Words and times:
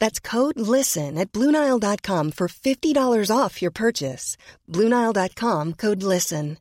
That's 0.00 0.18
code 0.18 0.58
LISTEN 0.58 1.16
at 1.16 1.30
Bluenile.com 1.30 2.32
for 2.32 2.48
$50 2.48 3.30
off 3.30 3.62
your 3.62 3.70
purchase. 3.70 4.36
Bluenile.com 4.68 5.74
code 5.74 6.02
LISTEN. 6.02 6.56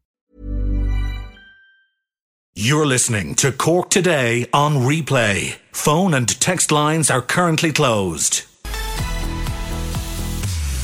You're 2.56 2.86
listening 2.86 3.36
to 3.36 3.54
Cork 3.54 3.90
Today 3.90 4.46
on 4.52 4.76
replay. 4.80 5.56
Phone 5.72 6.14
and 6.14 6.28
text 6.42 6.74
lines 6.74 7.10
are 7.10 7.22
currently 7.22 7.72
closed. 7.72 8.44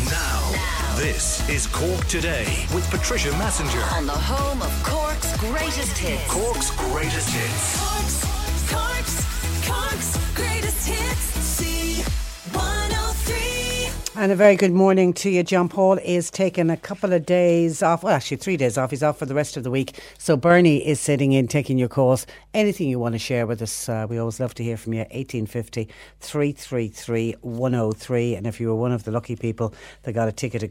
Now, 0.06 0.52
this 0.96 1.48
is 1.50 1.68
Cork 1.68 2.06
Today 2.06 2.46
with 2.74 2.90
Patricia 2.90 3.32
Messenger. 3.38 3.82
on 3.92 4.06
the 4.06 4.14
home 4.14 4.62
of 4.62 4.84
Cork's 4.84 5.36
greatest 5.38 5.98
hits. 5.98 6.32
Cork's 6.32 6.72
greatest 6.78 7.30
hits. 7.30 7.76
Cork's, 7.82 8.24
Cork's, 8.72 9.68
Cork's 9.68 10.34
greatest 10.36 10.88
hits. 10.88 11.35
C103. 14.16 14.24
And 14.24 14.32
a 14.32 14.36
very 14.36 14.56
good 14.56 14.72
morning 14.72 15.14
to 15.14 15.30
you. 15.30 15.44
John 15.44 15.70
Paul 15.70 16.00
is 16.04 16.30
taking 16.32 16.70
a 16.70 16.78
couple 16.78 17.14
of 17.14 17.26
days 17.26 17.84
off. 17.84 18.04
Well, 18.04 18.14
actually, 18.14 18.38
three 18.38 18.58
days 18.58 18.78
off. 18.78 18.92
He's 18.92 19.04
off 19.04 19.20
for 19.20 19.26
the 19.26 19.36
rest 19.36 19.58
of 19.58 19.64
the 19.64 19.72
week. 19.72 20.00
So 20.18 20.36
Bernie 20.38 20.86
is 20.86 21.00
sitting 21.00 21.34
in, 21.34 21.48
taking 21.48 21.78
your 21.78 21.90
calls. 21.90 22.26
Anything 22.54 22.90
you 22.90 23.00
want 23.00 23.14
to 23.14 23.20
share 23.20 23.46
with 23.46 23.62
us, 23.62 23.90
uh, 23.90 24.08
we 24.10 24.18
always 24.18 24.40
love 24.40 24.54
to 24.56 24.64
hear 24.64 24.78
from 24.78 24.94
you. 24.94 25.00
1850 25.00 25.90
333 26.20 27.36
103. 27.42 28.36
And 28.36 28.48
if 28.48 28.60
you 28.60 28.68
were 28.70 28.76
one 28.76 28.92
of 28.92 29.04
the 29.04 29.12
lucky 29.12 29.36
people 29.36 29.74
that 30.04 30.14
got 30.14 30.28
a 30.28 30.32
ticket 30.32 30.64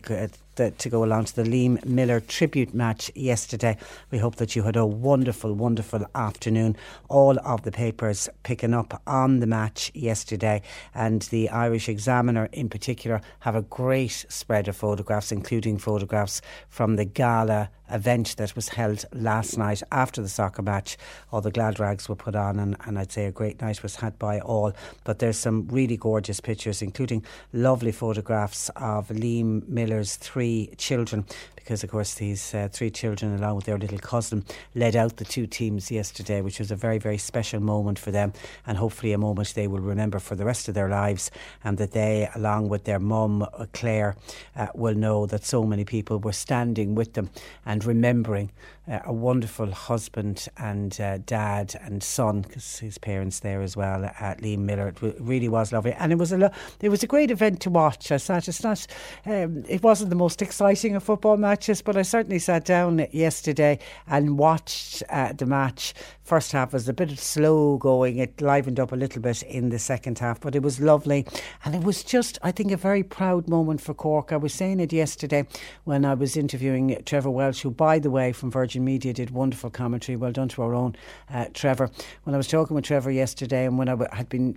uh, 0.60 0.70
to 0.78 0.88
go 0.88 1.04
along 1.04 1.26
to 1.26 1.36
the 1.36 1.42
Liam 1.42 1.84
Miller 1.84 2.20
tribute 2.20 2.74
match 2.74 3.10
yesterday, 3.14 3.76
we 4.10 4.18
hope 4.18 4.36
that 4.36 4.54
you 4.54 4.62
had 4.62 4.76
a 4.76 4.86
wonderful, 4.86 5.52
wonderful 5.52 6.06
afternoon. 6.14 6.76
All 7.08 7.38
of 7.40 7.62
the 7.62 7.72
papers 7.72 8.28
picking 8.42 8.74
up 8.74 9.02
on 9.06 9.40
the 9.40 9.46
match 9.46 9.90
yesterday, 9.94 10.62
and 10.94 11.22
the 11.22 11.48
Irish 11.50 11.88
Examiner 11.88 12.48
in 12.52 12.68
particular 12.68 13.20
have 13.40 13.54
a 13.54 13.62
great 13.62 14.26
spread 14.28 14.68
of 14.68 14.76
photographs, 14.76 15.32
including 15.32 15.78
photographs 15.78 16.40
from 16.68 16.96
the 16.96 17.04
gala 17.04 17.70
event 17.90 18.36
that 18.36 18.54
was 18.56 18.70
held 18.70 19.04
last 19.12 19.58
night 19.58 19.82
after 19.92 20.22
the 20.22 20.28
soccer 20.28 20.62
match. 20.62 20.96
All 21.32 21.40
the 21.40 21.50
glad 21.50 21.78
rags 21.78 22.08
were 22.08 22.16
put 22.16 22.34
on, 22.34 22.58
and, 22.58 22.76
and 22.84 22.98
I'd 22.98 23.12
say 23.12 23.26
a 23.26 23.32
great 23.32 23.60
night 23.60 23.82
was 23.82 23.96
had 23.96 24.18
by 24.18 24.40
all. 24.40 24.72
But 25.04 25.18
there's 25.18 25.38
some 25.38 25.68
really 25.68 25.96
gorgeous 25.96 26.40
pictures, 26.40 26.82
including 26.82 27.24
lovely 27.52 27.92
photographs 27.92 28.70
of 28.76 29.08
Liam 29.08 29.66
Miller's 29.68 30.16
three 30.16 30.70
children. 30.76 31.26
Because, 31.64 31.82
of 31.82 31.90
course, 31.90 32.12
these 32.12 32.54
uh, 32.54 32.68
three 32.70 32.90
children, 32.90 33.34
along 33.34 33.56
with 33.56 33.64
their 33.64 33.78
little 33.78 33.98
cousin, 33.98 34.44
led 34.74 34.94
out 34.94 35.16
the 35.16 35.24
two 35.24 35.46
teams 35.46 35.90
yesterday, 35.90 36.42
which 36.42 36.58
was 36.58 36.70
a 36.70 36.76
very, 36.76 36.98
very 36.98 37.16
special 37.16 37.58
moment 37.58 37.98
for 37.98 38.10
them, 38.10 38.34
and 38.66 38.76
hopefully 38.76 39.14
a 39.14 39.18
moment 39.18 39.54
they 39.54 39.66
will 39.66 39.80
remember 39.80 40.18
for 40.18 40.34
the 40.36 40.44
rest 40.44 40.68
of 40.68 40.74
their 40.74 40.90
lives. 40.90 41.30
And 41.64 41.78
that 41.78 41.92
they, 41.92 42.28
along 42.34 42.68
with 42.68 42.84
their 42.84 42.98
mum, 42.98 43.40
uh, 43.40 43.64
Claire, 43.72 44.14
uh, 44.54 44.66
will 44.74 44.94
know 44.94 45.24
that 45.24 45.46
so 45.46 45.64
many 45.64 45.86
people 45.86 46.18
were 46.18 46.34
standing 46.34 46.94
with 46.94 47.14
them 47.14 47.30
and 47.64 47.82
remembering 47.82 48.50
uh, 48.86 49.00
a 49.04 49.12
wonderful 49.12 49.70
husband 49.70 50.48
and 50.56 51.00
uh, 51.00 51.18
dad 51.18 51.74
and 51.82 52.02
son, 52.02 52.42
because 52.42 52.78
his 52.78 52.98
parents 52.98 53.40
there 53.40 53.62
as 53.62 53.76
well, 53.76 54.04
at 54.20 54.40
Liam 54.40 54.60
Miller. 54.60 54.88
It 54.88 54.96
w- 54.96 55.16
really 55.20 55.48
was 55.48 55.72
lovely, 55.72 55.92
and 55.92 56.12
it 56.12 56.18
was 56.18 56.32
a 56.32 56.38
lo- 56.38 56.50
it 56.80 56.88
was 56.88 57.02
a 57.02 57.06
great 57.06 57.30
event 57.30 57.60
to 57.60 57.70
watch. 57.70 58.12
I 58.12 58.18
sat. 58.18 58.48
It's 58.48 58.62
not. 58.62 58.86
Um, 59.26 59.64
it 59.68 59.82
wasn't 59.82 60.10
the 60.10 60.16
most 60.16 60.42
exciting 60.42 60.96
of 60.96 61.02
football 61.02 61.36
matches, 61.36 61.82
but 61.82 61.96
I 61.96 62.02
certainly 62.02 62.38
sat 62.38 62.64
down 62.64 63.06
yesterday 63.12 63.78
and 64.06 64.38
watched 64.38 65.02
uh, 65.08 65.32
the 65.32 65.46
match. 65.46 65.94
First 66.24 66.52
half 66.52 66.72
was 66.72 66.88
a 66.88 66.94
bit 66.94 67.18
slow 67.18 67.76
going. 67.76 68.16
It 68.16 68.40
livened 68.40 68.80
up 68.80 68.92
a 68.92 68.96
little 68.96 69.20
bit 69.20 69.42
in 69.42 69.68
the 69.68 69.78
second 69.78 70.20
half, 70.20 70.40
but 70.40 70.54
it 70.56 70.62
was 70.62 70.80
lovely, 70.80 71.26
and 71.66 71.74
it 71.74 71.84
was 71.84 72.02
just, 72.02 72.38
I 72.42 72.50
think, 72.50 72.72
a 72.72 72.78
very 72.78 73.02
proud 73.02 73.46
moment 73.46 73.82
for 73.82 73.92
Cork. 73.92 74.32
I 74.32 74.38
was 74.38 74.54
saying 74.54 74.80
it 74.80 74.90
yesterday 74.90 75.46
when 75.84 76.06
I 76.06 76.14
was 76.14 76.34
interviewing 76.34 77.02
Trevor 77.04 77.28
Welsh, 77.28 77.60
who, 77.60 77.70
by 77.70 77.98
the 77.98 78.10
way, 78.10 78.32
from 78.32 78.50
Virgin 78.50 78.86
Media, 78.86 79.12
did 79.12 79.32
wonderful 79.32 79.68
commentary. 79.68 80.16
Well 80.16 80.32
done 80.32 80.48
to 80.48 80.62
our 80.62 80.74
own 80.74 80.96
uh, 81.28 81.44
Trevor. 81.52 81.90
When 82.22 82.32
I 82.32 82.38
was 82.38 82.48
talking 82.48 82.74
with 82.74 82.86
Trevor 82.86 83.10
yesterday, 83.10 83.66
and 83.66 83.76
when 83.76 83.90
I 83.90 83.96
had 84.16 84.30
been 84.30 84.54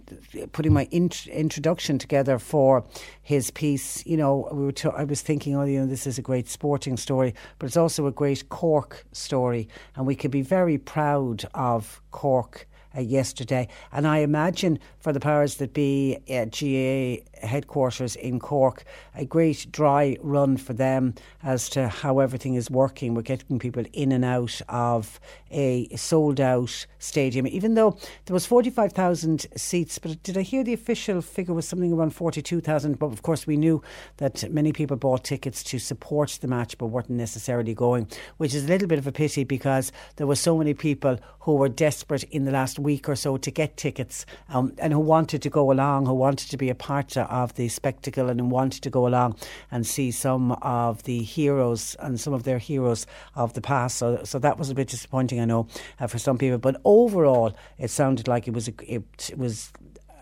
putting 0.53 0.71
my 0.71 0.87
int- 0.91 1.27
introduction 1.27 1.99
together 1.99 2.39
for 2.39 2.85
his 3.23 3.51
piece, 3.51 4.05
you 4.05 4.15
know, 4.15 4.47
we 4.53 4.63
were 4.63 4.71
t- 4.71 4.87
I 4.87 5.03
was 5.03 5.21
thinking, 5.21 5.53
oh, 5.57 5.65
you 5.65 5.81
know, 5.81 5.85
this 5.85 6.07
is 6.07 6.17
a 6.17 6.21
great 6.21 6.47
sporting 6.47 6.95
story, 6.95 7.35
but 7.59 7.65
it's 7.65 7.75
also 7.75 8.07
a 8.07 8.11
great 8.13 8.47
Cork 8.47 9.05
story, 9.11 9.67
and 9.97 10.07
we 10.07 10.15
could 10.15 10.31
be 10.31 10.41
very 10.41 10.77
proud 10.77 11.43
of 11.57 12.01
Cork. 12.11 12.67
Uh, 12.95 13.01
yesterday, 13.01 13.67
and 13.91 14.07
I 14.07 14.19
imagine 14.19 14.79
for 14.97 15.11
the 15.11 15.19
powers 15.19 15.55
that 15.55 15.73
be 15.73 16.17
at 16.29 16.51
GAA 16.51 17.36
headquarters 17.41 18.15
in 18.15 18.39
Cork, 18.39 18.83
a 19.15 19.25
great 19.25 19.67
dry 19.71 20.17
run 20.21 20.57
for 20.57 20.73
them 20.73 21.13
as 21.43 21.69
to 21.69 21.87
how 21.87 22.19
everything 22.19 22.55
is 22.55 22.69
working. 22.69 23.13
We're 23.13 23.21
getting 23.21 23.59
people 23.59 23.83
in 23.93 24.11
and 24.11 24.25
out 24.25 24.61
of 24.69 25.19
a 25.51 25.87
sold 25.95 26.39
out 26.39 26.85
stadium, 26.99 27.47
even 27.47 27.75
though 27.75 27.97
there 28.25 28.33
was 28.33 28.45
45,000 28.45 29.47
seats. 29.55 29.99
But 29.99 30.21
did 30.23 30.37
I 30.37 30.41
hear 30.41 30.63
the 30.63 30.73
official 30.73 31.21
figure 31.21 31.53
was 31.53 31.67
something 31.67 31.93
around 31.93 32.11
42,000? 32.11 32.99
But 32.99 33.07
of 33.07 33.21
course, 33.21 33.47
we 33.47 33.57
knew 33.57 33.81
that 34.17 34.51
many 34.51 34.73
people 34.73 34.97
bought 34.97 35.23
tickets 35.23 35.63
to 35.63 35.79
support 35.79 36.37
the 36.41 36.47
match 36.47 36.77
but 36.77 36.87
weren't 36.87 37.09
necessarily 37.09 37.73
going, 37.73 38.07
which 38.37 38.53
is 38.53 38.65
a 38.65 38.67
little 38.67 38.87
bit 38.87 38.99
of 38.99 39.07
a 39.07 39.11
pity 39.11 39.43
because 39.43 39.91
there 40.17 40.27
were 40.27 40.35
so 40.35 40.57
many 40.57 40.73
people 40.73 41.17
who 41.41 41.55
were 41.55 41.69
desperate 41.69 42.23
in 42.23 42.45
the 42.45 42.51
last 42.51 42.77
week 42.79 43.07
or 43.07 43.15
so 43.15 43.37
to 43.37 43.51
get 43.51 43.77
tickets 43.77 44.25
um, 44.49 44.73
and 44.79 44.93
who 44.93 44.99
wanted 44.99 45.41
to 45.41 45.49
go 45.49 45.71
along, 45.71 46.05
who 46.05 46.13
wanted 46.13 46.49
to 46.49 46.57
be 46.57 46.69
a 46.69 46.75
part 46.75 47.15
of 47.17 47.26
the 47.55 47.67
spectacle 47.69 48.29
and 48.29 48.51
wanted 48.51 48.83
to 48.83 48.89
go 48.89 49.07
along 49.07 49.35
and 49.71 49.85
see 49.85 50.11
some 50.11 50.51
of 50.61 51.03
the 51.03 51.21
heroes 51.21 51.95
and 51.99 52.19
some 52.19 52.33
of 52.33 52.43
their 52.43 52.57
heroes 52.57 53.05
of 53.35 53.53
the 53.53 53.61
past. 53.61 53.97
So, 53.97 54.23
so 54.23 54.39
that 54.39 54.57
was 54.57 54.69
a 54.69 54.75
bit 54.75 54.87
disappointing, 54.87 55.39
I 55.39 55.45
know, 55.45 55.67
uh, 55.99 56.07
for 56.07 56.19
some 56.19 56.37
people. 56.37 56.57
But 56.57 56.79
overall, 56.85 57.55
it 57.77 57.89
sounded 57.89 58.27
like 58.27 58.47
it 58.47 58.53
was 58.53 58.67
a, 58.67 58.73
it 58.85 59.03
was 59.37 59.71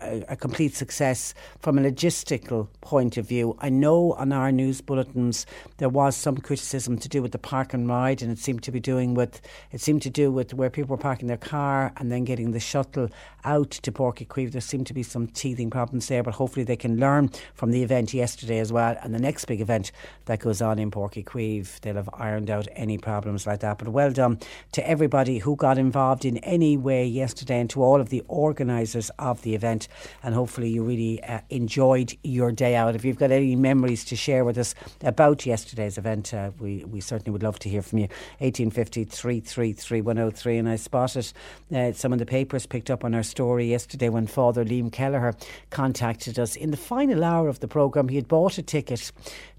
a, 0.02 0.24
a 0.28 0.36
complete 0.36 0.74
success 0.74 1.34
from 1.60 1.78
a 1.78 1.82
logistical 1.82 2.68
point 2.80 3.16
of 3.16 3.26
view. 3.26 3.56
I 3.60 3.68
know 3.68 4.12
on 4.12 4.32
our 4.32 4.52
news 4.52 4.80
bulletins 4.80 5.46
there 5.78 5.88
was 5.88 6.16
some 6.16 6.36
criticism 6.38 6.98
to 6.98 7.08
do 7.08 7.22
with 7.22 7.32
the 7.32 7.38
park 7.38 7.74
and 7.74 7.88
ride, 7.88 8.22
and 8.22 8.30
it 8.30 8.38
seemed 8.38 8.62
to 8.64 8.72
be 8.72 8.80
doing 8.80 9.14
with 9.14 9.40
it 9.72 9.80
seemed 9.80 10.02
to 10.02 10.10
do 10.10 10.30
with 10.30 10.54
where 10.54 10.70
people 10.70 10.96
were 10.96 11.02
parking 11.02 11.28
their 11.28 11.36
car 11.36 11.92
and 11.96 12.10
then 12.10 12.24
getting 12.24 12.52
the 12.52 12.60
shuttle 12.60 13.08
out 13.44 13.70
to 13.70 13.92
Páirc 13.92 14.18
Uí 14.18 14.26
Chaoimh. 14.26 14.52
There 14.52 14.60
seemed 14.60 14.86
to 14.88 14.94
be 14.94 15.02
some 15.02 15.28
teething 15.28 15.70
problems 15.70 16.08
there, 16.08 16.22
but 16.22 16.34
hopefully 16.34 16.64
they 16.64 16.76
can 16.76 16.98
learn 16.98 17.30
from 17.54 17.70
the 17.70 17.82
event 17.82 18.12
yesterday 18.12 18.58
as 18.58 18.72
well, 18.72 18.96
and 19.02 19.14
the 19.14 19.20
next 19.20 19.44
big 19.44 19.60
event 19.60 19.92
that 20.26 20.40
goes 20.40 20.60
on 20.60 20.78
in 20.78 20.90
Páirc 20.90 21.14
Uí 21.14 21.24
Chaoimh. 21.24 21.80
They'll 21.80 21.96
have 21.96 22.10
ironed 22.14 22.50
out 22.50 22.68
any 22.72 22.98
problems 22.98 23.46
like 23.46 23.60
that. 23.60 23.78
But 23.78 23.88
well 23.88 24.10
done 24.10 24.40
to 24.72 24.88
everybody 24.88 25.38
who 25.38 25.56
got 25.56 25.78
involved 25.78 26.24
in 26.24 26.38
any 26.38 26.76
way 26.76 27.06
yesterday, 27.06 27.60
and 27.60 27.70
to 27.70 27.82
all 27.82 28.00
of 28.00 28.08
the 28.08 28.22
organisers 28.28 29.10
of 29.18 29.42
the 29.42 29.54
event 29.54 29.85
and 30.22 30.34
hopefully 30.34 30.68
you 30.68 30.82
really 30.82 31.22
uh, 31.22 31.40
enjoyed 31.50 32.16
your 32.22 32.52
day 32.52 32.76
out. 32.76 32.94
If 32.94 33.04
you've 33.04 33.18
got 33.18 33.30
any 33.30 33.56
memories 33.56 34.04
to 34.06 34.16
share 34.16 34.44
with 34.44 34.58
us 34.58 34.74
about 35.02 35.46
yesterday's 35.46 35.98
event, 35.98 36.32
uh, 36.34 36.50
we, 36.58 36.84
we 36.84 37.00
certainly 37.00 37.32
would 37.32 37.42
love 37.42 37.58
to 37.60 37.68
hear 37.68 37.82
from 37.82 37.98
you. 37.98 38.08
1850 38.38 39.04
333 39.04 40.00
103. 40.00 40.58
And 40.58 40.68
I 40.68 40.76
spotted 40.76 41.32
uh, 41.74 41.92
some 41.92 42.12
of 42.12 42.18
the 42.18 42.26
papers 42.26 42.66
picked 42.66 42.90
up 42.90 43.04
on 43.04 43.14
our 43.14 43.22
story 43.22 43.66
yesterday 43.66 44.08
when 44.08 44.26
Father 44.26 44.64
Liam 44.64 44.90
Kelleher 44.90 45.34
contacted 45.70 46.38
us. 46.38 46.56
In 46.56 46.70
the 46.70 46.76
final 46.76 47.24
hour 47.24 47.48
of 47.48 47.60
the 47.60 47.68
programme, 47.68 48.08
he 48.08 48.16
had 48.16 48.28
bought 48.28 48.58
a 48.58 48.62
ticket 48.62 49.12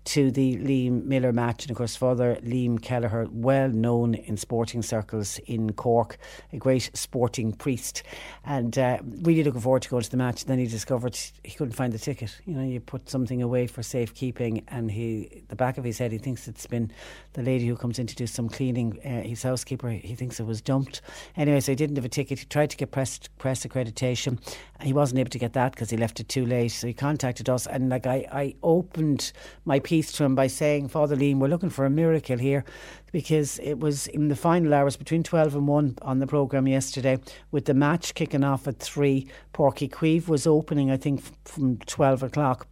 to 0.07 0.31
the 0.31 0.56
Liam 0.56 1.04
Miller 1.04 1.33
match. 1.33 1.65
And 1.65 1.71
of 1.71 1.77
course, 1.77 1.98
Father 1.98 2.38
Liam 2.42 2.81
Kelleher, 2.81 3.27
well 3.30 3.68
known 3.68 4.13
in 4.13 4.38
sporting 4.38 4.81
circles 4.81 5.38
in 5.48 5.74
Cork, 5.74 6.18
a 6.54 6.57
great 6.57 6.89
sporting 6.94 7.51
priest, 7.51 8.04
and 8.45 8.77
uh, 8.77 9.00
really 9.21 9.44
looking 9.44 9.59
forward 9.59 9.81
to 9.81 9.89
going 9.89 10.04
to 10.04 10.09
the 10.09 10.15
match. 10.15 10.45
Then 10.45 10.59
he 10.59 10.65
discovered 10.65 11.19
he 11.44 11.51
couldn't 11.51 11.74
find 11.74 11.92
the 11.92 12.00
ticket. 12.00 12.39
You 12.45 12.56
know, 12.56 12.63
you 12.63 12.80
put 12.80 13.09
something 13.09 13.42
away 13.42 13.68
for 13.68 13.83
safekeeping, 13.83 14.63
and 14.69 14.89
he, 14.89 15.44
the 15.50 15.57
back 15.57 15.77
of 15.77 15.83
his 15.83 15.98
head, 15.98 16.13
he 16.13 16.18
thinks 16.18 16.48
it's 16.48 16.68
been 16.68 16.89
the 17.33 17.42
lady 17.42 17.68
who 17.68 17.75
comes 17.75 18.00
in 18.00 18.07
to 18.07 18.15
do 18.15 18.27
some 18.27 18.48
cleaning, 18.48 19.00
uh, 19.04 19.27
his 19.27 19.44
housekeeper. 19.44 19.89
He 19.89 20.15
thinks 20.15 20.39
it 20.39 20.45
was 20.45 20.62
dumped. 20.62 21.01
Anyway, 21.36 21.59
so 21.59 21.74
he 21.74 21.75
didn't 21.75 21.98
have 21.98 22.06
a 22.06 22.09
ticket. 22.09 22.39
He 22.39 22.45
tried 22.45 22.69
to 22.69 22.77
get 22.77 22.92
press 22.92 23.19
press 23.39 23.65
accreditation. 23.65 24.39
He 24.81 24.94
wasn't 24.94 25.19
able 25.19 25.31
to 25.31 25.39
get 25.39 25.51
that 25.54 25.74
because 25.74 25.89
he 25.89 25.98
left 25.98 26.21
it 26.21 26.30
too 26.30 26.45
late. 26.45 26.69
So 26.69 26.88
he 26.88 26.94
contacted 26.94 27.50
us, 27.50 27.68
and 27.68 27.89
like 27.89 28.07
I, 28.07 28.25
I 28.31 28.56
opened 28.63 29.33
my 29.65 29.81
piece 29.81 29.96
to 30.03 30.23
him 30.23 30.35
by 30.35 30.47
saying, 30.47 30.88
Father 30.88 31.15
Liam, 31.15 31.39
we're 31.39 31.47
looking 31.47 31.69
for 31.69 31.85
a 31.85 31.89
miracle 31.89 32.38
here 32.38 32.63
because 33.11 33.59
it 33.59 33.79
was 33.79 34.07
in 34.07 34.27
the 34.27 34.35
final 34.35 34.73
hours 34.73 34.95
between 34.95 35.23
12 35.23 35.55
and 35.55 35.67
1 35.67 35.97
on 36.01 36.19
the 36.19 36.27
programme 36.27 36.67
yesterday 36.67 37.19
with 37.51 37.65
the 37.65 37.73
match 37.73 38.13
kicking 38.13 38.44
off 38.44 38.67
at 38.67 38.79
3. 38.79 39.27
Páirc 39.53 39.77
Uí 39.77 39.89
Chaoimh 39.89 40.27
was 40.27 40.45
opening, 40.45 40.91
I 40.91 40.97
think, 40.97 41.23
from 41.45 41.77
12 41.77 42.23
o'clock. 42.23 42.67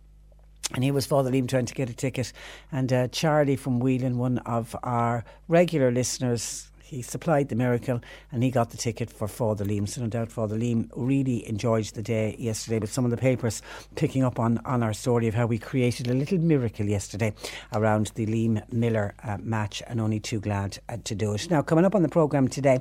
And 0.73 0.83
he 0.83 0.91
was 0.91 1.05
Father 1.05 1.31
Liam 1.31 1.47
trying 1.47 1.65
to 1.65 1.73
get 1.73 1.89
a 1.89 1.93
ticket. 1.93 2.33
And 2.71 2.91
uh, 2.91 3.07
Charlie 3.09 3.55
from 3.55 3.79
Whelan, 3.79 4.17
one 4.17 4.39
of 4.39 4.75
our 4.83 5.23
regular 5.47 5.91
listeners, 5.91 6.69
he 6.85 7.01
supplied 7.01 7.49
the 7.49 7.55
miracle 7.55 7.99
and 8.31 8.43
he 8.43 8.51
got 8.51 8.69
the 8.69 8.77
ticket 8.77 9.09
for 9.09 9.27
Father 9.27 9.65
Liam. 9.65 9.89
So 9.89 10.01
no 10.01 10.07
doubt 10.07 10.31
Father 10.31 10.55
Liam 10.55 10.89
really 10.95 11.47
enjoyed 11.47 11.85
the 11.85 12.03
day 12.03 12.35
yesterday 12.37 12.79
with 12.79 12.91
some 12.91 13.05
of 13.05 13.11
the 13.11 13.17
papers 13.17 13.63
picking 13.95 14.23
up 14.23 14.39
on, 14.39 14.59
on 14.65 14.83
our 14.83 14.93
story 14.93 15.27
of 15.27 15.33
how 15.33 15.47
we 15.47 15.57
created 15.57 16.07
a 16.07 16.13
little 16.13 16.37
miracle 16.37 16.85
yesterday 16.85 17.33
around 17.73 18.11
the 18.15 18.27
Liam 18.27 18.61
Miller 18.71 19.15
uh, 19.23 19.37
match 19.41 19.81
and 19.87 19.99
only 19.99 20.19
too 20.19 20.39
glad 20.39 20.77
uh, 20.87 20.97
to 21.03 21.15
do 21.15 21.33
it. 21.33 21.49
Now, 21.49 21.63
coming 21.63 21.85
up 21.85 21.95
on 21.95 22.03
the 22.03 22.09
programme 22.09 22.47
today, 22.47 22.79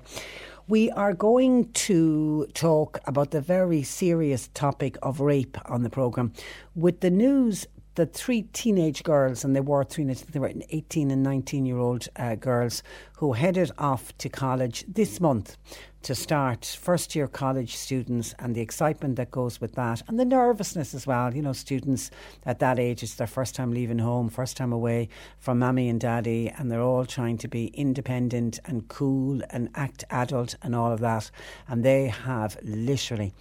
we 0.67 0.91
are 0.93 1.12
going 1.12 1.71
to 1.73 2.47
talk 2.55 2.99
about 3.06 3.31
the 3.31 3.41
very 3.41 3.83
serious 3.83 4.49
topic 4.55 4.97
of 5.03 5.21
rape 5.21 5.59
on 5.71 5.83
the 5.83 5.91
programme 5.91 6.33
with 6.75 7.01
the 7.01 7.11
news 7.11 7.67
that 7.94 8.12
three 8.12 8.43
teenage 8.52 9.02
girls, 9.02 9.44
and 9.44 9.55
they 9.55 9.61
were 9.61 9.85
three, 9.85 10.05
they 10.05 10.38
were 10.38 10.52
18 10.70 11.11
and 11.11 11.23
19 11.23 11.67
year 11.67 11.79
old 11.79 12.08
uh, 12.17 12.35
girls, 12.35 12.82
who 13.19 13.32
headed 13.32 13.70
off 13.79 14.17
to 14.19 14.29
college 14.29 14.85
this 14.88 15.20
month 15.20 15.56
to 16.05 16.14
start 16.14 16.67
first 16.79 17.17
year 17.17 17.26
college 17.26 17.75
students 17.76 18.35
and 18.38 18.55
the 18.55 18.61
excitement 18.61 19.17
that 19.17 19.31
goes 19.31 19.58
with 19.58 19.75
that 19.75 20.02
and 20.06 20.20
the 20.20 20.25
nervousness 20.25 20.93
as 20.93 21.06
well. 21.06 21.35
You 21.35 21.41
know, 21.41 21.55
students 21.55 22.11
at 22.44 22.58
that 22.58 22.79
age, 22.79 23.02
it's 23.02 23.14
their 23.14 23.26
first 23.26 23.55
time 23.55 23.73
leaving 23.73 23.99
home, 23.99 24.29
first 24.29 24.58
time 24.58 24.70
away 24.70 25.08
from 25.38 25.61
mommy 25.61 25.88
and 25.88 25.99
daddy, 25.99 26.50
and 26.50 26.70
they're 26.70 26.82
all 26.82 27.06
trying 27.06 27.38
to 27.38 27.49
be 27.49 27.69
independent 27.69 28.58
and 28.67 28.87
cool 28.88 29.41
and 29.49 29.70
act 29.75 30.05
adult 30.11 30.56
and 30.62 30.76
all 30.76 30.93
of 30.93 31.00
that. 31.00 31.31
And 31.69 31.82
they 31.82 32.08
have 32.08 32.58
literally 32.62 33.32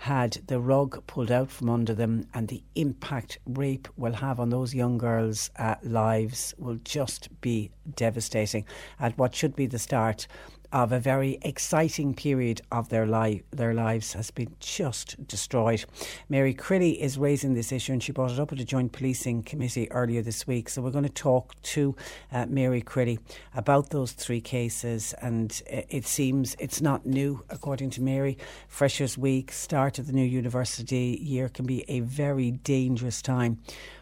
had 0.00 0.38
the 0.46 0.58
rug 0.58 1.06
pulled 1.06 1.30
out 1.30 1.50
from 1.50 1.68
under 1.68 1.94
them, 1.94 2.26
and 2.32 2.48
the 2.48 2.62
impact 2.74 3.38
rape 3.44 3.86
will 3.98 4.14
have 4.14 4.40
on 4.40 4.48
those 4.48 4.74
young 4.74 4.96
girls' 4.96 5.50
uh, 5.56 5.74
lives 5.82 6.54
will 6.56 6.78
just 6.84 7.28
be 7.42 7.70
devastating. 7.96 8.64
At 8.98 9.18
what 9.18 9.34
should 9.34 9.54
be 9.54 9.66
the 9.66 9.78
start 9.78 10.26
of 10.72 10.92
a 10.92 11.00
very 11.00 11.38
exciting 11.42 12.14
period 12.14 12.60
of 12.70 12.88
their 12.88 13.06
life 13.06 13.42
their 13.50 13.74
lives 13.74 14.12
has 14.12 14.30
been 14.30 14.54
just 14.60 15.26
destroyed. 15.26 15.84
Mary 16.28 16.54
Crilly 16.54 16.98
is 17.00 17.18
raising 17.18 17.54
this 17.54 17.72
issue 17.72 17.92
and 17.92 18.02
she 18.02 18.12
brought 18.12 18.30
it 18.30 18.38
up 18.38 18.52
at 18.52 18.60
a 18.60 18.64
joint 18.64 18.92
policing 18.92 19.42
committee 19.42 19.90
earlier 19.90 20.22
this 20.22 20.46
week. 20.46 20.68
So 20.68 20.82
we're 20.82 20.90
going 20.90 21.04
to 21.04 21.10
talk 21.10 21.60
to 21.62 21.96
uh, 22.32 22.46
Mary 22.46 22.82
Crilly 22.82 23.18
about 23.54 23.90
those 23.90 24.12
three 24.12 24.40
cases 24.40 25.14
and 25.20 25.60
it 25.66 26.06
seems 26.06 26.56
it's 26.58 26.80
not 26.80 27.06
new 27.06 27.44
according 27.50 27.90
to 27.90 28.02
Mary. 28.02 28.38
Freshers 28.68 29.18
Week, 29.18 29.52
start 29.52 29.98
of 29.98 30.06
the 30.06 30.12
new 30.12 30.24
university 30.24 31.18
year 31.20 31.48
can 31.48 31.66
be 31.66 31.84
a 31.88 32.00
very 32.00 32.50
dangerous 32.52 33.22
time 33.22 33.58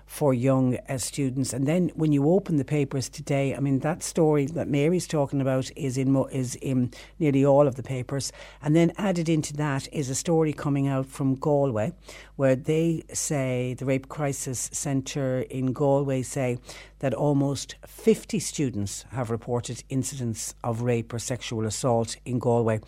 for 0.08 0.32
young 0.32 0.78
uh, 0.88 0.96
students. 0.96 1.52
And 1.52 1.66
then 1.66 1.90
when 1.94 2.12
you 2.12 2.30
open 2.30 2.56
the 2.56 2.64
papers 2.64 3.10
today, 3.10 3.54
I 3.54 3.60
mean 3.60 3.80
that 3.80 4.02
story 4.02 4.46
that 4.46 4.66
Mary's 4.66 5.06
talking 5.06 5.40
about 5.40 5.70
is 5.76 5.98
in 5.98 6.10
mo- 6.12 6.28
is 6.32 6.56
in 6.56 6.92
nearly 7.18 7.44
all 7.44 7.68
of 7.68 7.74
the 7.74 7.82
papers. 7.82 8.32
And 8.62 8.74
then 8.74 8.92
added 8.96 9.28
into 9.28 9.52
that 9.58 9.86
is 9.92 10.08
a 10.08 10.14
story 10.14 10.54
coming 10.54 10.88
out 10.88 11.06
from 11.06 11.34
Galway, 11.34 11.92
where 12.36 12.56
they 12.56 13.04
say 13.12 13.74
the 13.74 13.84
Rape 13.84 14.08
Crisis 14.08 14.70
Centre 14.72 15.42
in 15.42 15.74
Galway 15.74 16.22
say 16.22 16.58
that 17.00 17.12
almost 17.12 17.76
50 17.86 18.38
students 18.40 19.04
have 19.12 19.30
reported 19.30 19.84
incidents 19.90 20.54
of 20.64 20.80
rape 20.82 21.12
or 21.12 21.18
sexual 21.18 21.66
assault 21.66 22.16
in 22.24 22.38
Galway 22.38 22.80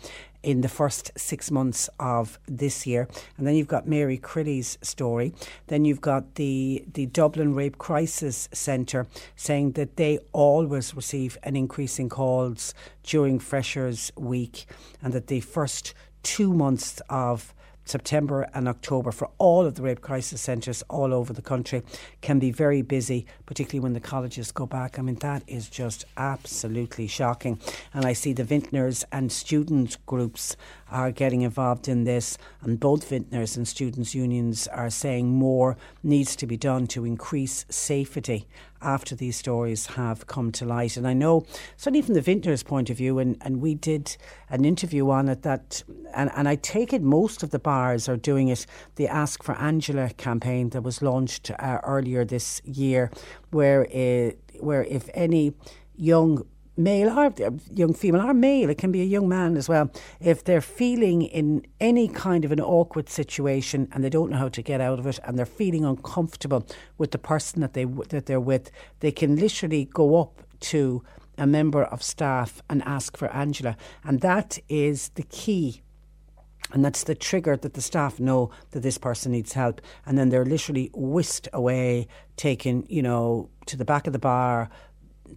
in 0.43 0.61
the 0.61 0.69
first 0.69 1.11
six 1.15 1.51
months 1.51 1.89
of 1.99 2.39
this 2.47 2.87
year. 2.87 3.07
And 3.37 3.45
then 3.45 3.55
you've 3.55 3.67
got 3.67 3.87
Mary 3.87 4.17
Crilly's 4.17 4.77
story. 4.81 5.33
Then 5.67 5.85
you've 5.85 6.01
got 6.01 6.35
the, 6.35 6.83
the 6.93 7.05
Dublin 7.05 7.53
Rape 7.53 7.77
Crisis 7.77 8.49
Centre 8.51 9.07
saying 9.35 9.73
that 9.73 9.97
they 9.97 10.19
always 10.31 10.95
receive 10.95 11.37
an 11.43 11.55
increase 11.55 11.99
in 11.99 12.09
calls 12.09 12.73
during 13.03 13.39
Freshers 13.39 14.11
Week 14.15 14.65
and 15.01 15.13
that 15.13 15.27
the 15.27 15.41
first 15.41 15.93
two 16.23 16.53
months 16.53 17.01
of 17.09 17.53
September 17.91 18.49
and 18.53 18.67
October 18.67 19.11
for 19.11 19.29
all 19.37 19.65
of 19.65 19.75
the 19.75 19.81
rape 19.81 20.01
crisis 20.01 20.41
centres 20.41 20.81
all 20.89 21.13
over 21.13 21.33
the 21.33 21.41
country 21.41 21.83
can 22.21 22.39
be 22.39 22.49
very 22.49 22.81
busy, 22.81 23.25
particularly 23.45 23.81
when 23.83 23.93
the 23.93 23.99
colleges 23.99 24.51
go 24.51 24.65
back. 24.65 24.97
I 24.97 25.01
mean, 25.01 25.15
that 25.15 25.43
is 25.45 25.69
just 25.69 26.05
absolutely 26.15 27.07
shocking. 27.07 27.59
And 27.93 28.05
I 28.05 28.13
see 28.13 28.33
the 28.33 28.45
vintners 28.45 29.03
and 29.11 29.31
student 29.31 29.97
groups 30.05 30.55
are 30.91 31.11
getting 31.11 31.41
involved 31.41 31.87
in 31.87 32.03
this, 32.03 32.37
and 32.61 32.79
both 32.79 33.07
vintners 33.07 33.57
and 33.57 33.67
students' 33.67 34.13
unions 34.13 34.67
are 34.67 34.89
saying 34.89 35.29
more 35.29 35.77
needs 36.03 36.35
to 36.35 36.45
be 36.45 36.57
done 36.57 36.85
to 36.87 37.05
increase 37.05 37.65
safety 37.69 38.47
after 38.81 39.15
these 39.15 39.37
stories 39.37 39.85
have 39.87 40.27
come 40.27 40.51
to 40.51 40.65
light. 40.65 40.97
And 40.97 41.07
I 41.07 41.13
know, 41.13 41.45
certainly 41.77 42.01
from 42.01 42.15
the 42.15 42.21
vintners' 42.21 42.63
point 42.63 42.89
of 42.89 42.97
view, 42.97 43.19
and, 43.19 43.37
and 43.41 43.61
we 43.61 43.75
did 43.75 44.17
an 44.49 44.65
interview 44.65 45.09
on 45.09 45.29
it 45.29 45.43
that, 45.43 45.83
and, 46.13 46.31
and 46.35 46.47
I 46.47 46.55
take 46.55 46.91
it 46.91 47.01
most 47.01 47.43
of 47.43 47.51
the 47.51 47.59
bars 47.59 48.09
are 48.09 48.17
doing 48.17 48.49
it, 48.49 48.65
the 48.95 49.07
Ask 49.07 49.43
for 49.43 49.55
Angela 49.55 50.09
campaign 50.09 50.69
that 50.69 50.81
was 50.81 51.01
launched 51.01 51.51
uh, 51.51 51.79
earlier 51.83 52.25
this 52.25 52.61
year, 52.65 53.11
where, 53.51 53.87
uh, 53.93 54.31
where 54.59 54.83
if 54.83 55.09
any 55.13 55.53
young 55.95 56.45
male 56.77 57.09
or 57.09 57.33
young 57.73 57.93
female 57.93 58.21
or 58.21 58.33
male, 58.33 58.69
it 58.69 58.77
can 58.77 58.91
be 58.91 59.01
a 59.01 59.05
young 59.05 59.27
man 59.27 59.57
as 59.57 59.67
well, 59.67 59.91
if 60.19 60.43
they're 60.43 60.61
feeling 60.61 61.21
in 61.21 61.65
any 61.79 62.07
kind 62.07 62.45
of 62.45 62.51
an 62.51 62.59
awkward 62.59 63.09
situation 63.09 63.87
and 63.91 64.03
they 64.03 64.09
don't 64.09 64.31
know 64.31 64.37
how 64.37 64.49
to 64.49 64.61
get 64.61 64.81
out 64.81 64.99
of 64.99 65.05
it 65.07 65.19
and 65.23 65.37
they're 65.37 65.45
feeling 65.45 65.85
uncomfortable 65.85 66.65
with 66.97 67.11
the 67.11 67.17
person 67.17 67.61
that 67.61 67.73
they 67.73 67.85
that 67.85 68.25
they're 68.25 68.39
with, 68.39 68.71
they 68.99 69.11
can 69.11 69.35
literally 69.35 69.85
go 69.85 70.19
up 70.19 70.41
to 70.59 71.03
a 71.37 71.47
member 71.47 71.83
of 71.83 72.03
staff 72.03 72.61
and 72.69 72.83
ask 72.83 73.17
for 73.17 73.27
Angela, 73.29 73.75
and 74.03 74.21
that 74.21 74.59
is 74.69 75.09
the 75.09 75.23
key. 75.23 75.81
And 76.73 76.85
that's 76.85 77.03
the 77.03 77.15
trigger 77.15 77.57
that 77.57 77.73
the 77.73 77.81
staff 77.81 78.17
know 78.17 78.49
that 78.71 78.79
this 78.79 78.97
person 78.97 79.33
needs 79.33 79.51
help. 79.51 79.81
And 80.05 80.17
then 80.17 80.29
they're 80.29 80.45
literally 80.45 80.89
whisked 80.93 81.49
away, 81.51 82.07
taken, 82.37 82.85
you 82.87 83.01
know, 83.01 83.49
to 83.65 83.75
the 83.75 83.83
back 83.83 84.07
of 84.07 84.13
the 84.13 84.19
bar, 84.19 84.69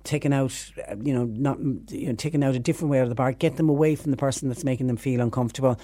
taken 0.02 0.32
out, 0.32 0.72
you 1.02 1.14
know, 1.14 1.24
not 1.24 1.58
you 1.90 2.08
know, 2.08 2.14
taken 2.14 2.42
out 2.42 2.54
a 2.54 2.58
different 2.58 2.90
way 2.90 2.98
out 2.98 3.04
of 3.04 3.08
the 3.08 3.14
bar, 3.14 3.32
get 3.32 3.56
them 3.56 3.68
away 3.68 3.94
from 3.94 4.10
the 4.10 4.16
person 4.16 4.48
that's 4.48 4.64
making 4.64 4.86
them 4.86 4.96
feel 4.96 5.20
uncomfortable. 5.20 5.78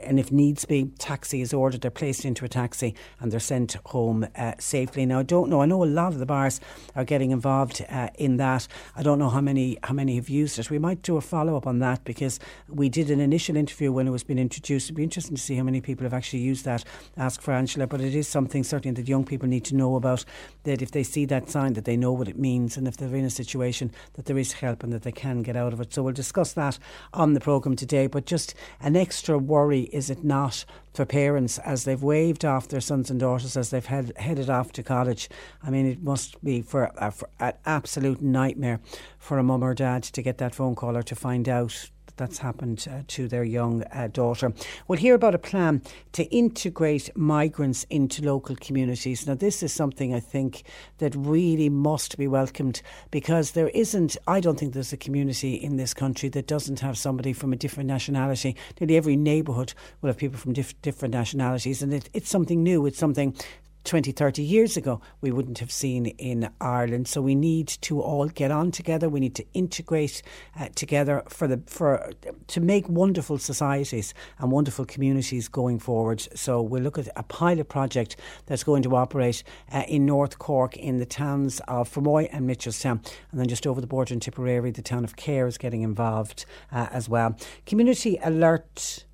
And 0.00 0.18
if 0.18 0.30
needs 0.30 0.64
be, 0.64 0.90
taxi 0.98 1.40
is 1.40 1.54
ordered, 1.54 1.80
they're 1.80 1.90
placed 1.90 2.24
into 2.24 2.44
a 2.44 2.48
taxi 2.48 2.94
and 3.20 3.32
they're 3.32 3.40
sent 3.40 3.76
home 3.86 4.26
uh, 4.36 4.52
safely. 4.58 5.06
Now, 5.06 5.20
I 5.20 5.22
don't 5.22 5.48
know, 5.48 5.62
I 5.62 5.66
know 5.66 5.82
a 5.82 5.86
lot 5.86 6.12
of 6.12 6.18
the 6.18 6.26
bars 6.26 6.60
are 6.94 7.04
getting 7.04 7.30
involved 7.30 7.84
uh, 7.88 8.08
in 8.16 8.36
that. 8.36 8.68
I 8.96 9.02
don't 9.02 9.18
know 9.18 9.30
how 9.30 9.40
many 9.40 9.78
how 9.82 9.94
many 9.94 10.16
have 10.16 10.28
used 10.28 10.58
it. 10.58 10.70
We 10.70 10.78
might 10.78 11.02
do 11.02 11.16
a 11.16 11.20
follow 11.20 11.56
up 11.56 11.66
on 11.66 11.78
that 11.80 12.04
because 12.04 12.38
we 12.68 12.88
did 12.88 13.10
an 13.10 13.20
initial 13.20 13.56
interview 13.56 13.92
when 13.92 14.06
it 14.06 14.10
was 14.10 14.24
being 14.24 14.38
introduced. 14.38 14.86
It'd 14.86 14.96
be 14.96 15.02
interesting 15.02 15.36
to 15.36 15.42
see 15.42 15.56
how 15.56 15.64
many 15.64 15.80
people 15.80 16.04
have 16.04 16.14
actually 16.14 16.40
used 16.40 16.64
that. 16.64 16.84
Ask 17.16 17.40
for 17.40 17.52
Angela, 17.52 17.86
but 17.86 18.00
it 18.00 18.14
is 18.14 18.28
something 18.28 18.64
certainly 18.64 18.94
that 18.94 19.08
young 19.08 19.24
people 19.24 19.48
need 19.48 19.64
to 19.66 19.74
know 19.74 19.96
about. 19.96 20.24
That 20.64 20.82
if 20.82 20.90
they 20.90 21.02
see 21.02 21.24
that 21.26 21.50
sign, 21.50 21.72
that 21.74 21.84
they 21.84 21.96
know 21.96 22.12
what 22.12 22.28
it 22.28 22.38
means, 22.38 22.76
and 22.76 22.86
if 22.86 22.96
they're 22.96 23.14
in 23.14 23.24
a 23.24 23.30
situation 23.44 23.90
that 24.14 24.26
there 24.26 24.38
is 24.38 24.52
help 24.52 24.82
and 24.82 24.92
that 24.92 25.02
they 25.02 25.12
can 25.12 25.42
get 25.42 25.56
out 25.56 25.72
of 25.72 25.80
it. 25.80 25.92
So 25.92 26.02
we'll 26.02 26.12
discuss 26.12 26.52
that 26.52 26.78
on 27.12 27.34
the 27.34 27.40
programme 27.40 27.76
today. 27.76 28.06
But 28.06 28.26
just 28.26 28.54
an 28.80 28.96
extra 28.96 29.38
worry, 29.38 29.82
is 29.92 30.10
it 30.10 30.24
not, 30.24 30.64
for 30.94 31.04
parents 31.04 31.58
as 31.58 31.84
they've 31.84 32.02
waved 32.02 32.44
off 32.44 32.68
their 32.68 32.80
sons 32.80 33.10
and 33.10 33.18
daughters 33.20 33.56
as 33.56 33.70
they've 33.70 33.86
head, 33.86 34.12
headed 34.16 34.50
off 34.50 34.72
to 34.72 34.82
college? 34.82 35.28
I 35.62 35.70
mean, 35.70 35.86
it 35.86 36.02
must 36.02 36.42
be 36.44 36.62
for, 36.62 36.92
uh, 37.02 37.10
for 37.10 37.28
an 37.40 37.54
absolute 37.66 38.22
nightmare 38.22 38.80
for 39.18 39.38
a 39.38 39.42
mum 39.42 39.62
or 39.62 39.74
dad 39.74 40.02
to 40.04 40.22
get 40.22 40.38
that 40.38 40.54
phone 40.54 40.74
call 40.74 40.96
or 40.96 41.02
to 41.02 41.14
find 41.14 41.48
out 41.48 41.90
that's 42.22 42.38
happened 42.38 42.86
uh, 42.88 43.02
to 43.08 43.26
their 43.26 43.42
young 43.42 43.82
uh, 43.92 44.06
daughter. 44.06 44.52
We'll 44.86 45.00
hear 45.00 45.16
about 45.16 45.34
a 45.34 45.38
plan 45.38 45.82
to 46.12 46.22
integrate 46.30 47.10
migrants 47.16 47.84
into 47.90 48.22
local 48.22 48.54
communities. 48.54 49.26
Now, 49.26 49.34
this 49.34 49.60
is 49.60 49.72
something 49.72 50.14
I 50.14 50.20
think 50.20 50.62
that 50.98 51.16
really 51.16 51.68
must 51.68 52.16
be 52.16 52.28
welcomed 52.28 52.80
because 53.10 53.50
there 53.52 53.70
isn't, 53.70 54.16
I 54.28 54.38
don't 54.38 54.56
think 54.56 54.72
there's 54.72 54.92
a 54.92 54.96
community 54.96 55.54
in 55.54 55.78
this 55.78 55.92
country 55.92 56.28
that 56.28 56.46
doesn't 56.46 56.78
have 56.78 56.96
somebody 56.96 57.32
from 57.32 57.52
a 57.52 57.56
different 57.56 57.88
nationality. 57.88 58.54
Nearly 58.78 58.96
every 58.96 59.16
neighbourhood 59.16 59.74
will 60.00 60.06
have 60.06 60.16
people 60.16 60.38
from 60.38 60.52
diff- 60.52 60.80
different 60.80 61.12
nationalities, 61.12 61.82
and 61.82 61.92
it, 61.92 62.08
it's 62.12 62.30
something 62.30 62.62
new. 62.62 62.86
It's 62.86 62.98
something 63.00 63.34
20, 63.84 64.12
30 64.12 64.42
years 64.42 64.76
ago 64.76 65.00
we 65.20 65.30
wouldn't 65.30 65.58
have 65.58 65.72
seen 65.72 66.06
in 66.06 66.50
Ireland. 66.60 67.08
So 67.08 67.20
we 67.20 67.34
need 67.34 67.68
to 67.82 68.00
all 68.00 68.28
get 68.28 68.50
on 68.50 68.70
together. 68.70 69.08
We 69.08 69.20
need 69.20 69.34
to 69.36 69.44
integrate 69.52 70.22
uh, 70.58 70.68
together 70.74 71.22
for 71.28 71.46
the 71.46 71.62
for 71.66 72.10
to 72.48 72.60
make 72.60 72.88
wonderful 72.88 73.38
societies 73.38 74.14
and 74.38 74.50
wonderful 74.50 74.84
communities 74.84 75.48
going 75.48 75.78
forward. 75.78 76.26
So 76.34 76.62
we'll 76.62 76.82
look 76.82 76.98
at 76.98 77.08
a 77.16 77.22
pilot 77.22 77.68
project 77.68 78.16
that's 78.46 78.64
going 78.64 78.82
to 78.82 78.96
operate 78.96 79.42
uh, 79.72 79.84
in 79.88 80.06
North 80.06 80.38
Cork 80.38 80.76
in 80.76 80.98
the 80.98 81.06
towns 81.06 81.60
of 81.68 81.92
Fermoy 81.92 82.28
and 82.32 82.48
Mitchelstown, 82.48 83.04
and 83.30 83.40
then 83.40 83.48
just 83.48 83.66
over 83.66 83.80
the 83.80 83.86
border 83.86 84.14
in 84.14 84.20
Tipperary, 84.20 84.70
the 84.70 84.82
town 84.82 85.04
of 85.04 85.16
Cahir 85.16 85.46
is 85.46 85.58
getting 85.58 85.82
involved 85.82 86.44
uh, 86.70 86.88
as 86.90 87.08
well. 87.08 87.36
Community 87.66 88.18
alert. 88.22 89.04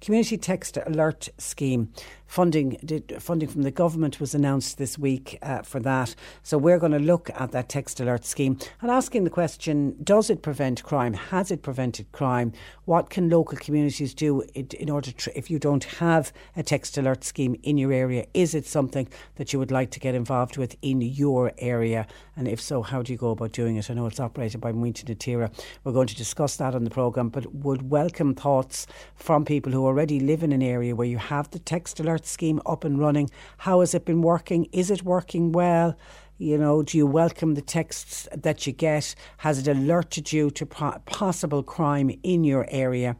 Community 0.00 0.38
Text 0.38 0.78
Alert 0.86 1.28
Scheme 1.38 1.92
funding 2.28 2.76
did, 2.84 3.16
funding 3.18 3.48
from 3.48 3.62
the 3.62 3.70
government 3.72 4.20
was 4.20 4.34
announced 4.34 4.78
this 4.78 4.96
week 4.96 5.38
uh, 5.42 5.62
for 5.62 5.80
that. 5.80 6.14
So 6.44 6.58
we're 6.58 6.78
going 6.78 6.92
to 6.92 6.98
look 7.00 7.30
at 7.34 7.50
that 7.52 7.68
text 7.68 7.98
alert 7.98 8.24
scheme 8.24 8.58
and 8.80 8.90
asking 8.90 9.24
the 9.24 9.30
question: 9.30 9.96
Does 10.04 10.30
it 10.30 10.42
prevent 10.42 10.84
crime? 10.84 11.14
Has 11.14 11.50
it 11.50 11.62
prevented 11.62 12.12
crime? 12.12 12.52
What 12.84 13.10
can 13.10 13.28
local 13.28 13.58
communities 13.58 14.14
do 14.14 14.42
in, 14.54 14.68
in 14.78 14.90
order 14.90 15.10
to, 15.10 15.36
if 15.36 15.50
you 15.50 15.58
don't 15.58 15.84
have 15.84 16.32
a 16.54 16.62
text 16.62 16.96
alert 16.98 17.24
scheme 17.24 17.56
in 17.62 17.78
your 17.78 17.92
area? 17.92 18.26
Is 18.34 18.54
it 18.54 18.66
something 18.66 19.08
that 19.36 19.52
you 19.52 19.58
would 19.58 19.72
like 19.72 19.90
to 19.92 20.00
get 20.00 20.14
involved 20.14 20.58
with 20.58 20.76
in 20.82 21.00
your 21.00 21.52
area? 21.58 22.06
And 22.36 22.46
if 22.46 22.60
so, 22.60 22.82
how 22.82 23.02
do 23.02 23.12
you 23.12 23.18
go 23.18 23.30
about 23.30 23.52
doing 23.52 23.76
it? 23.76 23.90
I 23.90 23.94
know 23.94 24.06
it's 24.06 24.20
operated 24.20 24.60
by 24.60 24.72
Muintir 24.72 25.08
na 25.08 25.14
Tíre. 25.14 25.50
We're 25.82 25.92
going 25.92 26.06
to 26.06 26.16
discuss 26.16 26.56
that 26.56 26.74
on 26.74 26.84
the 26.84 26.90
programme, 26.90 27.30
but 27.30 27.52
would 27.54 27.90
welcome 27.90 28.34
thoughts 28.34 28.86
from 29.16 29.44
people 29.44 29.72
who 29.72 29.86
already 29.86 30.20
live 30.20 30.42
in 30.42 30.52
an 30.52 30.62
area 30.62 30.94
where 30.94 31.06
you 31.06 31.18
have 31.18 31.50
the 31.50 31.58
text 31.58 31.98
alert 31.98 32.17
scheme 32.26 32.60
up 32.66 32.84
and 32.84 32.98
running. 32.98 33.30
How 33.58 33.80
has 33.80 33.94
it 33.94 34.04
been 34.04 34.22
working? 34.22 34.66
Is 34.72 34.90
it 34.90 35.02
working 35.02 35.52
well? 35.52 35.96
You 36.40 36.56
know, 36.56 36.84
do 36.84 36.96
you 36.96 37.04
welcome 37.04 37.54
the 37.54 37.62
texts 37.62 38.28
that 38.32 38.64
you 38.64 38.72
get? 38.72 39.16
Has 39.38 39.58
it 39.58 39.66
alerted 39.66 40.32
you 40.32 40.50
to 40.52 40.66
possible 40.66 41.64
crime 41.64 42.16
in 42.22 42.44
your 42.44 42.64
area? 42.68 43.16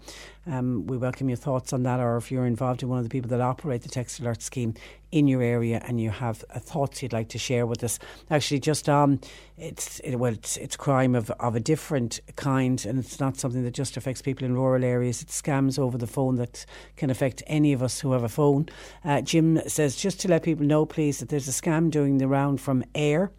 Um, 0.46 0.86
we 0.86 0.96
welcome 0.96 1.28
your 1.28 1.36
thoughts 1.36 1.72
on 1.72 1.82
that, 1.82 1.98
or 1.98 2.16
if 2.16 2.30
you're 2.30 2.46
involved 2.46 2.82
in 2.84 2.88
one 2.88 2.98
of 2.98 3.04
the 3.04 3.10
people 3.10 3.28
that 3.30 3.40
operate 3.40 3.82
the 3.82 3.88
text 3.88 4.20
alert 4.20 4.40
scheme 4.40 4.74
in 5.10 5.26
your 5.26 5.42
area 5.42 5.82
and 5.86 6.00
you 6.00 6.10
have 6.10 6.38
thoughts 6.58 7.02
you'd 7.02 7.12
like 7.12 7.28
to 7.30 7.38
share 7.38 7.66
with 7.66 7.82
us. 7.82 7.98
Actually, 8.30 8.60
just 8.60 8.88
um, 8.88 9.20
it's 9.56 10.00
it, 10.00 10.16
well, 10.16 10.32
it's, 10.32 10.56
it's 10.56 10.76
crime 10.76 11.14
of, 11.14 11.30
of 11.40 11.56
a 11.56 11.60
different 11.60 12.20
kind, 12.36 12.84
and 12.86 12.98
it's 12.98 13.18
not 13.18 13.36
something 13.36 13.64
that 13.64 13.74
just 13.74 13.96
affects 13.96 14.22
people 14.22 14.44
in 14.44 14.54
rural 14.54 14.84
areas. 14.84 15.22
It's 15.22 15.40
scams 15.40 15.78
over 15.78 15.98
the 15.98 16.06
phone 16.06 16.36
that 16.36 16.64
can 16.96 17.10
affect 17.10 17.42
any 17.46 17.72
of 17.72 17.82
us 17.82 18.00
who 18.00 18.12
have 18.12 18.22
a 18.22 18.28
phone. 18.28 18.68
Uh, 19.04 19.20
Jim 19.20 19.60
says 19.66 19.96
just 19.96 20.20
to 20.20 20.28
let 20.28 20.42
people 20.42 20.66
know, 20.66 20.86
please, 20.86 21.18
that 21.18 21.28
there's 21.28 21.48
a 21.48 21.52
scam 21.52 21.90
doing 21.90 22.18
the 22.18 22.28
round 22.28 22.60
from 22.60 22.84
Eir. 22.94 23.30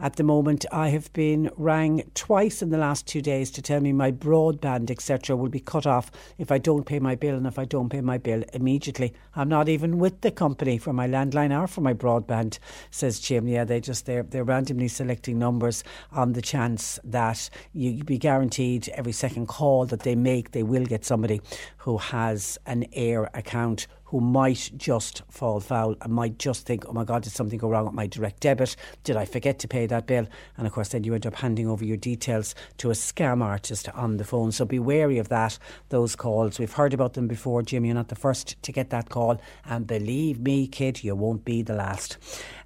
At 0.00 0.14
the 0.14 0.22
moment, 0.22 0.64
I 0.70 0.90
have 0.90 1.12
been 1.12 1.50
rang 1.56 2.08
twice 2.14 2.62
in 2.62 2.70
the 2.70 2.78
last 2.78 3.06
two 3.06 3.20
days 3.20 3.50
to 3.50 3.60
tell 3.60 3.80
me 3.80 3.92
my 3.92 4.12
broadband, 4.12 4.90
etc., 4.90 5.34
will 5.36 5.48
be 5.48 5.60
cut 5.60 5.86
off 5.86 6.10
if 6.38 6.52
I 6.52 6.58
don't 6.58 6.86
pay 6.86 7.00
my 7.00 7.16
bill 7.16 7.34
and 7.34 7.46
if 7.46 7.58
I 7.58 7.64
don't 7.64 7.88
pay 7.88 8.00
my 8.00 8.16
bill 8.16 8.44
immediately. 8.52 9.12
I'm 9.34 9.48
not 9.48 9.68
even 9.68 9.98
with 9.98 10.20
the 10.20 10.30
company 10.30 10.78
for 10.78 10.92
my 10.92 11.07
landline 11.08 11.58
or 11.58 11.66
for 11.66 11.80
my 11.80 11.94
broadband, 11.94 12.58
says 12.90 13.20
Jim. 13.20 13.48
Yeah, 13.48 13.64
they 13.64 13.80
just 13.80 14.06
they're 14.06 14.22
they're 14.22 14.44
randomly 14.44 14.88
selecting 14.88 15.38
numbers 15.38 15.84
on 16.12 16.32
the 16.32 16.42
chance 16.42 16.98
that 17.04 17.50
you 17.72 18.04
be 18.04 18.18
guaranteed 18.18 18.88
every 18.90 19.12
second 19.12 19.46
call 19.46 19.86
that 19.86 20.00
they 20.00 20.14
make, 20.14 20.52
they 20.52 20.62
will 20.62 20.84
get 20.84 21.04
somebody 21.04 21.40
who 21.78 21.98
has 21.98 22.58
an 22.66 22.84
Eir 22.96 23.28
account 23.34 23.86
who 24.08 24.20
might 24.20 24.70
just 24.76 25.22
fall 25.28 25.60
foul 25.60 25.94
and 26.00 26.12
might 26.12 26.38
just 26.38 26.64
think, 26.64 26.86
oh 26.88 26.92
my 26.92 27.04
God, 27.04 27.22
did 27.22 27.32
something 27.32 27.58
go 27.58 27.68
wrong 27.68 27.84
with 27.84 27.94
my 27.94 28.06
direct 28.06 28.40
debit? 28.40 28.74
Did 29.04 29.16
I 29.16 29.26
forget 29.26 29.58
to 29.60 29.68
pay 29.68 29.86
that 29.86 30.06
bill? 30.06 30.26
And 30.56 30.66
of 30.66 30.72
course, 30.72 30.88
then 30.88 31.04
you 31.04 31.14
end 31.14 31.26
up 31.26 31.34
handing 31.34 31.68
over 31.68 31.84
your 31.84 31.98
details 31.98 32.54
to 32.78 32.90
a 32.90 32.94
scam 32.94 33.42
artist 33.42 33.88
on 33.90 34.16
the 34.16 34.24
phone. 34.24 34.50
So 34.52 34.64
be 34.64 34.78
wary 34.78 35.18
of 35.18 35.28
that, 35.28 35.58
those 35.90 36.16
calls. 36.16 36.58
We've 36.58 36.72
heard 36.72 36.94
about 36.94 37.12
them 37.12 37.28
before, 37.28 37.60
Jim. 37.62 37.84
You're 37.84 37.94
not 37.94 38.08
the 38.08 38.14
first 38.14 38.60
to 38.62 38.72
get 38.72 38.88
that 38.90 39.10
call. 39.10 39.40
And 39.66 39.86
believe 39.86 40.40
me, 40.40 40.66
kid, 40.66 41.04
you 41.04 41.14
won't 41.14 41.44
be 41.44 41.60
the 41.60 41.74
last. 41.74 42.16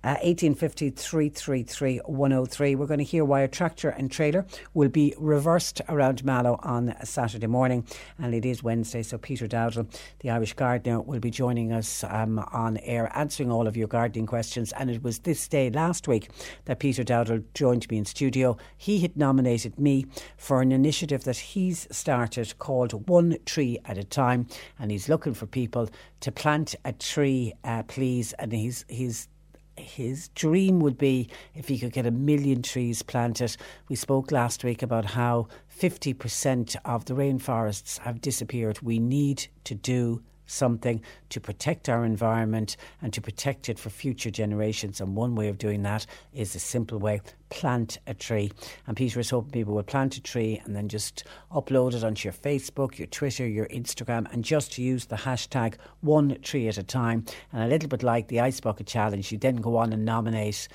Uh, 0.05 0.19
1850 0.23 0.91
333 0.91 1.99
103. 1.99 2.75
We're 2.75 2.87
going 2.87 2.99
to 2.99 3.05
hear 3.05 3.25
why 3.25 3.43
a 3.43 3.49
tractor 3.49 3.91
and 3.91 4.11
trailer 4.11 4.45
will 4.75 4.89
be 4.89 5.15
reversed 5.17 5.81
around 5.89 6.25
Mallow 6.25 6.59
on 6.65 6.93
Saturday 7.05 7.47
morning. 7.47 7.87
And 8.19 8.35
it 8.35 8.45
is 8.45 8.65
Wednesday, 8.65 9.05
so 9.05 9.17
Peter 9.17 9.47
Dowdle, 9.47 9.87
the 10.19 10.31
Irish 10.31 10.55
gardener, 10.55 11.01
will 11.01 11.21
be 11.21 11.31
joining 11.31 11.73
us 11.73 12.03
um, 12.09 12.41
on 12.53 12.79
air 12.79 13.13
answering 13.15 13.53
all 13.53 13.69
of 13.69 13.77
your 13.77 13.87
gardening 13.87 14.27
questions. 14.27 14.73
And 14.73 14.91
it 14.91 15.05
was 15.05 15.21
this 15.21 15.47
day 15.47 15.71
last 15.71 16.09
week 16.09 16.31
that 16.65 16.81
Peter 16.81 17.05
Dowdle 17.05 17.45
joined 17.55 17.89
me 17.89 17.99
in 17.99 18.05
studio. 18.05 18.57
He 18.77 18.99
had 18.99 19.17
nominated 19.17 19.79
me 19.79 20.07
for 20.37 20.63
an 20.63 20.73
initiative 20.73 21.23
that 21.25 21.39
he's 21.39 21.87
started 21.93 22.59
called 22.59 23.09
One 23.09 23.37
Tree 23.47 23.79
at 23.85 23.99
a 23.99 24.05
Time. 24.05 24.49
And 24.81 24.91
he's 24.91 25.09
looking 25.09 25.35
for 25.35 25.47
people 25.47 25.89
to 26.23 26.33
plant 26.33 26.75
a 26.85 26.93
tree, 26.93 27.53
uh, 27.63 27.85
please. 27.85 28.33
And 28.33 28.53
he's, 28.53 28.85
he's 28.89 29.29
his 29.77 30.29
dream 30.29 30.81
would 30.81 30.99
be 30.99 31.29
if 31.55 31.69
he 31.69 31.79
could 31.79 31.93
get 31.93 32.07
a 32.07 32.11
million 32.11 32.63
trees 32.63 33.03
planted. 33.03 33.57
We 33.89 33.97
spoke 33.97 34.31
last 34.31 34.65
week 34.65 34.83
about 34.83 35.05
how 35.07 35.49
50% 35.81 36.77
of 36.85 37.05
the 37.07 37.15
rainforests 37.15 37.99
have 37.99 38.21
disappeared. 38.21 38.81
We 38.83 38.99
need 38.99 39.47
to 39.65 39.75
do 39.75 40.23
something 40.53 41.01
to 41.31 41.41
protect 41.41 41.89
our 41.89 42.05
environment 42.05 42.77
and 43.01 43.13
to 43.13 43.21
protect 43.21 43.69
it 43.69 43.79
for 43.79 43.91
future 43.91 44.31
generations. 44.31 45.01
And 45.01 45.17
one 45.17 45.35
way 45.35 45.49
of 45.49 45.59
doing 45.59 45.83
that 45.83 46.07
is 46.33 46.55
a 46.55 46.61
simple 46.61 46.99
way 46.99 47.21
plant 47.53 47.99
a 48.07 48.15
tree. 48.15 48.51
And 48.87 48.97
Peter 48.97 49.21
is 49.21 49.29
hoping 49.31 49.51
people 49.51 49.75
will 49.75 49.83
plant 49.83 50.17
a 50.17 50.23
tree 50.23 50.63
and 50.65 50.75
then 50.75 50.89
just 50.89 51.25
upload 51.53 51.95
it 51.95 52.03
onto 52.03 52.27
your 52.27 52.33
Facebook, 52.33 52.99
your 52.99 53.09
Twitter, 53.09 53.47
your 53.47 53.67
Instagram, 53.67 54.33
and 54.33 54.43
just 54.43 54.79
use 54.79 55.05
the 55.05 55.17
hashtag 55.17 55.75
one 56.01 56.39
tree 56.41 56.69
at 56.69 56.79
a 56.79 56.83
time. 56.83 57.27
And 57.53 57.63
a 57.63 57.67
little 57.67 57.91
bit 57.91 58.03
like 58.03 58.29
the 58.29 58.41
Ice 58.41 58.61
Bucket 58.61 58.87
Challenge, 58.87 59.31
you 59.31 59.39
then 59.39 59.57
go 59.57 59.77
on 59.77 59.93
and 59.93 60.05
nominate 60.05 60.67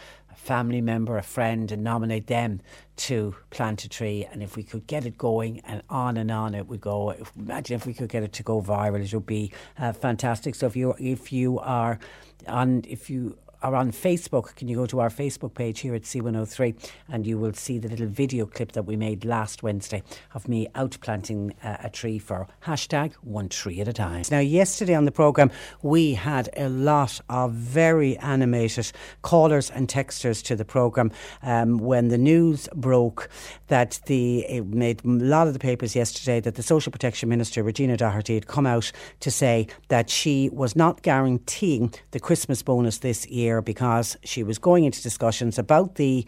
family 0.48 0.80
member, 0.80 1.18
a 1.18 1.24
friend, 1.24 1.72
and 1.74 1.84
nominate 1.84 2.28
them 2.28 2.62
to 2.96 3.36
plant 3.50 3.84
a 3.84 3.90
tree. 3.90 4.26
And 4.32 4.42
if 4.42 4.56
we 4.56 4.64
could 4.64 4.88
get 4.88 5.06
it 5.06 5.18
going 5.18 5.60
and 5.66 5.84
on 5.90 6.16
and 6.16 6.32
on 6.32 6.56
it 6.56 6.68
would 6.68 6.82
go. 6.82 7.14
Imagine 7.36 7.76
if 7.76 7.86
we 7.86 7.94
could 7.94 8.10
get 8.10 8.24
it 8.24 8.34
to 8.34 8.44
go 8.44 8.62
viral, 8.62 9.04
it 9.04 9.14
would 9.14 9.26
be 9.26 9.52
uh, 9.78 9.92
fantastic. 9.92 10.56
So 10.56 10.66
if 10.66 10.76
you 10.76 10.96
if 10.98 11.34
you 11.34 11.60
are 11.60 12.00
on 12.48 12.84
if 12.88 13.10
you 13.10 13.38
are 13.64 13.76
on 13.76 13.92
Facebook, 13.92 14.56
can 14.56 14.68
you 14.68 14.76
go 14.76 14.86
to 14.86 15.00
our 15.00 15.10
Facebook 15.10 15.54
page 15.54 15.80
here 15.80 15.96
at 15.96 16.04
C103 16.04 16.92
and 17.10 17.26
you 17.26 17.38
will 17.38 17.54
see 17.54 17.80
the 17.80 17.88
little 17.88 18.08
video 18.08 18.46
clip 18.46 18.74
that 18.74 18.84
we 18.84 18.96
made 18.96 19.26
last 19.26 19.64
Wednesday 19.64 20.04
of 20.34 20.48
me 20.48 20.68
out 20.76 20.98
planting 21.02 21.54
uh, 21.64 21.78
a 21.84 21.90
tree 21.90 22.20
for 22.20 22.48
hashtag 22.66 23.14
one 23.22 23.50
tree 23.50 23.82
at 23.82 23.88
a 23.88 23.94
time. 23.94 24.24
Now, 24.30 24.40
yesterday 24.40 24.94
on 24.94 25.06
the 25.06 25.12
programme, 25.12 25.52
we 25.82 26.14
had 26.14 26.50
a 26.56 26.70
lot 26.70 27.20
of 27.30 27.54
very 27.54 28.18
animated 28.18 28.92
callers 29.24 29.72
and 29.72 29.88
texters 29.88 30.44
to 30.44 30.56
the 30.56 30.66
programme 30.66 31.12
um, 31.42 31.80
when 31.80 32.10
the 32.10 32.18
news 32.18 32.70
broke 32.76 33.30
that 33.68 34.00
the, 34.06 34.46
it 34.46 34.68
made 34.68 35.04
a 35.04 35.08
lot 35.08 35.48
of 35.48 35.54
the 35.54 35.60
papers 35.60 35.96
yesterday 35.96 36.40
that 36.40 36.56
the 36.56 36.64
Social 36.64 36.92
Protection 36.92 37.28
Minister, 37.28 37.64
Regina 37.64 37.98
Doherty, 37.98 38.36
had 38.36 38.48
come 38.48 38.68
out 38.68 38.92
to 39.22 39.32
say 39.32 39.68
that 39.88 40.10
she 40.10 40.50
was 40.54 40.76
not 40.76 41.02
guaranteeing 41.02 41.94
the 42.12 42.20
Christmas 42.20 42.62
bonus 42.62 43.00
this 43.00 43.26
year 43.28 43.47
because 43.62 44.18
she 44.24 44.44
was 44.44 44.58
going 44.58 44.84
into 44.84 45.02
discussions 45.02 45.58
about 45.58 45.96
the 45.96 46.26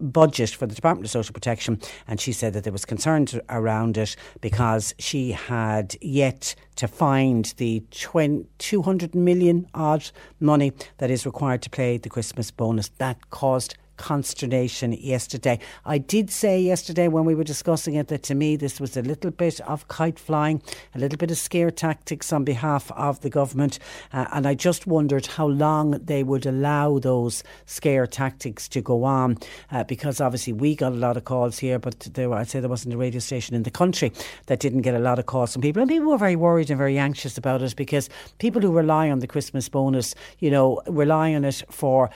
budget 0.00 0.50
for 0.50 0.66
the 0.66 0.74
Department 0.74 1.04
of 1.04 1.10
Social 1.10 1.32
Protection 1.32 1.80
and 2.06 2.20
she 2.20 2.32
said 2.32 2.52
that 2.52 2.64
there 2.64 2.72
was 2.72 2.84
concerns 2.84 3.36
around 3.48 3.96
it 3.96 4.16
because 4.40 4.94
she 4.98 5.32
had 5.32 5.96
yet 6.00 6.54
to 6.76 6.86
find 6.86 7.52
the 7.56 7.82
20, 7.90 8.46
200 8.58 9.14
million 9.14 9.66
odd 9.74 10.10
money 10.40 10.72
that 10.98 11.10
is 11.10 11.26
required 11.26 11.62
to 11.62 11.70
pay 11.70 11.96
the 11.96 12.08
Christmas 12.08 12.50
bonus. 12.50 12.90
That 12.98 13.30
caused 13.30 13.76
consternation 13.98 14.92
yesterday. 14.92 15.58
I 15.84 15.98
did 15.98 16.30
say 16.30 16.60
yesterday 16.60 17.08
when 17.08 17.24
we 17.24 17.34
were 17.34 17.44
discussing 17.44 17.94
it 17.94 18.08
that 18.08 18.22
to 18.24 18.34
me 18.34 18.56
this 18.56 18.80
was 18.80 18.96
a 18.96 19.02
little 19.02 19.30
bit 19.30 19.60
of 19.60 19.86
kite 19.88 20.18
flying, 20.18 20.62
a 20.94 20.98
little 20.98 21.18
bit 21.18 21.30
of 21.30 21.36
scare 21.36 21.70
tactics 21.70 22.32
on 22.32 22.44
behalf 22.44 22.90
of 22.92 23.20
the 23.20 23.28
government, 23.30 23.78
uh, 24.12 24.26
and 24.32 24.46
I 24.46 24.54
just 24.54 24.86
wondered 24.86 25.26
how 25.26 25.46
long 25.46 25.90
they 25.90 26.22
would 26.22 26.46
allow 26.46 26.98
those 26.98 27.44
scare 27.66 28.06
tactics 28.06 28.68
to 28.68 28.80
go 28.80 29.04
on, 29.04 29.36
uh, 29.70 29.84
because 29.84 30.20
obviously 30.20 30.52
we 30.52 30.74
got 30.74 30.92
a 30.92 30.96
lot 30.96 31.16
of 31.16 31.24
calls 31.24 31.58
here, 31.58 31.78
but 31.78 32.00
there, 32.14 32.32
I'd 32.32 32.48
say 32.48 32.60
there 32.60 32.70
wasn't 32.70 32.94
a 32.94 32.96
radio 32.96 33.20
station 33.20 33.54
in 33.54 33.64
the 33.64 33.70
country 33.70 34.12
that 34.46 34.60
didn't 34.60 34.82
get 34.82 34.94
a 34.94 34.98
lot 34.98 35.18
of 35.18 35.26
calls 35.26 35.52
from 35.52 35.62
people, 35.62 35.82
and 35.82 35.90
people 35.90 36.10
were 36.10 36.18
very 36.18 36.36
worried 36.36 36.70
and 36.70 36.78
very 36.78 36.98
anxious 36.98 37.36
about 37.36 37.62
it 37.62 37.76
because 37.76 38.08
people 38.38 38.62
who 38.62 38.72
rely 38.72 39.10
on 39.10 39.18
the 39.18 39.26
Christmas 39.26 39.68
bonus, 39.68 40.14
you 40.38 40.50
know, 40.50 40.80
rely 40.86 41.34
on 41.34 41.44
it 41.44 41.62
for 41.70 42.10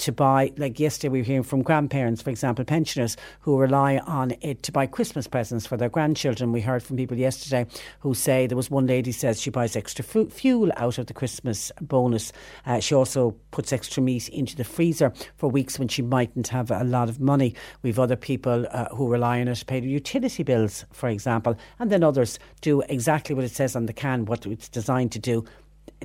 to 0.00 0.12
buy, 0.12 0.52
like 0.56 0.80
yesterday 0.80 1.10
we 1.10 1.18
were 1.20 1.24
hearing 1.24 1.42
from 1.42 1.62
grandparents, 1.62 2.22
for 2.22 2.30
example, 2.30 2.64
pensioners 2.64 3.16
who 3.40 3.58
rely 3.58 3.98
on 3.98 4.34
it 4.40 4.62
to 4.62 4.72
buy 4.72 4.86
Christmas 4.86 5.26
presents 5.26 5.66
for 5.66 5.76
their 5.76 5.90
grandchildren. 5.90 6.52
We 6.52 6.62
heard 6.62 6.82
from 6.82 6.96
people 6.96 7.18
yesterday 7.18 7.66
who 8.00 8.14
say 8.14 8.46
there 8.46 8.56
was 8.56 8.70
one 8.70 8.86
lady 8.86 9.12
says 9.12 9.40
she 9.40 9.50
buys 9.50 9.76
extra 9.76 10.02
fu- 10.02 10.30
fuel 10.30 10.72
out 10.76 10.98
of 10.98 11.06
the 11.06 11.14
Christmas 11.14 11.70
bonus. 11.82 12.32
Uh, 12.64 12.80
she 12.80 12.94
also 12.94 13.36
puts 13.50 13.72
extra 13.72 14.02
meat 14.02 14.28
into 14.30 14.56
the 14.56 14.64
freezer 14.64 15.12
for 15.36 15.50
weeks 15.50 15.78
when 15.78 15.88
she 15.88 16.00
mightn't 16.00 16.48
have 16.48 16.70
a 16.70 16.84
lot 16.84 17.10
of 17.10 17.20
money. 17.20 17.54
We've 17.82 17.98
other 17.98 18.16
people 18.16 18.66
uh, 18.70 18.86
who 18.94 19.06
rely 19.06 19.40
on 19.40 19.48
it 19.48 19.56
to 19.56 19.64
pay 19.66 19.80
their 19.80 19.88
utility 19.88 20.42
bills, 20.42 20.86
for 20.92 21.10
example, 21.10 21.58
and 21.78 21.92
then 21.92 22.02
others 22.02 22.38
do 22.62 22.80
exactly 22.88 23.34
what 23.34 23.44
it 23.44 23.50
says 23.50 23.76
on 23.76 23.84
the 23.84 23.92
can, 23.92 24.24
what 24.24 24.46
it's 24.46 24.68
designed 24.68 25.12
to 25.12 25.18
do 25.18 25.44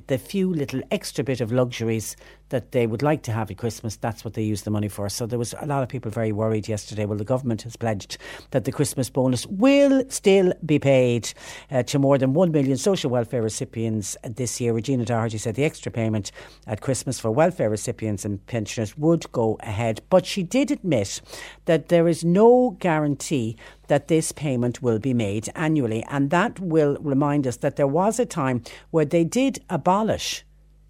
the 0.07 0.17
few 0.17 0.53
little 0.53 0.81
extra 0.91 1.23
bit 1.23 1.41
of 1.41 1.51
luxuries 1.51 2.15
that 2.49 2.71
they 2.71 2.87
would 2.87 3.01
like 3.01 3.23
to 3.23 3.31
have 3.31 3.49
at 3.49 3.57
Christmas, 3.57 3.95
that's 3.95 4.23
what 4.23 4.33
they 4.33 4.43
use 4.43 4.63
the 4.63 4.71
money 4.71 4.87
for. 4.87 5.09
So 5.09 5.25
there 5.25 5.39
was 5.39 5.53
a 5.59 5.65
lot 5.65 5.83
of 5.83 5.89
people 5.89 6.11
very 6.11 6.31
worried 6.31 6.67
yesterday. 6.67 7.05
Well, 7.05 7.17
the 7.17 7.23
government 7.25 7.63
has 7.63 7.75
pledged 7.75 8.17
that 8.51 8.65
the 8.65 8.71
Christmas 8.71 9.09
bonus 9.09 9.45
will 9.47 10.03
still 10.09 10.53
be 10.65 10.79
paid 10.79 11.33
uh, 11.71 11.83
to 11.83 11.99
more 11.99 12.17
than 12.17 12.33
1 12.33 12.51
million 12.51 12.77
social 12.77 13.09
welfare 13.09 13.41
recipients 13.41 14.15
this 14.23 14.61
year. 14.61 14.73
Regina 14.73 15.05
Doherty 15.05 15.37
said 15.37 15.55
the 15.55 15.63
extra 15.63 15.91
payment 15.91 16.31
at 16.67 16.81
Christmas 16.81 17.19
for 17.19 17.31
welfare 17.31 17.69
recipients 17.69 18.25
and 18.25 18.45
pensioners 18.47 18.97
would 18.97 19.31
go 19.31 19.57
ahead. 19.61 20.01
But 20.09 20.25
she 20.25 20.43
did 20.43 20.71
admit 20.71 21.21
that 21.65 21.89
there 21.89 22.07
is 22.07 22.23
no 22.23 22.77
guarantee 22.79 23.57
that 23.87 24.07
this 24.07 24.31
payment 24.31 24.81
will 24.81 24.99
be 24.99 25.13
made 25.13 25.49
annually. 25.55 26.03
And 26.09 26.29
that 26.29 26.59
will 26.59 26.97
remind 26.99 27.47
us 27.47 27.57
that 27.57 27.75
there 27.75 27.87
was 27.87 28.19
a 28.19 28.25
time 28.25 28.63
where 28.91 29.05
they 29.05 29.23
did 29.23 29.63
abolish 29.69 30.43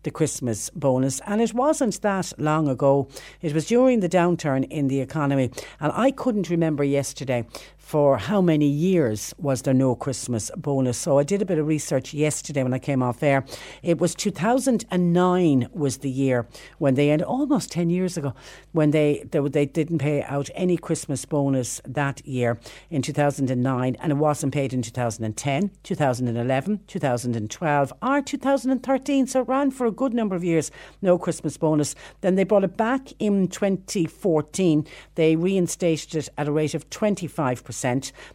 the 0.06 0.12
Christmas 0.12 0.70
bonus, 0.70 1.20
and 1.28 1.42
it 1.42 1.54
wasn't 1.54 2.02
that 2.02 2.32
long 2.38 2.70
ago. 2.70 3.10
It 3.42 3.54
was 3.54 3.66
during 3.68 4.00
the 4.00 4.08
downturn 4.08 4.66
in 4.70 4.88
the 4.88 5.02
economy, 5.02 5.52
and 5.82 5.92
I 5.94 6.12
couldn't 6.12 6.50
remember 6.50 6.84
yesterday 6.84 7.46
for 7.86 8.18
how 8.18 8.42
many 8.42 8.66
years 8.66 9.32
was 9.38 9.62
there 9.62 9.72
no 9.72 9.94
Christmas 9.94 10.50
bonus. 10.58 10.98
So 10.98 11.20
I 11.20 11.24
did 11.24 11.44
a 11.44 11.46
bit 11.46 11.60
of 11.60 11.68
research 11.68 12.16
yesterday 12.16 12.64
when 12.64 12.74
I 12.74 12.80
came 12.80 13.04
off 13.04 13.22
air. 13.22 13.46
It 13.84 14.00
was 14.00 14.16
2009 14.16 15.70
was 15.72 16.00
the 16.00 16.10
year 16.10 16.48
when 16.80 16.96
they, 16.96 17.12
and 17.12 17.22
almost 17.22 17.72
10 17.72 17.92
years 17.92 18.18
ago, 18.18 18.34
when 18.72 18.90
they, 18.90 19.24
they, 19.30 19.40
they 19.40 19.68
didn't 19.68 20.00
pay 20.00 20.24
out 20.24 20.50
any 20.56 20.78
Christmas 20.78 21.26
bonus 21.26 21.80
that 21.86 22.26
year 22.26 22.60
in 22.90 23.04
2009, 23.04 23.96
and 24.00 24.12
it 24.12 24.16
wasn't 24.16 24.52
paid 24.52 24.74
in 24.74 24.82
2010, 24.82 25.70
2011, 25.84 26.80
2012, 26.88 27.94
or 28.02 28.22
2013. 28.24 29.28
So 29.28 29.42
it 29.42 29.48
ran 29.48 29.70
for 29.70 29.86
a 29.86 29.92
good 29.92 30.16
number 30.16 30.36
of 30.36 30.44
years, 30.44 30.72
no 31.04 31.20
Christmas 31.20 31.56
bonus. 31.56 31.94
Then 32.22 32.34
they 32.34 32.46
brought 32.46 32.64
it 32.64 32.78
back 32.78 33.10
in 33.20 33.48
2014. 33.48 34.88
They 35.14 35.36
reinstated 35.36 36.16
it 36.16 36.30
at 36.36 36.48
a 36.48 36.52
rate 36.52 36.74
of 36.74 36.90
25%. 36.90 37.75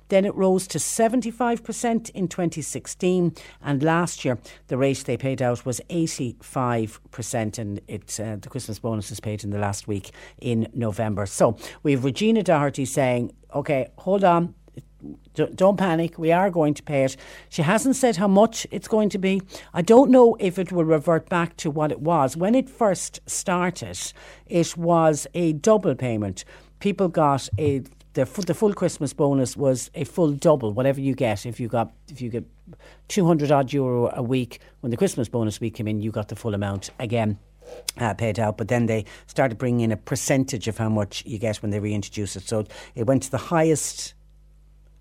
Then 0.08 0.24
it 0.24 0.34
rose 0.34 0.66
to 0.68 0.78
75% 0.78 2.10
in 2.10 2.28
2016. 2.28 3.34
And 3.62 3.82
last 3.82 4.24
year, 4.24 4.38
the 4.68 4.76
rate 4.76 5.04
they 5.06 5.16
paid 5.16 5.40
out 5.42 5.64
was 5.64 5.80
85%. 5.90 7.58
And 7.58 7.80
it, 7.88 8.20
uh, 8.20 8.36
the 8.36 8.48
Christmas 8.48 8.78
bonus 8.78 9.10
is 9.10 9.20
paid 9.20 9.44
in 9.44 9.50
the 9.50 9.58
last 9.58 9.88
week 9.88 10.10
in 10.40 10.68
November. 10.74 11.26
So 11.26 11.56
we 11.82 11.92
have 11.92 12.04
Regina 12.04 12.42
Doherty 12.42 12.84
saying, 12.84 13.32
okay, 13.54 13.88
hold 13.98 14.24
on, 14.24 14.54
don't 15.54 15.76
panic, 15.76 16.18
we 16.18 16.32
are 16.32 16.50
going 16.50 16.74
to 16.74 16.82
pay 16.82 17.04
it. 17.04 17.16
She 17.48 17.62
hasn't 17.62 17.96
said 17.96 18.16
how 18.16 18.28
much 18.28 18.66
it's 18.70 18.88
going 18.88 19.08
to 19.10 19.18
be. 19.18 19.42
I 19.72 19.82
don't 19.82 20.10
know 20.10 20.36
if 20.38 20.58
it 20.58 20.72
will 20.72 20.84
revert 20.84 21.28
back 21.28 21.56
to 21.58 21.70
what 21.70 21.90
it 21.90 22.00
was. 22.00 22.36
When 22.36 22.54
it 22.54 22.68
first 22.68 23.20
started, 23.26 23.98
it 24.46 24.76
was 24.76 25.26
a 25.34 25.52
double 25.54 25.94
payment. 25.94 26.44
People 26.80 27.08
got 27.08 27.48
a 27.58 27.82
the, 28.14 28.26
fu- 28.26 28.42
the 28.42 28.54
full 28.54 28.74
Christmas 28.74 29.12
bonus 29.12 29.56
was 29.56 29.90
a 29.94 30.04
full 30.04 30.32
double, 30.32 30.72
whatever 30.72 31.00
you 31.00 31.14
get. 31.14 31.46
If 31.46 31.60
you 31.60 31.68
got 31.68 31.92
if 32.08 32.20
you 32.20 32.28
get 32.28 32.44
two 33.08 33.26
hundred 33.26 33.50
odd 33.50 33.72
euro 33.72 34.10
a 34.14 34.22
week, 34.22 34.60
when 34.80 34.90
the 34.90 34.96
Christmas 34.96 35.28
bonus 35.28 35.60
week 35.60 35.74
came 35.74 35.88
in, 35.88 36.00
you 36.00 36.10
got 36.10 36.28
the 36.28 36.36
full 36.36 36.54
amount 36.54 36.90
again 36.98 37.38
uh, 37.98 38.14
paid 38.14 38.38
out, 38.38 38.56
but 38.56 38.68
then 38.68 38.86
they 38.86 39.04
started 39.26 39.58
bringing 39.58 39.80
in 39.80 39.92
a 39.92 39.96
percentage 39.96 40.68
of 40.68 40.78
how 40.78 40.88
much 40.88 41.24
you 41.26 41.38
get 41.38 41.56
when 41.58 41.70
they 41.70 41.80
reintroduce 41.80 42.36
it. 42.36 42.42
So 42.42 42.66
it 42.94 43.06
went 43.06 43.22
to 43.24 43.30
the 43.30 43.38
highest. 43.38 44.14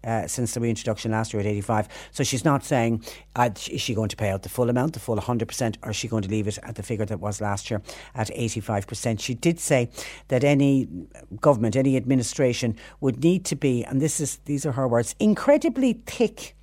Uh, 0.01 0.25
since 0.27 0.53
the 0.53 0.61
reintroduction 0.61 1.11
last 1.11 1.33
year 1.33 1.41
at 1.41 1.45
85. 1.45 1.89
So 2.11 2.23
she's 2.23 2.45
not 2.45 2.63
saying, 2.63 3.03
uh, 3.35 3.49
is 3.69 3.81
she 3.81 3.93
going 3.93 4.07
to 4.07 4.15
pay 4.15 4.29
out 4.29 4.43
the 4.43 4.49
full 4.49 4.69
amount, 4.69 4.93
the 4.93 4.99
full 4.99 5.17
100%, 5.17 5.75
or 5.83 5.89
is 5.89 5.97
she 5.97 6.07
going 6.07 6.23
to 6.23 6.29
leave 6.29 6.47
it 6.47 6.57
at 6.63 6.75
the 6.75 6.83
figure 6.83 7.05
that 7.05 7.19
was 7.19 7.41
last 7.41 7.69
year 7.69 7.81
at 8.15 8.29
85%? 8.29 9.19
She 9.19 9.33
did 9.33 9.59
say 9.59 9.89
that 10.29 10.45
any 10.45 10.87
government, 11.41 11.75
any 11.75 11.97
administration 11.97 12.77
would 13.01 13.21
need 13.21 13.43
to 13.45 13.57
be, 13.57 13.83
and 13.83 14.01
this 14.01 14.21
is 14.21 14.37
these 14.45 14.65
are 14.65 14.71
her 14.71 14.87
words, 14.87 15.15
incredibly 15.19 15.91
thick 16.05 16.55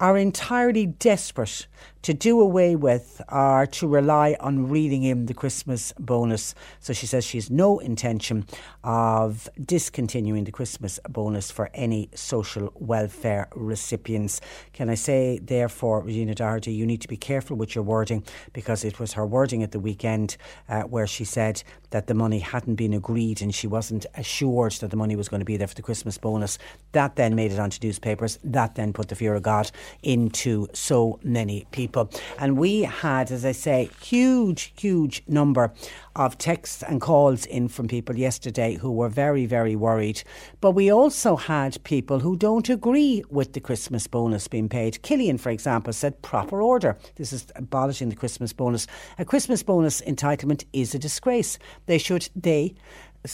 are 0.00 0.16
entirely 0.16 0.86
desperate 0.86 1.66
to 2.02 2.12
do 2.12 2.38
away 2.38 2.76
with 2.76 3.22
or 3.30 3.64
to 3.64 3.88
rely 3.88 4.36
on 4.38 4.68
reading 4.68 5.04
in 5.04 5.24
the 5.24 5.32
Christmas 5.32 5.94
bonus. 5.98 6.54
So 6.78 6.92
she 6.92 7.06
says 7.06 7.24
she 7.24 7.38
has 7.38 7.50
no 7.50 7.78
intention 7.78 8.46
of 8.82 9.48
discontinuing 9.64 10.44
the 10.44 10.52
Christmas 10.52 11.00
bonus 11.08 11.50
for 11.50 11.70
any 11.72 12.10
social 12.14 12.70
welfare 12.74 13.48
recipients. 13.54 14.42
Can 14.74 14.90
I 14.90 14.96
say, 14.96 15.40
therefore, 15.42 16.02
Regina 16.02 16.34
Doherty, 16.34 16.72
you 16.72 16.84
need 16.84 17.00
to 17.00 17.08
be 17.08 17.16
careful 17.16 17.56
with 17.56 17.74
your 17.74 17.84
wording 17.84 18.22
because 18.52 18.84
it 18.84 19.00
was 19.00 19.14
her 19.14 19.24
wording 19.24 19.62
at 19.62 19.72
the 19.72 19.80
weekend 19.80 20.36
uh, 20.68 20.82
where 20.82 21.06
she 21.06 21.24
said 21.24 21.62
that 21.88 22.06
the 22.06 22.14
money 22.14 22.40
hadn't 22.40 22.74
been 22.74 22.92
agreed 22.92 23.40
and 23.40 23.54
she 23.54 23.66
wasn't 23.66 24.04
assured 24.14 24.72
that 24.72 24.90
the 24.90 24.96
money 24.96 25.16
was 25.16 25.30
going 25.30 25.40
to 25.40 25.46
be 25.46 25.56
there 25.56 25.68
for 25.68 25.74
the 25.74 25.80
Christmas 25.80 26.18
bonus. 26.18 26.58
That 26.92 27.16
then 27.16 27.34
made 27.34 27.50
it 27.50 27.58
onto 27.58 27.78
newspapers. 27.86 28.38
That 28.44 28.74
then 28.74 28.92
put 28.92 29.08
the 29.08 29.14
fear 29.14 29.34
of 29.34 29.42
God 29.42 29.70
into 30.02 30.68
so 30.72 31.18
many 31.22 31.66
people. 31.70 32.10
And 32.38 32.58
we 32.58 32.82
had, 32.82 33.30
as 33.30 33.44
I 33.44 33.52
say, 33.52 33.90
huge, 34.00 34.72
huge 34.78 35.22
number 35.26 35.72
of 36.16 36.38
texts 36.38 36.82
and 36.82 37.00
calls 37.00 37.44
in 37.46 37.68
from 37.68 37.88
people 37.88 38.16
yesterday 38.16 38.74
who 38.74 38.92
were 38.92 39.08
very, 39.08 39.46
very 39.46 39.74
worried. 39.74 40.22
But 40.60 40.72
we 40.72 40.90
also 40.90 41.36
had 41.36 41.82
people 41.84 42.20
who 42.20 42.36
don't 42.36 42.68
agree 42.68 43.24
with 43.30 43.52
the 43.52 43.60
Christmas 43.60 44.06
bonus 44.06 44.46
being 44.48 44.68
paid. 44.68 45.02
Killian, 45.02 45.38
for 45.38 45.50
example, 45.50 45.92
said 45.92 46.22
proper 46.22 46.62
order. 46.62 46.96
This 47.16 47.32
is 47.32 47.46
abolishing 47.56 48.10
the 48.10 48.16
Christmas 48.16 48.52
bonus. 48.52 48.86
A 49.18 49.24
Christmas 49.24 49.62
bonus 49.62 50.00
entitlement 50.02 50.64
is 50.72 50.94
a 50.94 50.98
disgrace. 50.98 51.58
They 51.86 51.98
should, 51.98 52.28
they, 52.36 52.74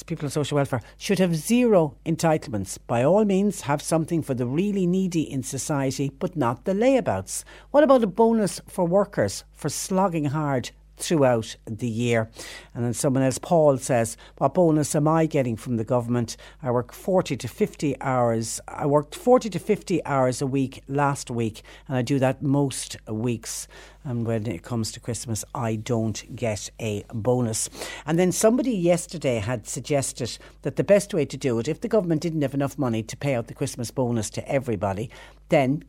people 0.06 0.26
on 0.26 0.30
social 0.30 0.56
welfare 0.56 0.80
should 0.96 1.18
have 1.18 1.34
zero 1.34 1.96
entitlements. 2.06 2.78
By 2.86 3.02
all 3.02 3.24
means, 3.24 3.62
have 3.62 3.82
something 3.82 4.22
for 4.22 4.34
the 4.34 4.46
really 4.46 4.86
needy 4.86 5.22
in 5.22 5.42
society, 5.42 6.10
but 6.18 6.36
not 6.36 6.64
the 6.64 6.72
layabouts. 6.72 7.44
What 7.72 7.82
about 7.82 8.04
a 8.04 8.06
bonus 8.06 8.60
for 8.68 8.86
workers 8.86 9.44
for 9.52 9.68
slogging 9.68 10.26
hard? 10.26 10.70
Throughout 11.00 11.56
the 11.64 11.88
year. 11.88 12.30
And 12.74 12.84
then 12.84 12.94
someone 12.94 13.22
else, 13.22 13.38
Paul, 13.38 13.78
says, 13.78 14.16
What 14.36 14.54
bonus 14.54 14.94
am 14.94 15.08
I 15.08 15.26
getting 15.26 15.56
from 15.56 15.76
the 15.76 15.84
government? 15.84 16.36
I 16.62 16.70
work 16.70 16.92
40 16.92 17.36
to 17.38 17.48
50 17.48 18.00
hours. 18.00 18.60
I 18.68 18.86
worked 18.86 19.14
40 19.14 19.50
to 19.50 19.58
50 19.58 20.04
hours 20.04 20.42
a 20.42 20.46
week 20.46 20.82
last 20.88 21.30
week, 21.30 21.62
and 21.88 21.96
I 21.96 22.02
do 22.02 22.18
that 22.18 22.42
most 22.42 22.96
weeks. 23.08 23.66
And 24.04 24.26
when 24.26 24.46
it 24.46 24.62
comes 24.62 24.92
to 24.92 25.00
Christmas, 25.00 25.44
I 25.54 25.76
don't 25.76 26.36
get 26.36 26.70
a 26.78 27.04
bonus. 27.12 27.68
And 28.06 28.18
then 28.18 28.32
somebody 28.32 28.72
yesterday 28.72 29.38
had 29.38 29.66
suggested 29.66 30.38
that 30.62 30.76
the 30.76 30.84
best 30.84 31.12
way 31.12 31.24
to 31.26 31.36
do 31.36 31.58
it, 31.58 31.68
if 31.68 31.80
the 31.80 31.88
government 31.88 32.22
didn't 32.22 32.42
have 32.42 32.54
enough 32.54 32.78
money 32.78 33.02
to 33.02 33.16
pay 33.16 33.34
out 33.34 33.48
the 33.48 33.54
Christmas 33.54 33.90
bonus 33.90 34.30
to 34.30 34.48
everybody, 34.48 35.10
then 35.48 35.84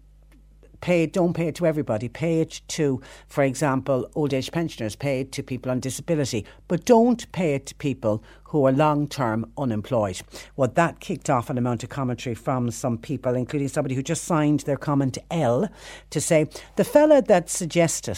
pay 0.82 1.06
don't 1.06 1.34
pay 1.34 1.48
it 1.48 1.56
to 1.56 1.66
everybody. 1.66 2.10
Pay 2.10 2.42
it 2.42 2.62
to, 2.70 3.02
for 3.28 3.44
example, 3.44 4.10
old 4.16 4.34
age 4.34 4.52
pensioners, 4.52 4.96
pay 4.96 5.22
it 5.22 5.32
to 5.34 5.44
people 5.44 5.72
on 5.72 5.80
disability, 5.80 6.46
but 6.68 6.86
don't 6.86 7.32
pay 7.32 7.56
it 7.56 7.66
to 7.68 7.76
people 7.76 8.24
who 8.46 8.66
are 8.66 8.72
long 8.72 9.08
term 9.08 9.50
unemployed. 9.58 10.22
Well, 10.58 10.72
that 10.76 11.00
kicked 11.00 11.30
off 11.30 11.50
an 11.50 11.58
amount 11.58 11.84
of 11.84 11.90
commentary 11.90 12.36
from 12.36 12.70
some 12.72 12.98
people, 12.98 13.36
including 13.36 13.70
somebody 13.70 13.96
who 13.96 14.04
just 14.04 14.26
signed 14.26 14.62
their 14.62 14.78
comment 14.78 15.18
L 15.30 15.70
to 16.10 16.22
say 16.22 16.50
the 16.76 16.84
fella 16.84 17.22
that 17.22 17.50
suggested 17.50 18.18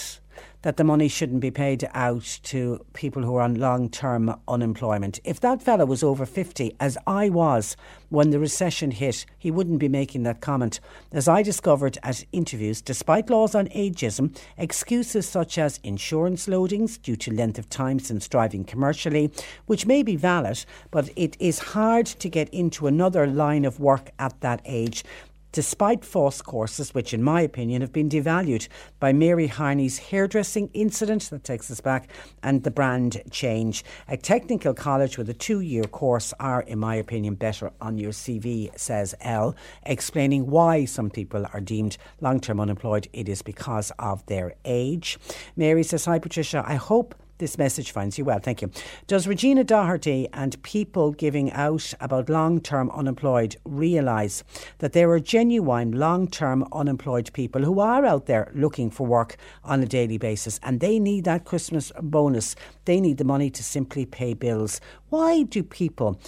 that 0.63 0.77
the 0.77 0.83
money 0.83 1.07
shouldn't 1.07 1.41
be 1.41 1.51
paid 1.51 1.87
out 1.93 2.39
to 2.43 2.83
people 2.93 3.21
who 3.21 3.35
are 3.35 3.41
on 3.41 3.55
long 3.55 3.89
term 3.89 4.35
unemployment. 4.47 5.19
If 5.23 5.39
that 5.41 5.61
fellow 5.61 5.85
was 5.85 6.03
over 6.03 6.25
50, 6.25 6.75
as 6.79 6.97
I 7.05 7.29
was 7.29 7.77
when 8.09 8.31
the 8.31 8.39
recession 8.39 8.91
hit, 8.91 9.25
he 9.37 9.51
wouldn't 9.51 9.79
be 9.79 9.89
making 9.89 10.23
that 10.23 10.41
comment. 10.41 10.79
As 11.11 11.27
I 11.27 11.43
discovered 11.43 11.97
at 12.03 12.25
interviews, 12.31 12.81
despite 12.81 13.29
laws 13.29 13.55
on 13.55 13.67
ageism, 13.67 14.37
excuses 14.57 15.27
such 15.27 15.57
as 15.57 15.79
insurance 15.83 16.47
loadings 16.47 17.01
due 17.01 17.15
to 17.17 17.33
length 17.33 17.59
of 17.59 17.69
time 17.69 17.99
since 17.99 18.27
driving 18.27 18.63
commercially, 18.63 19.31
which 19.65 19.85
may 19.85 20.01
be 20.01 20.15
valid, 20.15 20.65
but 20.91 21.09
it 21.15 21.35
is 21.39 21.59
hard 21.59 22.05
to 22.05 22.29
get 22.29 22.49
into 22.49 22.87
another 22.87 23.27
line 23.27 23.65
of 23.65 23.79
work 23.79 24.11
at 24.19 24.39
that 24.41 24.61
age 24.65 25.03
despite 25.53 26.03
false 26.03 26.41
courses, 26.41 26.93
which, 26.93 27.13
in 27.13 27.23
my 27.23 27.39
opinion, 27.39 27.81
have 27.81 27.93
been 27.93 28.09
devalued 28.09 28.67
by 28.99 29.13
Mary 29.13 29.47
Harney's 29.47 29.99
hairdressing 29.99 30.69
incident 30.73 31.29
that 31.29 31.45
takes 31.45 31.71
us 31.71 31.79
back 31.79 32.09
and 32.41 32.63
the 32.63 32.71
brand 32.71 33.21
change. 33.31 33.85
A 34.09 34.17
technical 34.17 34.73
college 34.73 35.17
with 35.17 35.29
a 35.29 35.33
two 35.33 35.61
year 35.61 35.83
course 35.83 36.33
are, 36.39 36.63
in 36.63 36.79
my 36.79 36.95
opinion, 36.95 37.35
better 37.35 37.71
on 37.79 37.97
your 37.97 38.11
CV, 38.11 38.77
says 38.77 39.15
L, 39.21 39.55
explaining 39.85 40.47
why 40.47 40.83
some 40.83 41.09
people 41.09 41.45
are 41.53 41.61
deemed 41.61 41.97
long 42.19 42.41
term 42.41 42.59
unemployed. 42.59 43.07
It 43.13 43.29
is 43.29 43.41
because 43.41 43.91
of 43.99 44.25
their 44.25 44.55
age. 44.65 45.17
Mary 45.55 45.83
says, 45.83 46.05
Hi, 46.05 46.19
Patricia. 46.19 46.63
I 46.67 46.75
hope 46.75 47.15
this 47.37 47.57
message 47.57 47.91
finds 47.91 48.17
you 48.17 48.25
well. 48.25 48.39
Thank 48.39 48.61
you. 48.61 48.71
Does 49.07 49.27
Regina 49.27 49.63
Doherty 49.63 50.27
and 50.33 50.61
people 50.63 51.11
giving 51.11 51.51
out 51.51 51.93
about 51.99 52.29
long 52.29 52.61
term 52.61 52.89
unemployed 52.91 53.55
realise 53.65 54.43
that 54.79 54.93
there 54.93 55.09
are 55.11 55.19
genuine 55.19 55.91
long 55.91 56.27
term 56.27 56.65
unemployed 56.71 57.31
people 57.33 57.63
who 57.63 57.79
are 57.79 58.05
out 58.05 58.27
there 58.27 58.51
looking 58.53 58.89
for 58.89 59.07
work 59.07 59.35
on 59.63 59.81
a 59.81 59.85
daily 59.85 60.17
basis 60.17 60.59
and 60.63 60.79
they 60.79 60.99
need 60.99 61.23
that 61.25 61.45
Christmas 61.45 61.91
bonus? 62.01 62.55
They 62.85 62.99
need 62.99 63.17
the 63.17 63.23
money 63.23 63.49
to 63.49 63.63
simply 63.63 64.05
pay 64.05 64.33
bills. 64.33 64.79
Why 65.09 65.43
do 65.43 65.63
people 65.63 66.19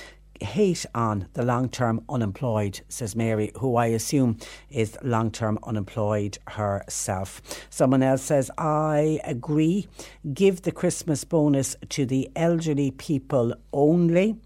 hate 0.41 0.85
on 0.93 1.27
the 1.33 1.43
long 1.43 1.69
term 1.69 2.03
unemployed, 2.09 2.81
says 2.89 3.15
Mary, 3.15 3.51
who 3.59 3.75
I 3.75 3.87
assume 3.87 4.37
is 4.69 4.97
long 5.01 5.31
term 5.31 5.59
unemployed 5.63 6.37
herself. 6.47 7.41
Someone 7.69 8.03
else 8.03 8.21
says, 8.21 8.51
I 8.57 9.19
agree. 9.23 9.87
Give 10.33 10.61
the 10.61 10.71
Christmas 10.71 11.23
bonus 11.23 11.75
to 11.89 12.05
the 12.05 12.29
elderly 12.35 12.91
people 12.91 13.53
only. 13.73 14.37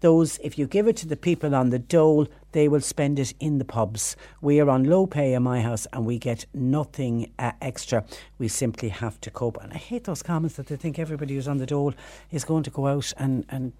Those, 0.00 0.38
if 0.38 0.58
you 0.58 0.66
give 0.66 0.86
it 0.88 0.96
to 0.98 1.08
the 1.08 1.16
people 1.16 1.54
on 1.54 1.70
the 1.70 1.78
dole, 1.78 2.26
they 2.52 2.68
will 2.68 2.80
spend 2.80 3.18
it 3.18 3.34
in 3.40 3.58
the 3.58 3.64
pubs. 3.64 4.16
We 4.40 4.60
are 4.60 4.70
on 4.70 4.84
low 4.84 5.06
pay 5.06 5.34
in 5.34 5.42
my 5.42 5.60
house 5.60 5.86
and 5.92 6.06
we 6.06 6.18
get 6.18 6.46
nothing 6.54 7.32
uh, 7.38 7.52
extra. 7.60 8.04
We 8.38 8.48
simply 8.48 8.88
have 8.88 9.20
to 9.22 9.30
cope. 9.30 9.58
And 9.62 9.72
I 9.72 9.76
hate 9.76 10.04
those 10.04 10.22
comments 10.22 10.56
that 10.56 10.68
they 10.68 10.76
think 10.76 10.98
everybody 10.98 11.34
who's 11.34 11.48
on 11.48 11.58
the 11.58 11.66
dole 11.66 11.94
is 12.30 12.44
going 12.44 12.62
to 12.62 12.70
go 12.70 12.86
out 12.86 13.12
and, 13.18 13.44
and 13.48 13.72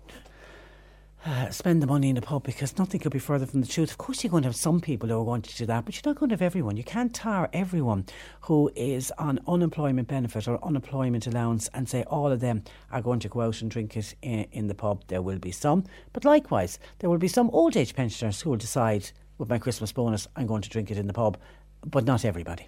spend 1.51 1.83
the 1.83 1.87
money 1.87 2.11
in 2.11 2.17
a 2.17 2.21
pub 2.21 2.45
because 2.45 2.79
nothing 2.79 3.01
could 3.01 3.13
be 3.13 3.19
further 3.19 3.47
from 3.47 3.61
the 3.61 3.67
truth. 3.67 3.91
Of 3.91 3.99
course, 3.99 4.23
you're 4.23 4.31
going 4.31 4.43
to 4.43 4.49
have 4.49 4.57
some 4.57 4.81
people 4.81 5.09
who 5.09 5.21
are 5.21 5.25
going 5.25 5.43
to 5.43 5.57
do 5.57 5.67
that, 5.67 5.85
but 5.85 5.95
you're 5.95 6.13
not 6.13 6.19
going 6.19 6.31
to 6.31 6.35
have 6.35 6.43
everyone. 6.43 6.77
You 6.77 6.85
can't 6.85 7.15
tar 7.15 7.49
everyone 7.53 8.07
who 8.43 8.71
is 8.77 9.13
on 9.19 9.41
unemployment 9.47 10.09
benefit 10.09 10.47
or 10.49 10.63
unemployment 10.65 11.27
allowance 11.27 11.69
and 11.75 11.89
say 11.89 12.05
all 12.05 12.31
of 12.31 12.41
them 12.41 12.63
are 12.93 13.03
going 13.03 13.21
to 13.21 13.29
go 13.29 13.43
out 13.43 13.61
and 13.61 13.71
drink 13.71 13.97
it 13.97 14.15
in, 14.23 14.47
in 14.53 14.67
the 14.69 14.75
pub. 14.75 15.05
There 15.09 15.23
will 15.23 15.39
be 15.39 15.53
some, 15.53 15.85
but 16.13 16.25
likewise, 16.25 16.79
there 16.99 17.11
will 17.11 17.19
be 17.19 17.29
some 17.29 17.51
old 17.51 17.77
age 17.77 17.95
pensioners 17.95 18.41
who 18.41 18.51
will 18.51 18.57
decide 18.57 19.11
with 19.39 19.49
my 19.49 19.59
Christmas 19.59 19.93
bonus, 19.93 20.27
I'm 20.35 20.47
going 20.47 20.63
to 20.63 20.69
drink 20.69 20.91
it 20.91 20.99
in 20.99 21.07
the 21.07 21.13
pub 21.13 21.39
but 21.87 22.05
not 22.05 22.25
everybody. 22.25 22.67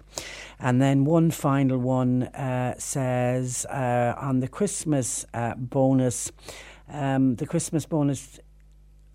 And 0.59 0.81
then 0.81 1.05
one 1.05 1.31
final 1.31 1.77
one 1.77 2.23
uh, 2.23 2.75
says 2.77 3.65
uh, 3.65 4.15
on 4.17 4.39
the 4.39 4.47
Christmas 4.47 5.25
uh, 5.33 5.55
bonus, 5.55 6.31
um, 6.91 7.35
the 7.35 7.45
Christmas 7.45 7.85
bonus. 7.85 8.39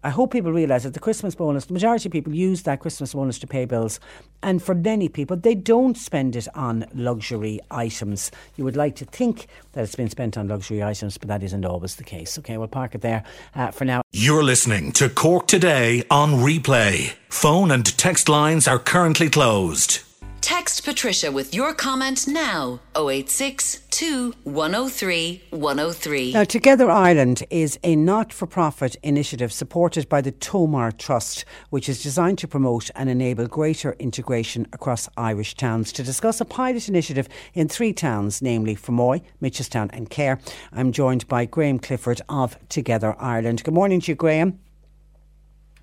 I 0.04 0.10
hope 0.10 0.32
people 0.32 0.52
realise 0.52 0.84
that 0.84 0.94
the 0.94 1.00
Christmas 1.00 1.34
bonus, 1.34 1.64
the 1.64 1.72
majority 1.72 2.08
of 2.08 2.12
people 2.12 2.32
use 2.32 2.62
that 2.62 2.78
Christmas 2.78 3.12
bonus 3.12 3.40
to 3.40 3.46
pay 3.46 3.64
bills. 3.64 3.98
And 4.40 4.62
for 4.62 4.74
many 4.74 5.08
people, 5.08 5.36
they 5.36 5.56
don't 5.56 5.96
spend 5.96 6.36
it 6.36 6.46
on 6.54 6.86
luxury 6.94 7.58
items. 7.72 8.30
You 8.54 8.62
would 8.64 8.76
like 8.76 8.94
to 8.96 9.04
think 9.04 9.48
that 9.72 9.82
it's 9.82 9.96
been 9.96 10.10
spent 10.10 10.38
on 10.38 10.46
luxury 10.46 10.82
items, 10.82 11.18
but 11.18 11.26
that 11.28 11.42
isn't 11.42 11.64
always 11.64 11.96
the 11.96 12.04
case. 12.04 12.38
Okay, 12.38 12.56
we'll 12.56 12.68
park 12.68 12.94
it 12.94 13.00
there 13.00 13.24
uh, 13.56 13.72
for 13.72 13.84
now. 13.84 14.02
You're 14.12 14.44
listening 14.44 14.92
to 14.92 15.08
Cork 15.08 15.48
Today 15.48 16.04
on 16.08 16.34
replay. 16.34 17.14
Phone 17.28 17.72
and 17.72 17.84
text 17.98 18.28
lines 18.28 18.68
are 18.68 18.78
currently 18.78 19.28
closed. 19.28 20.05
Text 20.40 20.84
Patricia 20.84 21.32
with 21.32 21.54
your 21.54 21.74
comment 21.74 22.28
now 22.28 22.80
086 22.96 23.80
2 23.90 24.32
103 24.44 25.42
103. 25.50 26.32
Now, 26.32 26.44
Together 26.44 26.90
Ireland 26.90 27.42
is 27.50 27.78
a 27.82 27.96
not 27.96 28.32
for 28.32 28.46
profit 28.46 28.96
initiative 29.02 29.52
supported 29.52 30.08
by 30.08 30.20
the 30.20 30.32
Tomar 30.32 30.92
Trust, 30.92 31.44
which 31.70 31.88
is 31.88 32.02
designed 32.02 32.38
to 32.38 32.48
promote 32.48 32.90
and 32.94 33.08
enable 33.08 33.46
greater 33.46 33.96
integration 33.98 34.66
across 34.72 35.08
Irish 35.16 35.54
towns. 35.54 35.92
To 35.92 36.02
discuss 36.02 36.40
a 36.40 36.44
pilot 36.44 36.88
initiative 36.88 37.28
in 37.54 37.68
three 37.68 37.92
towns, 37.92 38.40
namely 38.40 38.76
Fermoy, 38.76 39.22
Mitchelstown, 39.42 39.90
and 39.92 40.10
Cahir, 40.10 40.38
I'm 40.72 40.92
joined 40.92 41.26
by 41.26 41.46
Graham 41.46 41.78
Clifford 41.78 42.20
of 42.28 42.56
Together 42.68 43.16
Ireland. 43.18 43.64
Good 43.64 43.74
morning 43.74 44.00
to 44.02 44.12
you, 44.12 44.16
Graham. 44.16 44.60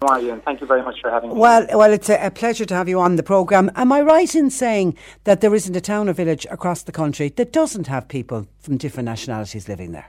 How 0.04 0.16
are 0.16 0.22
you? 0.22 0.34
And 0.34 0.44
thank 0.44 0.60
you 0.60 0.68
very 0.68 0.84
much 0.84 1.00
for 1.02 1.10
having 1.10 1.30
me. 1.30 1.36
Well, 1.38 1.66
well, 1.74 1.94
it's 1.94 2.10
a, 2.10 2.26
a 2.26 2.30
pleasure 2.30 2.66
to 2.66 2.76
have 2.76 2.89
you 2.89 3.00
on 3.00 3.16
the 3.16 3.24
programme. 3.24 3.72
Am 3.76 3.92
I 3.94 4.02
right 4.02 4.36
in 4.36 4.50
saying 4.50 4.98
that 5.24 5.39
there 5.39 5.56
isn't 5.56 5.76
a 5.76 5.82
town 5.82 6.10
or 6.10 6.13
village 6.13 6.46
across 6.52 6.84
the 6.84 6.92
country 6.92 7.30
that 7.30 7.54
doesn't 7.54 7.88
have 7.88 8.10
people 8.10 8.48
from 8.60 8.76
different 8.76 9.06
nationalities 9.06 9.70
living 9.70 9.94
there? 9.94 10.08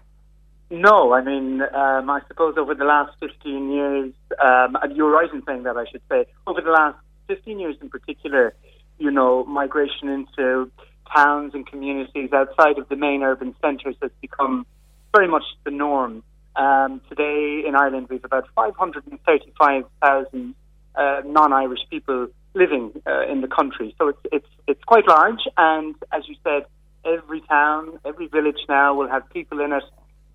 No, 0.70 1.12
I 1.12 1.22
mean, 1.22 1.62
um, 1.62 2.10
I 2.10 2.20
suppose 2.26 2.56
over 2.58 2.74
the 2.74 2.84
last 2.84 3.12
15 3.20 3.70
years, 3.70 4.12
um, 4.42 4.76
and 4.82 4.96
you're 4.96 5.12
right 5.12 5.32
in 5.32 5.44
saying 5.46 5.62
that, 5.62 5.76
I 5.76 5.84
should 5.88 6.02
say, 6.10 6.26
over 6.48 6.60
the 6.60 6.72
last 6.72 6.98
15 7.28 7.60
years 7.60 7.76
in 7.80 7.88
particular, 7.88 8.52
you 8.98 9.12
know, 9.12 9.44
migration 9.44 10.08
into 10.08 10.72
towns 11.14 11.54
and 11.54 11.64
communities 11.66 12.30
outside 12.32 12.78
of 12.78 12.88
the 12.88 12.96
main 12.96 13.22
urban 13.22 13.54
centres 13.62 13.94
has 14.02 14.10
become 14.20 14.66
very 15.14 15.28
much 15.28 15.44
the 15.64 15.70
norm. 15.70 16.24
Um, 16.56 17.00
today 17.08 17.64
in 17.66 17.74
Ireland, 17.74 18.06
we've 18.08 18.24
about 18.24 18.46
535,000 18.54 20.54
uh, 20.94 21.22
non-Irish 21.24 21.80
people 21.90 22.28
living 22.54 22.92
uh, 23.06 23.26
in 23.26 23.40
the 23.40 23.48
country. 23.48 23.94
So 23.98 24.08
it's 24.08 24.20
it's 24.32 24.48
it's 24.66 24.84
quite 24.84 25.06
large, 25.08 25.40
and 25.56 25.94
as 26.12 26.28
you 26.28 26.36
said, 26.44 26.66
every 27.04 27.40
town, 27.42 27.98
every 28.04 28.28
village 28.28 28.60
now 28.68 28.94
will 28.94 29.08
have 29.08 29.28
people 29.30 29.60
in 29.60 29.72
it 29.72 29.82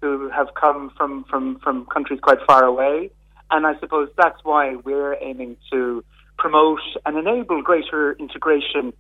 who 0.02 0.30
have 0.30 0.48
come 0.60 0.92
from 0.98 1.24
from 1.26 1.60
from 1.60 1.86
countries 1.86 2.20
quite 2.22 2.40
far 2.46 2.66
away, 2.66 3.10
and 3.50 3.66
I 3.66 3.80
suppose 3.80 4.10
that's 4.18 4.44
why 4.44 4.76
we're 4.76 5.16
aiming 5.22 5.56
to 5.72 6.04
promote 6.38 6.82
and 7.06 7.18
enable 7.18 7.62
greater 7.62 8.14
integration 8.14 8.94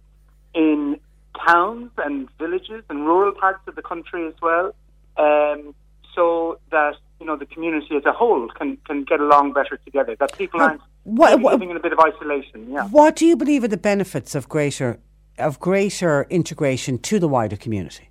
in 0.53 0.99
towns 1.45 1.91
and 1.97 2.29
villages 2.37 2.83
and 2.89 3.05
rural 3.05 3.33
parts 3.33 3.61
of 3.67 3.75
the 3.75 3.81
country 3.81 4.27
as 4.27 4.33
well, 4.41 4.73
um, 5.17 5.75
so 6.15 6.59
that 6.71 6.95
you 7.19 7.25
know 7.25 7.35
the 7.35 7.45
community 7.45 7.95
as 7.95 8.05
a 8.05 8.11
whole 8.11 8.47
can 8.49 8.77
can 8.87 9.03
get 9.03 9.19
along 9.19 9.53
better 9.53 9.77
together. 9.85 10.15
That 10.19 10.37
people 10.37 10.61
aren't 10.61 10.81
what- 11.03 11.39
what- 11.41 11.53
living 11.53 11.71
in 11.71 11.77
a 11.77 11.79
bit 11.79 11.93
of 11.93 11.99
isolation. 11.99 12.69
Yeah. 12.69 12.87
What 12.87 13.15
do 13.15 13.25
you 13.25 13.35
believe 13.35 13.63
are 13.63 13.67
the 13.67 13.77
benefits 13.77 14.35
of 14.35 14.47
greater 14.47 14.99
of 15.37 15.59
greater 15.59 16.25
integration 16.29 16.97
to 16.99 17.19
the 17.19 17.27
wider 17.27 17.55
community? 17.55 18.09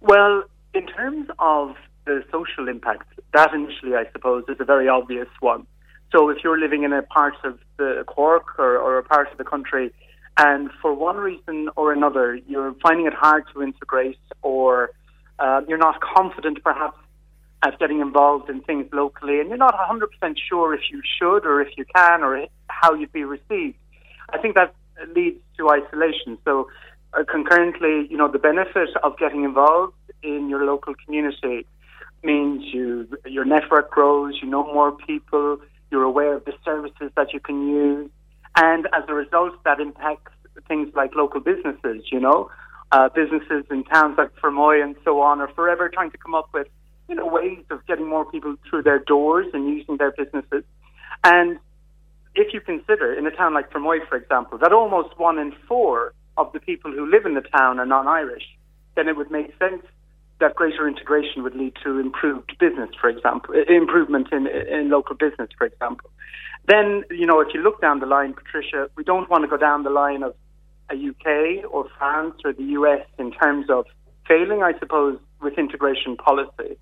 Well, 0.00 0.44
in 0.74 0.86
terms 0.86 1.28
of 1.38 1.76
the 2.04 2.22
social 2.30 2.68
impact, 2.68 3.08
that 3.32 3.52
initially, 3.54 3.94
I 3.94 4.04
suppose, 4.12 4.44
is 4.48 4.56
a 4.60 4.64
very 4.64 4.88
obvious 4.88 5.28
one. 5.40 5.66
So 6.12 6.28
if 6.28 6.44
you're 6.44 6.58
living 6.58 6.84
in 6.84 6.92
a 6.92 7.02
part 7.02 7.34
of 7.42 7.58
the 7.78 8.04
Cork 8.06 8.58
or, 8.58 8.76
or 8.78 8.98
a 8.98 9.02
part 9.02 9.32
of 9.32 9.38
the 9.38 9.44
country, 9.44 9.92
and 10.36 10.70
for 10.80 10.92
one 10.92 11.16
reason 11.16 11.70
or 11.74 11.92
another, 11.92 12.38
you're 12.46 12.74
finding 12.82 13.06
it 13.06 13.14
hard 13.14 13.44
to 13.54 13.62
integrate, 13.62 14.18
or 14.42 14.90
uh, 15.38 15.62
you're 15.66 15.78
not 15.78 16.00
confident, 16.00 16.62
perhaps, 16.62 16.98
at 17.62 17.78
getting 17.78 18.00
involved 18.00 18.50
in 18.50 18.60
things 18.62 18.86
locally, 18.92 19.40
and 19.40 19.48
you're 19.48 19.58
not 19.58 19.74
100% 19.74 20.36
sure 20.48 20.74
if 20.74 20.82
you 20.90 21.00
should 21.18 21.46
or 21.46 21.60
if 21.60 21.68
you 21.76 21.84
can 21.94 22.22
or 22.22 22.46
how 22.68 22.94
you'd 22.94 23.12
be 23.12 23.24
received. 23.24 23.76
I 24.30 24.38
think 24.38 24.54
that 24.54 24.74
leads 25.14 25.38
to 25.56 25.70
isolation. 25.70 26.38
So, 26.44 26.68
uh, 27.12 27.24
concurrently, 27.30 28.06
you 28.10 28.16
know, 28.16 28.28
the 28.30 28.38
benefit 28.38 28.90
of 29.02 29.18
getting 29.18 29.44
involved 29.44 29.94
in 30.22 30.48
your 30.48 30.64
local 30.64 30.94
community 31.04 31.66
means 32.22 32.62
you 32.72 33.08
your 33.24 33.44
network 33.44 33.90
grows, 33.90 34.34
you 34.42 34.48
know 34.48 34.64
more 34.72 34.92
people, 34.92 35.58
you're 35.90 36.02
aware 36.02 36.34
of 36.34 36.44
the 36.44 36.52
services 36.64 37.10
that 37.16 37.32
you 37.32 37.40
can 37.40 37.68
use, 37.68 38.10
and 38.56 38.86
as 38.86 39.04
a 39.08 39.14
result, 39.14 39.52
that 39.64 39.80
impacts 39.80 40.32
things 40.66 40.92
like 40.94 41.14
local 41.14 41.40
businesses. 41.40 42.02
You 42.10 42.20
know, 42.20 42.50
uh, 42.92 43.08
businesses 43.08 43.64
in 43.70 43.84
towns 43.84 44.16
like 44.18 44.34
Fermoy 44.36 44.82
and 44.82 44.96
so 45.04 45.20
on 45.20 45.40
are 45.40 45.48
forever 45.48 45.88
trying 45.88 46.10
to 46.10 46.18
come 46.18 46.34
up 46.34 46.48
with 46.52 46.66
you 47.08 47.14
know 47.14 47.26
ways 47.26 47.64
of 47.70 47.86
getting 47.86 48.08
more 48.08 48.24
people 48.24 48.56
through 48.68 48.82
their 48.82 48.98
doors 48.98 49.46
and 49.52 49.68
using 49.68 49.96
their 49.96 50.12
businesses, 50.12 50.64
and 51.24 51.58
if 52.34 52.52
you 52.52 52.60
consider 52.60 53.14
in 53.14 53.26
a 53.26 53.30
town 53.30 53.54
like 53.54 53.70
Fermoy, 53.70 54.06
for 54.08 54.16
example, 54.16 54.58
that 54.58 54.72
almost 54.72 55.18
one 55.18 55.38
in 55.38 55.52
four 55.66 56.12
of 56.36 56.52
the 56.52 56.60
people 56.60 56.92
who 56.92 57.10
live 57.10 57.24
in 57.24 57.34
the 57.34 57.40
town 57.40 57.78
are 57.78 57.86
non-Irish, 57.86 58.44
then 58.94 59.08
it 59.08 59.16
would 59.16 59.30
make 59.30 59.46
sense 59.58 59.82
that 60.38 60.54
greater 60.54 60.86
integration 60.86 61.42
would 61.42 61.54
lead 61.54 61.72
to 61.82 61.98
improved 61.98 62.56
business, 62.58 62.90
for 63.00 63.08
example, 63.08 63.54
improvement 63.68 64.28
in, 64.32 64.46
in 64.46 64.90
local 64.90 65.16
business, 65.16 65.48
for 65.56 65.66
example. 65.66 66.10
Then, 66.68 67.04
you 67.10 67.26
know, 67.26 67.40
if 67.40 67.48
you 67.54 67.62
look 67.62 67.80
down 67.80 68.00
the 68.00 68.06
line, 68.06 68.34
Patricia, 68.34 68.90
we 68.96 69.04
don't 69.04 69.30
want 69.30 69.44
to 69.44 69.48
go 69.48 69.56
down 69.56 69.82
the 69.82 69.90
line 69.90 70.22
of 70.22 70.34
a 70.90 70.94
UK 70.94 71.64
or 71.72 71.86
France 71.98 72.34
or 72.44 72.52
the 72.52 72.64
US 72.64 73.06
in 73.18 73.32
terms 73.32 73.66
of 73.70 73.86
failing, 74.28 74.62
I 74.62 74.78
suppose, 74.78 75.18
with 75.40 75.58
integration 75.58 76.16
policy. 76.16 76.76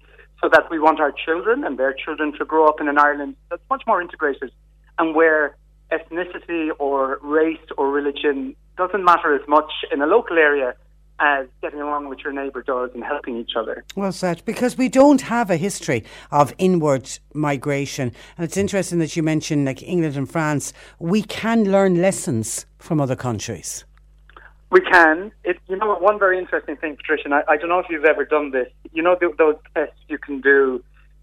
So 0.45 0.51
that 0.51 0.71
we 0.71 0.79
want 0.79 1.01
our 1.01 1.11
children 1.11 1.65
and 1.65 1.79
their 1.79 1.95
children 1.95 2.35
to 2.37 2.45
grow 2.45 2.69
up 2.69 2.79
in 2.79 2.87
an 2.87 2.99
Ireland 2.99 3.35
that's 3.49 3.63
much 3.71 3.83
more 3.87 4.03
integrated 4.03 4.53
and 4.99 5.15
where 5.15 5.57
ethnicity 5.91 6.69
or 6.79 7.19
race 7.23 7.67
or 7.79 7.91
religion 7.91 8.55
doesn't 8.77 9.03
matter 9.03 9.35
as 9.35 9.41
much 9.49 9.73
in 9.91 10.03
a 10.03 10.07
local 10.07 10.37
area 10.37 10.75
as 11.19 11.47
getting 11.63 11.81
along 11.81 12.11
with 12.11 12.19
your 12.19 12.35
neighbour 12.35 12.61
does 12.61 12.91
and 12.93 13.03
helping 13.03 13.39
each 13.39 13.53
other. 13.57 13.87
Well 13.97 14.13
said, 14.13 14.45
because 14.45 14.77
we 14.77 14.91
don't 14.91 15.23
have 15.23 15.49
a 15.49 15.57
history 15.57 16.05
of 16.31 16.53
inward 16.59 17.09
migration. 17.33 18.13
And 18.37 18.45
it's 18.45 18.59
interesting 18.59 18.99
that 18.99 19.17
you 19.17 19.23
mentioned 19.23 19.65
like 19.65 19.83
England 19.83 20.15
and 20.15 20.31
France. 20.31 20.75
We 20.99 21.23
can 21.23 21.73
learn 21.73 22.03
lessons 22.03 22.67
from 22.77 23.01
other 23.01 23.17
countries. 23.17 23.87
We 24.75 24.81
can. 24.81 25.31
It, 25.45 25.59
you 25.69 25.77
know, 25.77 25.95
one 25.99 26.19
very 26.19 26.37
interesting 26.37 26.75
thing, 26.77 26.97
Patricia, 26.97 27.27
and 27.27 27.35
I, 27.35 27.43
I 27.49 27.57
don't 27.57 27.69
know 27.69 27.79
if 27.79 27.87
you've 27.89 28.05
ever 28.05 28.25
done 28.25 28.51
this. 28.51 28.67
You 28.93 29.05
know, 29.05 29.15
th 29.15 29.31
those 29.39 29.59
tests 29.73 30.01
you 30.09 30.19
can 30.19 30.41
do 30.41 30.83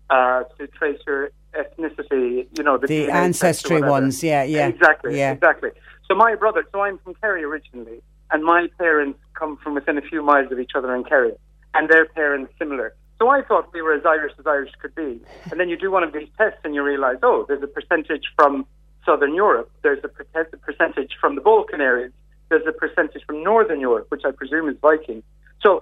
uh, 0.10 0.44
to 0.58 0.68
trace 0.68 1.02
your 1.06 1.32
ethnicity. 1.62 2.48
You 2.58 2.64
know, 2.64 2.78
the, 2.78 2.88
The 2.88 3.00
DNA 3.02 3.08
test 3.08 3.12
or 3.12 3.28
ancestry 3.30 3.82
ones, 3.82 4.24
yeah, 4.24 4.44
yeah. 4.44 4.68
exactly, 4.68 5.18
Yeah. 5.18 5.34
exactly. 5.34 5.72
So 6.08 6.16
my 6.16 6.34
brother, 6.36 6.64
so 6.72 6.80
I'm 6.86 6.98
from 7.04 7.14
Kerry 7.16 7.44
originally, 7.44 8.00
and 8.32 8.40
my 8.54 8.62
parents 8.78 9.20
come 9.40 9.58
from 9.62 9.74
within 9.76 9.98
a 9.98 10.06
few 10.12 10.22
miles 10.32 10.50
of 10.54 10.58
each 10.64 10.76
other 10.78 10.96
in 10.96 11.04
Kerry, 11.04 11.34
and 11.76 11.90
their 11.90 12.06
parents 12.06 12.54
similar. 12.58 12.88
So 13.20 13.24
I 13.38 13.42
thought 13.48 13.66
we 13.74 13.82
were 13.82 13.96
as 14.02 14.06
Irish 14.06 14.34
as 14.40 14.48
Irish 14.48 14.72
could 14.82 14.96
be. 14.96 15.12
And 15.50 15.60
then 15.60 15.68
you 15.72 15.78
do 15.86 15.92
one 15.92 16.04
of 16.08 16.14
these 16.14 16.30
tests, 16.38 16.62
and 16.64 16.74
you 16.74 16.84
realise, 16.84 17.20
oh, 17.22 17.44
there's 17.50 17.66
a 17.70 17.74
percentage 17.78 18.26
from 18.38 18.66
Southern 19.06 19.34
Europe, 19.36 19.70
there's 19.84 20.04
a 20.06 20.12
perce- 20.18 20.56
percentage 20.68 21.12
from 21.20 21.36
the 21.36 21.42
Balkan 21.42 21.82
areas, 21.82 22.14
there's 22.52 22.68
a 22.68 22.72
percentage 22.72 23.24
from 23.26 23.44
Northern 23.44 23.80
Europe, 23.80 24.08
which 24.10 24.24
I 24.26 24.32
presume 24.32 24.70
is 24.70 24.76
Viking. 24.82 25.24
So 25.64 25.82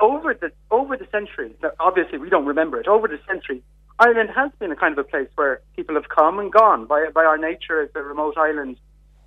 over 0.00 0.34
the 0.34 0.50
over 0.70 0.96
the 0.96 1.06
centuries, 1.12 1.54
obviously 1.78 2.18
we 2.18 2.30
don't 2.30 2.46
remember 2.46 2.80
it. 2.80 2.88
Over 2.88 3.06
the 3.06 3.20
centuries, 3.28 3.62
Ireland 4.00 4.30
has 4.34 4.50
been 4.58 4.72
a 4.72 4.76
kind 4.76 4.92
of 4.96 4.98
a 4.98 5.08
place 5.08 5.28
where 5.36 5.60
people 5.76 5.94
have 5.94 6.08
come 6.08 6.38
and 6.38 6.50
gone 6.50 6.86
by 6.86 7.10
by 7.14 7.24
our 7.24 7.38
nature 7.38 7.82
as 7.82 7.90
a 7.94 8.02
remote 8.02 8.36
island. 8.36 8.78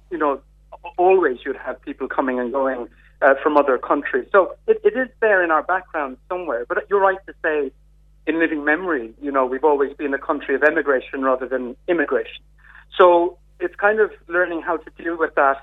You 0.09 0.17
know, 0.17 0.41
always 0.97 1.37
you'd 1.45 1.55
have 1.55 1.81
people 1.81 2.07
coming 2.07 2.39
and 2.39 2.51
going 2.51 2.87
uh, 3.21 3.35
from 3.43 3.57
other 3.57 3.77
countries. 3.77 4.27
So 4.31 4.55
it, 4.67 4.81
it 4.83 4.97
is 4.97 5.07
there 5.21 5.43
in 5.43 5.51
our 5.51 5.63
background 5.63 6.17
somewhere. 6.27 6.65
But 6.67 6.85
you're 6.89 6.99
right 6.99 7.19
to 7.27 7.33
say, 7.43 7.71
in 8.25 8.39
living 8.39 8.63
memory, 8.65 9.13
you 9.21 9.31
know, 9.31 9.45
we've 9.45 9.63
always 9.63 9.93
been 9.93 10.13
a 10.13 10.19
country 10.19 10.55
of 10.55 10.63
emigration 10.63 11.21
rather 11.21 11.47
than 11.47 11.75
immigration. 11.87 12.43
So 12.97 13.37
it's 13.59 13.75
kind 13.75 13.99
of 13.99 14.11
learning 14.27 14.61
how 14.61 14.77
to 14.77 14.89
deal 15.01 15.17
with 15.17 15.35
that. 15.35 15.57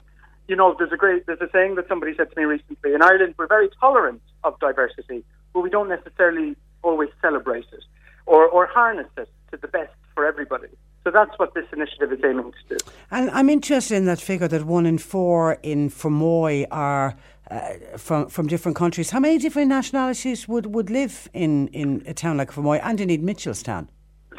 You 0.49 0.57
know, 0.57 0.75
there's 0.79 0.93
a 0.93 0.97
great 0.97 1.27
there's 1.27 1.41
a 1.41 1.51
saying 1.53 1.77
that 1.77 1.87
somebody 1.89 2.15
said 2.17 2.31
to 2.31 2.37
me 2.37 2.45
recently. 2.45 2.95
In 2.95 3.03
Ireland, 3.03 3.35
we're 3.39 3.47
very 3.47 3.69
tolerant 3.81 4.23
of 4.45 4.59
diversity, 4.59 5.23
but 5.53 5.61
we 5.61 5.71
don't 5.71 5.89
necessarily 5.89 6.57
always 6.83 7.11
celebrate 7.21 7.67
it 7.73 7.85
or 8.27 8.47
or 8.49 8.67
harness 8.67 9.11
it 9.17 9.29
to 9.51 9.57
the 9.59 9.69
best 9.69 9.93
for 10.15 10.27
everybody. 10.27 10.69
So 11.05 11.11
that's 11.11 11.39
what 11.39 11.55
this 11.55 11.65
initiative 11.73 12.13
is 12.13 12.21
aiming 12.25 12.53
to 12.53 12.77
do. 12.77 12.85
And 13.11 13.31
I'm 13.31 13.49
interested 13.49 13.97
in 13.97 14.07
that 14.07 14.21
figure 14.21 14.49
that 14.49 14.65
one 14.65 14.85
in 14.85 14.99
four 14.99 15.59
in 15.63 15.91
Fermoy 15.91 16.67
are 16.71 17.17
uh, 17.51 17.75
from 17.97 18.29
from 18.29 18.47
different 18.47 18.77
countries. 18.77 19.11
How 19.11 19.21
many 19.21 19.39
different 19.39 19.69
nationalities 19.69 20.49
would, 20.49 20.67
would 20.75 20.91
live 20.91 21.29
in, 21.33 21.69
in 21.69 22.03
a 22.07 22.15
town 22.15 22.37
like 22.37 22.51
Fermoy 22.53 22.81
and 22.83 23.01
indeed 23.01 23.23
Mitchelstown? 23.23 23.89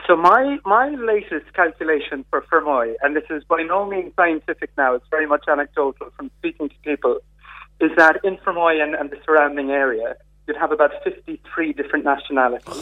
So 0.10 0.15
my 0.15 0.58
my 0.65 0.89
latest 0.89 1.54
calculation 1.54 2.26
for 2.32 2.41
Fermoy, 2.41 2.95
and 3.04 3.15
this 3.15 3.26
is 3.30 3.43
by 3.43 3.62
no 3.62 3.86
means 3.86 4.12
scientific 4.15 4.72
now, 4.76 4.95
it's 4.95 5.06
very 5.12 5.28
much 5.28 5.45
anecdotal 5.48 6.10
from 6.17 6.32
speaking 6.39 6.69
to 6.69 6.76
people, 6.84 7.19
is 7.80 7.91
that 7.95 8.15
in 8.24 8.38
Fermoy 8.38 8.82
and, 8.82 8.95
and 8.95 9.12
the 9.12 9.17
surrounding 9.24 9.69
area, 9.69 10.15
you'd 10.48 10.58
have 10.58 10.72
about 10.72 10.93
53 11.04 11.74
different 11.74 12.06
nationalities. 12.06 12.74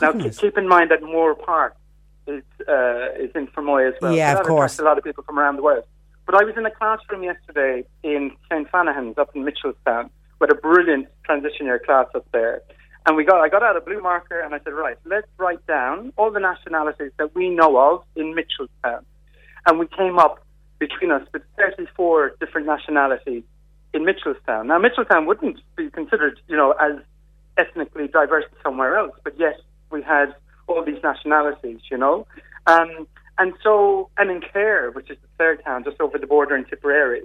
now, 0.00 0.12
keep, 0.12 0.36
keep 0.36 0.56
in 0.56 0.68
mind 0.68 0.92
that 0.92 1.02
Moore 1.02 1.34
Park 1.34 1.74
is 2.28 2.44
uh, 2.68 3.08
is 3.18 3.32
in 3.34 3.48
Fermoy 3.48 3.88
as 3.88 4.00
well. 4.00 4.14
Yeah, 4.14 4.34
so 4.34 4.42
of 4.42 4.46
course. 4.46 4.78
a 4.78 4.84
lot 4.84 4.96
of 4.96 5.02
people 5.02 5.24
from 5.24 5.40
around 5.40 5.56
the 5.56 5.64
world. 5.64 5.82
But 6.24 6.36
I 6.36 6.44
was 6.44 6.54
in 6.56 6.66
a 6.66 6.70
classroom 6.70 7.24
yesterday 7.24 7.82
in 8.04 8.30
St. 8.48 8.70
Fanahan's 8.70 9.18
up 9.18 9.34
in 9.34 9.44
Mitchelstown 9.44 10.08
with 10.38 10.52
a 10.52 10.54
brilliant 10.54 11.08
transition 11.24 11.66
year 11.66 11.80
class 11.84 12.06
up 12.14 12.26
there. 12.30 12.62
And 13.06 13.16
we 13.16 13.24
got 13.24 13.40
I 13.40 13.48
got 13.48 13.62
out 13.62 13.76
a 13.76 13.80
blue 13.80 14.02
marker 14.02 14.40
and 14.40 14.54
I 14.54 14.58
said, 14.58 14.72
right, 14.72 14.98
let's 15.04 15.28
write 15.38 15.64
down 15.66 16.12
all 16.16 16.32
the 16.32 16.40
nationalities 16.40 17.12
that 17.18 17.34
we 17.34 17.48
know 17.50 17.76
of 17.78 18.02
in 18.16 18.34
Mitchelstown. 18.34 19.04
And 19.66 19.78
we 19.78 19.86
came 19.86 20.18
up 20.18 20.44
between 20.78 21.12
us 21.12 21.22
with 21.32 21.42
34 21.56 22.36
different 22.40 22.66
nationalities 22.66 23.44
in 23.94 24.04
Mitchelstown. 24.04 24.66
Now, 24.66 24.78
Mitchelstown 24.78 25.26
wouldn't 25.26 25.60
be 25.76 25.88
considered, 25.90 26.40
you 26.48 26.56
know, 26.56 26.72
as 26.72 26.98
ethnically 27.56 28.08
diverse 28.08 28.44
somewhere 28.62 28.98
else, 28.98 29.16
but 29.24 29.38
yes, 29.38 29.54
we 29.90 30.02
had 30.02 30.34
all 30.66 30.84
these 30.84 31.02
nationalities, 31.02 31.80
you 31.90 31.96
know. 31.96 32.26
Um, 32.66 33.06
and 33.38 33.54
so, 33.62 34.10
and 34.18 34.30
in 34.30 34.40
Clare, 34.40 34.90
which 34.90 35.10
is 35.10 35.16
the 35.22 35.28
third 35.38 35.64
town 35.64 35.84
just 35.84 36.00
over 36.00 36.18
the 36.18 36.26
border 36.26 36.56
in 36.56 36.64
Tipperary, 36.64 37.22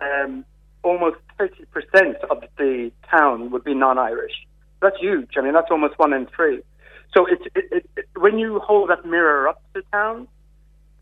um, 0.00 0.44
almost 0.82 1.16
30% 1.38 1.50
of 2.30 2.44
the 2.58 2.92
town 3.10 3.50
would 3.50 3.64
be 3.64 3.74
non-Irish. 3.74 4.46
That's 4.80 4.96
huge. 5.00 5.30
I 5.36 5.40
mean, 5.40 5.54
that's 5.54 5.70
almost 5.70 5.98
one 5.98 6.12
in 6.12 6.26
three. 6.26 6.60
So 7.14 7.26
it's 7.26 7.44
it, 7.54 7.64
it, 7.70 7.90
it, 7.96 8.08
when 8.16 8.38
you 8.38 8.58
hold 8.60 8.90
that 8.90 9.04
mirror 9.04 9.48
up 9.48 9.62
to 9.74 9.82
town, 9.92 10.28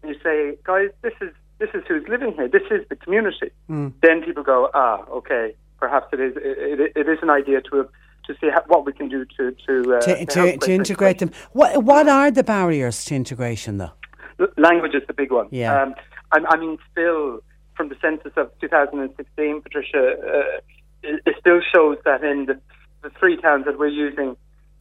and 0.02 0.14
you 0.14 0.16
say, 0.22 0.58
guys, 0.64 0.90
this 1.02 1.14
is 1.20 1.30
this 1.58 1.70
is 1.74 1.82
who's 1.88 2.06
living 2.08 2.32
here. 2.34 2.48
This 2.48 2.62
is 2.70 2.86
the 2.88 2.96
community. 2.96 3.50
Then 3.68 4.22
people 4.24 4.42
go, 4.42 4.70
ah, 4.74 5.04
okay, 5.10 5.54
perhaps 5.78 6.06
it 6.12 6.20
is 6.20 6.36
it, 6.36 6.80
it, 6.80 6.92
it 6.96 7.08
is 7.08 7.18
an 7.22 7.30
idea 7.30 7.60
to 7.70 7.88
to 8.26 8.34
see 8.40 8.50
how, 8.50 8.62
what 8.66 8.84
we 8.86 8.92
can 8.92 9.08
do 9.08 9.24
to 9.36 9.52
to 9.66 9.96
uh, 9.96 10.00
To, 10.00 10.26
to, 10.26 10.56
to 10.58 10.72
integrate 10.72 11.18
them. 11.18 11.30
What, 11.52 11.82
what 11.82 12.08
are 12.08 12.30
the 12.30 12.44
barriers 12.44 13.04
to 13.06 13.14
integration, 13.14 13.78
though? 13.78 13.92
L- 14.40 14.48
language 14.56 14.94
is 14.94 15.02
the 15.06 15.14
big 15.14 15.32
one. 15.32 15.48
Yeah. 15.50 15.82
Um, 15.82 15.94
I, 16.32 16.38
I 16.50 16.56
mean, 16.56 16.78
still 16.90 17.42
from 17.76 17.88
the 17.88 17.96
census 18.00 18.32
of 18.36 18.50
2016, 18.60 19.62
Patricia, 19.62 19.98
uh, 19.98 20.60
it, 21.02 21.22
it 21.26 21.34
still 21.40 21.60
shows 21.74 21.98
that 22.04 22.22
in 22.22 22.46
the, 22.46 22.60
the 23.02 23.10
three 23.18 23.36
towns 23.36 23.64
that 23.66 23.78
we're 23.78 23.88
using 23.88 24.36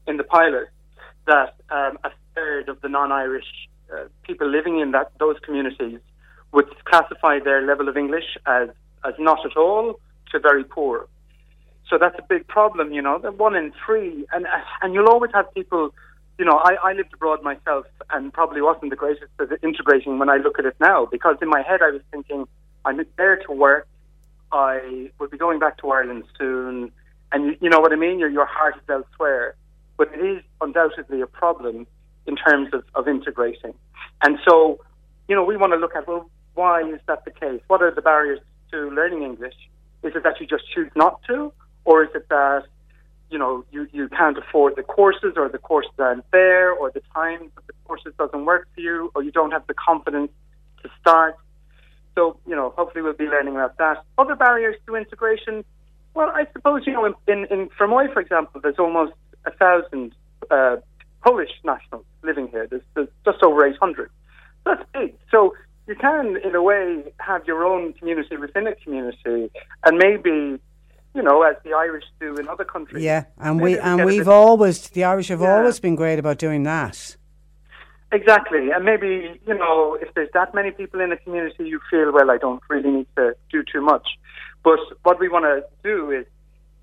in 0.07 0.17
the 0.17 0.23
pilot, 0.23 0.69
that 1.27 1.55
um, 1.69 1.97
a 2.03 2.11
third 2.35 2.69
of 2.69 2.81
the 2.81 2.89
non-Irish 2.89 3.45
uh, 3.93 4.05
people 4.23 4.47
living 4.47 4.79
in 4.79 4.91
that 4.91 5.11
those 5.19 5.37
communities 5.45 5.99
would 6.51 6.67
classify 6.85 7.39
their 7.39 7.61
level 7.61 7.87
of 7.87 7.97
English 7.97 8.37
as 8.45 8.69
as 9.03 9.13
not 9.19 9.39
at 9.45 9.57
all 9.57 9.99
to 10.31 10.39
very 10.39 10.63
poor. 10.63 11.07
So 11.89 11.97
that's 11.97 12.17
a 12.19 12.25
big 12.29 12.47
problem, 12.47 12.93
you 12.93 13.01
know. 13.01 13.17
One 13.17 13.55
in 13.55 13.73
three, 13.85 14.25
and 14.31 14.45
and 14.81 14.93
you'll 14.93 15.09
always 15.09 15.31
have 15.33 15.53
people. 15.53 15.93
You 16.37 16.45
know, 16.45 16.57
I, 16.57 16.73
I 16.83 16.93
lived 16.93 17.13
abroad 17.13 17.43
myself, 17.43 17.85
and 18.09 18.33
probably 18.33 18.61
wasn't 18.61 18.89
the 18.89 18.95
greatest 18.95 19.31
at 19.39 19.49
integrating 19.61 20.17
when 20.17 20.29
I 20.29 20.37
look 20.37 20.57
at 20.57 20.65
it 20.65 20.75
now, 20.79 21.05
because 21.05 21.35
in 21.41 21.49
my 21.49 21.61
head 21.61 21.81
I 21.83 21.91
was 21.91 22.01
thinking, 22.11 22.47
I'm 22.85 22.99
there 23.17 23.37
to 23.45 23.51
work. 23.51 23.87
I 24.51 25.11
will 25.19 25.27
be 25.27 25.37
going 25.37 25.59
back 25.59 25.77
to 25.79 25.89
Ireland 25.89 26.23
soon, 26.37 26.91
and 27.31 27.45
you, 27.45 27.57
you 27.61 27.69
know 27.69 27.79
what 27.79 27.91
I 27.91 27.95
mean. 27.95 28.19
Your 28.19 28.29
your 28.29 28.45
heart 28.45 28.75
is 28.75 28.89
elsewhere, 28.89 29.55
but 29.97 30.13
it 30.13 30.19
is 30.19 30.43
undoubtedly 30.59 31.21
a 31.21 31.27
problem 31.27 31.87
in 32.27 32.35
terms 32.35 32.69
of, 32.73 32.83
of 32.95 33.07
integrating. 33.07 33.73
And 34.23 34.37
so, 34.47 34.79
you 35.27 35.35
know, 35.35 35.43
we 35.43 35.57
want 35.57 35.73
to 35.73 35.77
look 35.77 35.95
at 35.95 36.07
well, 36.07 36.29
why 36.53 36.81
is 36.81 36.99
that 37.07 37.25
the 37.25 37.31
case? 37.31 37.61
What 37.67 37.81
are 37.81 37.93
the 37.93 38.01
barriers 38.01 38.39
to 38.71 38.89
learning 38.89 39.23
English? 39.23 39.55
Is 40.03 40.13
it 40.15 40.23
that 40.23 40.39
you 40.39 40.47
just 40.47 40.63
choose 40.73 40.91
not 40.95 41.21
to, 41.27 41.53
or 41.85 42.03
is 42.03 42.09
it 42.15 42.27
that 42.29 42.63
you 43.29 43.37
know 43.37 43.63
you, 43.71 43.87
you 43.91 44.09
can't 44.09 44.37
afford 44.37 44.75
the 44.75 44.83
courses, 44.83 45.33
or 45.35 45.49
the 45.49 45.57
courses 45.57 45.91
aren't 45.97 46.29
there, 46.31 46.71
or 46.71 46.91
the 46.91 47.01
time 47.13 47.51
of 47.57 47.65
the 47.67 47.73
courses 47.85 48.13
doesn't 48.17 48.45
work 48.45 48.67
for 48.73 48.81
you, 48.81 49.11
or 49.15 49.23
you 49.23 49.31
don't 49.31 49.51
have 49.51 49.65
the 49.67 49.73
confidence 49.73 50.31
to 50.83 50.89
start? 50.99 51.35
So, 52.15 52.37
you 52.45 52.55
know, 52.55 52.73
hopefully 52.75 53.01
we'll 53.01 53.13
be 53.13 53.25
learning 53.25 53.55
about 53.55 53.77
that. 53.77 54.03
Other 54.17 54.35
barriers 54.35 54.75
to 54.85 54.95
integration, 54.95 55.63
well, 56.13 56.29
I 56.33 56.45
suppose, 56.53 56.85
you 56.85 56.93
know, 56.93 57.05
in, 57.05 57.13
in, 57.27 57.45
in 57.45 57.69
Fermoy, 57.69 58.11
for 58.13 58.19
example, 58.19 58.61
there's 58.61 58.79
almost 58.79 59.13
a 59.45 59.51
thousand 59.51 60.13
uh, 60.49 60.77
Polish 61.23 61.51
nationals 61.63 62.05
living 62.23 62.47
here. 62.47 62.67
There's, 62.67 62.81
there's 62.95 63.07
just 63.25 63.41
over 63.43 63.65
800. 63.65 64.09
That's 64.65 64.83
big. 64.93 65.15
So 65.29 65.55
you 65.87 65.95
can, 65.95 66.37
in 66.43 66.55
a 66.55 66.61
way, 66.61 67.03
have 67.19 67.45
your 67.45 67.65
own 67.65 67.93
community 67.93 68.37
within 68.37 68.67
a 68.67 68.75
community, 68.75 69.51
and 69.85 69.97
maybe, 69.97 70.59
you 71.15 71.21
know, 71.21 71.41
as 71.43 71.55
the 71.63 71.73
Irish 71.73 72.03
do 72.19 72.35
in 72.37 72.47
other 72.47 72.63
countries. 72.63 73.03
Yeah, 73.03 73.25
and 73.37 73.59
we 73.59 73.77
and 73.79 74.05
we've 74.05 74.27
always 74.27 74.89
the 74.89 75.03
Irish 75.03 75.29
have 75.29 75.41
Yeah. 75.41 75.55
always 75.57 75.79
been 75.79 75.95
great 75.95 76.19
about 76.19 76.37
doing 76.37 76.63
that. 76.63 77.17
Exactly, 78.13 78.71
and 78.71 78.83
maybe 78.85 79.39
you 79.47 79.53
know 79.57 79.97
if 80.01 80.13
there's 80.13 80.29
that 80.33 80.53
many 80.53 80.71
people 80.71 80.99
in 80.99 81.11
a 81.11 81.17
community, 81.17 81.63
you 81.67 81.79
feel 81.89 82.11
well. 82.11 82.29
I 82.29 82.37
don't 82.37 82.61
really 82.69 82.91
need 82.91 83.07
to 83.15 83.35
do 83.51 83.63
too 83.63 83.81
much. 83.81 84.07
But 84.63 84.79
what 85.03 85.19
we 85.19 85.27
want 85.29 85.45
to 85.45 85.63
do 85.83 86.11
is 86.11 86.25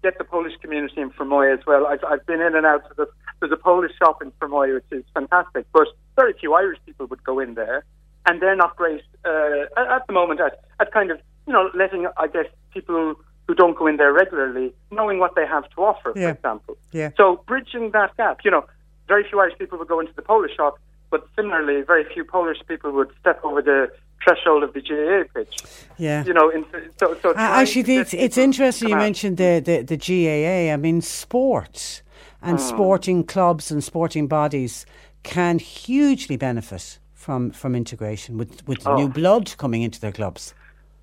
get 0.03 0.19
the 0.19 0.25
Polish 0.25 0.55
community 0.61 1.01
in 1.01 1.11
Fermoy 1.11 1.53
as 1.57 1.65
well. 1.67 1.87
I've, 1.87 2.05
I've 2.05 2.27
been 2.27 2.41
in 2.41 2.55
and 2.55 2.67
out. 2.67 2.89
Of 2.91 2.97
the, 2.97 3.07
there's 3.41 3.53
a 3.53 3.57
Polish 3.57 3.93
shop 3.99 4.23
in 4.23 4.31
Fermoy, 4.41 4.75
which 4.75 4.85
is 4.91 5.05
fantastic, 5.15 5.67
but 5.73 5.87
very 6.17 6.33
few 6.35 6.55
Irish 6.55 6.79
people 6.87 7.07
would 7.07 7.23
go 7.25 7.39
in 7.39 7.55
there, 7.55 7.85
and 8.27 8.41
they're 8.43 8.57
not 8.57 8.77
great 8.77 9.03
uh, 9.25 9.65
at 9.77 9.87
at 9.89 10.07
the 10.07 10.13
moment 10.13 10.41
at, 10.41 10.61
at 10.81 10.93
kind 10.93 11.11
of 11.11 11.19
you 11.47 11.53
know 11.53 11.71
letting 11.75 12.07
I 12.17 12.27
guess 12.27 12.47
people 12.73 13.15
who 13.47 13.55
don't 13.55 13.77
go 13.79 13.87
in 13.87 13.97
there 13.97 14.13
regularly 14.13 14.75
knowing 14.91 15.19
what 15.21 15.35
they 15.35 15.47
have 15.47 15.69
to 15.71 15.77
offer, 15.83 16.13
Yeah. 16.15 16.23
for 16.33 16.37
example. 16.37 16.77
Yeah. 16.93 17.11
So 17.17 17.43
bridging 17.47 17.93
that 17.93 18.15
gap, 18.19 18.41
you 18.45 18.51
know, 18.51 18.65
very 19.07 19.25
few 19.29 19.41
Irish 19.41 19.57
people 19.59 19.79
would 19.79 19.89
go 19.89 20.01
into 20.01 20.13
the 20.15 20.21
Polish 20.23 20.55
shop, 20.55 20.79
but 21.11 21.27
similarly, 21.35 21.81
very 21.83 22.05
few 22.13 22.25
Polish 22.25 22.59
people 22.67 22.93
would 22.93 23.11
step 23.21 23.41
over 23.43 23.63
the 23.63 23.91
threshold 24.23 24.63
of 24.63 24.73
the 24.73 24.81
GAA 24.81 25.25
pitch. 25.35 25.63
Yeah. 25.97 26.25
You 26.25 26.33
know, 26.33 26.49
in, 26.51 26.65
so, 26.99 27.17
so 27.23 27.35
Actually, 27.37 27.97
it's, 27.97 28.15
it's 28.15 28.39
interesting 28.39 28.89
you 28.89 28.95
out. 28.95 28.99
mentioned 28.99 29.37
the, 29.37 29.61
the, 29.65 29.83
the 29.83 29.97
GAA. 29.97 30.73
I 30.73 30.77
mean, 30.77 31.01
sports 31.01 32.03
and 32.43 32.59
hmm. 32.59 32.65
sporting 32.65 33.25
clubs 33.25 33.71
and 33.71 33.83
sporting 33.83 34.27
bodies 34.27 34.87
can 35.23 35.59
hugely 35.59 36.37
benefit 36.37 36.99
from, 37.15 37.51
from 37.51 37.75
integration 37.75 38.39
with, 38.39 38.67
with 38.67 38.87
oh. 38.87 38.97
new 38.97 39.09
blood 39.09 39.55
coming 39.59 39.83
into 39.83 40.01
their 40.01 40.13
clubs. 40.13 40.55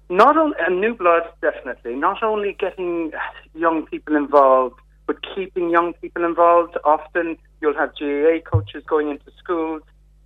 Not 0.09 0.37
only 0.37 0.55
and 0.59 0.81
new 0.81 0.93
blood, 0.93 1.23
definitely. 1.41 1.95
Not 1.95 2.21
only 2.21 2.55
getting 2.59 3.11
young 3.55 3.87
people 3.87 4.15
involved, 4.15 4.79
but 5.07 5.17
keeping 5.35 5.69
young 5.69 5.93
people 5.93 6.23
involved. 6.23 6.77
Often 6.83 7.37
you'll 7.59 7.75
have 7.75 7.91
GAA 7.99 8.39
coaches 8.49 8.83
going 8.87 9.09
into 9.09 9.31
schools, 9.37 9.81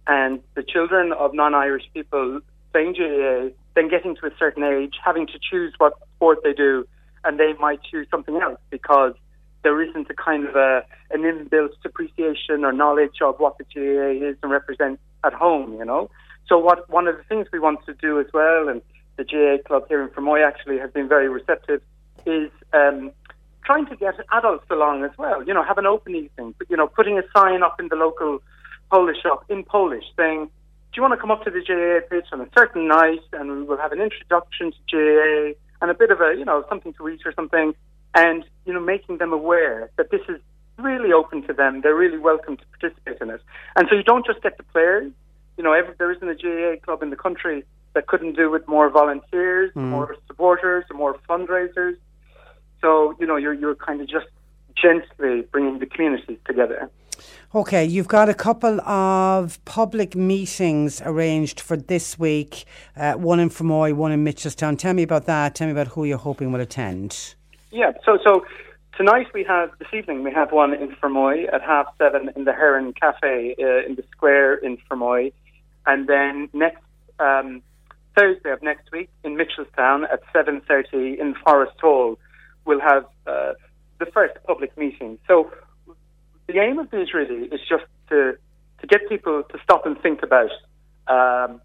and 0.07 0.41
the 0.55 0.63
children 0.63 1.13
of 1.13 1.33
non-Irish 1.33 1.89
people 1.93 2.41
playing 2.71 2.93
GAA, 2.93 3.49
then 3.75 3.89
getting 3.89 4.15
to 4.17 4.27
a 4.27 4.31
certain 4.37 4.63
age, 4.63 4.95
having 5.03 5.27
to 5.27 5.39
choose 5.39 5.73
what 5.77 5.93
sport 6.15 6.39
they 6.43 6.53
do, 6.53 6.87
and 7.23 7.39
they 7.39 7.53
might 7.59 7.81
choose 7.83 8.07
something 8.09 8.37
else 8.37 8.59
because 8.69 9.13
there 9.63 9.81
isn't 9.81 10.09
a 10.09 10.13
kind 10.13 10.47
of 10.47 10.55
a 10.55 10.85
an 11.11 11.21
inbuilt 11.21 11.71
appreciation 11.83 12.63
or 12.63 12.71
knowledge 12.71 13.21
of 13.21 13.39
what 13.39 13.57
the 13.57 13.65
GAA 13.65 14.25
is 14.25 14.37
and 14.41 14.51
represents 14.51 15.01
at 15.23 15.33
home. 15.33 15.73
You 15.73 15.85
know. 15.85 16.09
So 16.47 16.57
what 16.57 16.89
one 16.89 17.07
of 17.07 17.17
the 17.17 17.23
things 17.23 17.47
we 17.51 17.59
want 17.59 17.85
to 17.85 17.93
do 17.93 18.19
as 18.19 18.27
well, 18.33 18.69
and 18.69 18.81
the 19.17 19.23
GAA 19.23 19.67
club 19.67 19.87
here 19.87 20.01
in 20.01 20.09
Fermoy 20.09 20.45
actually 20.45 20.79
has 20.79 20.91
been 20.91 21.07
very 21.07 21.29
receptive, 21.29 21.81
is 22.25 22.49
um, 22.73 23.11
trying 23.63 23.85
to 23.85 23.95
get 23.95 24.15
adults 24.31 24.65
along 24.71 25.03
as 25.03 25.11
well. 25.17 25.43
You 25.43 25.53
know, 25.53 25.63
have 25.63 25.77
an 25.77 25.85
open 25.85 26.15
evening, 26.15 26.55
you 26.69 26.77
know, 26.77 26.87
putting 26.87 27.19
a 27.19 27.23
sign 27.35 27.61
up 27.61 27.79
in 27.79 27.89
the 27.89 27.95
local 27.95 28.41
Polish 28.89 29.21
shop 29.21 29.45
in 29.49 29.63
Polish 29.63 30.05
saying, 30.17 30.49
"Do 30.91 30.97
you 30.97 31.01
want 31.01 31.13
to 31.13 31.17
come 31.17 31.31
up 31.31 31.43
to 31.43 31.51
the 31.51 31.61
GAA 31.61 32.07
pitch 32.09 32.27
on 32.31 32.41
a 32.41 32.47
certain 32.57 32.87
night, 32.87 33.21
and 33.33 33.67
we'll 33.67 33.77
have 33.77 33.91
an 33.91 34.01
introduction 34.01 34.71
to 34.71 34.79
GAA 34.91 35.59
and 35.81 35.91
a 35.91 35.93
bit 35.93 36.11
of 36.11 36.19
a 36.21 36.35
you 36.37 36.45
know 36.45 36.65
something 36.69 36.93
to 36.93 37.09
eat 37.09 37.21
or 37.25 37.33
something." 37.33 37.75
And 38.15 38.43
you 38.65 38.73
know, 38.73 38.79
making 38.79 39.19
them 39.19 39.33
aware 39.33 39.91
that 39.97 40.09
this 40.09 40.21
is 40.27 40.41
really 40.77 41.11
open 41.11 41.43
to 41.43 41.53
them. 41.53 41.81
They're 41.81 41.95
really 41.95 42.17
welcome 42.17 42.57
to 42.57 42.63
participate 42.79 43.17
in 43.21 43.29
it. 43.29 43.41
And 43.75 43.87
so 43.89 43.95
you 43.95 44.03
don't 44.03 44.25
just 44.25 44.41
get 44.41 44.57
the 44.57 44.63
players. 44.63 45.11
You 45.57 45.63
know, 45.63 45.73
every, 45.73 45.93
there 45.97 46.11
isn't 46.11 46.27
a 46.27 46.35
GAA 46.35 46.83
club 46.83 47.03
in 47.03 47.09
the 47.09 47.15
country 47.15 47.65
that 47.93 48.07
couldn't 48.07 48.35
do 48.35 48.49
with 48.49 48.67
more 48.67 48.89
volunteers, 48.89 49.71
mm. 49.75 49.81
more 49.81 50.15
supporters, 50.27 50.85
more 50.93 51.17
fundraisers. 51.29 51.97
So 52.81 53.15
you 53.19 53.27
know, 53.27 53.35
you're 53.35 53.53
you're 53.53 53.75
kind 53.75 54.01
of 54.01 54.07
just 54.07 54.27
gently 54.81 55.41
bringing 55.51 55.79
the 55.79 55.85
communities 55.85 56.37
together. 56.45 56.89
Okay, 57.53 57.83
you've 57.83 58.07
got 58.07 58.29
a 58.29 58.33
couple 58.33 58.79
of 58.81 59.63
public 59.65 60.15
meetings 60.15 61.01
arranged 61.03 61.59
for 61.59 61.75
this 61.75 62.19
week. 62.19 62.65
Uh, 62.95 63.13
one 63.13 63.39
in 63.39 63.49
Fermoy, 63.49 63.93
one 63.93 64.11
in 64.11 64.23
Mitchelstown. 64.23 64.77
Tell 64.77 64.93
me 64.93 65.03
about 65.03 65.25
that. 65.25 65.55
Tell 65.55 65.67
me 65.67 65.71
about 65.71 65.87
who 65.87 66.05
you're 66.05 66.19
hoping 66.19 66.51
will 66.51 66.61
attend. 66.61 67.35
Yeah. 67.71 67.93
So 68.05 68.19
so 68.23 68.45
tonight 68.95 69.27
we 69.33 69.43
have 69.43 69.71
this 69.79 69.87
evening 69.93 70.23
we 70.23 70.31
have 70.31 70.51
one 70.51 70.73
in 70.73 70.89
Fermoy 70.89 71.51
at 71.51 71.61
half 71.61 71.87
seven 71.97 72.29
in 72.35 72.45
the 72.45 72.53
Heron 72.53 72.93
Cafe 72.93 73.55
uh, 73.59 73.87
in 73.87 73.95
the 73.95 74.03
square 74.11 74.53
in 74.55 74.77
Fermoy, 74.89 75.33
and 75.87 76.07
then 76.07 76.49
next 76.53 76.83
um, 77.19 77.63
Thursday 78.15 78.51
of 78.51 78.61
next 78.61 78.91
week 78.91 79.09
in 79.23 79.35
Mitchelstown 79.35 80.03
at 80.11 80.21
seven 80.31 80.61
thirty 80.61 81.19
in 81.19 81.33
Forest 81.43 81.79
Hall 81.81 82.17
we'll 82.69 82.79
have 82.79 83.05
uh, 83.25 83.53
the 83.99 84.05
first 84.07 84.35
public 84.45 84.75
meeting. 84.77 85.19
So 85.27 85.51
the 86.47 86.59
aim 86.59 86.79
of 86.79 86.89
these 86.91 87.13
really 87.13 87.45
is 87.47 87.61
just 87.67 87.85
to 88.09 88.37
to 88.81 88.87
get 88.87 89.07
people 89.09 89.43
to 89.43 89.59
stop 89.61 89.85
and 89.85 89.99
think 90.01 90.23
about 90.23 90.51
um, 91.07 91.61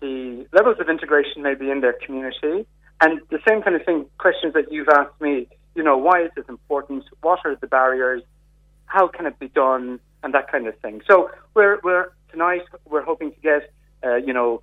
the 0.00 0.46
levels 0.52 0.76
of 0.80 0.88
integration 0.88 1.42
maybe 1.42 1.70
in 1.70 1.80
their 1.80 1.92
community, 1.92 2.66
and 3.00 3.20
the 3.30 3.38
same 3.46 3.62
kind 3.62 3.76
of 3.76 3.84
thing 3.84 4.06
questions 4.18 4.54
that 4.54 4.72
you've 4.72 4.88
asked 4.88 5.20
me. 5.20 5.46
You 5.74 5.82
know, 5.82 5.96
why 5.98 6.22
is 6.22 6.30
this 6.36 6.46
important? 6.48 7.04
What 7.20 7.40
are 7.44 7.54
the 7.56 7.66
barriers? 7.66 8.22
How 8.86 9.08
can 9.08 9.26
it 9.26 9.38
be 9.38 9.48
done? 9.48 10.00
And 10.22 10.32
that 10.32 10.50
kind 10.50 10.66
of 10.66 10.78
thing. 10.78 11.02
So 11.06 11.30
we're 11.52 11.80
we're 11.84 12.06
tonight 12.30 12.62
we're 12.86 13.02
hoping 13.04 13.32
to 13.32 13.40
get 13.40 13.70
uh, 14.02 14.16
you 14.16 14.32
know 14.32 14.62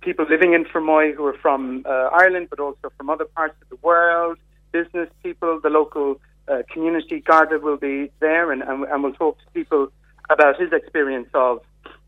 people 0.00 0.26
living 0.28 0.54
in 0.54 0.64
Fermoy 0.64 1.14
who 1.14 1.24
are 1.26 1.38
from 1.40 1.84
uh, 1.86 2.08
Ireland, 2.12 2.48
but 2.50 2.58
also 2.58 2.90
from 2.96 3.10
other 3.10 3.26
parts 3.26 3.54
of 3.62 3.68
the 3.68 3.76
world, 3.76 4.38
business 4.72 5.08
people, 5.22 5.60
the 5.62 5.70
local 5.70 6.20
uh, 6.50 6.62
community. 6.72 7.20
Garda 7.20 7.58
will 7.58 7.76
be 7.76 8.10
there, 8.20 8.52
and, 8.52 8.62
and, 8.62 8.84
and 8.84 9.02
we'll 9.02 9.12
talk 9.12 9.38
to 9.38 9.44
people 9.52 9.88
about 10.30 10.60
his 10.60 10.72
experience 10.72 11.28
of, 11.34 11.60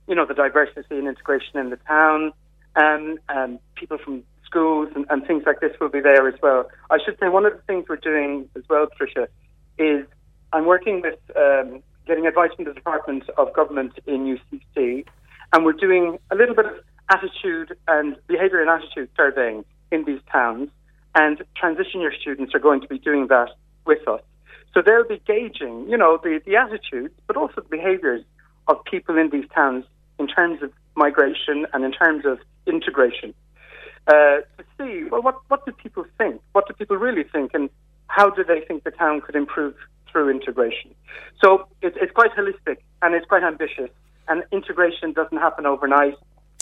you 0.07 0.15
know, 0.15 0.27
the 0.27 0.35
diversity 0.35 0.99
and 0.99 1.09
integration 1.09 1.59
in 1.59 1.71
the 1.71 1.77
town, 1.89 2.33
and 2.77 3.19
um, 3.29 3.59
people 3.75 3.99
from 3.99 4.23
schools 4.45 4.89
and, 4.95 5.07
and 5.11 5.27
things 5.27 5.45
like 5.47 5.61
this 5.61 5.73
will 5.81 5.89
be 5.89 6.01
there 6.01 6.27
as 6.29 6.35
well. 6.43 6.69
I 6.91 6.99
should 7.05 7.19
say 7.21 7.29
one 7.29 7.47
of 7.47 7.53
the 7.53 7.63
things 7.63 7.87
we're 7.89 7.97
doing 7.97 8.49
as 8.57 8.65
well, 8.69 8.87
Patricia, 8.87 9.29
is 9.79 10.07
I'm 10.53 10.67
working 10.67 11.01
with 11.01 11.19
um, 11.37 11.83
getting 12.07 12.27
advice 12.27 12.51
from 12.57 12.65
the 12.65 12.75
Department 12.75 13.25
of 13.39 13.53
Government 13.55 13.93
in 14.07 14.37
UCC, 14.37 15.05
and 15.53 15.65
we're 15.65 15.73
doing 15.73 16.19
a 16.31 16.35
little 16.35 16.55
bit 16.55 16.67
of 16.67 16.73
attitude 17.09 17.77
and 17.89 18.17
behaviour 18.27 18.61
and 18.61 18.71
attitude 18.71 19.09
surveying 19.17 19.65
in 19.91 20.05
these 20.05 20.21
towns, 20.31 20.71
and 21.15 21.43
transition 21.57 22.01
year 22.01 22.13
students 22.21 22.55
are 22.55 22.61
going 22.61 22.81
to 22.81 22.89
be 22.89 22.99
doing 22.99 23.29
that 23.29 23.51
with 23.87 24.07
us. 24.09 24.21
So 24.75 24.83
they'll 24.83 25.07
be 25.07 25.21
gauging, 25.27 25.89
you 25.89 25.97
know, 25.97 26.19
the, 26.23 26.41
the 26.47 26.57
attitudes, 26.57 27.15
but 27.27 27.37
also 27.37 27.61
the 27.63 27.69
behaviours 27.69 28.23
of 28.69 28.83
people 28.85 29.19
in 29.19 29.31
these 29.31 29.49
towns 29.55 29.85
in 30.19 30.29
terms 30.29 30.63
of 30.63 30.73
migration 30.95 31.67
and 31.73 31.85
in 31.85 31.93
terms 31.93 32.25
of 32.25 32.39
integration. 32.67 33.35
Uh, 34.07 34.41
to 34.57 34.65
see, 34.79 35.05
well, 35.11 35.23
what, 35.23 35.37
what 35.49 35.65
do 35.67 35.73
people 35.73 36.05
think? 36.19 36.41
What 36.53 36.67
do 36.69 36.75
people 36.75 36.97
really 36.97 37.25
think? 37.25 37.51
And 37.55 37.69
how 38.07 38.31
do 38.31 38.45
they 38.45 38.61
think 38.61 38.85
the 38.85 38.91
town 38.91 39.21
could 39.21 39.35
improve 39.35 39.75
through 40.11 40.31
integration? 40.31 40.95
So 41.43 41.67
it, 41.83 41.95
it's 42.01 42.13
quite 42.13 42.31
holistic 42.33 42.79
and 43.03 43.15
it's 43.15 43.27
quite 43.27 43.43
ambitious. 43.43 43.91
And 44.29 44.45
integration 44.53 45.13
doesn't 45.13 45.39
happen 45.39 45.67
overnight. 45.67 46.15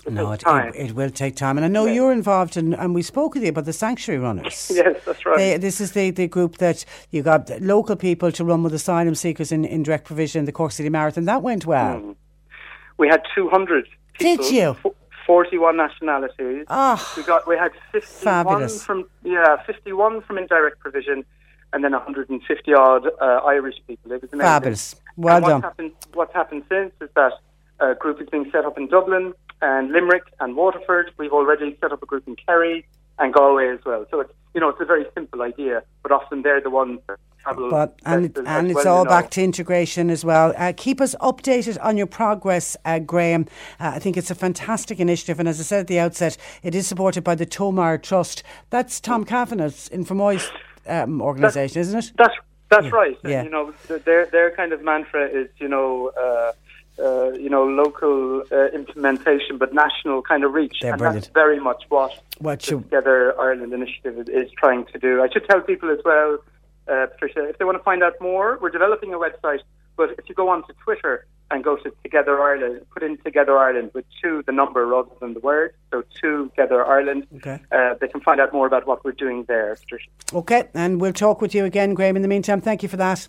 No, 0.07 0.33
it, 0.33 0.43
it, 0.47 0.75
it 0.77 0.93
will 0.95 1.11
take 1.11 1.37
time. 1.37 1.59
And 1.59 1.65
I 1.65 1.69
know 1.69 1.87
you're 1.87 2.13
involved 2.13 2.57
in, 2.57 2.75
and 2.75 2.95
we 2.95 3.03
spoke 3.03 3.35
with 3.35 3.43
you 3.43 3.51
about 3.51 3.65
the 3.65 3.73
Sanctuary 3.73 4.21
Runners. 4.21 4.71
yes, 4.75 5.01
that's 5.05 5.27
right. 5.27 5.37
They, 5.37 5.57
this 5.59 5.81
is 5.81 5.93
the, 5.93 6.11
the 6.11 6.27
group 6.29 6.59
that 6.59 6.85
you 7.11 7.23
got 7.23 7.51
local 7.61 7.97
people 7.97 8.33
to 8.33 8.45
run 8.45 8.63
with 8.63 8.73
asylum 8.75 9.15
seekers 9.15 9.53
in, 9.53 9.65
in 9.65 9.83
direct 9.83 10.05
provision, 10.07 10.45
the 10.45 10.53
Cork 10.53 10.73
City 10.73 10.89
Marathon. 10.89 11.25
That 11.25 11.43
went 11.43 11.67
well. 11.67 12.17
we 12.97 13.09
had 13.09 13.23
200 13.35 13.87
Did 14.19 14.51
you? 14.51 14.75
fo- 14.75 14.95
41 15.27 15.77
nationalities. 15.77 16.65
Ah, 16.69 17.13
we 17.15 17.23
got 17.23 17.47
we 17.47 17.55
had 17.57 17.73
51 17.93 18.45
fabulous. 18.45 18.83
from 18.83 19.07
yeah 19.23 19.63
51 19.67 20.23
from 20.23 20.39
indirect 20.39 20.79
provision 20.79 21.23
and 21.75 21.85
then 21.85 21.93
150 21.93 22.73
odd 22.73 23.07
uh, 23.21 23.25
Irish 23.45 23.75
people 23.87 24.11
it 24.11 24.23
was 24.23 24.33
amazing 24.33 24.47
Fabulous. 24.47 24.95
Well 25.19 25.37
and 25.37 25.45
done. 25.45 25.63
happened 25.63 25.93
what's 26.15 26.33
happened 26.33 26.63
since 26.71 26.93
is 27.03 27.11
that 27.15 27.33
a 27.81 27.95
group 27.95 28.21
is 28.21 28.29
being 28.29 28.51
set 28.51 28.65
up 28.65 28.77
in 28.79 28.89
Dublin 28.89 29.35
and 29.61 29.93
Limerick 29.93 30.25
and 30.41 30.57
Waterford 30.57 31.13
we've 31.19 31.33
already 31.33 31.77
set 31.81 31.93
up 31.93 32.03
a 32.03 32.07
group 32.07 32.27
in 32.27 32.37
Kerry 32.37 32.87
and 33.19 33.33
Galway 33.33 33.69
as 33.69 33.81
well 33.85 34.07
so 34.11 34.21
it's 34.21 34.33
you 34.55 34.61
know 34.61 34.69
it's 34.69 34.81
a 34.81 34.85
very 34.85 35.07
simple 35.15 35.43
idea 35.43 35.83
but 36.03 36.13
often 36.13 36.43
they're 36.43 36.61
the 36.61 36.71
ones 36.71 37.01
that 37.09 37.19
travel 37.49 37.71
But 37.71 37.99
and 38.05 38.27
it, 38.27 38.37
and 38.39 38.71
as 38.71 38.77
it's 38.77 38.87
all 38.87 39.05
back 39.05 39.31
to 39.31 39.43
integration 39.43 40.11
as 40.11 40.25
well. 40.25 40.53
Uh, 40.57 40.73
keep 40.77 41.01
us 41.01 41.15
updated 41.21 41.79
on 41.83 41.97
your 41.97 42.07
progress, 42.07 42.77
uh, 42.85 42.99
Graham. 42.99 43.47
Uh, 43.81 43.93
I 43.95 43.99
think 43.99 44.17
it's 44.17 44.31
a 44.31 44.35
fantastic 44.35 45.01
initiative, 45.01 45.39
and 45.39 45.49
as 45.49 45.61
I 45.61 45.63
said 45.63 45.81
at 45.81 45.87
the 45.87 45.99
outset, 45.99 46.37
it 46.63 46.75
is 46.75 46.87
supported 46.87 47.25
by 47.25 47.35
the 47.35 47.47
Tomar 47.47 47.99
Trust. 47.99 48.43
That's 48.71 49.01
Tom 49.01 49.25
Cavanagh's 49.25 49.89
in 49.89 50.05
Fermoy's 50.05 50.51
um, 50.87 51.21
organisation, 51.21 51.81
isn't 51.81 51.99
it? 51.99 52.13
That's 52.17 52.35
that's 52.71 52.85
Yeah, 52.85 52.91
right. 52.91 53.19
And, 53.23 53.33
yeah. 53.33 53.43
You 53.45 53.51
know, 53.51 53.73
their 53.87 54.27
their 54.27 54.51
kind 54.55 54.73
of 54.73 54.83
mantra 54.83 55.27
is 55.27 55.49
you 55.59 55.69
know. 55.69 56.13
Uh, 56.99 57.31
you 57.33 57.49
know, 57.49 57.65
local 57.65 58.43
uh, 58.51 58.67
implementation, 58.75 59.57
but 59.57 59.73
national 59.73 60.21
kind 60.23 60.43
of 60.43 60.53
reach, 60.53 60.79
They're 60.81 60.93
and 60.93 60.99
brilliant. 60.99 61.25
that's 61.27 61.33
very 61.33 61.61
much 61.61 61.85
what 61.89 62.13
What 62.39 62.61
Together 62.61 63.39
Ireland 63.41 63.73
initiative 63.73 64.29
is, 64.29 64.51
trying 64.53 64.85
to 64.87 64.99
do. 64.99 65.23
I 65.23 65.29
should 65.29 65.47
tell 65.49 65.61
people 65.61 65.91
as 65.91 66.01
well, 66.05 66.39
uh, 66.89 67.07
Patricia, 67.07 67.49
if 67.49 67.59
they 67.59 67.65
want 67.65 67.79
to 67.79 67.85
find 67.85 68.03
out 68.03 68.15
more, 68.21 68.59
we're 68.61 68.71
developing 68.71 69.15
a 69.15 69.19
website. 69.19 69.61
But 69.97 70.11
if 70.19 70.29
you 70.29 70.35
go 70.35 70.49
on 70.49 70.67
to 70.67 70.73
Twitter, 70.85 71.27
and 71.51 71.65
go 71.65 71.77
to 71.77 71.91
Together 72.03 72.41
Ireland, 72.41 72.85
put 72.93 73.03
in 73.03 73.17
Together 73.19 73.57
Ireland 73.57 73.91
with 73.95 74.05
two, 74.23 74.43
the 74.47 74.53
number 74.53 74.87
rather 74.87 75.11
than 75.21 75.35
the 75.35 75.41
word, 75.41 75.75
so 75.93 76.03
Together 76.21 76.85
Ireland. 76.85 77.27
Okay. 77.37 77.61
Uh, 77.73 77.95
they 78.01 78.09
can 78.09 78.21
find 78.21 78.41
out 78.41 78.53
more 78.53 78.67
about 78.67 78.87
what 78.87 79.05
we're 79.05 79.13
doing 79.13 79.45
there, 79.45 79.75
Patricia. 79.77 80.09
Okay, 80.35 80.69
and 80.75 81.01
we'll 81.01 81.13
talk 81.13 81.41
with 81.41 81.55
you 81.55 81.65
again, 81.65 81.95
Graham. 81.95 82.17
In 82.17 82.23
the 82.23 82.29
meantime, 82.29 82.61
thank 82.61 82.83
you 82.83 82.89
for 82.89 82.99
that. 82.99 83.29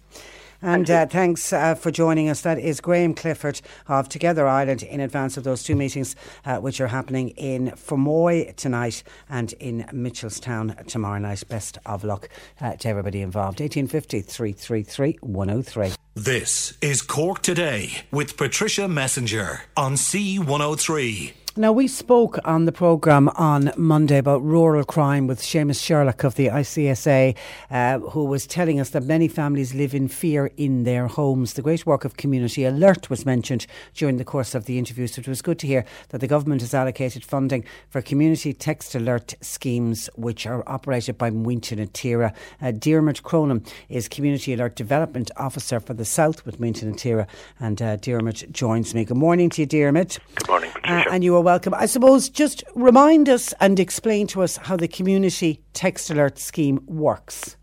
And 0.62 0.90
uh, 0.90 1.06
thanks 1.06 1.54
uh, 1.54 1.76
for 1.76 1.90
joining 1.90 2.30
us. 2.30 2.42
That 2.42 2.60
is 2.60 2.82
Graham 2.82 3.14
Clifford 3.14 3.62
of 3.88 4.10
Together 4.10 4.48
Ireland 4.48 4.84
in 4.84 5.00
advance 5.00 5.38
of 5.38 5.44
those 5.46 5.64
two 5.64 5.76
meetings, 5.76 6.16
uh, 6.46 6.58
which 6.58 6.82
are 6.82 6.88
happening 6.88 7.30
in 7.30 7.72
Fermoy 7.72 8.56
tonight 8.56 9.04
and 9.30 9.54
in 9.54 9.86
Mitchelstown 9.94 10.86
tomorrow 10.88 11.20
night. 11.20 11.44
Best 11.48 11.78
of 11.86 12.04
luck 12.04 12.28
uh, 12.60 12.76
to 12.76 12.90
everybody 12.90 13.22
involved. 13.22 13.62
1850 13.62 14.22
333 14.22 15.18
103. 15.22 15.92
This 16.16 16.78
is 16.82 17.02
Cork 17.02 17.42
Today 17.42 18.04
with 18.12 18.36
Patricia 18.36 18.90
Messenger 18.90 19.62
on 19.78 19.94
C103. 19.94 21.39
Now, 21.58 21.72
we 21.72 21.88
spoke 21.88 22.38
on 22.46 22.66
the 22.66 22.72
programme 22.72 23.28
on 23.30 23.72
Monday 23.76 24.20
about 24.20 24.44
rural 24.44 24.84
crime 24.84 25.26
with 25.26 25.42
Seamus 25.42 25.84
Sherlock 25.84 26.24
of 26.24 26.36
the 26.36 26.46
ICSA, 26.48 27.36
uh, 27.72 28.00
who 28.00 28.26
was 28.26 28.46
telling 28.46 28.80
us 28.80 28.92
that 28.92 29.04
many 29.04 29.28
families 29.28 29.74
live 29.74 29.96
in 29.96 30.10
fear 30.10 30.52
in 30.58 30.84
their 30.84 31.08
homes. 31.08 31.54
The 31.54 31.64
great 31.64 31.88
work 31.88 32.06
of 32.06 32.18
Community 32.18 32.66
Alert 32.66 33.10
was 33.10 33.26
mentioned 33.26 33.66
during 33.96 34.18
the 34.18 34.24
course 34.24 34.54
of 34.54 34.66
the 34.66 34.78
interview, 34.78 35.08
so 35.08 35.22
it 35.22 35.28
was 35.28 35.42
good 35.42 35.58
to 35.60 35.68
hear 35.68 35.86
that 36.10 36.22
the 36.22 36.28
government 36.28 36.62
has 36.62 36.76
allocated 36.76 37.26
funding 37.26 37.66
for 37.90 38.00
community 38.04 38.54
text 38.54 38.94
alert 38.94 39.34
schemes, 39.42 40.08
which 40.16 40.46
are 40.46 40.64
operated 40.68 41.18
by 41.18 41.32
Muintir 41.32 41.78
na 41.78 41.86
Tíre. 41.86 42.32
Uh, 42.62 42.72
Dermot 42.72 43.24
Cronin 43.24 43.66
is 43.90 44.08
Community 44.08 44.54
Alert 44.54 44.76
Development 44.76 45.32
Officer 45.36 45.80
for 45.80 45.96
the 45.96 46.06
South 46.06 46.46
with 46.46 46.60
Muintir 46.60 46.84
na 46.84 46.94
Tíre, 46.94 47.28
and 47.60 47.82
uh, 47.82 47.96
Dermot 47.96 48.52
joins 48.52 48.94
me. 48.94 49.04
Good 49.04 49.18
morning 49.18 49.50
to 49.50 49.64
you, 49.64 49.66
Dermot. 49.66 50.20
Good 50.36 50.48
morning, 50.48 50.72
Patricia. 50.72 51.10
Uh, 51.10 51.14
and 51.14 51.24
you 51.24 51.39
are 51.40 51.44
welcome. 51.44 51.74
I 51.74 51.86
suppose 51.86 52.28
just 52.28 52.64
remind 52.76 53.30
us 53.30 53.54
and 53.62 53.80
explain 53.80 54.28
to 54.28 54.42
us 54.42 54.58
how 54.58 54.76
the 54.76 54.90
community 54.90 55.62
text 55.74 56.10
alert 56.10 56.38
scheme 56.38 56.82
works. 56.86 57.56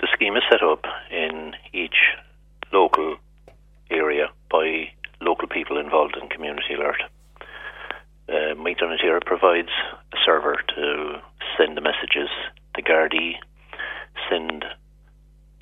the 0.00 0.06
scheme 0.12 0.36
is 0.36 0.44
set 0.48 0.62
up 0.62 0.84
in 1.10 1.54
each 1.72 1.96
local 2.72 3.16
area 3.90 4.28
by 4.48 4.92
local 5.20 5.48
people 5.48 5.76
involved 5.76 6.16
in 6.20 6.28
community 6.28 6.74
alert. 6.74 7.02
Uh, 8.28 8.54
provides 9.26 9.70
a 10.12 10.16
server 10.24 10.56
to 10.76 11.20
send 11.58 11.76
the 11.76 11.80
messages. 11.80 12.28
The 12.76 12.82
Gardaí 12.82 13.34
send 14.30 14.64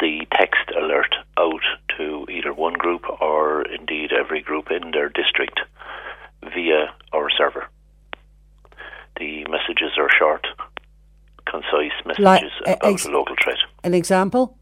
the 0.00 0.26
text 0.32 0.70
alert 0.76 1.14
out 1.38 1.62
to 1.96 2.26
either 2.30 2.52
one 2.52 2.74
group 2.74 3.04
or 3.20 3.62
indeed 3.62 4.10
every 4.12 4.42
group 4.42 4.70
in 4.70 4.90
their 4.90 5.08
district 5.08 5.60
via 6.42 6.92
our 7.12 7.28
server. 7.30 7.68
The 9.18 9.44
messages 9.50 9.98
are 9.98 10.08
short, 10.16 10.46
concise 11.46 11.92
messages 12.06 12.52
uh, 12.66 12.72
about 12.72 12.92
ex- 12.92 13.04
a 13.04 13.10
local 13.10 13.36
threat. 13.42 13.58
An 13.84 13.94
example? 13.94 14.56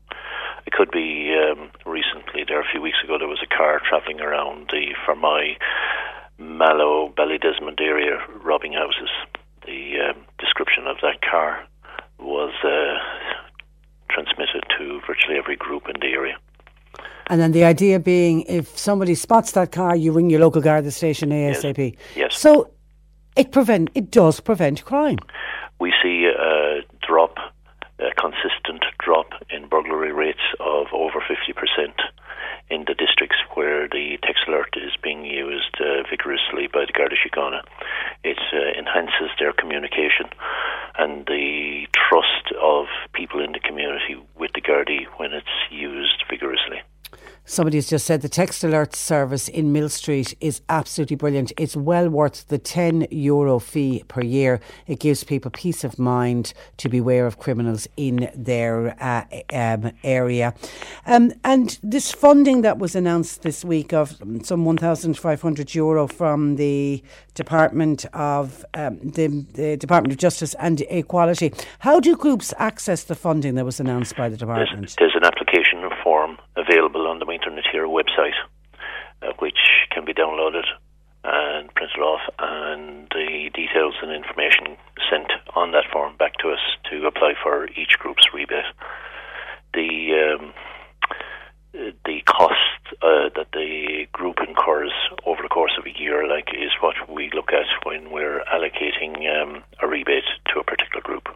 It 0.66 0.72
could 0.72 0.91
be 0.91 1.35
um, 1.35 1.70
recently, 1.87 2.45
there 2.47 2.61
a 2.61 2.70
few 2.70 2.83
weeks 2.83 2.99
ago, 3.03 3.16
there 3.18 3.29
was 3.29 3.43
a 3.43 3.57
car 3.57 3.81
travelling 3.89 4.20
around 4.20 4.68
the 4.70 4.95
Fermoy, 5.07 5.57
Mallow, 6.39 7.12
Ballydesmond 7.16 7.81
area 7.81 8.18
robbing 8.43 8.72
houses. 8.72 9.11
The 9.64 10.11
um, 10.11 10.24
description 10.39 10.87
of 10.87 10.97
that 11.03 11.20
car 11.22 11.64
was 12.18 12.53
uh, 12.64 12.99
transmitted 14.11 14.64
to 14.79 15.01
virtually 15.07 15.39
every 15.39 15.57
group 15.57 15.85
in 15.89 16.01
the 16.01 16.09
area. 16.09 16.37
And 17.29 17.41
then 17.41 17.53
the 17.53 17.64
idea 17.64 18.01
being 18.01 18.43
if 18.43 18.76
somebody 18.79 19.14
spots 19.14 19.53
that 19.53 19.72
car, 19.72 19.95
you 19.95 20.12
ring 20.12 20.31
your 20.31 20.41
local 20.41 20.62
Garda 20.62 20.91
station 20.91 21.31
ASAP. 21.31 21.97
Yes. 22.16 22.39
So 22.39 22.70
it 23.37 23.53
prevent 23.53 23.91
it 23.95 24.11
does 24.11 24.41
prevent 24.41 24.85
crime. 24.85 25.18
We 25.79 25.93
see 26.03 26.26
a 26.26 26.81
drop, 27.07 27.37
a 27.99 28.11
consistent 28.16 28.85
drop 28.99 29.33
in 29.51 29.68
burglary 29.68 30.12
rates 30.12 30.43
of 30.59 30.87
over 30.93 31.20
50% 31.20 31.95
in 32.70 32.85
the 32.87 32.95
districts 32.95 33.39
where 33.55 33.89
the 33.89 34.18
text 34.22 34.45
alert 34.47 34.74
is 34.76 34.93
being 35.03 35.24
used 35.24 35.76
uh, 35.81 36.03
vigorously 36.11 36.68
by 36.72 36.85
the 36.85 36.93
Garda 36.93 37.16
Síochána. 37.16 37.62
It 38.24 38.39
uh, 38.53 38.79
enhances 38.79 39.31
their 39.39 39.53
communication 39.53 40.26
and 40.99 41.24
the 41.26 41.87
trust 41.95 42.53
of 42.61 42.87
people 43.14 43.41
in 43.41 43.53
the 43.53 43.61
community 43.61 44.16
with 44.37 44.51
the 44.55 44.61
Gardaí 44.61 45.07
when 45.16 45.33
it's 45.33 45.47
used 45.70 46.24
vigorously. 46.29 46.83
Somebody 47.51 47.78
has 47.78 47.88
just 47.88 48.05
said 48.05 48.20
the 48.20 48.28
text 48.28 48.62
alert 48.62 48.94
service 48.94 49.49
in 49.49 49.72
Mill 49.72 49.88
Street 49.88 50.36
is 50.38 50.61
absolutely 50.68 51.16
brilliant. 51.16 51.51
It's 51.57 51.74
well 51.74 52.11
worth 52.11 52.46
the 52.49 52.59
10 52.59 53.07
euro 53.11 53.59
fee 53.59 54.05
per 54.07 54.20
year. 54.20 54.61
It 54.86 55.01
gives 55.01 55.24
people 55.24 55.51
peace 55.51 55.82
of 55.82 55.99
mind 55.99 56.53
to 56.76 56.90
beware 56.90 57.26
of 57.26 57.38
criminals 57.38 57.88
in 57.96 58.30
their 58.34 58.94
uh, 59.03 59.24
um, 59.51 59.92
area. 60.05 60.53
Um, 61.07 61.32
and 61.42 61.78
this 61.82 62.12
funding 62.12 62.61
that 62.62 62.78
was 62.78 62.94
announced 62.94 63.40
this 63.40 63.64
week 63.64 63.94
of 63.94 64.18
some 64.42 64.66
1,500 64.66 65.74
euro 65.74 66.07
from 66.07 66.57
the 66.57 67.03
Department 67.32 68.05
of 68.12 68.62
um, 68.74 68.99
the, 68.99 69.28
the 69.55 69.78
Department 69.78 70.12
of 70.12 70.18
Justice 70.18 70.55
and 70.59 70.82
Equality. 70.90 71.55
How 71.78 71.99
do 71.99 72.14
groups 72.14 72.53
access 72.59 73.05
the 73.05 73.14
funding 73.14 73.55
that 73.55 73.64
was 73.64 73.80
announced 73.80 74.16
by 74.16 74.28
the 74.28 74.36
department? 74.36 74.94
there's 74.99 75.14
an 75.14 75.24
application 75.24 75.47
the 77.19 77.31
Internet 77.31 77.64
here 77.71 77.87
website, 77.87 78.39
uh, 79.23 79.33
which 79.39 79.59
can 79.91 80.05
be 80.05 80.14
downloaded 80.14 80.64
and 81.25 81.73
printed 81.75 81.99
off, 82.01 82.21
and 82.39 83.09
the 83.11 83.51
details 83.53 83.95
and 84.03 84.12
information 84.12 84.77
sent 85.11 85.31
on 85.55 85.73
that 85.73 85.85
form 85.93 86.16
back 86.16 86.35
to 86.39 86.51
us 86.51 86.61
to 86.91 87.07
apply 87.07 87.35
for 87.43 87.69
each 87.71 87.99
group's 87.99 88.29
rebate. 88.33 88.64
The 89.75 90.37
um, 90.39 90.55
the 92.05 92.21
cost 92.27 92.57
uh, 93.03 93.29
that 93.37 93.49
the 93.53 94.07
group 94.12 94.37
incurs 94.47 94.93
over 95.27 95.43
the 95.43 95.49
course 95.49 95.73
of 95.79 95.87
a 95.87 96.01
year, 96.01 96.27
like, 96.27 96.49
is 96.55 96.71
what 96.81 96.97
we 97.09 97.31
look 97.35 97.53
at 97.53 97.66
when 97.85 98.11
we're 98.11 98.43
allocating 98.53 99.29
um, 99.31 99.62
a 99.83 99.87
rebate 99.87 100.25
to 100.53 100.61
a 100.61 100.64
particular 100.64 101.03
group. 101.03 101.29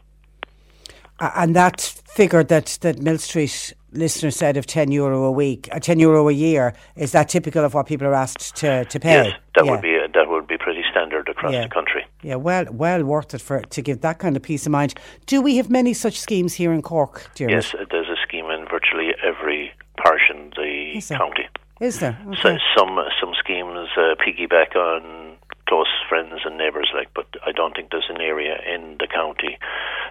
And 1.22 1.54
that 1.54 1.80
figure 1.80 2.42
that, 2.42 2.78
that 2.80 3.00
Mill 3.00 3.18
Street 3.18 3.72
listener 3.92 4.30
said 4.30 4.56
of 4.56 4.66
10 4.66 4.90
euro 4.90 5.24
a 5.24 5.30
week, 5.30 5.68
uh, 5.70 5.78
10 5.78 6.00
euro 6.00 6.28
a 6.28 6.32
year, 6.32 6.74
is 6.96 7.12
that 7.12 7.28
typical 7.28 7.64
of 7.64 7.74
what 7.74 7.86
people 7.86 8.06
are 8.06 8.14
asked 8.14 8.56
to, 8.56 8.84
to 8.86 8.98
pay? 8.98 9.24
Yes, 9.24 9.36
that 9.54 9.64
yeah. 9.64 9.70
would 9.70 9.82
be 9.82 9.98
that 10.14 10.28
would 10.28 10.46
be 10.46 10.58
pretty 10.58 10.82
standard 10.90 11.28
across 11.28 11.52
Yeah. 11.52 11.62
the 11.62 11.68
country. 11.68 12.04
Yeah, 12.22 12.36
well, 12.36 12.66
well 12.70 13.04
worth 13.04 13.34
it 13.34 13.40
for 13.40 13.60
to 13.60 13.82
give 13.82 14.00
that 14.00 14.18
kind 14.18 14.36
of 14.36 14.42
peace 14.42 14.66
of 14.66 14.72
mind. 14.72 14.94
Do 15.26 15.40
we 15.40 15.56
have 15.56 15.70
many 15.70 15.94
such 15.94 16.18
schemes 16.18 16.54
here 16.54 16.72
in 16.72 16.82
Cork, 16.82 17.30
dear? 17.34 17.50
Yes, 17.50 17.74
uh, 17.74 17.84
there's 17.90 18.08
a 18.08 18.16
scheme 18.26 18.46
in 18.46 18.66
virtually 18.68 19.14
every 19.22 19.72
parish 19.96 20.30
in 20.30 20.50
the 20.56 21.00
county. 21.14 21.48
Is 21.80 22.00
there? 22.00 22.18
So 22.40 22.58
some 22.76 22.98
some 23.20 23.32
schemes 23.38 23.88
uh, 23.96 24.14
piggyback 24.16 24.76
on 24.76 25.31
close 25.68 25.88
friends 26.08 26.40
and 26.44 26.58
neighbours, 26.58 26.90
like, 26.94 27.08
but 27.14 27.26
I 27.46 27.52
don't 27.52 27.74
think 27.74 27.90
there's 27.90 28.10
an 28.10 28.20
area 28.20 28.56
in 28.66 28.96
the 28.98 29.06
county 29.06 29.58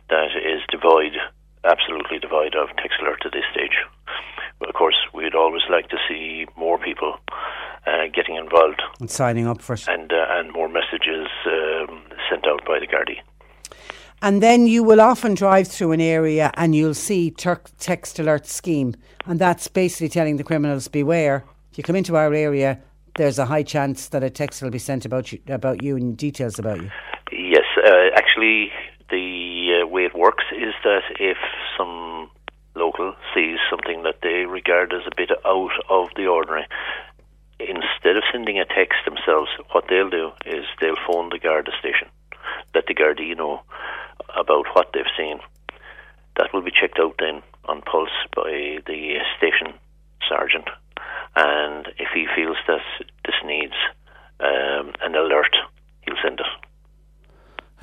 that 0.10 0.30
is 0.36 0.62
devoid, 0.70 1.14
absolutely 1.64 2.20
devoid 2.20 2.56
of 2.56 2.70
text 2.78 2.99
alert 3.02 3.22
at 3.26 3.32
this 3.32 3.45
stage. 3.52 3.78
But 4.60 4.70
of 4.70 4.76
course, 4.76 4.97
we'd 5.14 5.36
always 5.36 5.64
like 5.70 5.89
to 5.89 5.97
see 6.08 6.45
more 6.56 6.78
people 6.78 7.18
uh, 7.88 8.08
getting 8.14 8.36
involved 8.36 8.82
And 8.99 9.10
signing 9.10 9.47
up 9.47 9.62
for 9.62 9.76
and 9.88 10.12
uh, 10.14 10.26
and 10.30 10.54
more 10.54 10.70
messages 10.70 11.28
um, 11.47 12.04
sent 12.30 12.45
out 12.47 12.64
by 12.66 12.80
the 12.80 12.88
Gardaí. 12.88 13.20
And 14.22 14.41
then 14.41 14.68
you 14.68 14.84
will 14.84 15.02
often 15.02 15.34
drive 15.34 15.68
through 15.68 15.93
an 15.93 16.02
area 16.02 16.52
and 16.54 16.76
you'll 16.76 16.93
see 16.93 17.32
Turk 17.32 17.72
text 17.80 18.20
alert 18.20 18.45
scheme, 18.45 18.93
and 19.26 19.39
that's 19.39 19.68
basically 19.68 20.10
telling 20.10 20.38
the 20.38 20.43
criminals 20.43 20.88
beware. 20.88 21.43
If 21.72 21.78
you 21.80 21.84
come 21.84 21.95
into 21.95 22.16
our 22.16 22.34
area, 22.34 22.80
there's 23.22 23.38
a 23.38 23.46
high 23.46 23.62
chance 23.62 24.08
that 24.10 24.24
a 24.24 24.32
text 24.32 24.64
will 24.64 24.72
be 24.72 24.80
sent 24.80 25.06
about 25.06 25.32
you, 25.32 25.40
about 25.48 25.84
you 25.84 25.96
and 25.96 26.18
details 26.18 26.58
about 26.58 26.82
you. 26.82 26.90
Yes, 27.32 27.66
uh, 27.78 28.10
actually, 28.16 28.72
the 29.12 29.84
uh, 29.84 29.88
way 29.88 30.06
it 30.06 30.16
works 30.16 30.46
is 30.52 30.74
that 30.84 31.04
if 31.20 31.38
some 31.78 32.32
local 32.74 33.14
sees 33.36 33.60
something 33.70 34.02
that 34.02 34.16
they 34.24 34.46
regard 34.46 34.92
as 34.92 35.06
a 35.06 35.16
bit 35.16 35.30
out 35.46 35.72
of 35.88 36.08
the 36.16 36.26
ordinary, 36.26 36.66
instead 37.60 38.18
of 38.18 38.24
sending 38.32 38.58
a 38.58 38.66
text 38.66 38.98
themselves, 39.06 39.52
what 39.72 39.86
they'll 39.88 40.10
do 40.10 40.32
is 40.48 40.66
they'll 40.82 40.96
phone 41.06 41.30
the 41.30 41.38
Garda 41.38 41.72
station, 41.80 42.08
let 42.74 42.88
the 42.88 42.96
Gardaí 42.96 43.38
know 43.38 43.62
about 44.36 44.66
what 44.74 44.90
they've 44.96 45.16
seen. 45.16 45.40
That 46.38 46.50
will 46.54 46.64
be 46.64 46.72
checked 46.72 46.98
out 47.00 47.16
then 47.20 47.44
on 47.66 47.84
pulse 47.84 48.10
by 48.36 48.80
the 48.88 49.20
station 49.38 49.78
sergeant, 50.28 50.70
and 51.36 51.88
if 52.00 52.10
he 52.16 52.26
feels 52.36 52.58
that 52.68 52.82
an 55.04 55.16
alert, 55.16 55.56
he'll 56.02 56.16
send 56.24 56.39
it. 56.39 56.45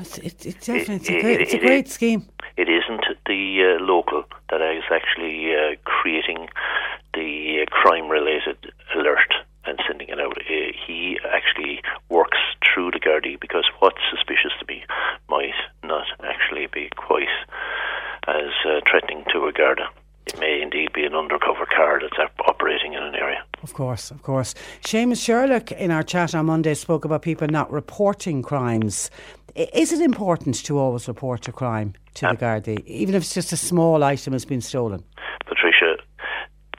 It's, 0.00 0.18
it, 0.18 0.46
it's 0.46 0.66
definitely 0.66 0.94
it's 0.96 1.08
a 1.10 1.16
it- 1.16 1.22
great, 1.22 1.40
it's 1.40 1.52
a 1.54 1.56
it- 1.56 1.62
great 1.62 1.88
scheme. 1.88 2.28
It 2.56 2.68
isn't 2.68 3.04
the 3.26 3.76
uh, 3.78 3.84
local 3.84 4.24
that 4.50 4.60
is 4.62 4.84
actually 4.90 5.54
uh, 5.54 5.76
creating 5.84 6.48
the 7.14 7.62
uh, 7.62 7.70
crime-related 7.70 8.72
alert 8.96 9.32
and 9.64 9.78
sending 9.86 10.08
it 10.08 10.18
out. 10.20 10.36
Uh, 10.38 10.72
he 10.86 11.18
actually 11.32 11.82
works 12.08 12.38
through 12.64 12.90
the 12.92 12.98
Gardaí 13.00 13.38
because 13.40 13.64
what's 13.80 13.98
suspicious 14.10 14.52
to 14.60 14.66
me 14.66 14.82
might 15.28 15.54
not 15.84 16.06
actually 16.24 16.66
be 16.72 16.90
quite 16.96 17.28
as 18.26 18.50
uh, 18.66 18.80
threatening 18.90 19.24
to 19.32 19.46
a 19.46 19.52
Garda. 19.52 19.88
It 20.26 20.38
may 20.40 20.60
indeed 20.60 20.92
be 20.92 21.04
an 21.04 21.14
undercover 21.14 21.64
car 21.64 22.00
that's 22.00 22.18
op- 22.18 22.48
operating 22.48 22.92
in 22.94 23.02
an 23.02 23.14
area. 23.14 23.42
Of 23.62 23.67
course, 23.78 24.10
of 24.10 24.22
course. 24.22 24.56
Seamus 24.82 25.24
Sherlock 25.24 25.70
in 25.70 25.92
our 25.92 26.02
chat 26.02 26.34
on 26.34 26.46
Monday 26.46 26.74
spoke 26.74 27.04
about 27.04 27.22
people 27.22 27.46
not 27.46 27.70
reporting 27.70 28.42
crimes. 28.42 29.08
Is 29.54 29.92
it 29.92 30.00
important 30.00 30.56
to 30.64 30.78
always 30.78 31.06
report 31.06 31.46
a 31.46 31.52
crime 31.52 31.94
to 32.14 32.26
the 32.26 32.36
Gardaí, 32.36 32.84
even 32.86 33.14
if 33.14 33.22
it's 33.22 33.34
just 33.34 33.52
a 33.52 33.56
small 33.56 34.02
item 34.02 34.32
has 34.32 34.44
been 34.44 34.60
stolen? 34.60 35.04
Patricia, 35.46 35.94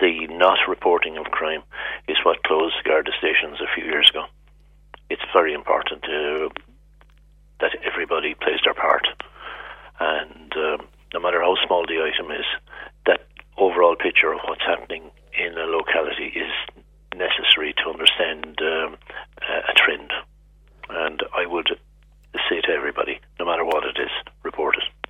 the 0.02 0.28
not 0.32 0.60
reporting 0.68 1.18
of 1.18 1.24
crime 1.32 1.64
is 2.10 2.18
what 2.26 2.44
closed 2.44 2.76
Garda 2.84 3.12
stations 3.18 3.60
a 3.62 3.74
few 3.74 3.86
years 3.86 4.10
ago. 4.10 4.26
It's 5.10 5.24
very 5.32 5.54
important 5.54 6.04
to, 6.04 6.50
that 7.62 7.78
everybody 7.90 8.36
plays 8.36 8.60
their 8.66 8.74
part. 8.74 9.08
And 10.02 10.52
um, 10.58 10.88
no 11.14 11.22
matter 11.22 11.40
how 11.40 11.56
small 11.66 11.86
the 11.88 12.04
item 12.04 12.30
is, 12.30 12.46
that 13.06 13.22
overall 13.58 13.96
picture 13.96 14.34
of 14.34 14.40
what's 14.46 14.66
happening 14.68 15.12
in 15.40 15.58
a 15.58 15.66
locality 15.66 16.34
is 16.36 16.52
necessary 17.20 17.74
to 17.74 17.90
understand 17.90 18.58
um, 18.62 18.98
a 19.42 19.72
a 19.72 19.74
trend. 19.76 20.12
And 20.90 21.22
I 21.36 21.46
would 21.46 21.70
say 22.50 22.62
to 22.62 22.72
everybody, 22.72 23.20
no 23.40 23.46
matter 23.46 23.66
what 23.66 23.84
it 23.84 23.98
is, 24.02 24.10
report 24.44 24.76
it. 24.78 25.10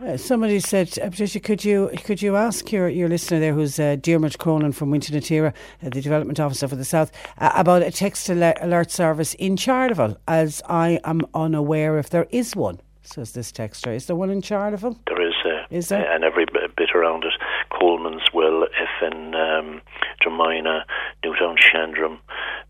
Uh, 0.00 0.16
somebody 0.28 0.60
said, 0.60 0.96
uh, 0.98 1.08
Patricia, 1.08 1.40
could 1.40 1.64
you 1.64 1.90
could 2.04 2.20
you 2.20 2.36
ask 2.36 2.70
your, 2.70 2.86
your 2.88 3.08
listener 3.08 3.40
there, 3.40 3.54
who's 3.54 3.80
uh, 3.80 3.96
Dermot 3.96 4.36
Cronin 4.38 4.72
from 4.72 4.90
Muintir 4.90 5.12
na 5.14 5.20
Tíre, 5.20 5.48
uh, 5.82 5.88
the 5.88 6.02
development 6.02 6.38
officer 6.38 6.68
for 6.68 6.76
the 6.76 6.84
South, 6.84 7.10
uh, 7.38 7.50
about 7.56 7.80
a 7.82 7.90
text 7.90 8.28
alert, 8.28 8.58
alert 8.60 8.90
service 8.90 9.32
in 9.34 9.56
Charleville, 9.56 10.18
as 10.28 10.60
I 10.68 11.00
am 11.04 11.22
unaware 11.32 11.98
if 11.98 12.10
there 12.10 12.26
is 12.30 12.54
one. 12.54 12.78
Says 13.02 13.32
this 13.32 13.50
texter, 13.50 13.94
is 13.96 14.04
there 14.06 14.16
one 14.16 14.28
in 14.28 14.42
Charleville? 14.42 14.98
There 15.06 15.26
is, 15.26 15.32
uh, 15.46 15.64
Is 15.70 15.88
there? 15.88 16.04
and 16.12 16.24
every 16.24 16.44
bit 16.44 16.90
around 16.94 17.24
it. 17.24 17.32
Coleman's 17.72 18.28
Well, 18.34 18.66
Effin, 18.76 19.34
um, 19.34 19.80
Dromina, 20.22 20.82
Newtown, 21.24 21.56
Shandrum, 21.56 22.18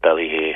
Ballyhay, 0.05 0.53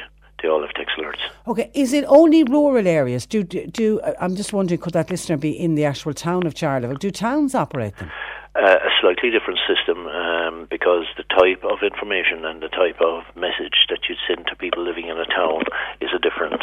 they 0.96 1.04
all 1.04 1.10
have 1.10 1.18
text 1.18 1.26
alerts. 1.26 1.50
Okay, 1.50 1.70
is 1.74 1.92
it 1.92 2.04
only 2.08 2.44
rural 2.44 2.86
areas? 2.86 3.26
Do 3.26 3.42
do, 3.42 3.66
do 3.66 4.00
uh, 4.00 4.14
I'm 4.20 4.36
just 4.36 4.52
wondering, 4.52 4.80
could 4.80 4.92
that 4.94 5.10
listener 5.10 5.36
be 5.36 5.50
in 5.50 5.74
the 5.74 5.84
actual 5.84 6.14
town 6.14 6.46
of 6.46 6.54
Charleville? 6.54 6.98
Do 6.98 7.10
towns 7.10 7.54
operate 7.54 7.96
them? 7.96 8.10
Uh, 8.54 8.76
a 8.84 8.90
slightly 9.00 9.30
different 9.30 9.58
system 9.66 10.06
um, 10.08 10.66
because 10.68 11.06
the 11.16 11.24
type 11.24 11.64
of 11.64 11.82
information 11.82 12.44
and 12.44 12.62
the 12.62 12.68
type 12.68 13.00
of 13.00 13.24
message 13.34 13.86
that 13.88 14.00
you'd 14.08 14.18
send 14.28 14.46
to 14.46 14.54
people 14.56 14.84
living 14.84 15.08
in 15.08 15.16
a 15.16 15.24
town 15.24 15.62
is 16.02 16.10
a 16.14 16.18
different. 16.18 16.60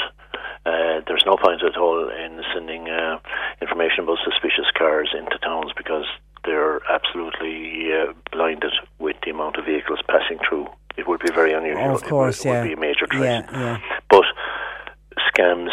Uh, 0.66 1.02
there's 1.08 1.24
no 1.26 1.36
point 1.36 1.64
at 1.64 1.78
all 1.78 2.08
in 2.10 2.44
sending 2.54 2.90
uh, 2.90 3.18
information 3.60 4.04
about 4.04 4.20
suspicious 4.24 4.70
cars 4.78 5.16
into 5.18 5.40
towns 5.40 5.72
because 5.76 6.06
they're 6.46 6.80
absolutely 6.92 7.90
uh, 7.92 8.14
blinded 8.32 8.74
with 9.00 9.16
the 9.26 9.32
amount 9.32 9.56
of 9.58 9.66
vehicles 9.66 10.00
passing 10.08 10.38
through. 10.48 10.68
It 10.98 11.08
would 11.08 11.22
be 11.22 11.32
very 11.32 11.54
unusual. 11.54 11.86
Oh, 11.86 11.96
of 11.96 12.04
course, 12.04 12.46
it 12.46 12.50
would, 12.50 12.54
yeah. 12.54 12.58
it 12.58 12.62
would 12.62 12.68
be 12.68 12.74
a 12.74 12.80
major 12.80 13.08
threat. 13.08 13.50
Yeah, 13.52 13.60
yeah. 13.60 13.99
Scams, 15.40 15.70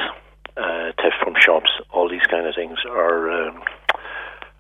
uh, 0.57 0.93
theft 1.03 1.17
from 1.23 1.35
shops, 1.39 1.71
all 1.93 2.09
these 2.09 2.27
kind 2.31 2.47
of 2.47 2.55
things 2.55 2.79
are 2.89 3.31
um, 3.31 3.63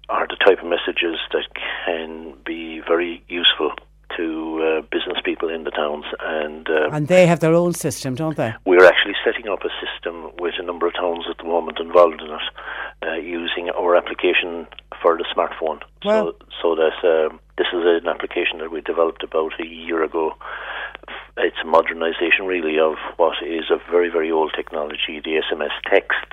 are 0.08 0.26
the 0.28 0.36
type 0.36 0.58
of 0.60 0.66
messages 0.68 1.16
that 1.32 1.46
can 1.84 2.34
be 2.44 2.80
very 2.86 3.22
useful 3.28 3.72
to 4.16 4.62
uh, 4.62 4.80
business 4.90 5.18
people 5.24 5.48
in 5.48 5.64
the 5.64 5.70
towns. 5.70 6.04
And 6.20 6.68
uh, 6.68 6.90
And 6.92 7.08
they 7.08 7.26
have 7.26 7.40
their 7.40 7.54
own 7.54 7.72
system, 7.74 8.14
don't 8.14 8.36
they? 8.36 8.54
we're 8.64 8.84
actually 8.84 9.14
setting 9.24 9.48
up 9.48 9.60
a 9.64 9.70
system 9.84 10.30
with 10.38 10.54
a 10.58 10.62
number 10.62 10.86
of 10.86 10.94
towns 10.94 11.24
at 11.30 11.38
the 11.38 11.44
moment 11.44 11.78
involved 11.80 12.20
in 12.20 12.30
it, 12.30 13.06
uh, 13.06 13.14
using 13.14 13.70
our 13.70 13.96
application 13.96 14.66
for 15.00 15.16
the 15.16 15.24
smartphone. 15.34 15.82
Well- 16.04 16.32
so, 16.62 16.74
so 16.74 16.74
that 16.74 17.04
um, 17.04 17.40
this 17.58 17.68
is 17.72 17.82
an 17.84 18.08
application 18.08 18.58
that 18.58 18.70
we 18.70 18.80
developed 18.80 19.22
about 19.22 19.52
a 19.60 19.66
year 19.66 20.02
ago. 20.02 20.34
It's 21.38 21.56
a 21.62 21.66
modernisation, 21.66 22.46
really, 22.46 22.78
of 22.78 22.94
what 23.16 23.36
is 23.42 23.70
a 23.70 23.78
very, 23.90 24.08
very 24.08 24.30
old 24.30 24.52
technology, 24.56 25.20
the 25.22 25.42
SMS 25.50 25.72
text. 25.90 26.32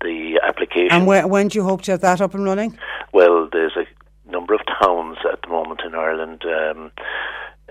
The 0.00 0.40
application. 0.46 0.92
And 0.92 1.06
where, 1.06 1.26
when 1.26 1.48
do 1.48 1.58
you 1.58 1.64
hope 1.64 1.82
to 1.82 1.92
have 1.92 2.02
that 2.02 2.20
up 2.20 2.34
and 2.34 2.44
running? 2.44 2.78
Well, 3.12 3.48
there's 3.50 3.76
a 3.76 3.86
number 4.30 4.54
of 4.54 4.60
towns 4.80 5.18
at 5.30 5.42
the 5.42 5.48
moment 5.48 5.80
in 5.84 5.94
Ireland 5.94 6.44
um, 6.44 6.92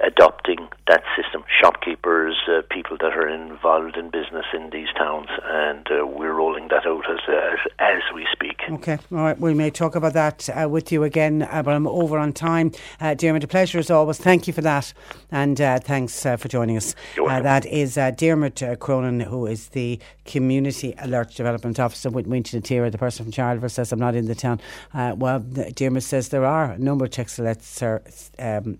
adopting 0.05 0.67
that 0.87 1.03
system. 1.15 1.43
Shopkeepers, 1.61 2.35
uh, 2.47 2.61
people 2.69 2.97
that 2.97 3.13
are 3.13 3.27
involved 3.27 3.97
in 3.97 4.09
business 4.09 4.45
in 4.53 4.69
these 4.69 4.87
towns, 4.97 5.27
and 5.43 5.87
uh, 5.91 6.05
we're 6.05 6.33
rolling 6.33 6.67
that 6.69 6.85
out 6.85 7.09
as, 7.09 7.19
as 7.27 7.59
as 7.79 8.01
we 8.13 8.27
speak. 8.31 8.61
Okay, 8.69 8.97
all 9.11 9.17
right. 9.17 9.39
We 9.39 9.53
may 9.53 9.69
talk 9.69 9.95
about 9.95 10.13
that 10.13 10.49
uh, 10.49 10.69
with 10.69 10.91
you 10.91 11.03
again, 11.03 11.43
uh, 11.43 11.63
but 11.63 11.73
I'm 11.73 11.87
over 11.87 12.17
on 12.17 12.33
time. 12.33 12.71
Uh, 12.99 13.13
Dermot, 13.13 13.43
a 13.43 13.47
pleasure 13.47 13.79
as 13.79 13.89
always. 13.89 14.17
Thank 14.17 14.47
you 14.47 14.53
for 14.53 14.61
that, 14.61 14.93
and 15.31 15.59
uh, 15.59 15.79
thanks 15.79 16.25
uh, 16.25 16.37
for 16.37 16.47
joining 16.47 16.77
us. 16.77 16.95
Uh, 17.17 17.41
that 17.41 17.65
is 17.65 17.97
uh, 17.97 18.11
Dermot 18.11 18.61
Cronin, 18.79 19.19
who 19.19 19.45
is 19.45 19.69
the 19.69 19.99
Community 20.25 20.93
Alert 20.99 21.33
Development 21.35 21.79
Officer 21.79 22.09
with 22.09 22.27
Muintir 22.27 22.55
na 22.55 22.59
Tíre. 22.59 22.91
The 22.91 22.97
person 22.97 23.25
from 23.25 23.31
Charleville 23.31 23.69
says, 23.69 23.91
I'm 23.91 23.99
not 23.99 24.15
in 24.15 24.25
the 24.25 24.35
town. 24.35 24.61
Uh, 24.93 25.15
well, 25.17 25.39
Dermot 25.39 26.03
says 26.03 26.29
there 26.29 26.45
are 26.45 26.71
a 26.71 26.77
number 26.77 27.05
of 27.05 27.11
text 27.11 27.39
alerts, 27.39 27.63
sir, 27.63 28.01
um, 28.39 28.79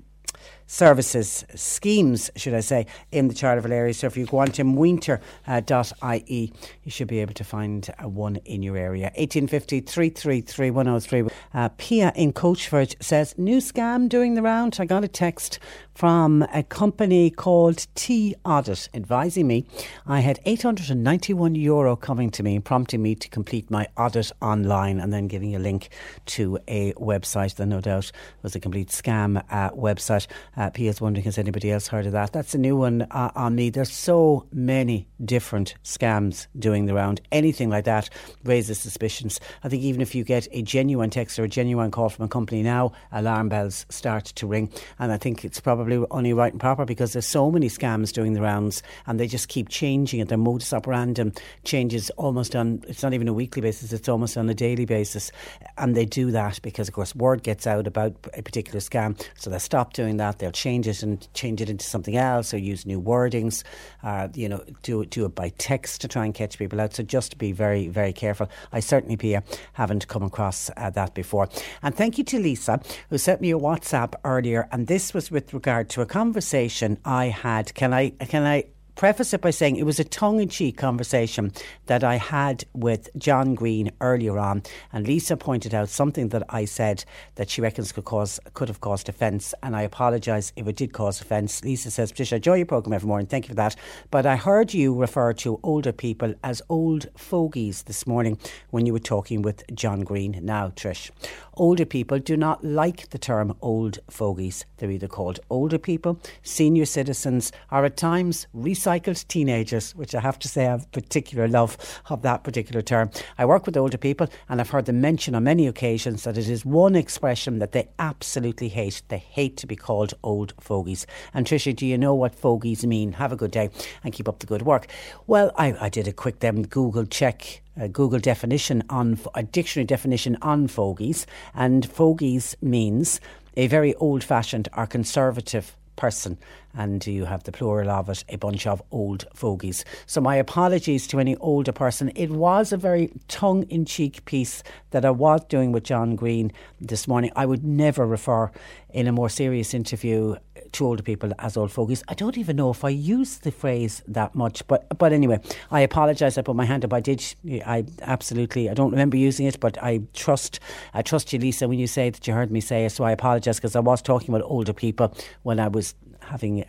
services, 0.68 1.45
schemes, 1.55 2.30
should 2.36 2.53
I 2.53 2.59
say, 2.59 2.86
in 3.11 3.30
the 3.30 3.34
Charleville 3.34 3.72
area. 3.72 3.93
So 3.93 4.07
if 4.07 4.15
you 4.15 4.26
go 4.26 4.39
on 4.39 4.49
to 4.49 4.63
muintir.ie, 4.63 6.53
you 6.84 6.91
should 6.91 7.07
be 7.07 7.20
able 7.20 7.34
to 7.34 7.43
find 7.43 7.89
uh, 8.01 8.07
one 8.07 8.36
in 8.38 8.61
your 8.61 8.78
area. 8.78 9.05
1850 9.15 9.80
333 9.80 10.72
103. 10.72 11.28
Uh, 11.53 11.70
Pia 11.78 12.11
in 12.15 12.34
Coachford 12.34 13.01
says, 13.01 13.34
New 13.38 13.57
scam 13.57 14.09
doing 14.09 14.36
the 14.36 14.41
round. 14.41 14.78
I 14.80 14.86
got 14.86 15.03
a 15.03 15.07
text 15.07 15.59
from 15.98 16.43
a 16.54 16.62
company 16.62 17.32
called 17.32 17.88
T 17.95 18.36
Audit 18.45 18.88
advising 18.93 19.48
me 19.48 19.66
I 20.06 20.20
had 20.20 20.39
891 20.45 21.56
euro 21.56 21.95
coming 21.95 22.30
to 22.32 22.43
me, 22.43 22.60
prompting 22.60 23.02
me 23.02 23.16
to 23.16 23.28
complete 23.30 23.72
my 23.72 23.88
audit 23.98 24.32
online 24.39 25.00
and 25.00 25.12
then 25.12 25.28
giving 25.28 25.56
a 25.56 25.60
link 25.60 25.89
to 26.28 26.60
a 26.68 26.93
website 26.93 27.56
that 27.56 27.66
no 27.66 27.82
doubt 27.82 28.12
was 28.43 28.56
a 28.56 28.60
complete 28.60 28.89
scam 28.89 29.43
uh, 29.50 29.72
website. 29.72 30.28
Uh, 30.56 30.70
Pia's 30.70 31.02
wondering, 31.02 31.26
has 31.26 31.39
anybody 31.39 31.72
else 31.72 31.88
heard 31.88 32.06
of 32.06 32.12
that? 32.12 32.32
That's 32.32 32.54
a 32.54 32.60
new 32.60 32.78
one 32.78 33.02
uh, 33.10 33.32
on 33.36 33.56
me. 33.56 33.72
There's 33.72 33.91
so 33.91 34.45
many 34.54 35.08
different 35.26 35.74
scams 35.84 36.45
doing 36.60 36.86
the 36.86 36.93
round. 36.93 37.22
Anything 37.32 37.72
like 37.72 37.86
that 37.86 38.08
raises 38.43 38.78
suspicions. 38.78 39.39
I 39.64 39.70
think 39.70 39.82
even 39.82 40.02
if 40.02 40.14
you 40.14 40.24
get 40.24 40.48
a 40.52 40.62
genuine 40.62 41.10
text 41.10 41.39
or 41.39 41.45
a 41.45 41.50
genuine 41.50 41.89
call 41.89 42.10
from 42.10 42.26
a 42.26 42.30
company 42.30 42.62
now, 42.62 42.91
alarm 43.12 43.50
bells 43.50 43.88
start 43.89 44.26
to 44.26 44.45
ring. 44.45 44.72
And 45.00 45.12
I 45.12 45.18
think 45.18 45.43
it's 45.43 45.60
probably 45.60 45.86
only 46.11 46.33
right 46.33 46.51
and 46.51 46.59
proper 46.59 46.85
because 46.85 47.13
there's 47.13 47.27
so 47.27 47.51
many 47.51 47.67
scams 47.69 48.11
doing 48.11 48.33
the 48.33 48.41
rounds 48.41 48.83
and 49.05 49.19
they 49.19 49.27
just 49.27 49.47
keep 49.47 49.69
changing 49.69 50.19
it. 50.19 50.29
Their 50.29 50.38
modus 50.38 50.71
operandum 50.71 51.38
changes 51.63 52.09
almost 52.11 52.55
on, 52.55 52.83
it's 52.88 53.03
not 53.03 53.13
even 53.13 53.27
a 53.27 53.33
weekly 53.33 53.61
basis, 53.61 53.93
it's 53.93 54.09
almost 54.09 54.38
on 54.38 54.49
a 54.49 54.53
daily 54.53 54.85
basis. 54.85 55.31
And 55.77 55.95
they 55.95 56.05
do 56.05 56.31
that 56.31 56.59
because, 56.61 56.88
of 56.88 56.93
course, 56.93 57.15
word 57.15 57.43
gets 57.43 57.67
out 57.67 57.88
about 57.88 58.13
a 58.33 58.41
particular 58.41 58.79
scam. 58.79 59.19
So 59.38 59.49
they'll 59.49 59.59
stop 59.59 59.93
doing 59.93 60.17
that. 60.17 60.39
They'll 60.39 60.51
change 60.51 60.88
it 60.88 61.03
and 61.03 61.27
change 61.33 61.61
it 61.61 61.69
into 61.69 61.85
something 61.85 62.17
else 62.17 62.53
or 62.53 62.57
use 62.57 62.85
new 62.85 63.01
wordings, 63.01 63.63
uh, 64.03 64.27
you 64.33 64.49
know, 64.49 64.63
do, 64.83 65.05
do 65.05 65.25
it 65.25 65.35
by 65.35 65.49
text 65.57 66.01
to 66.01 66.07
try 66.07 66.25
and 66.25 66.33
catch 66.33 66.57
people 66.57 66.81
out. 66.81 66.93
So 66.93 67.03
just 67.03 67.38
be 67.38 67.51
very, 67.51 67.88
very 67.88 68.13
careful. 68.13 68.49
I 68.71 68.79
certainly, 68.79 69.17
Pia, 69.17 69.43
haven't 69.73 70.07
come 70.07 70.23
across 70.23 70.69
uh, 70.75 70.89
that 70.91 71.13
before. 71.13 71.49
And 71.83 71.95
thank 71.95 72.17
you 72.17 72.23
to 72.25 72.39
Lisa, 72.39 72.81
who 73.09 73.17
sent 73.17 73.41
me 73.41 73.51
a 73.51 73.57
WhatsApp 73.57 74.15
earlier. 74.23 74.67
And 74.71 74.88
this 74.88 75.13
was 75.13 75.29
with 75.29 75.53
regard 75.53 75.76
to 75.84 76.01
a 76.01 76.05
conversation 76.05 76.97
I 77.05 77.25
had. 77.25 77.73
Can 77.73 77.93
I, 77.93 78.09
can 78.09 78.45
I 78.45 78.65
preface 78.98 79.32
it 79.32 79.41
by 79.41 79.52
saying 79.52 79.76
it 79.76 79.86
was 79.86 80.00
a 80.00 80.04
tongue 80.04 80.41
in 80.41 80.50
cheek 80.50 80.76
conversation 80.76 81.54
that 81.86 82.04
I 82.04 82.16
had 82.16 82.66
with 82.74 83.10
John 83.16 83.54
Green 83.54 83.91
earlier 84.02 84.39
on. 84.39 84.64
And 84.91 85.08
Lisa 85.08 85.38
pointed 85.38 85.74
out 85.74 85.88
something 85.88 86.30
that 86.30 86.43
I 86.50 86.66
said 86.66 87.06
that 87.36 87.50
she 87.50 87.62
reckons 87.62 87.91
could 87.91 88.06
cause 88.06 88.39
could 88.56 88.68
have 88.68 88.82
caused 88.82 89.08
offence. 89.08 89.54
And 89.62 89.76
I 89.76 89.84
apologise 89.84 90.52
if 90.56 90.68
it 90.68 90.76
did 90.76 90.93
cause 90.93 91.22
offence. 91.22 91.64
Lisa 91.64 91.91
says, 91.91 92.12
Patricia, 92.12 92.36
I 92.36 92.38
enjoy 92.38 92.56
your 92.56 92.66
programme 92.66 92.93
every 92.93 93.08
morning. 93.08 93.28
Thank 93.28 93.45
you 93.45 93.50
for 93.50 93.56
that. 93.56 93.76
But 94.10 94.26
I 94.26 94.36
heard 94.36 94.74
you 94.74 94.95
refer 94.95 95.32
to 95.34 95.60
older 95.62 95.91
people 95.91 96.34
as 96.43 96.64
old 96.68 97.06
fogies 97.16 97.84
this 97.84 98.08
morning 98.08 98.39
when 98.72 98.88
you 98.88 98.93
were 98.93 99.00
talking 99.00 99.43
with 99.43 99.64
John 99.76 100.02
Green. 100.02 100.39
Now, 100.41 100.70
Trish, 100.70 101.12
older 101.54 101.86
people 101.86 102.18
do 102.18 102.36
not 102.36 102.66
like 102.66 103.12
the 103.12 103.20
term 103.20 103.56
old 103.62 104.00
fogies. 104.10 104.66
They're 104.78 104.89
either 104.89 105.08
called 105.08 105.39
older 105.52 105.78
people, 105.78 106.20
senior 106.41 106.86
citizens, 106.86 107.52
or 107.72 107.86
at 107.86 107.95
times 107.95 108.48
recycled 108.56 108.86
recycled 108.88 109.27
teenagers, 109.27 109.93
which 109.95 110.15
I 110.15 110.21
have 110.21 110.39
to 110.39 110.47
say 110.47 110.65
I 110.65 110.71
have 110.71 110.91
particular 110.91 111.47
love 111.47 111.77
of 112.09 112.21
that 112.21 112.43
particular 112.43 112.81
term. 112.81 113.09
I 113.38 113.45
work 113.45 113.65
with 113.65 113.75
older 113.75 113.97
people 113.97 114.27
and 114.47 114.61
I've 114.61 114.69
heard 114.69 114.85
them 114.85 115.01
mention 115.01 115.35
on 115.35 115.43
many 115.43 115.67
occasions 115.67 116.23
that 116.23 116.38
it 116.38 116.47
is 116.47 116.65
one 116.65 116.95
expression 116.95 117.59
that 117.59 117.73
they 117.73 117.89
absolutely 117.99 118.69
hate. 118.69 119.01
They 119.09 119.17
hate 119.17 119.57
to 119.57 119.67
be 119.67 119.75
called 119.75 120.13
old 120.23 120.53
fogies. 120.59 121.05
And 121.33 121.45
Tricia, 121.45 121.75
do 121.75 121.85
you 121.85 121.97
know 121.97 122.15
what 122.15 122.33
fogies 122.33 122.85
mean? 122.85 123.11
Have 123.13 123.33
a 123.33 123.35
good 123.35 123.51
day 123.51 123.69
and 124.03 124.13
keep 124.13 124.29
up 124.29 124.39
the 124.39 124.45
good 124.45 124.61
work. 124.61 124.88
Well, 125.27 125.51
I, 125.57 125.75
I 125.79 125.89
did 125.89 126.07
a 126.07 126.13
quick 126.13 126.39
them 126.39 126.65
Google 126.65 127.05
check 127.05 127.61
a 127.75 127.88
Google 127.88 128.19
definition 128.19 128.83
on 128.89 129.19
a 129.35 129.43
dictionary 129.43 129.85
definition 129.85 130.35
on 130.41 130.67
fogies, 130.67 131.27
and 131.53 131.85
fogies 131.85 132.55
means 132.59 133.21
a 133.55 133.67
very 133.67 133.93
old-fashioned 133.95 134.67
or 134.75 134.88
conservative 134.88 135.75
person, 135.98 136.38
and 136.74 137.06
you 137.06 137.26
have 137.26 137.43
the 137.43 137.52
plural 137.52 137.89
of 137.89 138.08
it, 138.08 138.24
a 138.30 138.38
bunch 138.38 138.66
of 138.66 138.82
old 138.91 139.26
fogies. 139.34 139.84
So 140.06 140.22
my 140.22 140.38
apologies 140.38 141.06
to 141.08 141.20
any 141.20 141.36
older 141.38 141.74
person. 141.74 142.12
It 142.16 142.30
was 142.30 142.72
a 142.72 142.78
very 142.78 143.12
tongue-in-cheek 143.28 144.24
piece 144.24 144.64
that 144.91 145.04
I 145.04 145.12
was 145.12 145.41
doing 145.50 145.74
with 145.74 145.84
John 145.84 146.16
Green 146.16 146.54
this 146.80 147.08
morning. 147.08 147.32
I 147.36 147.45
would 147.45 147.66
never 147.66 148.06
refer 148.06 148.50
in 148.89 149.08
a 149.08 149.12
more 149.12 149.30
serious 149.30 149.74
interview 149.74 150.36
to 150.74 150.86
older 150.86 151.03
people 151.03 151.32
as 151.39 151.57
old 151.57 151.72
fogies. 151.72 152.03
I 152.07 152.13
don't 152.13 152.38
even 152.38 152.55
know 152.55 152.70
if 152.70 152.84
I 152.84 152.89
use 152.89 153.38
the 153.39 153.51
phrase 153.51 154.01
that 154.07 154.36
much, 154.36 154.65
but 154.68 154.97
but 154.97 155.13
anyway, 155.13 155.39
I 155.72 155.82
apologise. 155.82 156.38
I 156.38 156.41
put 156.41 156.55
my 156.55 156.65
hand 156.65 156.86
up. 156.86 156.93
I 156.93 156.99
did. 156.99 157.24
I 157.65 157.86
absolutely. 158.01 158.70
I 158.70 158.74
don't 158.74 158.91
remember 158.91 159.18
using 159.18 159.45
it, 159.45 159.59
but 159.59 159.82
I 159.82 160.01
trust. 160.13 160.59
I 160.93 161.01
trust 161.01 161.34
you, 161.34 161.39
Lisa, 161.39 161.68
when 161.68 161.80
you 161.80 161.88
say 161.88 162.09
that 162.09 162.28
you 162.28 162.34
heard 162.34 162.51
me 162.51 162.61
say 162.61 162.86
it. 162.86 162.91
So 162.91 163.03
I 163.03 163.11
apologise 163.11 163.57
because 163.57 163.76
I 163.76 163.80
was 163.80 164.01
talking 164.01 164.34
about 164.34 164.45
older 164.49 164.74
people 164.74 165.13
when 165.43 165.59
I 165.59 165.68
was 165.68 165.95
having 166.28 166.63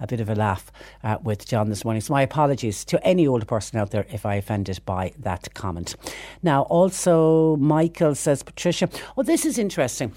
a, 0.00 0.06
bit 0.06 0.20
of 0.20 0.28
a 0.28 0.34
laugh 0.34 0.72
uh, 1.04 1.18
with 1.22 1.46
John 1.46 1.68
this 1.68 1.84
morning. 1.84 2.00
So 2.00 2.12
my 2.12 2.22
apologies 2.22 2.84
to 2.86 3.04
any 3.06 3.26
older 3.26 3.46
person 3.46 3.78
out 3.78 3.90
there 3.90 4.06
if 4.10 4.26
I 4.26 4.36
offended 4.36 4.80
by 4.84 5.12
that 5.18 5.52
comment. 5.54 5.94
Now, 6.42 6.62
also, 6.62 7.56
Michael 7.56 8.14
says, 8.14 8.42
Patricia, 8.42 8.88
oh, 9.16 9.22
this 9.22 9.44
is 9.44 9.58
interesting 9.58 10.12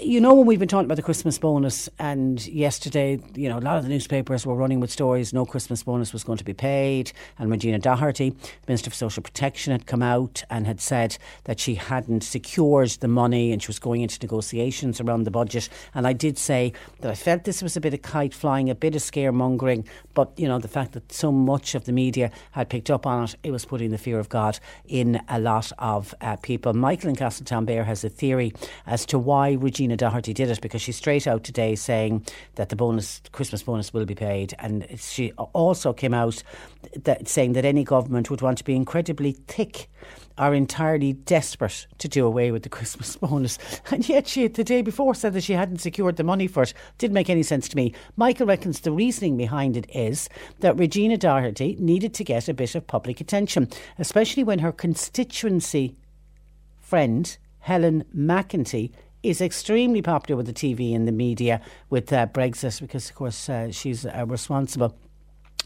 you 0.00 0.20
know 0.20 0.34
when 0.34 0.46
we've 0.46 0.58
been 0.58 0.68
talking 0.68 0.84
about 0.84 0.96
the 0.96 1.02
Christmas 1.02 1.38
bonus, 1.38 1.88
and 1.98 2.44
yesterday, 2.46 3.18
you 3.34 3.48
know, 3.48 3.58
a 3.58 3.60
lot 3.60 3.76
of 3.76 3.82
the 3.82 3.88
newspapers 3.88 4.46
were 4.46 4.54
running 4.54 4.80
with 4.80 4.90
stories 4.90 5.32
no 5.32 5.44
Christmas 5.44 5.82
bonus 5.82 6.12
was 6.12 6.24
going 6.24 6.38
to 6.38 6.44
be 6.44 6.52
paid, 6.52 7.12
and 7.38 7.50
Regina 7.50 7.78
Doherty, 7.78 8.34
Minister 8.68 8.90
for 8.90 8.96
Social 8.96 9.22
Protection, 9.22 9.72
had 9.72 9.86
come 9.86 10.02
out 10.02 10.44
and 10.50 10.66
had 10.66 10.80
said 10.80 11.16
that 11.44 11.58
she 11.58 11.74
hadn't 11.74 12.22
secured 12.22 12.90
the 13.00 13.08
money 13.08 13.52
and 13.52 13.62
she 13.62 13.68
was 13.68 13.78
going 13.78 14.02
into 14.02 14.18
negotiations 14.22 15.00
around 15.00 15.24
the 15.24 15.30
budget. 15.30 15.68
And 15.94 16.06
I 16.06 16.12
did 16.12 16.38
say 16.38 16.72
that 17.00 17.10
I 17.10 17.14
felt 17.14 17.44
this 17.44 17.62
was 17.62 17.76
a 17.76 17.80
bit 17.80 17.94
of 17.94 18.02
kite 18.02 18.34
flying, 18.34 18.70
a 18.70 18.74
bit 18.74 18.94
of 18.94 19.02
scaremongering, 19.02 19.86
but 20.14 20.32
you 20.36 20.46
know 20.46 20.58
the 20.58 20.68
fact 20.68 20.92
that 20.92 21.12
so 21.12 21.32
much 21.32 21.74
of 21.74 21.84
the 21.84 21.92
media 21.92 22.30
had 22.52 22.68
picked 22.68 22.90
up 22.90 23.06
on 23.06 23.24
it, 23.24 23.36
it 23.42 23.50
was 23.50 23.64
putting 23.64 23.90
the 23.90 23.98
fear 23.98 24.18
of 24.18 24.28
God 24.28 24.58
in 24.86 25.20
a 25.28 25.40
lot 25.40 25.72
of 25.78 26.14
uh, 26.20 26.36
people. 26.36 26.72
Michael 26.74 27.10
in 27.10 27.16
Castletownbere 27.16 27.84
has 27.84 28.04
a 28.04 28.08
theory 28.08 28.52
as 28.86 29.04
to 29.06 29.18
why 29.18 29.52
Regina 29.52 29.79
Doherty 29.88 30.32
did 30.32 30.50
it 30.50 30.60
because 30.60 30.82
she's 30.82 30.96
straight 30.96 31.26
out 31.26 31.44
today 31.44 31.74
saying 31.74 32.26
that 32.56 32.68
the 32.68 32.76
bonus, 32.76 33.20
Christmas 33.32 33.62
bonus, 33.62 33.92
will 33.92 34.04
be 34.04 34.14
paid, 34.14 34.54
and 34.58 34.86
she 34.98 35.32
also 35.32 35.92
came 35.92 36.14
out 36.14 36.42
that, 36.96 37.28
saying 37.28 37.54
that 37.54 37.64
any 37.64 37.84
government 37.84 38.30
would 38.30 38.42
want 38.42 38.58
to 38.58 38.64
be 38.64 38.76
incredibly 38.76 39.32
thick 39.32 39.88
are 40.38 40.54
entirely 40.54 41.12
desperate 41.12 41.86
to 41.98 42.08
do 42.08 42.26
away 42.26 42.50
with 42.50 42.62
the 42.62 42.68
Christmas 42.68 43.16
bonus. 43.20 43.58
And 43.90 44.08
yet 44.08 44.26
she, 44.26 44.46
the 44.48 44.64
day 44.64 44.82
before, 44.82 45.14
said 45.14 45.34
that 45.34 45.42
she 45.44 45.52
hadn't 45.52 45.78
secured 45.78 46.16
the 46.16 46.24
money 46.24 46.46
for 46.46 46.62
it. 46.62 46.74
Didn't 46.98 47.14
make 47.14 47.30
any 47.30 47.42
sense 47.42 47.68
to 47.68 47.76
me. 47.76 47.94
Michael 48.16 48.46
reckons 48.46 48.80
the 48.80 48.92
reasoning 48.92 49.36
behind 49.36 49.76
it 49.76 49.88
is 49.94 50.28
that 50.60 50.78
Regina 50.78 51.18
Doherty 51.18 51.76
needed 51.78 52.14
to 52.14 52.24
get 52.24 52.48
a 52.48 52.54
bit 52.54 52.74
of 52.74 52.86
public 52.86 53.20
attention, 53.20 53.68
especially 53.98 54.42
when 54.42 54.60
her 54.60 54.72
constituency 54.72 55.94
friend, 56.78 57.36
Helen 57.60 58.04
McEntee, 58.16 58.90
is 59.22 59.40
extremely 59.40 60.02
popular 60.02 60.36
with 60.36 60.46
the 60.46 60.52
TV 60.52 60.94
and 60.94 61.06
the 61.06 61.12
media 61.12 61.60
with 61.90 62.12
uh, 62.12 62.26
Brexit 62.26 62.80
because, 62.80 63.10
of 63.10 63.16
course, 63.16 63.48
uh, 63.48 63.70
she's 63.70 64.06
uh, 64.06 64.24
responsible 64.26 64.96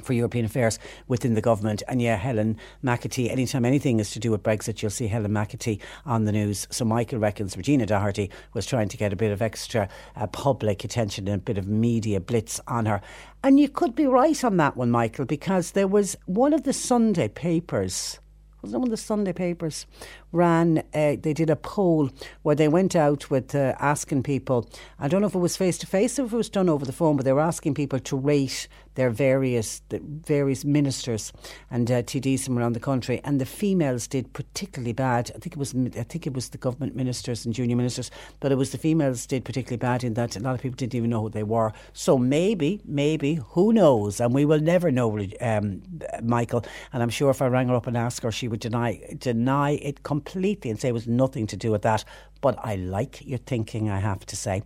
for 0.03 0.13
European 0.13 0.45
affairs 0.45 0.79
within 1.07 1.35
the 1.35 1.41
government. 1.41 1.83
And 1.89 2.03
yeah, 2.03 2.17
Helen 2.17 2.59
McEntee, 2.83 3.31
anytime 3.31 3.65
anything 3.65 4.01
is 4.01 4.11
to 4.13 4.19
do 4.19 4.31
with 4.31 4.43
Brexit, 4.43 4.83
you'll 4.83 4.91
see 4.91 5.07
Helen 5.07 5.31
McEntee 5.31 5.81
on 6.05 6.25
the 6.25 6.33
news. 6.33 6.67
So 6.71 6.85
Michael 6.85 7.19
reckons 7.19 7.57
Regina 7.57 7.87
Doherty 7.87 8.31
was 8.55 8.67
trying 8.67 8.89
to 8.89 8.97
get 8.97 9.13
a 9.13 9.17
bit 9.17 9.31
of 9.31 9.41
extra 9.41 9.89
uh, 10.17 10.27
public 10.27 10.85
attention 10.85 11.29
and 11.29 11.41
a 11.41 11.45
bit 11.45 11.59
of 11.59 11.69
media 11.69 12.21
blitz 12.21 12.61
on 12.67 12.87
her. 12.87 13.01
And 13.43 13.61
you 13.61 13.69
could 13.69 13.95
be 13.95 14.07
right 14.07 14.43
on 14.43 14.57
that 14.57 14.77
one, 14.77 14.91
Michael, 14.91 15.27
because 15.27 15.73
there 15.73 15.89
was 15.89 16.17
one 16.27 16.53
of 16.53 16.65
the 16.65 16.73
Sunday 16.73 17.29
papers 17.29 18.19
was 18.65 18.73
one 18.73 18.85
of 18.85 18.91
the 18.91 18.97
Sunday 18.97 19.33
papers 19.33 19.87
ran, 20.33 20.79
uh, 20.93 21.17
they 21.21 21.33
did 21.33 21.51
a 21.51 21.57
poll 21.57 22.11
where 22.43 22.57
they 22.57 22.69
went 22.69 22.97
out 22.97 23.31
with 23.31 23.55
uh, 23.55 23.75
asking 23.79 24.23
people, 24.23 24.69
I 24.99 25.09
don't 25.09 25.21
know 25.21 25.29
if 25.29 25.35
it 25.35 25.39
was 25.39 25.57
face 25.57 25.79
to 25.79 25.87
face 25.87 26.19
or 26.19 26.25
if 26.25 26.33
it 26.33 26.37
was 26.37 26.49
done 26.49 26.69
over 26.69 26.85
the 26.85 26.93
phone, 26.93 27.17
but 27.17 27.25
they 27.25 27.33
were 27.33 27.41
asking 27.41 27.75
people 27.75 27.99
to 28.01 28.17
rate 28.17 28.69
their 28.95 29.11
various 29.11 29.83
the 29.89 30.01
various 30.03 30.65
ministers 30.65 31.33
and 31.71 31.91
uh, 31.91 32.03
TDs 32.03 32.45
from 32.45 32.59
around 32.59 32.75
the 32.75 32.81
country, 32.81 33.21
and 33.25 33.41
the 33.41 33.47
females 33.47 34.07
did 34.07 34.33
particularly 34.33 34.93
bad. 34.93 35.31
I 35.35 35.39
think 35.39 35.55
it 35.55 35.59
was 35.59 35.75
I 35.75 36.03
think 36.05 36.27
it 36.27 36.33
was 36.33 36.51
the 36.51 36.59
government 36.59 36.95
ministers 36.95 37.45
and 37.45 37.55
junior 37.55 37.77
ministers, 37.77 38.11
but 38.41 38.53
it 38.53 38.57
was 38.57 38.71
the 38.71 38.79
females 38.79 39.27
did 39.27 39.45
particularly 39.45 39.79
bad 39.79 40.05
in 40.05 40.15
that 40.15 40.37
a 40.37 40.41
lot 40.41 40.55
of 40.55 40.63
people 40.63 40.77
didn't 40.77 40.95
even 40.95 41.11
know 41.11 41.23
who 41.23 41.31
they 41.31 41.43
were. 41.43 41.73
So 41.93 42.19
maybe, 42.19 42.81
maybe, 42.85 43.35
who 43.35 43.73
knows? 43.73 44.21
And 44.21 44.33
we 44.35 44.45
will 44.45 44.61
never 44.61 44.91
know, 44.91 45.19
um, 45.41 45.83
Michael. 46.23 46.65
And 46.93 47.03
I'm 47.03 47.11
sure 47.11 47.31
if 47.31 47.43
I 47.43 47.47
rang 47.47 47.69
her 47.69 47.75
up 47.75 47.87
and 47.87 47.97
asked 47.97 48.23
her, 48.23 48.33
she 48.33 48.49
would 48.49 48.54
deny 48.57 49.01
deny 49.19 49.73
it 49.73 50.03
completely 50.03 50.71
and 50.71 50.81
say 50.81 50.89
it 50.89 50.93
was 50.93 51.07
nothing 51.07 51.47
to 51.47 51.57
do 51.57 51.71
with 51.71 51.83
that 51.83 52.05
but 52.45 52.59
I 52.63 52.75
like 52.75 53.27
your 53.27 53.39
thinking, 53.39 53.89
I 53.89 54.01
have 54.01 54.27
to 54.27 54.37
say. 54.37 54.63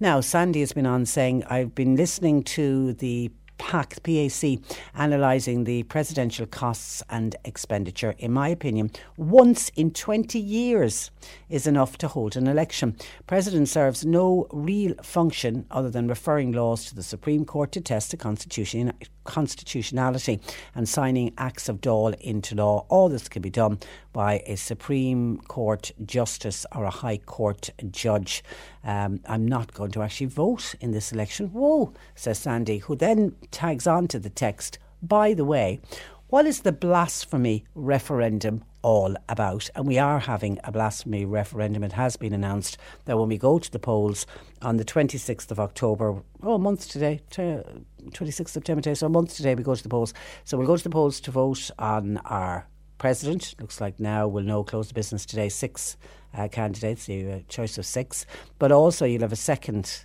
Now, 0.00 0.20
Sandy 0.20 0.58
has 0.58 0.72
been 0.72 0.84
on 0.84 1.06
saying, 1.06 1.44
I've 1.44 1.76
been 1.76 1.94
listening 1.94 2.42
to 2.58 2.92
the 2.94 3.30
PAC, 3.60 4.02
PAC, 4.02 4.58
analysing 4.94 5.64
the 5.64 5.82
presidential 5.82 6.46
costs 6.46 7.02
and 7.10 7.36
expenditure. 7.44 8.14
In 8.18 8.32
my 8.32 8.48
opinion, 8.48 8.90
once 9.18 9.68
in 9.76 9.90
20 9.90 10.38
years 10.40 11.10
is 11.50 11.66
enough 11.66 11.98
to 11.98 12.08
hold 12.08 12.36
an 12.36 12.46
election. 12.46 12.96
President 13.26 13.68
serves 13.68 14.04
no 14.04 14.46
real 14.50 14.94
function 15.02 15.66
other 15.70 15.90
than 15.90 16.08
referring 16.08 16.52
laws 16.52 16.86
to 16.86 16.94
the 16.94 17.02
Supreme 17.02 17.44
Court 17.44 17.70
to 17.72 17.82
test 17.82 18.12
the 18.12 18.16
constitution, 18.16 18.94
constitutionality 19.24 20.40
and 20.74 20.88
signing 20.88 21.34
acts 21.36 21.68
of 21.68 21.82
Dáil 21.82 22.18
into 22.20 22.54
law. 22.54 22.86
All 22.88 23.10
this 23.10 23.28
can 23.28 23.42
be 23.42 23.50
done 23.50 23.78
by 24.14 24.42
a 24.46 24.56
Supreme 24.56 25.36
Court 25.42 25.92
justice 26.06 26.64
or 26.74 26.84
a 26.84 26.90
High 26.90 27.18
Court 27.18 27.68
judge. 27.90 28.42
Um, 28.84 29.20
I'm 29.26 29.46
not 29.46 29.74
going 29.74 29.90
to 29.92 30.02
actually 30.02 30.26
vote 30.26 30.74
in 30.80 30.92
this 30.92 31.12
election. 31.12 31.48
Whoa, 31.48 31.92
says 32.14 32.38
Sandy, 32.38 32.78
who 32.78 32.96
then 32.96 33.36
tags 33.50 33.86
on 33.86 34.08
to 34.08 34.18
the 34.18 34.30
text. 34.30 34.78
By 35.02 35.34
the 35.34 35.44
way, 35.44 35.80
what 36.28 36.46
is 36.46 36.60
the 36.60 36.72
blasphemy 36.72 37.64
referendum 37.74 38.62
all 38.82 39.16
about? 39.28 39.68
And 39.74 39.86
we 39.86 39.98
are 39.98 40.20
having 40.20 40.60
a 40.62 40.70
blasphemy 40.70 41.24
referendum. 41.24 41.82
It 41.82 41.92
has 41.92 42.16
been 42.16 42.32
announced 42.32 42.78
that 43.06 43.18
when 43.18 43.28
we 43.28 43.36
go 43.36 43.58
to 43.58 43.70
the 43.70 43.80
polls 43.80 44.26
on 44.62 44.76
the 44.76 44.84
26th 44.84 45.50
of 45.50 45.58
October, 45.58 46.22
oh, 46.42 46.54
a 46.54 46.58
month 46.58 46.88
today, 46.88 47.20
26th 47.30 48.48
September 48.48 48.80
today, 48.80 48.94
so 48.94 49.06
a 49.06 49.10
month 49.10 49.36
today 49.36 49.56
we 49.56 49.64
go 49.64 49.74
to 49.74 49.82
the 49.82 49.88
polls. 49.88 50.14
So 50.44 50.56
we'll 50.56 50.68
go 50.68 50.76
to 50.76 50.84
the 50.84 50.90
polls 50.90 51.20
to 51.22 51.32
vote 51.32 51.70
on 51.78 52.18
our 52.18 52.68
president. 52.98 53.56
Looks 53.58 53.80
like 53.80 53.98
now 53.98 54.28
we'll 54.28 54.44
know 54.44 54.62
close 54.62 54.86
the 54.88 54.94
business 54.94 55.26
today. 55.26 55.48
Six 55.48 55.96
uh, 56.36 56.48
candidates, 56.48 57.08
you 57.08 57.28
have 57.28 57.40
a 57.40 57.42
choice 57.44 57.78
of 57.78 57.86
six, 57.86 58.26
but 58.58 58.72
also 58.72 59.04
you'll 59.04 59.22
have 59.22 59.32
a 59.32 59.36
second 59.36 60.04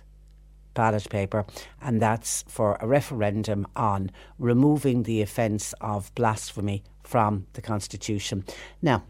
ballot 0.74 1.08
paper, 1.10 1.46
and 1.80 2.00
that's 2.00 2.44
for 2.46 2.76
a 2.80 2.86
referendum 2.86 3.66
on 3.74 4.10
removing 4.38 5.04
the 5.04 5.22
offence 5.22 5.72
of 5.80 6.14
blasphemy 6.14 6.84
from 7.02 7.46
the 7.54 7.62
Constitution. 7.62 8.44
Now, 8.82 9.02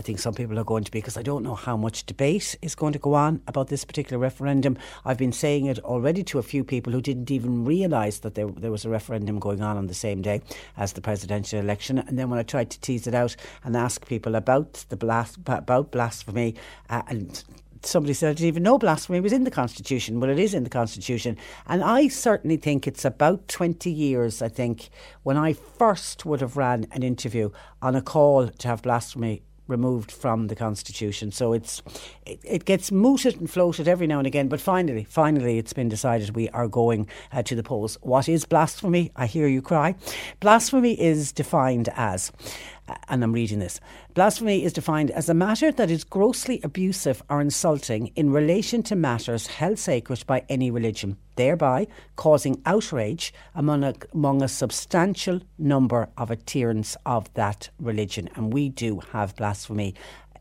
I 0.00 0.02
think 0.02 0.18
some 0.18 0.32
people 0.32 0.58
are 0.58 0.64
going 0.64 0.84
to 0.84 0.90
be, 0.90 0.96
because 1.00 1.18
I 1.18 1.22
don't 1.22 1.42
know 1.42 1.54
how 1.54 1.76
much 1.76 2.06
debate 2.06 2.56
is 2.62 2.74
going 2.74 2.94
to 2.94 2.98
go 2.98 3.12
on 3.12 3.42
about 3.46 3.68
this 3.68 3.84
particular 3.84 4.18
referendum. 4.18 4.78
I've 5.04 5.18
been 5.18 5.30
saying 5.30 5.66
it 5.66 5.78
already 5.80 6.22
to 6.22 6.38
a 6.38 6.42
few 6.42 6.64
people 6.64 6.90
who 6.90 7.02
didn't 7.02 7.30
even 7.30 7.66
realise 7.66 8.20
that 8.20 8.34
there, 8.34 8.46
there 8.46 8.70
was 8.70 8.86
a 8.86 8.88
referendum 8.88 9.38
going 9.38 9.60
on 9.60 9.76
on 9.76 9.88
the 9.88 9.94
same 9.94 10.22
day 10.22 10.40
as 10.78 10.94
the 10.94 11.02
presidential 11.02 11.58
election. 11.60 11.98
And 11.98 12.18
then 12.18 12.30
when 12.30 12.38
I 12.38 12.44
tried 12.44 12.70
to 12.70 12.80
tease 12.80 13.06
it 13.06 13.14
out 13.14 13.36
and 13.62 13.76
ask 13.76 14.06
people 14.06 14.36
about 14.36 14.86
the 14.88 14.96
blas- 14.96 15.36
about 15.36 15.90
blasphemy 15.90 16.54
uh, 16.88 17.02
and 17.08 17.44
somebody 17.82 18.14
said 18.14 18.30
I 18.30 18.32
didn't 18.32 18.48
even 18.48 18.62
know 18.62 18.78
blasphemy 18.78 19.20
was 19.20 19.34
in 19.34 19.44
the 19.44 19.50
Constitution. 19.50 20.18
Well, 20.18 20.30
it 20.30 20.38
is 20.38 20.54
in 20.54 20.64
the 20.64 20.70
Constitution. 20.70 21.36
And 21.66 21.84
I 21.84 22.08
certainly 22.08 22.56
think 22.56 22.86
it's 22.86 23.04
about 23.04 23.48
20 23.48 23.90
years, 23.90 24.40
I 24.40 24.48
think, 24.48 24.88
when 25.24 25.36
I 25.36 25.52
first 25.52 26.24
would 26.24 26.40
have 26.40 26.56
ran 26.56 26.86
an 26.92 27.02
interview 27.02 27.50
on 27.82 27.94
a 27.94 28.00
call 28.00 28.48
to 28.48 28.68
have 28.68 28.80
blasphemy 28.80 29.42
removed 29.70 30.12
from 30.12 30.48
the 30.48 30.56
constitution. 30.56 31.30
So 31.32 31.52
it's 31.52 31.82
it, 32.26 32.40
it 32.44 32.64
gets 32.64 32.92
mooted 32.92 33.40
and 33.40 33.48
floated 33.48 33.88
every 33.88 34.06
now 34.06 34.18
and 34.18 34.26
again. 34.26 34.48
But 34.48 34.60
finally, 34.60 35.04
finally, 35.04 35.58
it's 35.58 35.72
been 35.72 35.88
decided 35.88 36.36
we 36.36 36.48
are 36.50 36.68
going 36.68 37.08
uh, 37.32 37.42
to 37.44 37.54
the 37.54 37.62
polls. 37.62 37.96
What 38.02 38.28
is 38.28 38.44
blasphemy? 38.44 39.12
I 39.16 39.26
hear 39.26 39.46
you 39.46 39.62
cry. 39.62 39.94
Blasphemy 40.40 41.00
is 41.00 41.32
defined 41.32 41.88
as 41.96 42.32
and 43.08 43.22
I'm 43.22 43.32
reading 43.32 43.58
this. 43.58 43.80
Blasphemy 44.14 44.64
is 44.64 44.72
defined 44.72 45.10
as 45.10 45.28
a 45.28 45.34
matter 45.34 45.72
that 45.72 45.90
is 45.90 46.04
grossly 46.04 46.60
abusive 46.62 47.22
or 47.28 47.40
insulting 47.40 48.08
in 48.08 48.30
relation 48.30 48.82
to 48.84 48.96
matters 48.96 49.46
held 49.46 49.78
sacred 49.78 50.24
by 50.26 50.44
any 50.48 50.70
religion, 50.70 51.16
thereby 51.36 51.86
causing 52.16 52.60
outrage 52.66 53.32
among 53.54 53.84
a, 53.84 53.94
among 54.12 54.42
a 54.42 54.48
substantial 54.48 55.40
number 55.58 56.08
of 56.16 56.30
adherents 56.30 56.96
of 57.06 57.32
that 57.34 57.70
religion. 57.78 58.28
And 58.34 58.52
we 58.52 58.68
do 58.68 59.00
have 59.12 59.36
blasphemy 59.36 59.94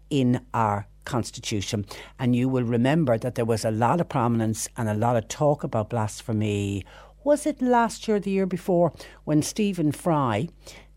in 0.10 0.46
our 0.54 0.88
constitution. 1.06 1.86
And 2.20 2.36
you 2.36 2.48
will 2.48 2.64
remember 2.64 3.18
that 3.18 3.36
there 3.36 3.46
was 3.46 3.66
a 3.66 3.72
lot 3.72 4.00
of 4.00 4.10
prominence 4.10 4.68
and 4.78 4.88
a 4.88 4.94
lot 4.94 5.16
of 5.16 5.28
talk 5.28 5.64
about 5.64 5.90
blasphemy. 5.90 6.86
Was 7.24 7.46
it 7.46 7.62
last 7.62 8.08
year, 8.08 8.20
the 8.20 8.32
year 8.32 8.46
before, 8.46 8.94
when 9.26 9.42
Stephen 9.42 9.92
Fry 9.92 10.48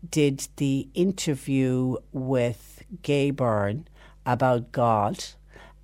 did 0.09 0.47
the 0.57 0.87
interview 0.93 1.97
with 2.11 2.83
Gay 3.01 3.31
Byrne 3.31 3.87
about 4.25 4.71
God? 4.71 5.23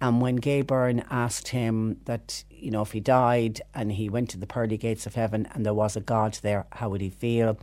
And 0.01 0.22
when 0.22 0.38
Gay 0.38 0.61
Byrne 0.61 1.03
asked 1.09 1.49
him 1.49 1.97
that, 2.05 2.43
you 2.49 2.72
know, 2.72 2.82
if 2.82 2.93
he 2.93 2.99
died 2.99 3.61
and 3.74 3.91
he 3.91 4.09
went 4.09 4.30
to 4.30 4.38
the 4.38 4.47
pearly 4.47 4.78
gates 4.78 5.05
of 5.05 5.15
heaven 5.15 5.47
and 5.51 5.65
there 5.65 5.74
was 5.74 5.95
a 5.95 6.01
God 6.01 6.34
there, 6.41 6.65
how 6.72 6.89
would 6.89 7.01
he 7.01 7.09
feel? 7.09 7.59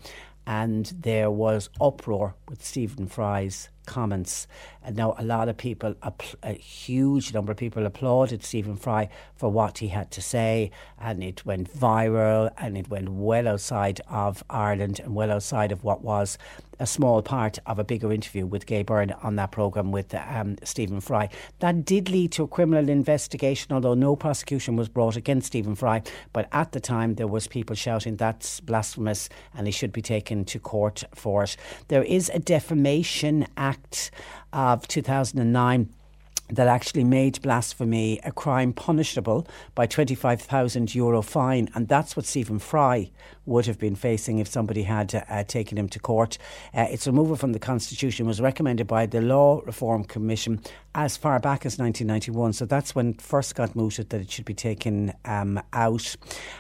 And 0.47 0.87
there 1.01 1.31
was 1.31 1.69
uproar 1.81 2.37
with 2.49 2.65
Stephen 2.65 3.09
Fry's 3.09 3.69
comments. 3.87 4.47
And 4.85 4.97
now 4.97 5.15
a 5.19 5.25
lot 5.25 5.49
of 5.49 5.57
people, 5.57 5.95
a 6.43 6.53
huge 6.53 7.33
number 7.33 7.53
of 7.53 7.59
people 7.59 7.87
applauded 7.87 8.45
Stephen 8.45 8.77
Fry 8.77 9.09
for 9.35 9.51
what 9.51 9.79
he 9.79 9.89
had 9.89 10.11
to 10.13 10.23
say, 10.23 10.71
and 11.01 11.23
it 11.23 11.47
went 11.47 11.73
viral 11.73 12.53
and 12.59 12.77
it 12.77 12.91
went 12.91 13.09
well 13.09 13.49
outside 13.49 14.01
of 14.09 14.45
Ireland 14.51 15.01
and 15.01 15.15
well 15.15 15.31
outside 15.31 15.73
of 15.73 15.83
what 15.83 16.03
was 16.03 16.37
a 16.79 16.87
small 16.87 17.23
part 17.23 17.59
of 17.67 17.79
a 17.79 17.85
bigger 17.85 18.13
interview 18.13 18.47
with 18.47 18.67
Gay 18.67 18.83
Byrne 18.83 19.13
on 19.23 19.37
that 19.37 19.53
programme 19.53 19.93
with 19.93 20.15
um, 20.15 20.57
Stephen 20.63 21.01
Fry. 21.01 21.29
That 21.61 21.85
did 21.85 22.09
lead 22.11 22.33
to 22.33 22.45
a 22.45 22.49
criminal 22.49 22.89
investigation, 22.89 23.73
although 23.73 23.95
no 23.95 24.17
prosecution 24.17 24.77
was 24.77 24.89
brought 24.89 25.17
against 25.17 25.49
Stephen 25.49 25.75
Fry. 25.75 26.03
But 26.33 26.49
at 26.53 26.73
the 26.73 26.81
time, 26.81 27.15
there 27.15 27.27
was 27.27 27.47
people 27.47 27.77
shouting 27.77 28.17
that's 28.17 28.61
blasphemous 28.61 29.29
and 29.55 29.67
he 29.67 29.73
should 29.73 29.93
be 29.93 30.03
taken 30.03 30.45
to 30.47 30.59
court 30.59 31.05
for 31.15 31.45
it. 31.45 31.57
There 31.89 32.03
is 32.03 32.31
a 32.35 32.39
Defamation 32.39 33.47
Act 33.57 34.11
of 34.53 34.87
2009 34.89 35.89
that 36.49 36.69
actually 36.69 37.05
made 37.05 37.41
blasphemy 37.43 38.21
a 38.25 38.33
crime 38.33 38.73
punishable 38.73 39.47
by 39.75 39.87
25,000 39.87 40.95
euro 40.95 41.23
fine. 41.23 41.69
And 41.75 41.89
that's 41.89 42.17
what 42.17 42.27
Stephen 42.27 42.59
Fry 42.59 43.11
would 43.47 43.67
have 43.67 43.79
been 43.79 43.95
facing 43.95 44.39
if 44.39 44.49
somebody 44.49 44.83
had 44.83 45.25
uh, 45.29 45.45
taken 45.45 45.79
him 45.79 45.89
to 45.89 45.99
court. 45.99 46.37
Uh, 46.75 46.87
its 46.91 47.07
removal 47.07 47.37
from 47.37 47.53
the 47.53 47.59
Constitution 47.59 48.27
was 48.27 48.41
recommended 48.41 48.87
by 48.87 49.07
the 49.07 49.21
Law 49.21 49.61
Reform 49.65 50.05
Commission 50.05 50.61
as 50.95 51.17
far 51.17 51.39
back 51.39 51.67
as 51.67 51.79
1991. 51.79 52.55
So 52.55 52.65
that's 52.65 52.95
when 52.95 53.11
it 53.11 53.21
first 53.21 53.55
got 53.55 53.77
mooted 53.77 54.11
that 54.11 54.21
it 54.21 54.31
should 54.31 54.45
be 54.45 54.55
taken 54.55 55.13
um, 55.25 55.61
out. 55.73 56.17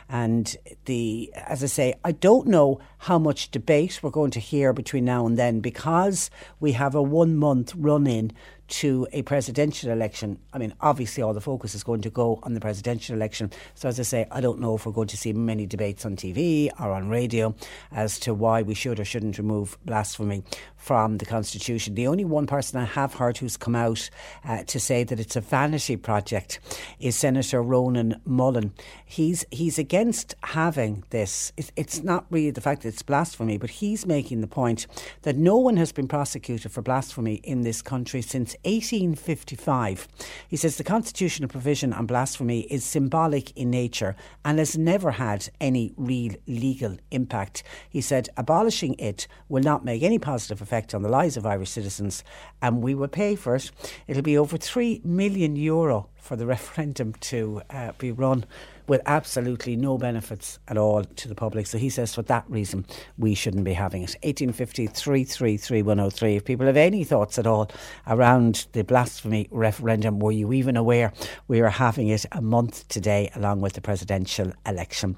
And 0.08 0.54
the, 0.84 1.32
as 1.34 1.62
I 1.62 1.66
say, 1.66 1.94
I 2.04 2.12
don't 2.12 2.46
know 2.46 2.80
how 2.98 3.18
much 3.18 3.50
debate 3.50 4.00
we're 4.02 4.10
going 4.10 4.30
to 4.32 4.40
hear 4.40 4.72
between 4.72 5.04
now 5.04 5.26
and 5.26 5.38
then 5.38 5.60
because 5.60 6.30
we 6.60 6.72
have 6.72 6.94
a 6.94 7.02
one 7.02 7.36
month 7.36 7.74
run 7.74 8.06
in 8.06 8.32
to 8.68 9.06
a 9.12 9.22
presidential 9.22 9.90
election, 9.90 10.38
I 10.52 10.58
mean, 10.58 10.74
obviously 10.80 11.22
all 11.22 11.34
the 11.34 11.40
focus 11.40 11.74
is 11.74 11.84
going 11.84 12.00
to 12.02 12.10
go 12.10 12.40
on 12.42 12.54
the 12.54 12.60
presidential 12.60 13.14
election. 13.14 13.50
So, 13.74 13.88
as 13.88 14.00
I 14.00 14.02
say, 14.02 14.26
I 14.30 14.40
don't 14.40 14.60
know 14.60 14.74
if 14.74 14.86
we're 14.86 14.92
going 14.92 15.08
to 15.08 15.16
see 15.16 15.32
many 15.32 15.66
debates 15.66 16.04
on 16.04 16.16
TV 16.16 16.70
or 16.80 16.90
on 16.92 17.08
radio 17.08 17.54
as 17.92 18.18
to 18.20 18.34
why 18.34 18.62
we 18.62 18.74
should 18.74 19.00
or 19.00 19.04
shouldn't 19.04 19.38
remove 19.38 19.78
blasphemy 19.84 20.42
from 20.86 21.18
the 21.18 21.26
Constitution. 21.26 21.96
The 21.96 22.06
only 22.06 22.24
one 22.24 22.46
person 22.46 22.78
I 22.80 22.84
have 22.84 23.14
heard 23.14 23.38
who's 23.38 23.56
come 23.56 23.74
out 23.74 24.08
uh, 24.44 24.62
to 24.62 24.78
say 24.78 25.02
that 25.02 25.18
it's 25.18 25.34
a 25.34 25.40
vanity 25.40 25.96
project 25.96 26.60
is 27.00 27.16
Senator 27.16 27.60
Ronan 27.60 28.20
Mullen. 28.24 28.72
He's 29.04 29.44
he's 29.50 29.80
against 29.80 30.36
having 30.44 31.02
this. 31.10 31.52
It, 31.56 31.72
it's 31.74 32.04
not 32.04 32.24
really 32.30 32.52
the 32.52 32.60
fact 32.60 32.82
that 32.82 32.90
it's 32.90 33.02
blasphemy, 33.02 33.58
but 33.58 33.68
he's 33.68 34.06
making 34.06 34.42
the 34.42 34.46
point 34.46 34.86
that 35.22 35.34
no 35.34 35.56
one 35.56 35.76
has 35.76 35.90
been 35.90 36.06
prosecuted 36.06 36.70
for 36.70 36.82
blasphemy 36.82 37.40
in 37.42 37.62
this 37.62 37.82
country 37.82 38.22
since 38.22 38.54
1855. 38.62 40.06
He 40.46 40.56
says 40.56 40.76
the 40.76 40.84
constitutional 40.84 41.48
provision 41.48 41.92
on 41.92 42.06
blasphemy 42.06 42.60
is 42.60 42.84
symbolic 42.84 43.50
in 43.56 43.70
nature 43.70 44.14
and 44.44 44.60
has 44.60 44.78
never 44.78 45.10
had 45.10 45.48
any 45.60 45.94
real 45.96 46.34
legal 46.46 46.96
impact. 47.10 47.64
He 47.88 48.00
said 48.00 48.28
abolishing 48.36 48.94
it 49.00 49.26
will 49.48 49.64
not 49.64 49.84
make 49.84 50.04
any 50.04 50.20
positive 50.20 50.62
effect 50.62 50.75
effect 50.76 50.94
on 50.94 51.02
the 51.02 51.08
lives 51.08 51.38
of 51.38 51.46
Irish 51.46 51.70
citizens, 51.70 52.22
and 52.60 52.82
we 52.82 52.94
will 52.94 53.08
pay 53.08 53.34
for 53.34 53.56
it. 53.56 53.70
It'll 54.06 54.22
be 54.22 54.36
over 54.36 54.58
3 54.58 55.00
million 55.04 55.56
euro 55.56 56.10
for 56.16 56.36
the 56.36 56.44
referendum 56.46 57.14
to 57.14 57.62
uh, 57.70 57.92
be 57.98 58.12
run 58.12 58.44
with 58.88 59.00
absolutely 59.06 59.74
no 59.74 59.96
benefits 59.96 60.58
at 60.68 60.76
all 60.76 61.02
to 61.02 61.28
the 61.28 61.34
public. 61.34 61.66
So 61.66 61.78
he 61.78 61.88
says 61.88 62.14
for 62.14 62.22
that 62.22 62.44
reason 62.48 62.84
we 63.16 63.34
shouldn't 63.34 63.64
be 63.64 63.72
having 63.72 64.02
it. 64.02 64.14
1850 64.22 64.88
333 64.88 65.82
103. 65.82 66.36
If 66.36 66.44
people 66.44 66.66
have 66.66 66.76
any 66.76 67.04
thoughts 67.04 67.38
at 67.38 67.46
all 67.46 67.70
around 68.06 68.66
the 68.72 68.84
blasphemy 68.84 69.48
referendum, 69.50 70.18
were 70.18 70.32
you 70.32 70.52
even 70.52 70.76
aware 70.76 71.12
we 71.48 71.60
are 71.60 71.70
having 71.70 72.08
it 72.08 72.26
a 72.32 72.42
month 72.42 72.86
today 72.88 73.30
along 73.34 73.60
with 73.60 73.72
the 73.72 73.80
presidential 73.80 74.52
election? 74.66 75.16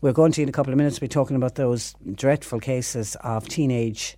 We're 0.00 0.12
going 0.12 0.32
to, 0.32 0.42
in 0.42 0.48
a 0.48 0.52
couple 0.52 0.72
of 0.72 0.76
minutes, 0.76 0.98
be 0.98 1.08
talking 1.08 1.36
about 1.36 1.54
those 1.54 1.94
dreadful 2.14 2.60
cases 2.60 3.16
of 3.22 3.48
teenage 3.48 4.16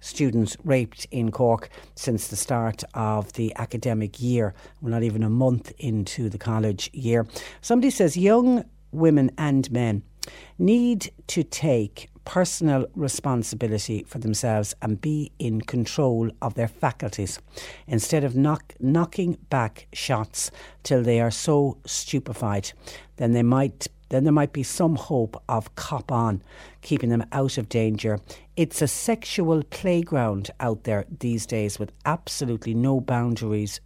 students 0.00 0.56
raped 0.64 1.06
in 1.10 1.30
Cork 1.30 1.70
since 1.94 2.28
the 2.28 2.36
start 2.36 2.82
of 2.94 3.32
the 3.34 3.54
academic 3.56 4.20
year. 4.20 4.54
We're 4.80 4.90
not 4.90 5.02
even 5.02 5.22
a 5.22 5.30
month 5.30 5.72
into 5.78 6.28
the 6.28 6.38
college 6.38 6.90
year. 6.92 7.26
Somebody 7.60 7.90
says 7.90 8.16
young 8.16 8.64
women 8.92 9.30
and 9.38 9.70
men 9.70 10.02
need 10.58 11.10
to 11.28 11.42
take 11.42 12.08
personal 12.24 12.86
responsibility 12.94 14.04
for 14.04 14.18
themselves 14.18 14.74
and 14.82 15.00
be 15.00 15.32
in 15.38 15.60
control 15.60 16.30
of 16.42 16.54
their 16.54 16.68
faculties 16.68 17.40
instead 17.86 18.22
of 18.22 18.36
knock, 18.36 18.74
knocking 18.78 19.36
back 19.48 19.88
shots 19.92 20.50
till 20.82 21.02
they 21.02 21.20
are 21.20 21.30
so 21.30 21.78
stupefied 21.86 22.72
then 23.20 23.32
they 23.32 23.42
might 23.42 23.86
then 24.10 24.24
there 24.24 24.32
might 24.32 24.52
be 24.52 24.62
some 24.62 24.96
hope 24.96 25.42
of 25.48 25.74
cop 25.74 26.12
on, 26.12 26.42
keeping 26.82 27.08
them 27.08 27.24
out 27.32 27.56
of 27.58 27.68
danger. 27.68 28.20
It's 28.56 28.82
a 28.82 28.88
sexual 28.88 29.62
playground 29.64 30.50
out 30.60 30.84
there 30.84 31.06
these 31.20 31.46
days 31.46 31.78
with 31.78 31.92
absolutely 32.04 32.74
no 32.74 33.00
boundaries 33.00 33.80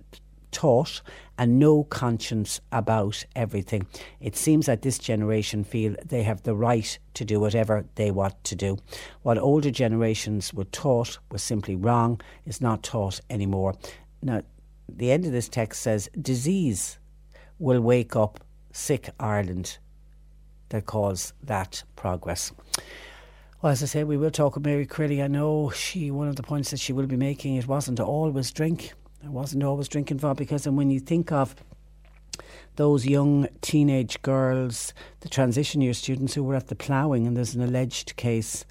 taught 0.51 1.03
and 1.37 1.59
no 1.59 1.85
conscience 1.85 2.61
about 2.73 3.25
everything. 3.35 3.87
It 4.21 4.37
seems 4.37 4.67
that 4.67 4.83
this 4.83 4.99
generation 4.99 5.65
feel 5.65 5.97
they 6.05 6.23
have 6.23 6.43
the 6.43 6.55
right 6.55 6.99
to 7.15 7.25
do 7.25 7.41
whatever 7.41 7.85
they 7.97 8.11
want 8.11 8.43
to 8.45 8.55
do. 8.55 8.79
What 9.23 9.37
older 9.37 9.71
generations 9.71 10.55
were 10.55 10.65
taught 10.65 11.19
was 11.31 11.43
simply 11.43 11.75
wrong 11.75 12.21
is 12.47 12.61
not 12.61 12.83
taught 12.83 13.21
anymore. 13.29 13.75
Now, 14.23 14.43
the 14.89 15.11
end 15.11 15.27
of 15.27 15.33
this 15.33 15.49
text 15.49 15.83
says 15.83 16.09
disease 16.21 16.99
will 17.59 17.81
wake 17.81 18.17
up 18.17 18.41
sick 18.73 19.11
Ireland 19.19 19.79
that 20.75 20.87
cause 20.87 21.33
that 21.41 21.85
progress. 21.95 22.51
Well, 23.63 23.71
as 23.71 23.81
I 23.83 23.87
say, 23.87 24.03
we 24.03 24.17
will 24.17 24.33
talk 24.33 24.57
with 24.57 24.67
Mary 24.67 24.87
Crilly. 24.87 25.23
I 25.23 25.29
know 25.29 25.71
she 25.71 26.11
one 26.11 26.27
of 26.27 26.35
the 26.35 26.43
points 26.43 26.73
that 26.73 26.81
she 26.81 26.93
will 26.93 27.07
be 27.07 27.17
making 27.17 27.55
it 27.55 27.69
wasn't 27.69 28.01
always 28.01 28.51
drink. 28.51 28.93
It 29.23 29.31
wasn't 29.31 29.63
always 29.63 29.87
drinking 29.87 30.19
for 30.19 30.35
because 30.35 30.67
and 30.67 30.77
when 30.77 30.91
you 30.91 30.99
think 30.99 31.31
of 31.31 31.55
those 32.75 33.07
young 33.07 33.47
teenage 33.61 34.21
girls, 34.23 34.93
the 35.21 35.29
transition 35.29 35.81
year 35.81 35.95
students 35.95 36.35
who 36.35 36.43
were 36.43 36.57
at 36.57 36.67
the 36.67 36.75
ploughing, 36.75 37.25
and 37.25 37.37
there's 37.37 37.55
an 37.55 37.63
alleged 37.63 38.17
case 38.17 38.65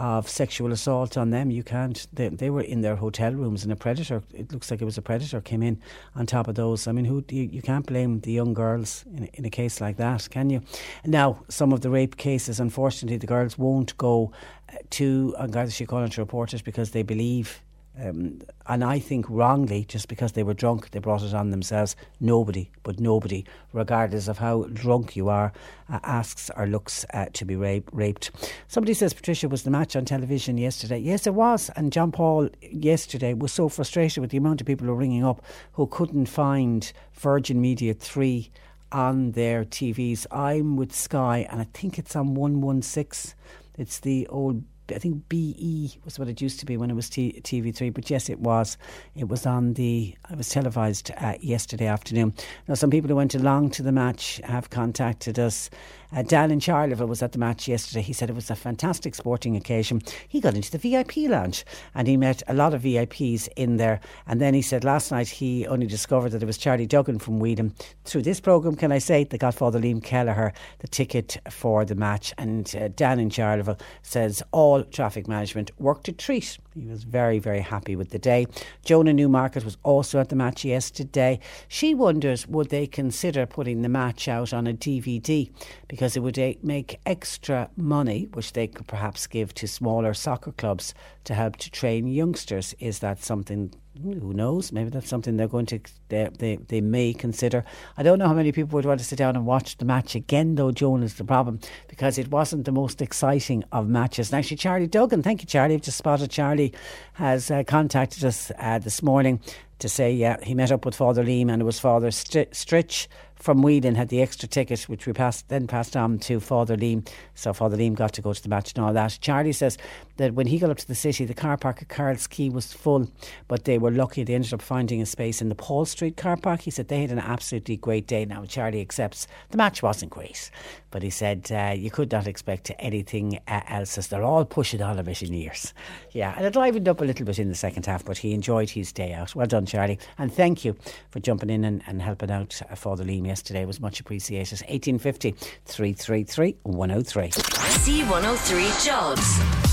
of 0.00 0.26
sexual 0.30 0.72
assault 0.72 1.18
on 1.18 1.28
them. 1.28 1.50
You 1.50 1.62
can't. 1.62 2.06
They, 2.10 2.28
they 2.28 2.48
were 2.48 2.62
in 2.62 2.80
their 2.80 2.96
hotel 2.96 3.32
rooms, 3.32 3.64
and 3.64 3.70
a 3.70 3.76
predator. 3.76 4.22
It 4.32 4.50
looks 4.50 4.70
like 4.70 4.80
it 4.80 4.86
was 4.86 4.96
a 4.96 5.02
predator 5.02 5.42
came 5.42 5.62
in 5.62 5.78
on 6.16 6.24
top 6.24 6.48
of 6.48 6.54
those. 6.54 6.86
I 6.86 6.92
mean, 6.92 7.04
who 7.04 7.22
you, 7.28 7.42
you 7.42 7.60
can't 7.60 7.84
blame 7.84 8.20
the 8.20 8.32
young 8.32 8.54
girls 8.54 9.04
in, 9.14 9.24
in 9.34 9.44
a 9.44 9.50
case 9.50 9.78
like 9.78 9.98
that, 9.98 10.28
can 10.30 10.48
you? 10.48 10.62
Now, 11.04 11.44
some 11.48 11.70
of 11.74 11.82
the 11.82 11.90
rape 11.90 12.16
cases, 12.16 12.58
unfortunately, 12.58 13.18
the 13.18 13.26
girls 13.26 13.58
won't 13.58 13.96
go 13.98 14.32
uh, 14.72 14.76
to 14.90 15.34
uh, 15.36 15.46
Garda 15.46 15.70
Síochána 15.70 16.10
to 16.12 16.22
report 16.22 16.54
it 16.54 16.64
because 16.64 16.92
they 16.92 17.02
believe 17.02 17.62
Um, 17.98 18.40
and 18.66 18.84
I 18.84 18.98
think 18.98 19.26
wrongly, 19.28 19.84
just 19.84 20.08
because 20.08 20.32
they 20.32 20.42
were 20.42 20.54
drunk, 20.54 20.90
they 20.90 21.00
brought 21.00 21.22
it 21.22 21.34
on 21.34 21.50
themselves. 21.50 21.96
Nobody, 22.20 22.70
but 22.82 23.00
nobody, 23.00 23.44
regardless 23.72 24.28
of 24.28 24.38
how 24.38 24.64
drunk 24.72 25.16
you 25.16 25.28
are, 25.28 25.52
uh, 25.90 25.98
asks 26.04 26.50
or 26.56 26.66
looks 26.66 27.04
uh, 27.12 27.26
to 27.32 27.44
be 27.44 27.56
rape, 27.56 27.90
raped. 27.92 28.30
Somebody 28.68 28.94
says, 28.94 29.12
Patricia, 29.12 29.48
was 29.48 29.64
the 29.64 29.70
match 29.70 29.96
on 29.96 30.04
television 30.04 30.56
yesterday? 30.56 30.98
Yes, 30.98 31.26
it 31.26 31.34
was. 31.34 31.70
And 31.76 31.92
John 31.92 32.12
Paul 32.12 32.48
yesterday 32.62 33.34
was 33.34 33.52
so 33.52 33.68
frustrated 33.68 34.20
with 34.20 34.30
the 34.30 34.38
amount 34.38 34.60
of 34.60 34.66
people 34.66 34.86
who 34.86 34.92
were 34.92 34.98
ringing 34.98 35.24
up 35.24 35.42
who 35.72 35.86
couldn't 35.86 36.26
find 36.26 36.92
Virgin 37.12 37.60
Media 37.60 37.92
3 37.92 38.50
on 38.92 39.32
their 39.32 39.64
TVs. 39.64 40.26
I'm 40.30 40.76
with 40.76 40.94
Sky, 40.94 41.46
and 41.50 41.60
I 41.60 41.66
think 41.74 41.98
it's 41.98 42.16
on 42.16 42.34
116. 42.34 43.34
It's 43.76 44.00
the 44.00 44.26
old 44.28 44.62
I 44.92 44.98
think 44.98 45.28
BE 45.28 45.98
was 46.04 46.18
what 46.18 46.28
it 46.28 46.40
used 46.40 46.60
to 46.60 46.66
be 46.66 46.76
when 46.76 46.90
it 46.90 46.94
was 46.94 47.08
T- 47.08 47.40
TV3, 47.42 47.92
but 47.92 48.10
yes, 48.10 48.28
it 48.28 48.40
was. 48.40 48.76
It 49.14 49.28
was 49.28 49.46
on 49.46 49.74
the, 49.74 50.14
it 50.30 50.36
was 50.36 50.48
televised 50.48 51.10
uh, 51.18 51.34
yesterday 51.40 51.86
afternoon. 51.86 52.34
Now, 52.68 52.74
some 52.74 52.90
people 52.90 53.08
who 53.08 53.16
went 53.16 53.34
along 53.34 53.70
to 53.70 53.82
the 53.82 53.92
match 53.92 54.40
have 54.44 54.70
contacted 54.70 55.38
us. 55.38 55.70
Uh, 56.12 56.22
Dan 56.22 56.50
in 56.50 56.58
Charleville 56.58 57.06
was 57.06 57.22
at 57.22 57.32
the 57.32 57.38
match 57.38 57.68
yesterday. 57.68 58.02
He 58.02 58.12
said 58.12 58.30
it 58.30 58.34
was 58.34 58.50
a 58.50 58.56
fantastic 58.56 59.14
sporting 59.14 59.56
occasion. 59.56 60.02
He 60.26 60.40
got 60.40 60.54
into 60.54 60.70
the 60.70 60.78
VIP 60.78 61.30
lounge 61.30 61.64
and 61.94 62.08
he 62.08 62.16
met 62.16 62.42
a 62.48 62.54
lot 62.54 62.74
of 62.74 62.82
VIPs 62.82 63.48
in 63.54 63.76
there. 63.76 64.00
And 64.26 64.40
then 64.40 64.52
he 64.54 64.62
said 64.62 64.82
last 64.82 65.12
night 65.12 65.28
he 65.28 65.66
only 65.68 65.86
discovered 65.86 66.30
that 66.30 66.42
it 66.42 66.46
was 66.46 66.58
Charlie 66.58 66.86
Duggan 66.86 67.20
from 67.20 67.38
Weedham. 67.38 67.74
Through 68.04 68.22
this 68.22 68.40
programme, 68.40 68.74
can 68.74 68.90
I 68.90 68.98
say, 68.98 69.22
they 69.22 69.38
got 69.38 69.54
Father 69.54 69.78
Liam 69.78 70.02
Kelleher 70.02 70.52
the 70.80 70.88
ticket 70.88 71.36
for 71.48 71.84
the 71.84 71.94
match. 71.94 72.34
And 72.38 72.74
uh, 72.76 72.88
Dan 72.88 73.20
in 73.20 73.30
Charleville 73.30 73.80
says 74.02 74.42
all 74.50 74.79
traffic 74.84 75.28
management 75.28 75.70
worked 75.78 76.08
a 76.08 76.12
treat. 76.12 76.58
He 76.74 76.86
was 76.86 77.04
very, 77.04 77.38
very 77.38 77.60
happy 77.60 77.96
with 77.96 78.10
the 78.10 78.18
day. 78.18 78.46
Jonah 78.84 79.12
Newmarket 79.12 79.64
was 79.64 79.76
also 79.82 80.20
at 80.20 80.28
the 80.28 80.36
match 80.36 80.64
yesterday. 80.64 81.40
She 81.68 81.94
wonders 81.94 82.46
would 82.46 82.70
they 82.70 82.86
consider 82.86 83.46
putting 83.46 83.82
the 83.82 83.88
match 83.88 84.28
out 84.28 84.52
on 84.52 84.66
a 84.66 84.72
DVD 84.72 85.50
because 85.88 86.16
it 86.16 86.20
would 86.20 86.38
eh, 86.38 86.54
make 86.62 87.00
extra 87.06 87.70
money, 87.76 88.28
which 88.32 88.52
they 88.52 88.66
could 88.66 88.86
perhaps 88.86 89.26
give 89.26 89.54
to 89.54 89.68
smaller 89.68 90.14
soccer 90.14 90.52
clubs 90.52 90.94
to 91.24 91.34
help 91.34 91.56
to 91.56 91.70
train 91.70 92.06
youngsters. 92.06 92.74
Is 92.78 93.00
that 93.00 93.22
something? 93.22 93.72
Who 94.00 94.32
knows? 94.32 94.70
Maybe 94.70 94.88
that's 94.88 95.08
something 95.08 95.36
they're 95.36 95.48
going 95.48 95.66
to 95.66 95.80
they, 96.08 96.28
they 96.38 96.56
they 96.56 96.80
may 96.80 97.12
consider. 97.12 97.64
I 97.96 98.04
don't 98.04 98.20
know 98.20 98.28
how 98.28 98.34
many 98.34 98.52
people 98.52 98.76
would 98.76 98.84
want 98.86 99.00
to 99.00 99.04
sit 99.04 99.18
down 99.18 99.34
and 99.34 99.44
watch 99.44 99.78
the 99.78 99.84
match 99.84 100.14
again, 100.14 100.54
though. 100.54 100.70
Joan 100.70 101.02
is 101.02 101.14
the 101.14 101.24
problem 101.24 101.58
because 101.88 102.16
it 102.16 102.30
wasn't 102.30 102.66
the 102.66 102.72
most 102.72 103.02
exciting 103.02 103.64
of 103.72 103.88
matches. 103.88 104.30
And 104.30 104.38
actually, 104.38 104.58
Charlie 104.58 104.86
Duggan, 104.86 105.22
thank 105.22 105.42
you, 105.42 105.46
Charlie. 105.46 105.74
I've 105.74 105.82
just 105.82 105.98
spotted 105.98 106.30
Charlie 106.30 106.72
has 107.14 107.50
uh, 107.50 107.64
contacted 107.64 108.24
us 108.24 108.52
uh, 108.58 108.78
this 108.78 109.02
morning 109.02 109.40
to 109.80 109.88
say, 109.88 110.12
yeah, 110.12 110.36
he 110.42 110.54
met 110.54 110.70
up 110.70 110.84
with 110.84 110.94
Father 110.94 111.24
Liam 111.24 111.50
and 111.50 111.60
it 111.60 111.64
was 111.64 111.80
Father 111.80 112.10
Stri- 112.10 112.50
Stritch 112.50 113.08
from 113.40 113.62
Whelan 113.62 113.94
had 113.94 114.10
the 114.10 114.20
extra 114.20 114.46
ticket, 114.46 114.82
which 114.82 115.06
we 115.06 115.12
passed 115.12 115.48
then 115.48 115.66
passed 115.66 115.96
on 115.96 116.18
to 116.20 116.40
Father 116.40 116.76
Liam. 116.76 117.08
So 117.34 117.52
Father 117.52 117.76
Liam 117.76 117.94
got 117.94 118.12
to 118.12 118.22
go 118.22 118.34
to 118.34 118.42
the 118.42 118.50
match 118.50 118.72
and 118.74 118.84
all 118.84 118.92
that. 118.92 119.18
Charlie 119.20 119.52
says 119.52 119.78
that 120.18 120.34
when 120.34 120.46
he 120.46 120.58
got 120.58 120.70
up 120.70 120.76
to 120.76 120.86
the 120.86 120.94
city, 120.94 121.24
the 121.24 121.34
car 121.34 121.56
park 121.56 121.80
at 121.80 121.88
Carroll's 121.88 122.26
Quay 122.26 122.50
was 122.50 122.72
full, 122.72 123.10
but 123.48 123.64
they 123.64 123.78
were 123.78 123.90
lucky. 123.90 124.22
They 124.22 124.34
ended 124.34 124.52
up 124.52 124.60
finding 124.60 125.00
a 125.00 125.06
space 125.06 125.40
in 125.40 125.48
the 125.48 125.54
Paul 125.54 125.86
Street 125.86 126.18
car 126.18 126.36
park. 126.36 126.60
He 126.60 126.70
said 126.70 126.88
they 126.88 127.00
had 127.00 127.10
an 127.10 127.18
absolutely 127.18 127.78
great 127.78 128.06
day. 128.06 128.26
Now 128.26 128.44
Charlie 128.44 128.82
accepts 128.82 129.26
the 129.50 129.56
match 129.56 129.82
wasn't 129.82 130.10
great, 130.10 130.50
but 130.90 131.02
he 131.02 131.10
said 131.10 131.50
uh, 131.50 131.72
you 131.74 131.90
could 131.90 132.12
not 132.12 132.26
expect 132.26 132.70
anything 132.78 133.40
uh, 133.48 133.62
else 133.68 133.96
as 133.96 134.08
they're 134.08 134.22
all 134.22 134.44
pushing 134.44 134.82
on 134.82 134.98
a 134.98 135.02
bit 135.02 135.22
in 135.22 135.32
years. 135.32 135.72
Yeah, 136.12 136.34
and 136.36 136.44
it 136.44 136.56
livened 136.56 136.88
up 136.88 137.00
a 137.00 137.04
little 137.04 137.24
bit 137.24 137.38
in 137.38 137.48
the 137.48 137.54
second 137.54 137.86
half, 137.86 138.04
but 138.04 138.18
he 138.18 138.34
enjoyed 138.34 138.68
his 138.68 138.92
day 138.92 139.14
out. 139.14 139.34
Well 139.34 139.46
done, 139.46 139.64
Charlie, 139.64 139.98
and 140.18 140.32
thank 140.32 140.64
you 140.64 140.76
for 141.10 141.20
jumping 141.20 141.48
in 141.48 141.64
and, 141.64 141.82
and 141.86 142.02
helping 142.02 142.30
out 142.30 142.60
uh, 142.68 142.74
Father 142.74 143.04
Liam 143.04 143.29
yesterday. 143.30 143.64
Was 143.64 143.80
much 143.80 144.00
appreciated. 144.00 144.60
1850 144.60 145.30
333 145.64 146.56
103. 146.64 147.30
C103 147.30 148.84
Jobs. 148.84 149.70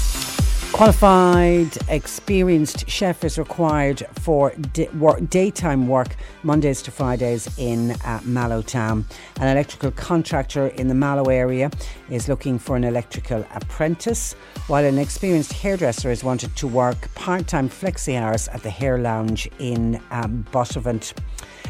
Qualified, 0.74 1.76
experienced 1.88 2.88
chef 2.88 3.24
is 3.24 3.39
required 3.39 4.05
for 4.20 4.51
di- 4.74 4.88
work, 4.89 5.28
daytime 5.30 5.88
work 5.88 6.16
Mondays 6.43 6.84
to 6.84 6.91
Fridays 6.91 7.47
in 7.58 7.91
uh, 8.05 8.20
Mallow 8.24 8.62
Town. 8.62 9.05
An 9.39 9.47
electrical 9.47 9.89
contractor 9.91 10.68
in 10.68 10.88
the 10.88 10.93
Mallow 10.93 11.32
area 11.32 11.72
is 12.12 12.28
looking 12.28 12.60
for 12.60 12.76
an 12.76 12.84
electrical 12.84 13.43
apprentice, 13.55 14.34
while 14.68 14.86
an 14.86 14.99
experienced 14.99 15.53
hairdresser 15.53 16.12
is 16.12 16.24
wanted 16.24 16.55
to 16.58 16.68
work 16.68 17.12
part 17.16 17.47
time 17.47 17.70
flexi 17.70 18.16
hours 18.16 18.47
at 18.49 18.62
the 18.62 18.70
Hair 18.70 18.99
Lounge 18.99 19.49
in 19.58 19.99
um. 20.12 20.45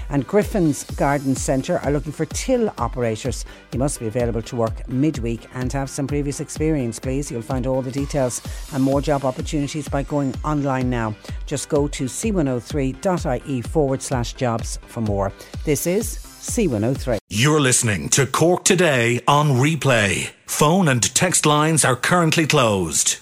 And 0.10 0.26
Griffin's 0.26 0.84
Garden 0.84 1.36
Centre 1.36 1.80
are 1.80 1.92
looking 1.92 2.12
for 2.12 2.26
till 2.26 2.74
operators. 2.78 3.46
You 3.74 3.80
must 3.80 4.00
be 4.00 4.08
available 4.08 4.42
to 4.44 4.56
work 4.56 4.88
midweek 4.88 5.48
and 5.54 5.72
have 5.74 5.90
some 5.90 6.08
previous 6.08 6.40
experience, 6.40 7.00
please. 7.00 7.32
You'll 7.32 7.42
find 7.42 7.68
all 7.68 7.82
the 7.82 7.92
details 7.92 8.42
and 8.74 8.84
more 8.84 9.02
job 9.02 9.26
opportunities 9.26 9.88
by 9.88 10.04
going 10.04 10.34
online 10.44 10.90
now. 10.90 11.16
Just 11.46 11.70
go 11.70 11.88
to 11.90 12.06
c103.ie 12.06 13.62
forward 13.62 14.02
slash 14.02 14.34
jobs 14.34 14.80
for 14.88 15.02
more. 15.02 15.32
This 15.66 15.88
is 15.88 16.18
C103. 16.18 17.20
You're 17.30 17.60
listening 17.60 18.10
to 18.10 18.26
Cork 18.26 18.64
Today 18.64 19.22
on 19.28 19.52
replay. 19.52 20.30
Phone 20.46 20.88
and 20.88 21.04
text 21.14 21.46
lines 21.46 21.84
are 21.84 21.96
currently 21.96 22.48
closed. 22.48 23.18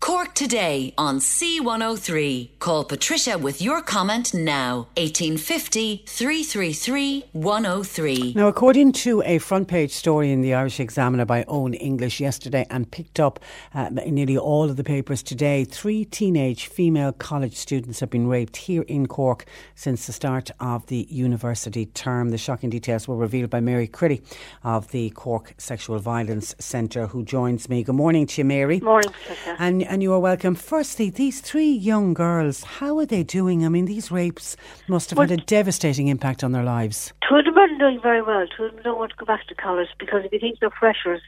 Cork 0.00 0.32
today 0.32 0.94
on 0.96 1.18
C103. 1.18 2.58
Call 2.58 2.84
Patricia 2.84 3.36
with 3.36 3.60
your 3.60 3.82
comment 3.82 4.32
now. 4.32 4.88
1850 4.96 6.04
333 6.06 7.24
103. 7.32 8.32
Now, 8.34 8.48
according 8.48 8.92
to 8.92 9.22
a 9.26 9.36
front 9.36 9.68
page 9.68 9.90
story 9.92 10.32
in 10.32 10.40
the 10.40 10.54
Irish 10.54 10.80
Examiner 10.80 11.26
by 11.26 11.44
Eoin 11.44 11.76
English 11.78 12.18
yesterday 12.18 12.66
and 12.70 12.90
picked 12.90 13.20
up 13.20 13.40
uh, 13.74 13.90
in 14.02 14.14
nearly 14.14 14.38
all 14.38 14.70
of 14.70 14.76
the 14.78 14.84
papers 14.84 15.22
today, 15.22 15.64
three 15.64 16.06
teenage 16.06 16.66
female 16.66 17.12
college 17.12 17.56
students 17.56 18.00
have 18.00 18.08
been 18.08 18.26
raped 18.26 18.56
here 18.56 18.82
in 18.82 19.06
Cork 19.06 19.44
since 19.74 20.06
the 20.06 20.14
start 20.14 20.50
of 20.60 20.86
the 20.86 21.06
university 21.10 21.84
term. 21.84 22.30
The 22.30 22.38
shocking 22.38 22.70
details 22.70 23.06
were 23.06 23.16
revealed 23.16 23.50
by 23.50 23.60
Mary 23.60 23.86
Crilly 23.86 24.22
of 24.64 24.90
the 24.92 25.10
Cork 25.10 25.52
Sexual 25.58 25.98
Violence 25.98 26.54
Centre, 26.58 27.06
who 27.08 27.22
joins 27.22 27.68
me. 27.68 27.82
Good 27.82 27.96
morning 27.96 28.26
to 28.28 28.40
you, 28.40 28.46
Mary. 28.46 28.80
Morning, 28.80 29.12
Patricia. 29.12 29.56
And, 29.58 29.89
and 29.90 30.04
you 30.04 30.12
are 30.12 30.20
welcome. 30.20 30.54
Firstly, 30.54 31.10
these 31.10 31.40
three 31.40 31.72
young 31.72 32.14
girls, 32.14 32.62
how 32.62 32.96
are 32.98 33.06
they 33.06 33.24
doing? 33.24 33.66
I 33.66 33.68
mean, 33.68 33.86
these 33.86 34.12
rapes 34.12 34.56
must 34.86 35.10
have 35.10 35.18
had 35.18 35.32
a 35.32 35.36
devastating 35.36 36.06
impact 36.06 36.44
on 36.44 36.52
their 36.52 36.62
lives. 36.62 37.12
Two 37.28 37.34
of 37.34 37.44
them 37.44 37.58
are 37.58 37.66
doing 37.76 38.00
very 38.00 38.22
well. 38.22 38.46
Two 38.56 38.66
of 38.66 38.74
them 38.74 38.84
don't 38.84 38.98
want 38.98 39.10
to 39.10 39.16
go 39.16 39.26
back 39.26 39.48
to 39.48 39.54
college 39.56 39.88
because 39.98 40.24
if 40.24 40.32
you 40.32 40.38
think 40.38 40.60
they're 40.60 40.70
freshers 40.70 41.20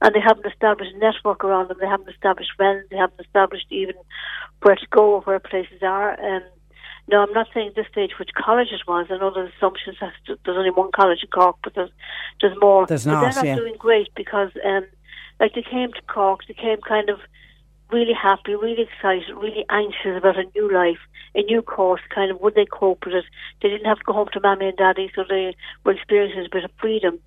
and 0.00 0.14
they 0.14 0.20
haven't 0.20 0.46
established 0.46 0.94
a 0.94 0.98
network 0.98 1.44
around 1.44 1.68
them, 1.68 1.76
they 1.78 1.86
haven't 1.86 2.08
established 2.08 2.52
friends, 2.56 2.86
they 2.90 2.96
haven't 2.96 3.20
established 3.20 3.66
even 3.68 3.94
where 4.62 4.76
to 4.76 4.86
go 4.90 5.16
or 5.16 5.20
where 5.20 5.38
places 5.38 5.82
are. 5.82 6.18
Um, 6.18 6.42
no, 7.08 7.22
I'm 7.22 7.32
not 7.34 7.48
saying 7.52 7.68
at 7.68 7.74
this 7.74 7.86
stage 7.92 8.12
which 8.18 8.30
college 8.34 8.68
it 8.72 8.88
was. 8.88 9.08
I 9.10 9.18
know 9.18 9.30
there's 9.32 9.52
assumptions 9.58 9.98
that 10.00 10.12
there's 10.26 10.56
only 10.56 10.70
one 10.70 10.90
college 10.90 11.18
in 11.22 11.28
Cork, 11.28 11.56
but 11.62 11.74
there's 11.74 11.90
there's 12.40 12.56
more. 12.62 12.86
There's 12.86 13.04
but 13.04 13.12
not, 13.12 13.20
they're 13.20 13.44
not 13.44 13.46
yeah. 13.46 13.56
doing 13.56 13.76
great 13.78 14.08
because 14.16 14.50
um, 14.64 14.86
like 15.38 15.54
they 15.54 15.62
came 15.62 15.92
to 15.92 16.02
Cork, 16.08 16.40
they 16.48 16.54
came 16.54 16.80
kind 16.80 17.10
of 17.10 17.20
really 17.90 18.14
happy, 18.14 18.54
really 18.54 18.82
excited, 18.82 19.34
really 19.36 19.64
anxious 19.70 20.16
about 20.16 20.38
a 20.38 20.44
new 20.54 20.72
life, 20.72 20.98
a 21.34 21.42
new 21.42 21.62
course, 21.62 22.00
kind 22.14 22.30
of 22.30 22.40
would 22.40 22.54
they 22.54 22.66
cope 22.66 23.04
with 23.04 23.14
it? 23.14 23.24
They 23.62 23.68
didn't 23.68 23.86
have 23.86 23.98
to 23.98 24.04
go 24.04 24.12
home 24.12 24.28
to 24.32 24.40
mommy 24.40 24.68
and 24.68 24.76
daddy, 24.76 25.10
so 25.14 25.24
they 25.28 25.54
were 25.84 25.92
experiencing 25.92 26.46
a 26.46 26.54
bit 26.54 26.64
of 26.64 26.70
freedom. 26.80 27.18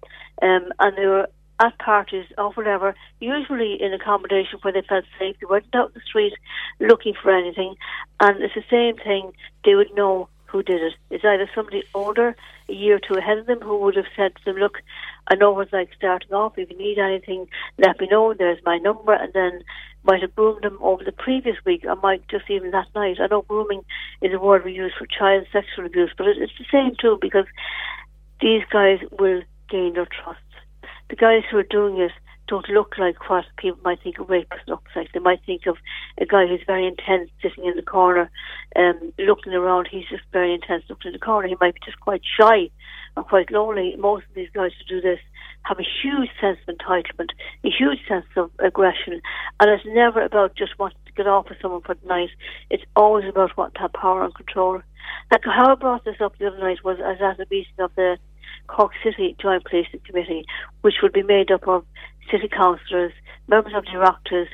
Um, 0.42 0.72
and 0.80 0.98
they 0.98 1.06
were 1.06 1.28
at 1.62 1.78
parties 1.80 2.26
or 2.38 2.52
whatever, 2.52 2.96
usually 3.20 3.82
in 3.82 3.94
accommodation 3.94 4.60
where 4.62 4.74
they 4.74 4.82
felt 4.82 5.06
safe. 5.18 5.36
They 5.40 5.46
weren't 5.50 5.76
out 5.76 5.90
in 5.90 5.94
the 5.96 6.02
street 6.02 6.34
looking 6.80 7.14
for 7.22 7.36
anything. 7.36 7.76
And 8.20 8.42
it's 8.42 8.56
the 8.56 8.64
same 8.70 8.96
thing, 8.98 9.34
they 9.66 9.76
would 9.76 9.94
know 9.96 10.30
who 10.46 10.64
did 10.64 10.82
it. 10.82 10.94
It's 11.10 11.24
either 11.24 11.50
somebody 11.54 11.84
older, 11.94 12.36
a 12.70 12.74
year 12.74 12.96
or 12.96 13.00
two 13.00 13.16
ahead 13.16 13.38
of 13.38 13.46
them, 13.46 13.62
who 13.62 13.78
would 13.78 13.96
have 13.96 14.06
said 14.16 14.36
to 14.36 14.46
them, 14.46 14.56
look, 14.56 14.80
I 15.28 15.36
know 15.36 15.52
what 15.52 15.68
it's 15.68 15.74
like 15.74 15.90
starting 15.96 16.34
off. 16.34 16.58
If 16.58 16.72
you 16.72 16.78
need 16.78 16.98
anything, 16.98 17.48
let 17.78 18.00
me 18.00 18.08
know. 18.10 18.34
There's 18.34 18.60
my 18.66 18.78
number. 18.78 19.14
And 19.14 19.32
then 19.34 19.62
might 20.04 20.22
have 20.22 20.36
groomed 20.36 20.64
them 20.64 20.78
over 20.82 21.04
the 21.04 21.12
previous 21.12 21.58
week. 21.66 21.84
I 21.90 21.96
might 21.96 22.28
just 22.30 22.50
even 22.50 22.72
that 22.72 22.88
night. 22.96 23.18
I 23.20 23.28
know 23.28 23.42
grooming 23.44 23.84
is 24.22 24.34
a 24.34 24.40
word 24.40 24.66
we 24.66 24.74
use 24.74 24.94
for 24.98 25.06
child 25.06 25.46
sexual 25.52 25.86
abuse, 25.86 26.12
but 26.18 26.28
it's 26.28 26.54
the 26.58 26.66
same 26.72 26.96
too 27.00 27.18
because 27.22 27.46
these 28.42 28.64
guys 28.72 29.00
will 29.20 29.42
gain 29.70 29.94
their 29.94 30.08
trust. 30.08 30.40
The 31.10 31.16
guys 31.16 31.44
who 31.50 31.58
are 31.58 31.64
doing 31.64 32.00
it 32.00 32.12
don't 32.48 32.68
look 32.70 32.98
like 32.98 33.30
what 33.30 33.46
people 33.58 33.80
might 33.84 34.02
think 34.02 34.18
a 34.18 34.24
rapist 34.24 34.68
looks 34.68 34.92
like. 34.96 35.12
They 35.14 35.20
might 35.20 35.42
think 35.46 35.68
of 35.68 35.78
a 36.20 36.26
guy 36.26 36.48
who's 36.48 36.64
very 36.66 36.88
intense 36.88 37.30
sitting 37.42 37.66
in 37.66 37.76
the 37.76 37.84
corner, 37.84 38.30
um, 38.76 39.14
looking 39.20 39.54
around. 39.54 39.88
He's 39.90 40.08
just 40.10 40.24
very 40.32 40.54
intense 40.54 40.84
looking 40.90 41.10
in 41.10 41.14
the 41.14 41.20
corner. 41.20 41.48
He 41.48 41.56
might 41.62 41.76
be 41.76 41.82
just 41.86 42.00
quite 42.00 42.22
shy 42.40 42.70
and 43.16 43.26
quite 43.26 43.52
lonely. 43.52 43.96
Most 43.98 44.26
of 44.28 44.34
these 44.34 44.50
guys 44.54 44.72
who 44.80 44.96
do 44.96 45.02
this 45.02 45.20
have 45.64 45.80
a 45.80 45.88
huge 46.02 46.30
sense 46.42 46.58
of 46.68 46.76
entitlement, 46.76 47.30
a 47.64 47.70
huge 47.70 48.00
sense 48.08 48.26
of 48.36 48.50
aggression, 48.60 49.22
and 49.60 49.70
it's 49.70 49.84
never 49.86 50.22
about 50.22 50.56
just 50.56 50.78
wanting 50.80 50.98
to 51.06 51.12
get 51.14 51.28
off 51.28 51.50
with 51.50 51.60
someone 51.62 51.82
for 51.82 51.96
the 51.96 52.08
night. 52.08 52.30
It's 52.70 52.84
always 52.96 53.26
about 53.28 53.56
wanting 53.58 53.76
to 53.76 53.82
have 53.82 53.94
power 53.94 54.24
and 54.24 54.34
control. 54.34 54.82
Like 55.32 55.42
how 55.46 55.72
I 55.72 55.76
brought 55.76 56.06
this 56.06 56.22
up 56.22 56.38
the 56.38 56.48
other 56.48 56.60
night 56.60 56.84
was 56.84 56.98
I 57.04 57.12
was 57.12 57.22
at 57.22 57.40
a 57.40 57.48
meeting 57.50 57.74
of 57.80 57.92
the 57.96 58.18
Cork 58.68 58.92
City 59.04 59.36
Joint 59.40 59.64
Policing 59.66 60.02
Committee, 60.06 60.46
which 60.82 60.96
would 61.02 61.14
be 61.14 61.24
made 61.24 61.52
up 61.52 61.68
of 61.68 61.86
city 62.32 62.48
councillors, 62.48 63.14
members 63.48 63.74
of 63.76 63.84
the 63.86 63.92
Oireachtas, 63.92 64.48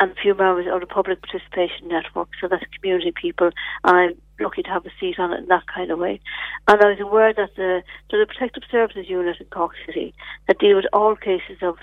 and 0.00 0.10
a 0.10 0.14
few 0.14 0.34
members 0.34 0.66
of 0.70 0.80
the 0.80 0.86
Public 0.86 1.20
Participation 1.22 1.88
Network. 1.88 2.28
So 2.40 2.48
that's 2.48 2.64
community 2.74 3.12
people, 3.12 3.50
and 3.84 4.16
lucky 4.40 4.62
to 4.62 4.70
have 4.70 4.86
a 4.86 4.90
seat 5.00 5.18
on 5.18 5.32
it 5.32 5.40
in 5.40 5.46
that 5.46 5.66
kind 5.72 5.90
of 5.90 5.98
way. 5.98 6.20
And 6.68 6.82
I 6.82 6.90
was 6.90 7.00
aware 7.00 7.32
that 7.32 7.54
the 7.56 7.82
there's 8.10 8.26
Protective 8.26 8.64
Services 8.70 9.08
unit 9.08 9.36
in 9.40 9.46
Cork 9.46 9.72
City 9.86 10.14
that 10.46 10.58
deal 10.58 10.76
with 10.76 10.86
all 10.92 11.16
cases 11.16 11.58
of 11.62 11.76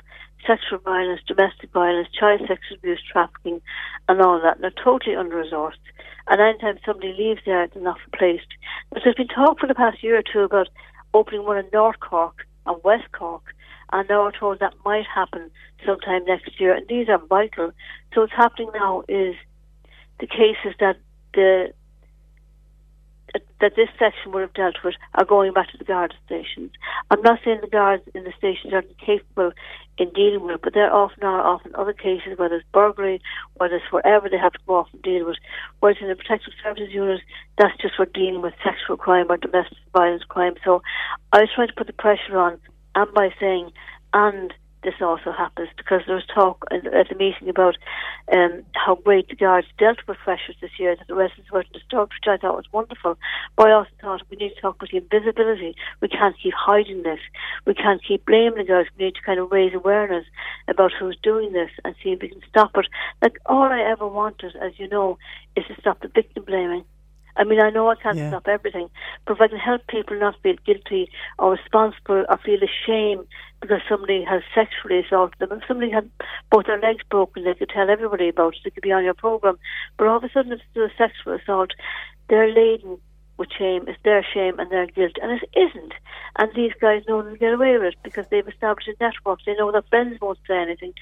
sexual 0.45 0.79
violence, 0.79 1.21
domestic 1.27 1.71
violence, 1.71 2.07
child 2.17 2.41
sexual 2.41 2.77
abuse, 2.77 3.01
trafficking, 3.11 3.61
and 4.09 4.21
all 4.21 4.41
that. 4.41 4.55
And 4.55 4.63
they're 4.63 4.83
totally 4.83 5.15
under 5.15 5.43
resourced. 5.43 5.85
And 6.27 6.41
anytime 6.41 6.79
somebody 6.85 7.13
leaves 7.13 7.41
there, 7.45 7.67
they're 7.67 7.83
not 7.83 7.99
replaced. 8.11 8.47
But 8.91 9.01
there's 9.03 9.15
been 9.15 9.27
talk 9.27 9.59
for 9.59 9.67
the 9.67 9.75
past 9.75 10.03
year 10.03 10.17
or 10.17 10.23
two 10.23 10.41
about 10.41 10.69
opening 11.13 11.45
one 11.45 11.57
in 11.57 11.65
North 11.73 11.99
Cork 11.99 12.45
and 12.65 12.81
West 12.83 13.11
Cork. 13.11 13.43
And 13.91 14.07
now 14.07 14.23
we're 14.23 14.31
told 14.31 14.59
that 14.59 14.73
might 14.85 15.05
happen 15.13 15.51
sometime 15.85 16.23
next 16.25 16.59
year. 16.59 16.73
And 16.73 16.87
these 16.87 17.09
are 17.09 17.17
vital. 17.17 17.71
So 18.13 18.21
what's 18.21 18.33
happening 18.33 18.69
now 18.73 19.03
is 19.09 19.35
the 20.19 20.27
cases 20.27 20.75
that 20.79 20.97
the 21.33 21.73
that 23.33 23.75
this 23.75 23.89
section 23.97 24.31
would 24.31 24.41
have 24.41 24.53
dealt 24.53 24.75
with 24.83 24.95
are 25.15 25.25
going 25.25 25.53
back 25.53 25.71
to 25.71 25.77
the 25.77 25.83
guard 25.83 26.13
stations. 26.25 26.71
I'm 27.09 27.21
not 27.21 27.39
saying 27.43 27.59
the 27.61 27.67
guards 27.67 28.03
in 28.13 28.23
the 28.23 28.33
stations 28.37 28.73
aren't 28.73 28.97
capable 28.97 29.51
in 29.97 30.09
dealing 30.11 30.43
with 30.43 30.55
it, 30.55 30.61
but 30.63 30.73
there 30.73 30.93
often 30.93 31.23
are 31.23 31.41
often 31.41 31.75
other 31.75 31.93
cases, 31.93 32.37
whether 32.37 32.55
it's 32.55 32.65
burglary, 32.73 33.21
whether 33.55 33.75
it's 33.75 33.91
wherever 33.91 34.29
they 34.29 34.37
have 34.37 34.53
to 34.53 34.59
go 34.65 34.75
off 34.77 34.87
and 34.93 35.01
deal 35.01 35.25
with. 35.25 35.37
Whereas 35.79 35.97
in 36.01 36.07
the 36.07 36.15
protective 36.15 36.53
services 36.63 36.89
unit, 36.91 37.21
that's 37.57 37.77
just 37.81 37.95
for 37.95 38.05
dealing 38.05 38.41
with 38.41 38.53
sexual 38.63 38.97
crime 38.97 39.27
or 39.29 39.37
domestic 39.37 39.77
violence 39.93 40.23
crime. 40.23 40.55
So 40.65 40.81
I 41.31 41.41
was 41.41 41.49
trying 41.53 41.67
to 41.67 41.73
put 41.73 41.87
the 41.87 41.93
pressure 41.93 42.37
on, 42.37 42.59
and 42.95 43.13
by 43.13 43.29
saying, 43.39 43.71
and 44.13 44.53
this 44.83 44.95
also 45.01 45.31
happens 45.31 45.69
because 45.77 46.01
there 46.07 46.15
was 46.15 46.25
talk 46.33 46.65
at 46.71 47.09
the 47.09 47.15
meeting 47.15 47.49
about 47.49 47.77
um, 48.31 48.63
how 48.73 48.95
great 48.95 49.29
the 49.29 49.35
guards 49.35 49.67
dealt 49.77 49.99
with 50.07 50.17
pressures 50.17 50.55
this 50.59 50.71
year, 50.79 50.95
that 50.95 51.07
the 51.07 51.15
residents 51.15 51.51
weren't 51.51 51.71
disturbed, 51.71 52.13
which 52.13 52.27
I 52.27 52.37
thought 52.37 52.55
was 52.55 52.71
wonderful. 52.71 53.17
But 53.55 53.67
I 53.67 53.73
also 53.73 53.91
thought 54.01 54.23
we 54.29 54.37
need 54.37 54.55
to 54.55 54.61
talk 54.61 54.77
about 54.77 54.89
the 54.91 54.97
invisibility. 54.97 55.75
We 56.01 56.07
can't 56.07 56.35
keep 56.41 56.53
hiding 56.55 57.03
this. 57.03 57.19
We 57.65 57.75
can't 57.75 58.03
keep 58.03 58.25
blaming 58.25 58.57
the 58.57 58.63
guards. 58.63 58.89
We 58.97 59.05
need 59.05 59.15
to 59.15 59.21
kind 59.21 59.39
of 59.39 59.51
raise 59.51 59.73
awareness 59.73 60.25
about 60.67 60.91
who's 60.99 61.17
doing 61.21 61.53
this 61.53 61.69
and 61.85 61.95
see 62.03 62.11
if 62.11 62.21
we 62.21 62.29
can 62.29 62.41
stop 62.49 62.71
it. 62.75 62.87
Like 63.21 63.37
all 63.45 63.63
I 63.63 63.81
ever 63.81 64.07
wanted, 64.07 64.55
as 64.55 64.73
you 64.79 64.87
know, 64.87 65.17
is 65.55 65.65
to 65.67 65.75
stop 65.79 66.01
the 66.01 66.07
victim 66.07 66.43
blaming. 66.45 66.85
I 67.37 67.43
mean, 67.43 67.61
I 67.61 67.69
know 67.69 67.89
I 67.89 67.95
can't 67.95 68.17
Yeah. 68.17 68.29
stop 68.29 68.47
everything, 68.47 68.89
but 69.25 69.33
if 69.33 69.41
I 69.41 69.47
can 69.47 69.57
help 69.57 69.87
people 69.87 70.17
not 70.17 70.35
feel 70.41 70.55
guilty 70.65 71.09
or 71.39 71.51
responsible 71.51 72.25
or 72.27 72.37
feel 72.37 72.59
ashamed 72.63 73.25
because 73.61 73.81
somebody 73.87 74.23
has 74.23 74.41
sexually 74.53 74.99
assaulted 74.99 75.39
them, 75.39 75.57
if 75.57 75.67
somebody 75.67 75.91
had 75.91 76.09
both 76.49 76.65
their 76.65 76.79
legs 76.79 77.03
broken, 77.09 77.43
they 77.43 77.53
could 77.53 77.69
tell 77.69 77.89
everybody 77.89 78.29
about 78.29 78.55
it, 78.55 78.61
they 78.63 78.69
could 78.71 78.83
be 78.83 78.91
on 78.91 79.03
your 79.03 79.13
program, 79.13 79.57
but 79.97 80.07
all 80.07 80.17
of 80.17 80.23
a 80.23 80.29
sudden 80.29 80.51
it's 80.51 80.63
still 80.71 80.85
a 80.85 80.93
sexual 80.97 81.33
assault, 81.33 81.71
they're 82.29 82.53
laden 82.53 82.97
with 83.37 83.49
shame, 83.57 83.85
it's 83.87 84.01
their 84.03 84.23
shame 84.33 84.59
and 84.59 84.69
their 84.71 84.87
guilt, 84.87 85.17
and 85.21 85.31
it 85.31 85.49
isn't. 85.57 85.93
And 86.37 86.49
these 86.55 86.73
guys 86.79 87.03
know 87.07 87.21
they'll 87.21 87.35
get 87.35 87.53
away 87.53 87.77
with 87.77 87.93
it 87.93 87.95
because 88.03 88.25
they've 88.29 88.47
established 88.47 88.87
a 88.89 88.95
network, 88.99 89.39
they 89.45 89.55
know 89.55 89.71
their 89.71 89.81
friends 89.83 90.19
won't 90.21 90.39
say 90.47 90.57
anything. 90.57 90.93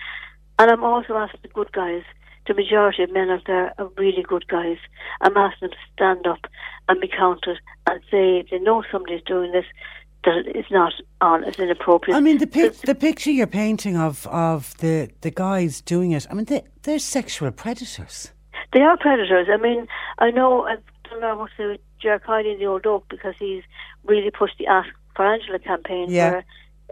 And 0.58 0.70
I'm 0.70 0.84
also 0.84 1.16
asking 1.16 1.40
the 1.44 1.48
good 1.50 1.72
guys, 1.72 2.04
the 2.50 2.56
majority 2.56 3.04
of 3.04 3.14
men 3.14 3.30
out 3.30 3.44
there 3.46 3.74
are 3.78 3.90
really 3.96 4.24
good 4.24 4.48
guys. 4.48 4.78
I'm 5.22 5.38
asking 5.38 5.70
them 5.70 5.72
to 5.72 5.94
stand 5.94 6.28
up 6.28 6.52
and 6.88 7.00
be 7.00 7.08
counted 7.08 7.60
and 7.88 8.02
say 8.10 8.44
they 8.50 8.58
know 8.58 8.84
somebody's 8.92 9.22
doing 9.22 9.52
this, 9.52 9.66
that 10.26 10.44
it's 10.48 10.72
not 10.72 10.92
on, 11.22 11.44
it's 11.44 11.60
inappropriate. 11.60 12.18
I 12.18 12.22
mean, 12.22 12.40
the 12.40 12.48
pic- 12.48 12.82
the 12.82 12.96
picture 12.96 13.30
you're 13.30 13.48
painting 13.48 13.96
of 13.96 14.26
of 14.28 14.76
the 14.80 15.10
the 15.22 15.30
guys 15.32 15.80
doing 15.82 16.12
it. 16.12 16.26
I 16.30 16.34
mean, 16.34 16.46
they 16.46 16.64
they're 16.82 17.00
sexual 17.00 17.52
predators. 17.52 18.32
They 18.74 18.82
are 18.82 18.98
predators. 18.98 19.48
I 19.50 19.58
mean, 19.58 19.88
I 20.18 20.32
know 20.32 20.64
I 20.64 20.78
don't 21.08 21.22
know 21.22 21.38
what's 21.38 21.54
the 21.58 21.78
Jerk 22.02 22.24
Hyde 22.26 22.48
in 22.48 22.58
the 22.58 22.66
old 22.66 22.86
oak 22.88 23.06
because 23.10 23.36
he's 23.38 23.64
really 24.06 24.32
pushed 24.32 24.58
the 24.58 24.68
Ask 24.68 24.90
for 25.16 25.26
Angela 25.32 25.60
campaign. 25.60 26.08
Yeah. 26.10 26.42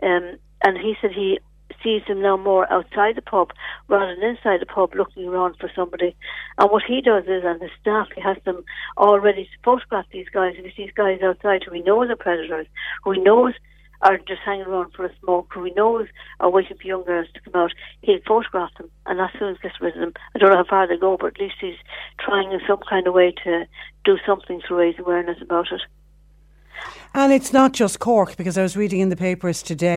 Where, 0.02 0.18
um, 0.18 0.38
and 0.64 0.78
he 0.78 0.96
said 1.02 1.12
he 1.12 1.40
sees 1.84 2.02
them 2.08 2.22
now 2.22 2.38
more 2.38 2.72
outside 2.72 3.16
the 3.16 3.22
pub 3.22 3.52
rather 3.88 4.16
than 4.16 4.24
inside 4.24 4.62
the 4.62 4.66
pub 4.66 4.96
looking 4.96 5.28
around 5.28 5.56
for 5.60 5.70
somebody. 5.76 6.16
And 6.58 6.72
what 6.72 6.84
he 6.88 7.02
does 7.02 7.24
is, 7.24 7.44
and 7.46 7.60
the 7.60 7.70
staff, 7.80 8.08
he 8.16 8.22
has 8.22 8.38
them 8.46 8.64
all 8.96 9.20
ready 9.20 9.44
to 9.44 9.64
photograph 9.64 10.06
these 10.12 10.30
guys. 10.32 10.56
If 10.58 10.66
he 10.66 10.84
sees 10.84 10.94
guys 10.96 11.22
outside 11.24 11.64
who 11.64 11.74
he 11.74 11.82
knows 11.82 12.10
are 12.10 12.16
predators, 12.16 12.68
who 13.04 13.12
he 13.12 13.20
knows 13.20 13.54
are 14.02 14.18
just 14.18 14.42
hanging 14.46 14.66
around 14.66 14.94
for 14.94 15.06
a 15.06 15.20
smoke, 15.20 15.48
who 15.52 15.64
he 15.64 15.72
knows 15.72 16.08
are 16.40 16.50
waiting 16.50 16.78
for 16.78 16.88
young 16.88 17.04
girls 17.04 17.28
to 17.34 17.42
come 17.42 17.62
out, 17.62 17.74
he'll 18.02 18.20
photograph 18.28 18.70
them 18.78 18.90
and 19.06 19.20
as 19.20 19.30
soon 19.40 19.50
as 19.50 19.58
gets 19.60 19.82
rid 19.82 19.96
of 19.96 20.00
them. 20.00 20.14
I 20.36 20.40
don't 20.40 20.52
know 20.52 20.58
how 20.58 20.66
far 20.66 20.88
they 20.88 20.98
go, 20.98 21.18
but 21.20 21.28
at 21.28 21.40
least 21.40 21.56
he's 21.60 21.78
trying 22.20 22.52
in 22.52 22.60
some 22.68 22.80
kind 22.88 23.08
of 23.08 23.14
way 23.14 23.34
to 23.44 23.66
do 24.06 24.18
something 24.26 24.62
to 24.68 24.76
raise 24.76 25.00
awareness 25.00 25.42
about 25.42 25.72
it. 25.72 25.82
And 27.14 27.34
it's 27.34 27.52
not 27.52 27.74
just 27.74 28.00
Cork 28.00 28.38
because 28.38 28.58
I 28.58 28.62
was 28.62 28.78
reading 28.78 29.00
in 29.00 29.10
the 29.10 29.16
papers 29.16 29.64
today. 29.64 29.97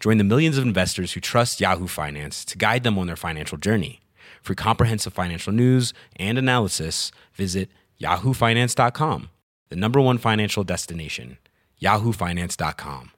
Join 0.00 0.16
the 0.16 0.24
millions 0.24 0.56
of 0.56 0.64
investors 0.64 1.12
who 1.12 1.20
trust 1.20 1.60
Yahoo 1.60 1.86
Finance 1.86 2.44
to 2.46 2.56
guide 2.56 2.84
them 2.84 2.98
on 2.98 3.06
their 3.06 3.16
financial 3.16 3.58
journey. 3.58 4.00
For 4.40 4.54
comprehensive 4.54 5.12
financial 5.12 5.52
news 5.52 5.92
and 6.16 6.38
analysis, 6.38 7.12
visit 7.34 7.68
yahoofinance.com, 8.00 9.28
the 9.68 9.76
number 9.76 10.00
one 10.00 10.16
financial 10.16 10.64
destination, 10.64 11.36
yahoofinance.com. 11.82 13.10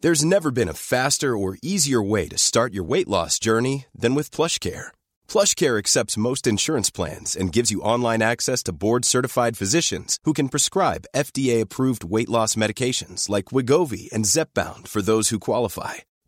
There's 0.00 0.24
never 0.24 0.50
been 0.50 0.68
a 0.68 0.74
faster 0.74 1.36
or 1.36 1.58
easier 1.62 2.02
way 2.02 2.26
to 2.28 2.36
start 2.36 2.74
your 2.74 2.84
weight 2.84 3.08
loss 3.08 3.38
journey 3.38 3.86
than 3.94 4.16
with 4.16 4.32
PlushCare. 4.32 4.88
PlushCare 5.28 5.78
accepts 5.78 6.16
most 6.16 6.48
insurance 6.48 6.90
plans 6.90 7.36
and 7.36 7.52
gives 7.52 7.70
you 7.70 7.82
online 7.82 8.20
access 8.20 8.64
to 8.64 8.72
board-certified 8.72 9.56
physicians 9.56 10.18
who 10.24 10.32
can 10.32 10.48
prescribe 10.48 11.06
FDA-approved 11.14 12.02
weight 12.02 12.28
loss 12.28 12.56
medications 12.56 13.28
like 13.28 13.46
Wegovy 13.46 14.12
and 14.12 14.24
Zepbound 14.24 14.88
for 14.88 15.00
those 15.00 15.30
who 15.30 15.38
qualify. 15.38 15.94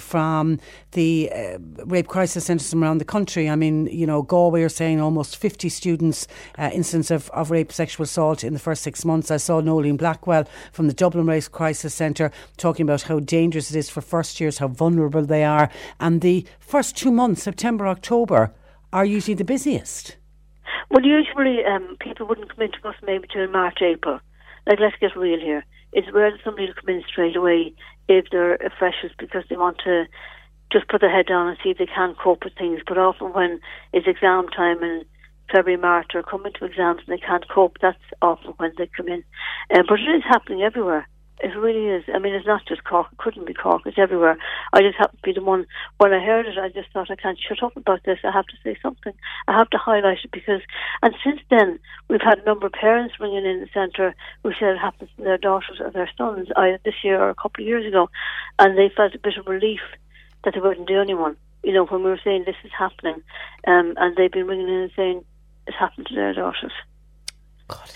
From 0.00 0.58
the 0.90 1.30
uh, 1.32 1.58
rape 1.84 2.08
crisis 2.08 2.46
centres 2.46 2.74
around 2.74 2.98
the 2.98 3.04
country. 3.04 3.48
I 3.48 3.54
mean, 3.54 3.86
you 3.86 4.04
know, 4.04 4.20
Galway 4.20 4.64
are 4.64 4.68
saying 4.68 5.00
almost 5.00 5.36
50 5.36 5.68
students, 5.68 6.26
uh, 6.58 6.70
incidents 6.72 7.12
of, 7.12 7.30
of 7.30 7.52
rape, 7.52 7.70
sexual 7.70 8.02
assault 8.02 8.42
in 8.42 8.52
the 8.52 8.58
first 8.58 8.82
six 8.82 9.04
months. 9.04 9.30
I 9.30 9.36
saw 9.36 9.60
Noeline 9.60 9.96
Blackwell 9.96 10.48
from 10.72 10.88
the 10.88 10.92
Dublin 10.92 11.26
Rape 11.26 11.52
Crisis 11.52 11.94
Centre 11.94 12.32
talking 12.56 12.82
about 12.82 13.02
how 13.02 13.20
dangerous 13.20 13.70
it 13.70 13.78
is 13.78 13.88
for 13.88 14.00
first 14.00 14.40
years, 14.40 14.58
how 14.58 14.66
vulnerable 14.66 15.24
they 15.24 15.44
are. 15.44 15.70
And 16.00 16.20
the 16.20 16.44
first 16.58 16.96
two 16.96 17.12
months, 17.12 17.44
September, 17.44 17.86
October, 17.86 18.52
are 18.92 19.04
usually 19.04 19.34
the 19.34 19.44
busiest. 19.44 20.16
Well, 20.90 21.04
usually 21.04 21.64
um, 21.64 21.96
people 22.00 22.26
wouldn't 22.26 22.48
come 22.48 22.62
into 22.62 22.88
us 22.88 22.96
maybe 23.06 23.28
till 23.32 23.46
March, 23.46 23.78
April. 23.82 24.18
Like, 24.66 24.80
let's 24.80 24.96
get 25.00 25.14
real 25.14 25.38
here. 25.38 25.64
It's 25.92 26.10
rare 26.12 26.32
that 26.32 26.40
somebody 26.42 26.66
will 26.66 26.74
come 26.74 26.88
in 26.88 27.04
straight 27.08 27.36
away 27.36 27.72
they're 28.30 28.58
freshers 28.78 29.12
because 29.18 29.44
they 29.48 29.56
want 29.56 29.78
to 29.84 30.06
just 30.72 30.88
put 30.88 31.00
their 31.00 31.14
head 31.14 31.26
down 31.26 31.48
and 31.48 31.58
see 31.62 31.70
if 31.70 31.78
they 31.78 31.86
can 31.86 32.14
cope 32.14 32.44
with 32.44 32.54
things. 32.56 32.80
But 32.86 32.98
often 32.98 33.32
when 33.32 33.60
it's 33.92 34.06
exam 34.06 34.48
time 34.48 34.82
in 34.82 35.04
February, 35.52 35.80
March, 35.80 36.12
or 36.14 36.22
coming 36.22 36.52
to 36.52 36.64
exams 36.64 37.02
and 37.06 37.18
they 37.18 37.20
can't 37.20 37.48
cope, 37.48 37.78
that's 37.80 37.98
often 38.22 38.54
when 38.58 38.72
they 38.78 38.88
come 38.96 39.08
in. 39.08 39.24
Uh, 39.74 39.82
but 39.88 39.98
it 39.98 40.10
is 40.16 40.22
happening 40.28 40.62
everywhere. 40.62 41.08
It 41.42 41.56
really 41.56 41.86
is. 41.86 42.04
I 42.14 42.18
mean, 42.18 42.34
it's 42.34 42.46
not 42.46 42.66
just 42.66 42.84
Cork. 42.84 43.06
It 43.12 43.18
couldn't 43.18 43.46
be 43.46 43.54
Cork. 43.54 43.82
It's 43.86 43.98
everywhere. 43.98 44.36
I 44.74 44.82
just 44.82 44.98
happen 44.98 45.16
to 45.16 45.22
be 45.22 45.32
the 45.32 45.42
one. 45.42 45.64
When 45.96 46.12
I 46.12 46.22
heard 46.22 46.44
it, 46.46 46.58
I 46.58 46.68
just 46.68 46.92
thought 46.92 47.10
I 47.10 47.16
can't 47.16 47.38
shut 47.38 47.62
up 47.62 47.74
about 47.78 48.04
this. 48.04 48.18
I 48.24 48.30
have 48.30 48.46
to 48.48 48.56
say 48.62 48.76
something. 48.82 49.14
I 49.48 49.56
have 49.56 49.70
to 49.70 49.78
highlight 49.78 50.18
it 50.22 50.30
because. 50.32 50.60
And 51.02 51.14
since 51.24 51.40
then, 51.48 51.78
we've 52.08 52.20
had 52.20 52.40
a 52.40 52.44
number 52.44 52.66
of 52.66 52.72
parents 52.72 53.14
ringing 53.18 53.46
in 53.46 53.60
the 53.60 53.68
centre 53.72 54.14
who 54.42 54.52
said 54.52 54.74
it 54.74 54.78
happens 54.78 55.08
to 55.16 55.24
their 55.24 55.38
daughters 55.38 55.80
or 55.80 55.90
their 55.90 56.10
sons 56.18 56.48
either 56.56 56.78
this 56.84 57.02
year 57.02 57.18
or 57.18 57.30
a 57.30 57.34
couple 57.34 57.64
of 57.64 57.68
years 57.68 57.86
ago, 57.86 58.10
and 58.58 58.76
they 58.76 58.90
felt 58.94 59.14
a 59.14 59.18
bit 59.18 59.38
of 59.38 59.46
relief 59.46 59.80
that 60.44 60.52
they 60.52 60.60
wouldn't 60.60 60.88
do 60.88 61.00
anyone. 61.00 61.36
You 61.64 61.72
know, 61.72 61.86
when 61.86 62.02
we 62.02 62.10
were 62.10 62.20
saying 62.22 62.44
this 62.44 62.56
is 62.64 62.72
happening, 62.78 63.22
um, 63.66 63.94
and 63.96 64.14
they've 64.14 64.30
been 64.30 64.46
ringing 64.46 64.68
in 64.68 64.74
and 64.74 64.92
saying 64.94 65.24
it's 65.66 65.76
happened 65.78 66.06
to 66.08 66.14
their 66.14 66.34
daughters. 66.34 66.72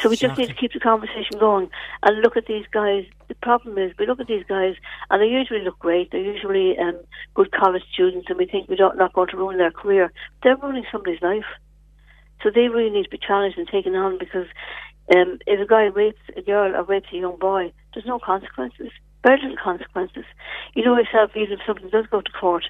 So 0.01 0.09
we 0.09 0.17
just 0.17 0.37
need 0.39 0.49
to 0.49 0.55
keep 0.55 0.73
the 0.73 0.81
conversation 0.81 1.39
going 1.39 1.71
and 2.03 2.21
look 2.21 2.37
at 2.37 2.47
these 2.47 2.67
guys. 2.71 3.05
The 3.29 3.35
problem 3.37 3.79
is 3.79 3.93
we 3.99 4.07
look 4.07 4.21
at 4.21 4.27
these 4.27 4.45
guys 4.49 4.75
and 5.11 5.23
they 5.23 5.27
usually 5.27 5.63
look 5.63 5.79
great. 5.79 6.11
They're 6.11 6.21
usually 6.21 6.77
um, 6.79 6.99
good 7.35 7.53
college 7.53 7.83
students 7.93 8.27
and 8.29 8.39
we 8.39 8.47
think 8.47 8.69
we're 8.69 8.77
not, 8.77 8.97
not 8.97 9.13
going 9.13 9.29
to 9.29 9.37
ruin 9.37 9.59
their 9.59 9.71
career. 9.71 10.13
They're 10.43 10.57
ruining 10.57 10.85
somebody's 10.91 11.23
life. 11.23 11.47
So 12.43 12.51
they 12.55 12.69
really 12.69 12.91
need 12.91 13.05
to 13.05 13.11
be 13.11 13.19
challenged 13.19 13.57
and 13.57 13.67
taken 13.69 13.95
on 13.95 14.19
because 14.19 14.47
um, 15.15 15.39
if 15.47 15.61
a 15.61 15.67
guy 15.67 15.85
rapes 15.85 16.21
a 16.37 16.43
girl 16.43 16.75
or 16.75 16.83
rapes 16.85 17.09
a 17.13 17.17
young 17.17 17.39
boy, 17.39 17.73
there's 17.93 18.07
no 18.07 18.19
consequences. 18.19 18.91
Very 19.23 19.41
little 19.41 19.57
consequences. 19.63 20.25
You 20.75 20.85
know 20.85 20.99
yourself, 20.99 21.31
even 21.35 21.55
if 21.55 21.61
something 21.67 21.89
does 21.89 22.07
go 22.11 22.21
to 22.21 22.33
court, 22.33 22.65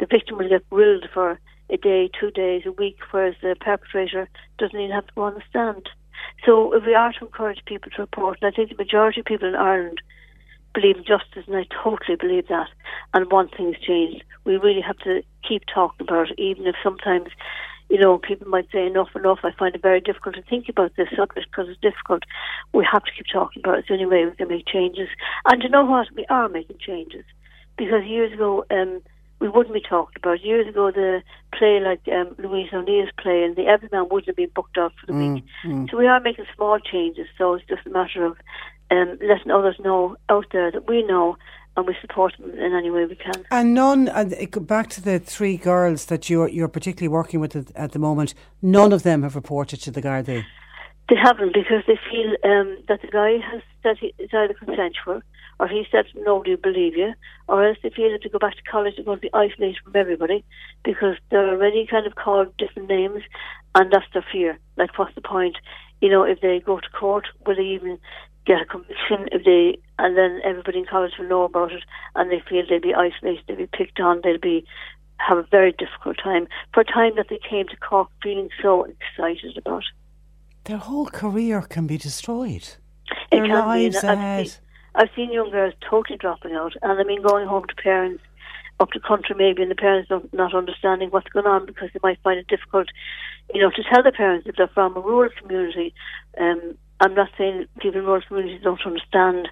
the 0.00 0.06
victim 0.06 0.38
will 0.38 0.48
get 0.48 0.68
grilled 0.70 1.08
for 1.14 1.38
a 1.70 1.76
day, 1.76 2.10
two 2.18 2.30
days, 2.32 2.62
a 2.66 2.72
week, 2.72 2.98
whereas 3.10 3.36
the 3.42 3.54
perpetrator 3.60 4.28
doesn't 4.58 4.78
even 4.78 4.94
have 4.94 5.06
to 5.06 5.12
go 5.14 5.22
on 5.22 5.34
the 5.34 5.42
stand. 5.48 5.88
So 6.44 6.74
if 6.74 6.84
we 6.84 6.94
are 6.94 7.12
to 7.12 7.26
encourage 7.26 7.64
people 7.64 7.90
to 7.92 8.02
report, 8.02 8.38
and 8.40 8.52
I 8.52 8.54
think 8.54 8.70
the 8.70 8.82
majority 8.82 9.20
of 9.20 9.26
people 9.26 9.48
in 9.48 9.54
Ireland 9.54 10.00
believe 10.74 10.96
in 10.96 11.04
justice, 11.04 11.44
and 11.46 11.56
I 11.56 11.66
totally 11.82 12.16
believe 12.16 12.48
that, 12.48 12.68
and 13.12 13.30
want 13.30 13.56
things 13.56 13.76
changed, 13.78 14.22
we 14.44 14.56
really 14.56 14.80
have 14.80 14.98
to 14.98 15.22
keep 15.46 15.62
talking 15.72 16.06
about 16.06 16.30
it, 16.30 16.38
even 16.38 16.66
if 16.66 16.76
sometimes, 16.82 17.28
you 17.88 17.98
know, 17.98 18.18
people 18.18 18.48
might 18.48 18.70
say 18.70 18.86
enough, 18.86 19.08
enough. 19.14 19.40
I 19.42 19.50
find 19.52 19.74
it 19.74 19.82
very 19.82 20.00
difficult 20.00 20.36
to 20.36 20.42
think 20.42 20.68
about 20.68 20.94
this 20.96 21.08
subject 21.16 21.48
because 21.50 21.68
it's 21.68 21.80
difficult. 21.80 22.22
We 22.72 22.86
have 22.90 23.04
to 23.04 23.10
keep 23.12 23.26
talking 23.32 23.62
about 23.62 23.74
it. 23.74 23.78
It's 23.80 23.88
the 23.88 23.94
only 23.94 24.06
way 24.06 24.24
we 24.24 24.36
can 24.36 24.48
make 24.48 24.66
changes. 24.66 25.08
And 25.46 25.62
you 25.62 25.68
know 25.68 25.84
what? 25.84 26.08
We 26.14 26.24
are 26.26 26.48
making 26.48 26.78
changes. 26.78 27.24
Because 27.76 28.04
years 28.04 28.32
ago, 28.32 28.64
um, 28.70 29.02
we 29.40 29.48
wouldn't 29.48 29.74
be 29.74 29.80
talked 29.80 30.16
about. 30.16 30.42
Years 30.42 30.68
ago, 30.68 30.90
the 30.90 31.22
play 31.56 31.80
like 31.80 32.00
um, 32.08 32.34
Louise 32.38 32.68
O'Neill's 32.72 33.10
play 33.18 33.42
and 33.42 33.56
the 33.56 33.66
Everyman 33.66 34.08
wouldn't 34.10 34.26
have 34.26 34.36
been 34.36 34.50
booked 34.54 34.76
out 34.78 34.92
for 35.00 35.06
the 35.06 35.14
week. 35.14 35.44
So 35.90 35.96
we 35.96 36.06
are 36.06 36.20
making 36.20 36.44
small 36.54 36.78
changes. 36.78 37.26
So 37.38 37.54
it's 37.54 37.66
just 37.66 37.86
a 37.86 37.90
matter 37.90 38.24
of 38.24 38.36
um, 38.90 39.18
letting 39.22 39.50
others 39.50 39.76
know 39.82 40.16
out 40.28 40.46
there 40.52 40.70
that 40.70 40.86
we 40.86 41.02
know 41.02 41.36
and 41.76 41.86
we 41.86 41.96
support 42.00 42.34
them 42.38 42.50
in 42.50 42.74
any 42.74 42.90
way 42.90 43.06
we 43.06 43.16
can. 43.16 43.46
And 43.50 43.74
none, 43.74 44.08
and 44.08 44.66
back 44.66 44.90
to 44.90 45.00
the 45.00 45.18
three 45.18 45.56
girls 45.56 46.06
that 46.06 46.28
you're 46.28 46.48
you're 46.48 46.68
particularly 46.68 47.08
working 47.08 47.40
with 47.40 47.56
at, 47.56 47.74
at 47.74 47.92
the 47.92 47.98
moment. 47.98 48.34
None 48.60 48.92
of 48.92 49.02
them 49.02 49.22
have 49.22 49.34
reported 49.34 49.80
to 49.82 49.90
the 49.90 50.02
Gardaí. 50.02 50.44
They 51.08 51.16
haven't 51.16 51.54
because 51.54 51.82
they 51.86 51.98
feel 52.10 52.30
um, 52.44 52.76
that 52.88 53.00
the 53.02 53.08
guy 53.08 53.38
has 53.50 53.62
said 53.82 53.96
he, 53.98 54.14
it's 54.18 54.34
either 54.34 54.54
consensual 54.54 55.22
or 55.60 55.68
he 55.68 55.84
said 55.92 56.06
nobody 56.16 56.52
will 56.52 56.72
believe 56.72 56.96
you, 56.96 57.12
or 57.46 57.62
else 57.62 57.76
if 57.84 57.94
feel 57.94 58.10
that 58.10 58.22
to 58.22 58.30
go 58.30 58.38
back 58.38 58.56
to 58.56 58.62
college 58.62 58.94
they're 58.96 59.04
going 59.04 59.18
to 59.18 59.28
be 59.28 59.34
isolated 59.34 59.76
from 59.84 59.94
everybody 59.94 60.42
because 60.84 61.16
they're 61.30 61.50
already 61.50 61.86
kind 61.86 62.06
of 62.06 62.14
called 62.14 62.56
different 62.56 62.88
names 62.88 63.22
and 63.74 63.92
that's 63.92 64.06
their 64.14 64.24
fear. 64.32 64.58
Like, 64.78 64.98
what's 64.98 65.14
the 65.14 65.20
point? 65.20 65.56
You 66.00 66.08
know, 66.08 66.24
if 66.24 66.40
they 66.40 66.60
go 66.64 66.80
to 66.80 66.88
court, 66.98 67.26
will 67.46 67.56
they 67.56 67.62
even 67.62 67.98
get 68.46 68.62
a 68.62 68.64
conviction? 68.64 69.28
If 69.32 69.44
they 69.44 69.78
and 69.98 70.16
then 70.16 70.40
everybody 70.44 70.78
in 70.78 70.86
college 70.86 71.12
will 71.18 71.28
know 71.28 71.42
about 71.42 71.72
it, 71.72 71.84
and 72.14 72.30
they 72.30 72.42
feel 72.48 72.62
they'll 72.66 72.80
be 72.80 72.94
isolated, 72.94 73.44
they'll 73.46 73.58
be 73.58 73.66
picked 73.66 74.00
on, 74.00 74.22
they'll 74.24 74.38
be 74.38 74.64
have 75.18 75.36
a 75.36 75.46
very 75.50 75.72
difficult 75.72 76.16
time 76.16 76.48
for 76.72 76.80
a 76.80 76.84
time 76.84 77.12
that 77.16 77.26
they 77.28 77.38
came 77.48 77.68
to 77.68 77.76
Cork 77.76 78.08
feeling 78.22 78.48
so 78.62 78.84
excited 78.84 79.58
about. 79.58 79.84
Their 80.64 80.78
whole 80.78 81.06
career 81.06 81.60
can 81.60 81.86
be 81.86 81.98
destroyed. 81.98 82.66
It 83.30 83.30
Their 83.30 83.46
can 83.46 83.48
be, 83.48 83.90
lives 83.90 84.02
I've 84.02 84.18
ahead. 84.18 84.56
I've 84.94 85.10
seen 85.16 85.32
young 85.32 85.50
girls 85.50 85.74
totally 85.88 86.18
dropping 86.18 86.52
out, 86.54 86.74
and 86.82 86.98
I 87.00 87.04
mean 87.04 87.22
going 87.22 87.46
home 87.46 87.64
to 87.68 87.74
parents 87.82 88.22
up 88.80 88.88
the 88.94 89.00
country 89.00 89.34
maybe, 89.36 89.62
and 89.62 89.70
the 89.70 89.74
parents 89.76 90.08
don't, 90.08 90.32
not 90.32 90.54
understanding 90.54 91.10
what's 91.10 91.28
going 91.28 91.46
on 91.46 91.66
because 91.66 91.90
they 91.92 92.00
might 92.02 92.18
find 92.22 92.38
it 92.38 92.48
difficult, 92.48 92.88
you 93.54 93.60
know, 93.60 93.70
to 93.70 93.82
tell 93.92 94.02
the 94.02 94.10
parents 94.12 94.46
if 94.48 94.56
they're 94.56 94.68
from 94.68 94.96
a 94.96 95.00
rural 95.00 95.30
community. 95.40 95.92
Um, 96.40 96.76
I'm 97.02 97.14
not 97.14 97.28
saying 97.38 97.66
people 97.80 98.00
in 98.00 98.06
rural 98.06 98.22
communities 98.26 98.60
don't 98.62 98.84
understand, 98.84 99.48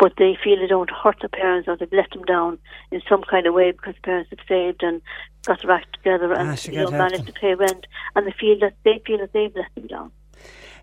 but 0.00 0.12
they 0.18 0.36
feel 0.42 0.58
they 0.58 0.66
don't 0.66 0.90
hurt 0.90 1.16
their 1.20 1.28
parents 1.28 1.68
or 1.68 1.76
they've 1.76 1.92
let 1.92 2.10
them 2.10 2.24
down 2.24 2.58
in 2.90 3.00
some 3.08 3.22
kind 3.28 3.46
of 3.46 3.54
way 3.54 3.70
because 3.72 3.94
the 3.96 4.00
parents 4.02 4.30
have 4.30 4.46
saved 4.48 4.82
and 4.82 5.00
got 5.44 5.62
their 5.62 5.70
act 5.72 5.92
together 5.94 6.32
and 6.32 6.48
Ah, 6.50 6.56
you 6.70 6.78
know 6.78 6.90
managed 6.90 7.26
them. 7.26 7.26
to 7.26 7.40
pay 7.40 7.54
rent, 7.54 7.86
and 8.16 8.26
they 8.26 8.32
feel 8.38 8.58
that 8.60 8.74
they 8.84 9.00
feel 9.06 9.18
that 9.18 9.32
they've 9.32 9.54
let 9.54 9.72
them 9.76 9.86
down. 9.86 10.12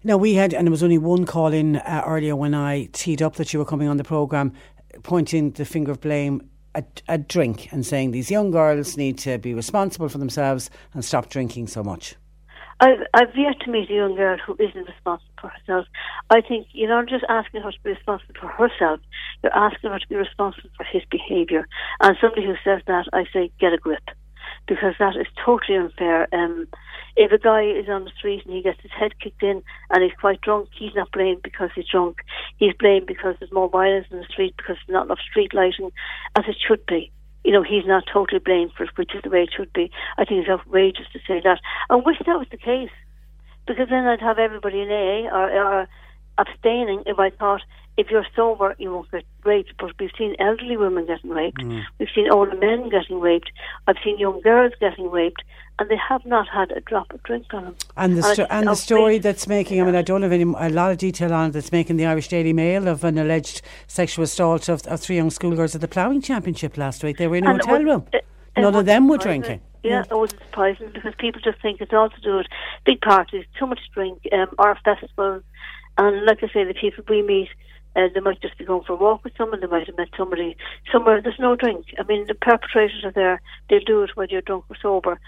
Now 0.03 0.17
we 0.17 0.33
had, 0.33 0.53
and 0.53 0.67
there 0.67 0.71
was 0.71 0.83
only 0.83 0.97
one 0.97 1.25
call 1.25 1.53
in 1.53 1.77
uh, 1.77 2.03
earlier 2.05 2.35
when 2.35 2.53
I 2.53 2.89
teed 2.91 3.21
up 3.21 3.35
that 3.35 3.53
you 3.53 3.59
were 3.59 3.65
coming 3.65 3.87
on 3.87 3.97
the 3.97 4.03
program, 4.03 4.53
pointing 5.03 5.51
the 5.51 5.65
finger 5.65 5.91
of 5.91 6.01
blame 6.01 6.49
at 6.75 7.01
a 7.07 7.17
drink 7.17 7.71
and 7.71 7.85
saying 7.85 8.11
these 8.11 8.29
young 8.29 8.51
girls 8.51 8.97
need 8.97 9.17
to 9.19 9.37
be 9.37 9.53
responsible 9.53 10.09
for 10.09 10.17
themselves 10.17 10.69
and 10.93 11.03
stop 11.03 11.29
drinking 11.29 11.67
so 11.67 11.83
much. 11.83 12.15
I've, 12.81 12.99
I've 13.13 13.35
yet 13.35 13.61
to 13.61 13.71
meet 13.71 13.89
a 13.89 13.93
young 13.93 14.15
girl 14.15 14.37
who 14.45 14.53
isn't 14.59 14.87
responsible 14.87 15.31
for 15.39 15.49
herself. 15.49 15.87
I 16.29 16.41
think 16.41 16.67
you're 16.73 16.89
not 16.89 17.07
just 17.07 17.23
asking 17.29 17.61
her 17.61 17.71
to 17.71 17.77
be 17.83 17.91
responsible 17.91 18.35
for 18.39 18.47
herself, 18.47 18.99
you're 19.41 19.55
asking 19.55 19.91
her 19.91 19.99
to 19.99 20.07
be 20.07 20.15
responsible 20.15 20.69
for 20.75 20.83
his 20.83 21.03
behaviour. 21.09 21.67
And 22.01 22.17
somebody 22.19 22.45
who 22.45 22.55
says 22.65 22.81
that, 22.87 23.05
I 23.13 23.23
say, 23.31 23.49
get 23.59 23.71
a 23.71 23.77
grip. 23.77 24.03
Because 24.67 24.95
that 24.99 25.15
is 25.15 25.27
totally 25.43 25.77
unfair. 25.77 26.27
Um, 26.33 26.67
if 27.15 27.31
a 27.31 27.37
guy 27.37 27.63
is 27.63 27.87
on 27.87 28.03
the 28.03 28.11
street 28.17 28.43
and 28.45 28.53
he 28.55 28.63
gets 28.63 28.81
his 28.81 28.91
head 28.91 29.19
kicked 29.19 29.43
in 29.43 29.61
and 29.91 30.03
he's 30.03 30.19
quite 30.19 30.41
drunk, 30.41 30.69
he's 30.77 30.95
not 30.95 31.11
blamed 31.11 31.43
because 31.43 31.69
he's 31.75 31.87
drunk. 31.87 32.17
He's 32.57 32.73
blamed 32.79 33.05
because 33.05 33.35
there's 33.39 33.51
more 33.51 33.69
violence 33.69 34.07
in 34.09 34.17
the 34.17 34.25
street, 34.25 34.55
because 34.57 34.77
there's 34.77 34.93
not 34.93 35.05
enough 35.05 35.19
street 35.19 35.53
lighting, 35.53 35.91
as 36.35 36.45
it 36.47 36.57
should 36.67 36.85
be 36.85 37.11
you 37.45 37.51
know, 37.51 37.61
he's 37.61 37.85
not 37.85 38.03
totally 38.11 38.39
blamed 38.39 38.71
for 38.75 38.83
it, 38.83 38.89
which 38.95 39.13
is 39.13 39.21
the 39.23 39.29
way 39.29 39.43
it 39.43 39.53
should 39.55 39.71
be. 39.71 39.91
I 40.17 40.25
think 40.25 40.41
it's 40.41 40.49
outrageous 40.49 41.05
to 41.13 41.19
say 41.27 41.41
that. 41.43 41.59
I 41.91 41.95
wish 41.95 42.17
that 42.25 42.39
was 42.39 42.47
the 42.49 42.57
case, 42.57 42.89
because 43.67 43.87
then 43.89 44.07
I'd 44.07 44.19
have 44.19 44.39
everybody 44.39 44.81
in 44.81 44.89
AA 44.89 45.29
or, 45.29 45.51
or 45.51 45.87
abstaining 46.39 47.03
if 47.05 47.19
I 47.19 47.29
thought 47.29 47.61
if 47.97 48.09
you're 48.09 48.25
sober 48.35 48.75
you 48.77 48.91
won't 48.91 49.09
get 49.11 49.23
raped. 49.43 49.73
But 49.79 49.91
we've 49.99 50.11
seen 50.17 50.35
elderly 50.39 50.77
women 50.77 51.05
getting 51.05 51.29
raped, 51.29 51.61
we've 51.99 52.09
seen 52.13 52.29
older 52.31 52.55
men 52.57 52.89
getting 52.89 53.19
raped, 53.19 53.51
I've 53.87 53.97
seen 54.03 54.17
young 54.19 54.41
girls 54.41 54.73
getting 54.79 55.09
raped, 55.11 55.43
and 55.79 55.89
they 55.89 55.97
have 55.97 56.25
not 56.25 56.47
had 56.47 56.71
a 56.71 56.81
drop 56.81 57.13
of 57.13 57.21
drink 57.23 57.53
on 57.53 57.63
them. 57.63 57.75
And 57.97 58.17
the, 58.17 58.23
sto- 58.23 58.35
think 58.35 58.47
and 58.51 58.67
the 58.67 58.75
story 58.75 59.17
that's 59.17 59.47
making, 59.47 59.81
I 59.81 59.85
mean, 59.85 59.95
I 59.95 60.01
don't 60.01 60.21
have 60.23 60.31
any, 60.31 60.43
a 60.43 60.69
lot 60.69 60.91
of 60.91 60.97
detail 60.97 61.33
on 61.33 61.49
it, 61.49 61.53
that's 61.53 61.71
making 61.71 61.97
the 61.97 62.05
Irish 62.05 62.27
Daily 62.27 62.53
Mail 62.53 62.87
of 62.87 63.03
an 63.03 63.17
alleged 63.17 63.61
sexual 63.87 64.23
assault 64.23 64.69
of, 64.69 64.85
of 64.87 64.99
three 64.99 65.15
young 65.17 65.29
schoolgirls 65.29 65.75
at 65.75 65.81
the 65.81 65.87
ploughing 65.87 66.21
championship 66.21 66.77
last 66.77 67.03
week. 67.03 67.17
They 67.17 67.27
were 67.27 67.37
in 67.37 67.45
a 67.45 67.51
And 67.51 67.61
hotel 67.61 67.77
was- 67.83 67.85
room. 67.85 68.21
None 68.57 68.73
of 68.75 68.85
them 68.85 69.09
were 69.09 69.17
drinking. 69.17 69.59
Yeah, 69.83 70.01
it 70.09 70.15
wasn't 70.15 70.41
surprising 70.43 70.89
because 70.93 71.13
people 71.19 71.41
just 71.43 71.61
think 71.61 71.79
it's 71.81 71.93
all 71.93 72.09
to 72.09 72.21
do 72.21 72.37
with 72.37 72.47
big 72.85 73.01
parties, 73.01 73.45
too 73.59 73.67
much 73.67 73.81
drink, 73.93 74.19
um, 74.31 74.47
or 74.57 74.75
festivals. 74.83 75.43
And 75.97 76.25
like 76.25 76.41
I 76.41 76.47
say, 76.47 76.63
the 76.63 76.73
people 76.73 77.03
we 77.09 77.21
meet, 77.21 77.49
uh, 77.95 78.07
they 78.13 78.19
might 78.19 78.41
just 78.41 78.57
be 78.57 78.65
going 78.65 78.83
for 78.83 78.93
a 78.93 78.97
walk 78.97 79.23
with 79.23 79.33
someone, 79.37 79.59
they 79.61 79.67
might 79.67 79.87
have 79.87 79.97
met 79.97 80.09
somebody 80.17 80.57
somewhere, 80.91 81.21
there's 81.21 81.39
no 81.39 81.55
drink. 81.55 81.85
I 81.97 82.03
mean, 82.03 82.25
the 82.27 82.33
perpetrators 82.33 83.03
are 83.03 83.11
there, 83.11 83.41
they'll 83.69 83.79
do 83.79 84.03
it 84.03 84.15
whether 84.15 84.31
you're 84.31 84.41
drunk 84.41 84.65
or 84.69 84.75
sober. 84.81 85.19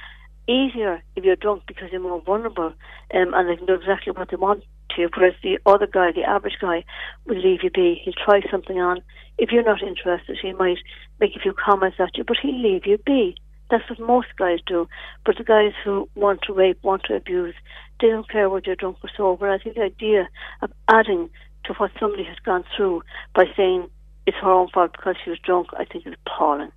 Easier 0.49 1.01
if 1.15 1.23
you're 1.25 1.35
drunk 1.35 1.63
because 1.67 1.89
you're 1.91 2.01
more 2.01 2.21
vulnerable 2.21 2.73
um, 3.13 3.33
and 3.33 3.49
they 3.49 3.57
can 3.57 3.65
do 3.65 3.73
exactly 3.73 4.13
what 4.13 4.29
they 4.29 4.37
want 4.37 4.63
to. 4.95 5.09
Whereas 5.15 5.33
the 5.43 5.59
other 5.65 5.87
guy, 5.87 6.11
the 6.11 6.23
average 6.23 6.57
guy, 6.61 6.85
will 7.25 7.37
leave 7.37 7.63
you 7.63 7.69
be. 7.69 8.01
He'll 8.03 8.13
try 8.13 8.41
something 8.49 8.79
on. 8.79 9.01
If 9.37 9.51
you're 9.51 9.63
not 9.63 9.83
interested, 9.83 10.37
he 10.41 10.53
might 10.53 10.77
make 11.19 11.35
a 11.35 11.39
few 11.39 11.53
comments 11.53 11.97
at 11.99 12.17
you, 12.17 12.23
but 12.25 12.37
he'll 12.41 12.61
leave 12.61 12.85
you 12.85 12.97
be. 13.05 13.35
That's 13.69 13.89
what 13.89 13.99
most 13.99 14.27
guys 14.37 14.59
do. 14.65 14.87
But 15.25 15.37
the 15.37 15.43
guys 15.43 15.73
who 15.83 16.09
want 16.15 16.41
to 16.43 16.53
rape, 16.53 16.79
want 16.81 17.03
to 17.03 17.15
abuse, 17.15 17.55
they 17.99 18.07
don't 18.07 18.29
care 18.29 18.49
whether 18.49 18.67
you're 18.67 18.75
drunk 18.75 18.97
or 19.03 19.09
sober. 19.15 19.49
I 19.49 19.57
think 19.57 19.75
the 19.75 19.83
idea 19.83 20.29
of 20.61 20.71
adding 20.87 21.29
to 21.67 21.73
what 21.73 21.91
somebody 21.99 22.23
has 22.23 22.37
gone 22.39 22.63
through 22.75 23.03
by 23.35 23.45
saying 23.55 23.89
it's 24.25 24.37
her 24.37 24.51
own 24.51 24.67
fault 24.69 24.91
because 24.91 25.15
she 25.23 25.29
was 25.29 25.39
drunk, 25.39 25.67
I 25.77 25.85
think 25.85 26.05
is 26.05 26.13
appalling. 26.25 26.71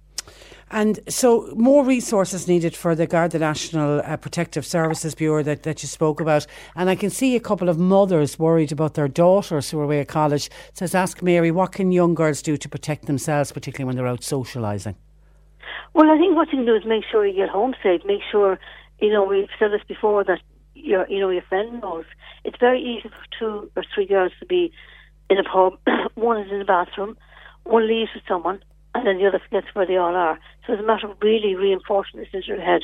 And 0.73 1.01
so, 1.09 1.53
more 1.57 1.85
resources 1.85 2.47
needed 2.47 2.77
for 2.77 2.95
the 2.95 3.07
Garda 3.07 3.41
National 3.41 4.01
uh, 4.05 4.17
Protective 4.17 4.65
Services 4.65 5.17
Bureau 5.17 5.43
that, 5.43 5.65
that 5.65 5.83
you 5.83 5.89
spoke 5.89 6.21
about. 6.21 6.47
And 6.77 6.89
I 6.89 6.95
can 6.95 7.11
see 7.11 7.35
a 7.35 7.41
couple 7.41 7.69
of 7.69 7.77
mothers 7.77 8.39
worried 8.39 8.71
about 8.71 8.95
their 8.95 9.09
daughters 9.09 9.71
who 9.71 9.81
are 9.81 9.85
away 9.85 9.99
at 9.99 10.07
college. 10.07 10.47
It 10.69 10.79
says, 10.79 10.95
Ask 10.95 11.23
Mary, 11.23 11.51
what 11.51 11.73
can 11.73 11.91
young 11.91 12.15
girls 12.15 12.41
do 12.41 12.57
to 12.57 12.69
protect 12.69 13.07
themselves, 13.07 13.51
particularly 13.51 13.87
when 13.87 13.97
they're 13.97 14.07
out 14.07 14.21
socialising? 14.21 14.95
Well, 15.93 16.09
I 16.09 16.17
think 16.19 16.37
what 16.37 16.53
you 16.53 16.59
can 16.59 16.67
do 16.67 16.77
is 16.77 16.85
make 16.87 17.03
sure 17.11 17.27
you 17.27 17.35
get 17.35 17.49
home 17.49 17.75
safe. 17.83 18.03
Make 18.05 18.23
sure, 18.31 18.61
you 19.01 19.13
know, 19.13 19.25
we've 19.25 19.49
said 19.59 19.73
this 19.73 19.83
before 19.89 20.23
that 20.23 20.39
your, 20.75 21.09
you 21.09 21.21
know, 21.21 21.31
your 21.31 21.43
friend 21.43 21.81
knows. 21.81 22.05
It's 22.45 22.59
very 22.59 22.81
easy 22.81 23.09
for 23.09 23.39
two 23.39 23.71
or 23.77 23.85
three 23.95 24.07
girls 24.07 24.33
to 24.41 24.47
be 24.47 24.73
in 25.29 25.39
a 25.39 25.45
pub. 25.45 25.75
one 26.15 26.41
is 26.41 26.51
in 26.51 26.59
the 26.59 26.65
bathroom, 26.65 27.17
one 27.65 27.89
leaves 27.89 28.11
with 28.15 28.25
someone, 28.29 28.63
and 28.95 29.07
then 29.07 29.19
the 29.19 29.27
other 29.27 29.41
forgets 29.41 29.75
where 29.75 29.87
they 29.87 29.97
all 29.97 30.15
are. 30.15 30.39
So 30.67 30.73
it's 30.73 30.83
a 30.83 30.87
matter 30.87 31.09
of 31.09 31.17
really 31.23 31.55
reinforcing 31.55 32.21
this 32.21 32.29
into 32.33 32.49
your 32.49 32.61
head. 32.61 32.83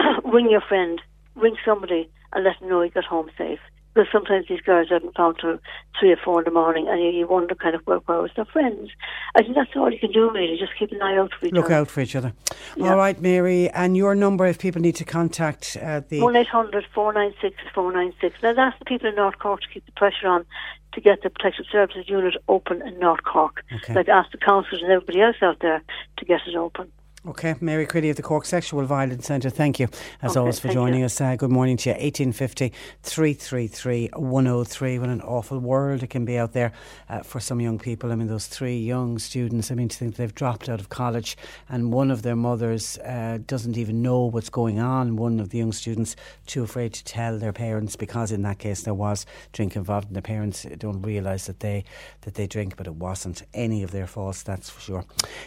ring 0.24 0.50
your 0.50 0.62
friend, 0.62 1.00
ring 1.34 1.56
somebody, 1.64 2.08
and 2.32 2.44
let 2.44 2.58
them 2.60 2.68
know 2.68 2.82
you 2.82 2.90
got 2.90 3.04
home 3.04 3.30
safe. 3.36 3.60
Because 3.96 4.12
sometimes 4.12 4.46
these 4.46 4.60
girls 4.60 4.90
haven't 4.90 5.16
found 5.16 5.38
till 5.40 5.58
three 5.98 6.12
or 6.12 6.18
four 6.22 6.40
in 6.40 6.44
the 6.44 6.50
morning, 6.50 6.86
and 6.86 7.00
you, 7.00 7.08
you 7.08 7.26
wonder 7.26 7.54
kind 7.54 7.74
of 7.74 7.80
where, 7.86 7.96
where 8.00 8.20
was 8.20 8.30
their 8.36 8.44
friends. 8.44 8.90
I 9.34 9.40
think 9.40 9.54
that's 9.54 9.74
all 9.74 9.90
you 9.90 9.98
can 9.98 10.12
do 10.12 10.30
really. 10.30 10.58
Just 10.58 10.72
keep 10.78 10.92
an 10.92 11.00
eye 11.00 11.16
out 11.16 11.32
for 11.32 11.46
each 11.46 11.52
Look 11.54 11.66
other. 11.66 11.74
out 11.76 11.88
for 11.88 12.02
each 12.02 12.14
other. 12.14 12.34
All 12.78 12.96
right, 12.96 13.18
Mary. 13.18 13.70
And 13.70 13.96
your 13.96 14.14
number 14.14 14.44
if 14.44 14.58
people 14.58 14.82
need 14.82 14.96
to 14.96 15.06
contact 15.06 15.78
uh, 15.80 16.02
the. 16.06 16.20
One 16.20 16.34
496 16.34 17.56
496. 17.74 18.42
Now 18.42 18.52
that's 18.52 18.78
the 18.78 18.84
people 18.84 19.08
in 19.08 19.14
North 19.14 19.38
Cork 19.38 19.62
to 19.62 19.68
keep 19.72 19.86
the 19.86 19.92
pressure 19.92 20.28
on 20.28 20.44
to 20.92 21.00
get 21.00 21.22
the 21.22 21.30
Protective 21.30 21.64
Services 21.72 22.04
unit 22.06 22.34
open 22.48 22.86
in 22.86 22.98
North 22.98 23.22
Cork. 23.24 23.64
Okay. 23.72 23.94
Like 23.94 24.08
ask 24.08 24.30
the 24.30 24.38
councillors 24.38 24.82
and 24.82 24.92
everybody 24.92 25.22
else 25.22 25.36
out 25.40 25.60
there 25.60 25.82
to 26.18 26.24
get 26.26 26.40
it 26.46 26.54
open. 26.54 26.92
Okay, 27.28 27.56
Mary 27.60 27.86
Crilly 27.88 28.10
of 28.10 28.14
the 28.14 28.22
Cork 28.22 28.44
Sexual 28.44 28.84
Violence 28.84 29.26
Centre, 29.26 29.50
thank 29.50 29.80
you 29.80 29.88
as 30.22 30.32
Okay, 30.32 30.38
always 30.38 30.60
for 30.60 30.68
joining 30.68 31.00
you. 31.00 31.06
us. 31.06 31.20
Uh, 31.20 31.34
good 31.34 31.50
morning 31.50 31.76
to 31.78 31.88
you. 31.90 31.94
1850 31.94 32.72
333 33.02 34.10
103. 34.14 34.98
What 35.00 35.08
an 35.08 35.20
awful 35.22 35.58
world 35.58 36.04
it 36.04 36.10
can 36.10 36.24
be 36.24 36.38
out 36.38 36.52
there 36.52 36.70
uh, 37.08 37.22
for 37.22 37.40
some 37.40 37.60
young 37.60 37.80
people. 37.80 38.12
I 38.12 38.14
mean, 38.14 38.28
those 38.28 38.46
three 38.46 38.78
young 38.78 39.18
students, 39.18 39.72
I 39.72 39.74
mean, 39.74 39.88
to 39.88 39.96
think 39.96 40.14
they've 40.14 40.32
dropped 40.32 40.68
out 40.68 40.78
of 40.78 40.88
college 40.88 41.36
and 41.68 41.92
one 41.92 42.12
of 42.12 42.22
their 42.22 42.36
mothers 42.36 42.96
uh, 42.98 43.38
doesn't 43.44 43.76
even 43.76 44.02
know 44.02 44.26
what's 44.26 44.50
going 44.50 44.78
on. 44.78 45.16
One 45.16 45.40
of 45.40 45.48
the 45.48 45.58
young 45.58 45.72
students 45.72 46.14
too 46.46 46.62
afraid 46.62 46.92
to 46.92 47.02
tell 47.02 47.40
their 47.40 47.52
parents 47.52 47.96
because 47.96 48.30
in 48.30 48.42
that 48.42 48.60
case 48.60 48.82
there 48.82 48.94
was 48.94 49.26
drink 49.52 49.74
involved 49.74 50.06
and 50.06 50.16
the 50.16 50.22
parents 50.22 50.64
don't 50.78 51.02
realise 51.02 51.46
that 51.46 51.58
they 51.58 51.82
that 52.20 52.34
they 52.34 52.46
drink, 52.46 52.76
but 52.76 52.86
it 52.86 52.94
wasn't 52.94 53.42
any 53.52 53.82
of 53.82 53.90
their 53.90 54.06
faults, 54.06 54.44
that's 54.44 54.70
for 54.70 54.80
sure. 54.80 55.04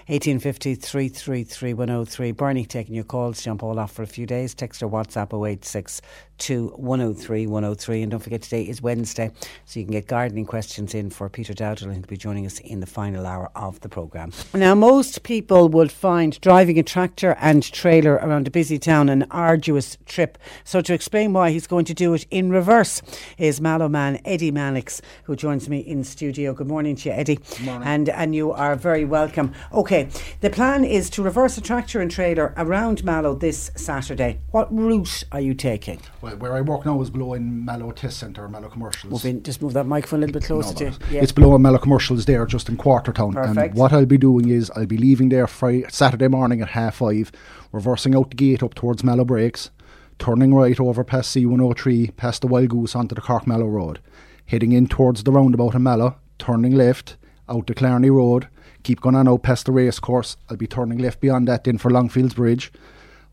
1850 0.07 0.76
333 0.76 1.69
103. 1.74 2.32
Bernie 2.32 2.66
taking 2.66 2.96
your 2.96 3.04
calls, 3.04 3.41
Jump 3.41 3.64
all 3.64 3.80
off 3.80 3.91
for 3.91 4.04
a 4.04 4.08
few 4.08 4.26
days. 4.26 4.54
Text 4.54 4.84
or 4.84 4.90
WhatsApp 4.90 5.48
086 5.48 6.02
103 6.48 7.48
103. 7.48 8.02
And 8.02 8.11
don't 8.11 8.20
forget 8.20 8.41
today 8.41 8.64
is 8.64 8.82
Wednesday, 8.82 9.32
so 9.66 9.80
you 9.80 9.86
can 9.86 9.91
get 9.91 10.07
gardening 10.07 10.45
questions 10.45 10.95
in 10.95 11.10
for 11.10 11.30
Peter 11.30 11.53
Dowdall, 11.53 11.94
who'll 11.94 12.02
be 12.02 12.18
joining 12.18 12.45
us 12.45 12.60
in 12.60 12.80
the 12.80 12.86
final 12.86 13.26
hour 13.26 13.49
of 13.56 13.80
the 13.82 13.90
programme. 13.90 14.32
Now, 14.53 14.76
most 14.76 15.24
people 15.24 15.70
would 15.70 15.91
find 15.91 16.40
driving 16.41 16.80
a 16.80 16.84
tractor 16.84 17.36
and 17.40 17.64
trailer 17.64 18.14
around 18.14 18.48
a 18.48 18.52
busy 18.52 18.80
town 18.80 19.10
an 19.10 19.26
arduous 19.32 19.98
trip. 20.06 20.38
So, 20.64 20.82
to 20.82 20.94
explain 20.94 21.34
why 21.34 21.52
he's 21.52 21.68
going 21.68 21.86
to 21.86 21.94
do 21.94 22.14
it 22.14 22.26
in 22.32 22.49
reverse 22.49 23.02
is 23.38 23.60
Mallow 23.60 23.90
man 23.90 24.20
Eddie 24.26 24.52
Mannix, 24.52 25.02
who 25.24 25.36
joins 25.36 25.70
me 25.70 25.80
in 25.80 26.03
studio. 26.03 26.53
Good 26.53 26.68
morning 26.68 26.95
to 26.98 27.10
you, 27.10 27.16
Eddie. 27.16 27.40
morning. 27.61 27.88
And, 27.88 28.10
and 28.10 28.36
you 28.36 28.52
are 28.52 28.76
very 28.76 29.06
welcome. 29.06 29.53
Okay, 29.74 30.10
the 30.41 30.49
plan 30.49 30.84
is 30.84 31.10
to 31.11 31.24
reverse 31.24 31.57
a 31.57 31.61
tractor 31.61 32.02
and 32.02 32.10
trailer 32.10 32.53
around 32.57 33.03
Mallow 33.03 33.36
this 33.36 33.72
Saturday. 33.76 34.40
What 34.52 34.74
route 34.74 35.24
are 35.32 35.41
you 35.41 35.53
taking? 35.53 35.99
Well, 36.22 36.28
where 36.35 36.53
I 36.53 36.61
work 36.61 36.85
now 36.85 37.01
is 37.01 37.10
below 37.10 37.34
in 37.34 37.65
Mallow 37.65 37.91
Test 37.91 38.18
Centre, 38.18 38.47
Mallow 38.47 38.69
Commercials. 38.69 39.11
Move 39.11 39.26
in, 39.26 39.43
just 39.43 39.61
move 39.61 39.73
that 39.73 39.85
microphone 39.85 40.23
a 40.23 40.26
little 40.26 40.39
bit 40.39 40.47
closer 40.47 40.73
to 40.76 40.85
you. 40.85 40.91
Yeah. 41.11 41.22
It's 41.22 41.31
below 41.31 41.57
Mallow 41.57 41.77
Commercials 41.77 42.26
there, 42.26 42.45
just 42.45 42.69
in 42.69 42.77
Quartertown. 42.77 43.34
Perfect. 43.34 43.57
And 43.57 43.73
what 43.76 43.93
I'll 43.93 44.06
be 44.06 44.18
doing 44.18 44.49
is 44.49 44.72
I'll 44.76 44.85
be 44.85 44.97
leaving 44.97 45.30
there 45.30 45.47
Friday, 45.47 45.85
Saturday 45.89 46.27
morning 46.27 46.61
at 46.61 46.69
half 46.69 46.95
five, 46.95 47.31
reversing 47.72 48.15
out 48.15 48.30
the 48.30 48.35
gate 48.35 48.64
up 48.64 48.73
towards 48.73 49.03
Mallow 49.03 49.26
Breaks, 49.26 49.72
turning 50.18 50.53
right 50.53 50.80
over 50.80 51.03
past 51.03 51.35
C103, 51.35 52.15
past 52.15 52.41
the 52.41 52.47
Wild 52.47 52.69
Goose 52.69 52.95
onto 52.95 53.15
the 53.15 53.22
Cork 53.22 53.47
Mallow 53.47 53.68
Road, 53.68 53.99
heading 54.45 54.72
in 54.72 54.88
towards 54.88 55.23
the 55.23 55.31
roundabout 55.31 55.76
in 55.76 55.84
Mallow, 55.84 56.18
turning 56.38 56.76
left 56.76 57.18
out 57.47 57.68
to 57.68 57.73
Clarney 57.73 58.11
Road, 58.11 58.47
keep 58.84 59.01
going 59.01 59.15
on 59.15 59.27
out 59.27 59.43
past 59.43 59.65
the 59.65 59.72
race 59.72 59.99
course. 59.99 60.38
I'll 60.49 60.57
be 60.57 60.68
turning 60.68 60.99
left 60.99 61.19
beyond 61.19 61.47
that 61.47 61.64
then 61.64 61.77
for 61.77 61.89
Longfields 61.89 62.35
Bridge, 62.35 62.72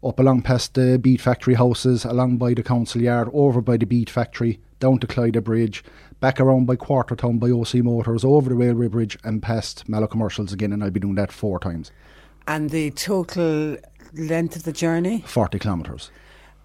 up 0.07 0.20
along 0.20 0.43
past 0.43 0.74
the 0.74 0.99
Beet 0.99 1.20
Factory 1.20 1.55
houses, 1.55 2.05
along 2.05 2.37
by 2.37 2.55
the 2.55 2.62
council 2.62 3.03
yard, 3.03 3.28
over 3.33 3.61
by 3.61 3.77
the 3.77 3.87
Beet 3.87 4.09
Factory, 4.09 4.61
down 4.78 4.99
to 5.01 5.07
Clyde 5.07 5.43
Bridge, 5.43 5.83
back 6.20 6.41
around 6.41 6.66
by 6.66 6.77
Quartertown 6.77 7.39
by 7.39 7.51
OC 7.51 7.85
Motors, 7.85 8.24
over 8.24 8.49
the 8.49 8.55
railway 8.55 8.89
bridge, 8.89 9.19
and 9.24 9.43
past 9.43 9.89
Mallow 9.89 10.07
Commercials 10.07 10.53
again. 10.53 10.73
And 10.73 10.85
I'll 10.85 10.91
be 10.91 11.01
doing 11.01 11.16
that 11.16 11.33
four 11.33 11.59
times, 11.59 11.91
And 12.47 12.70
the 12.70 12.91
total 12.93 13.77
length 14.15 14.57
of 14.57 14.62
the 14.62 14.73
journey? 14.73 15.24
40 15.27 15.59
kilometres. 15.59 16.11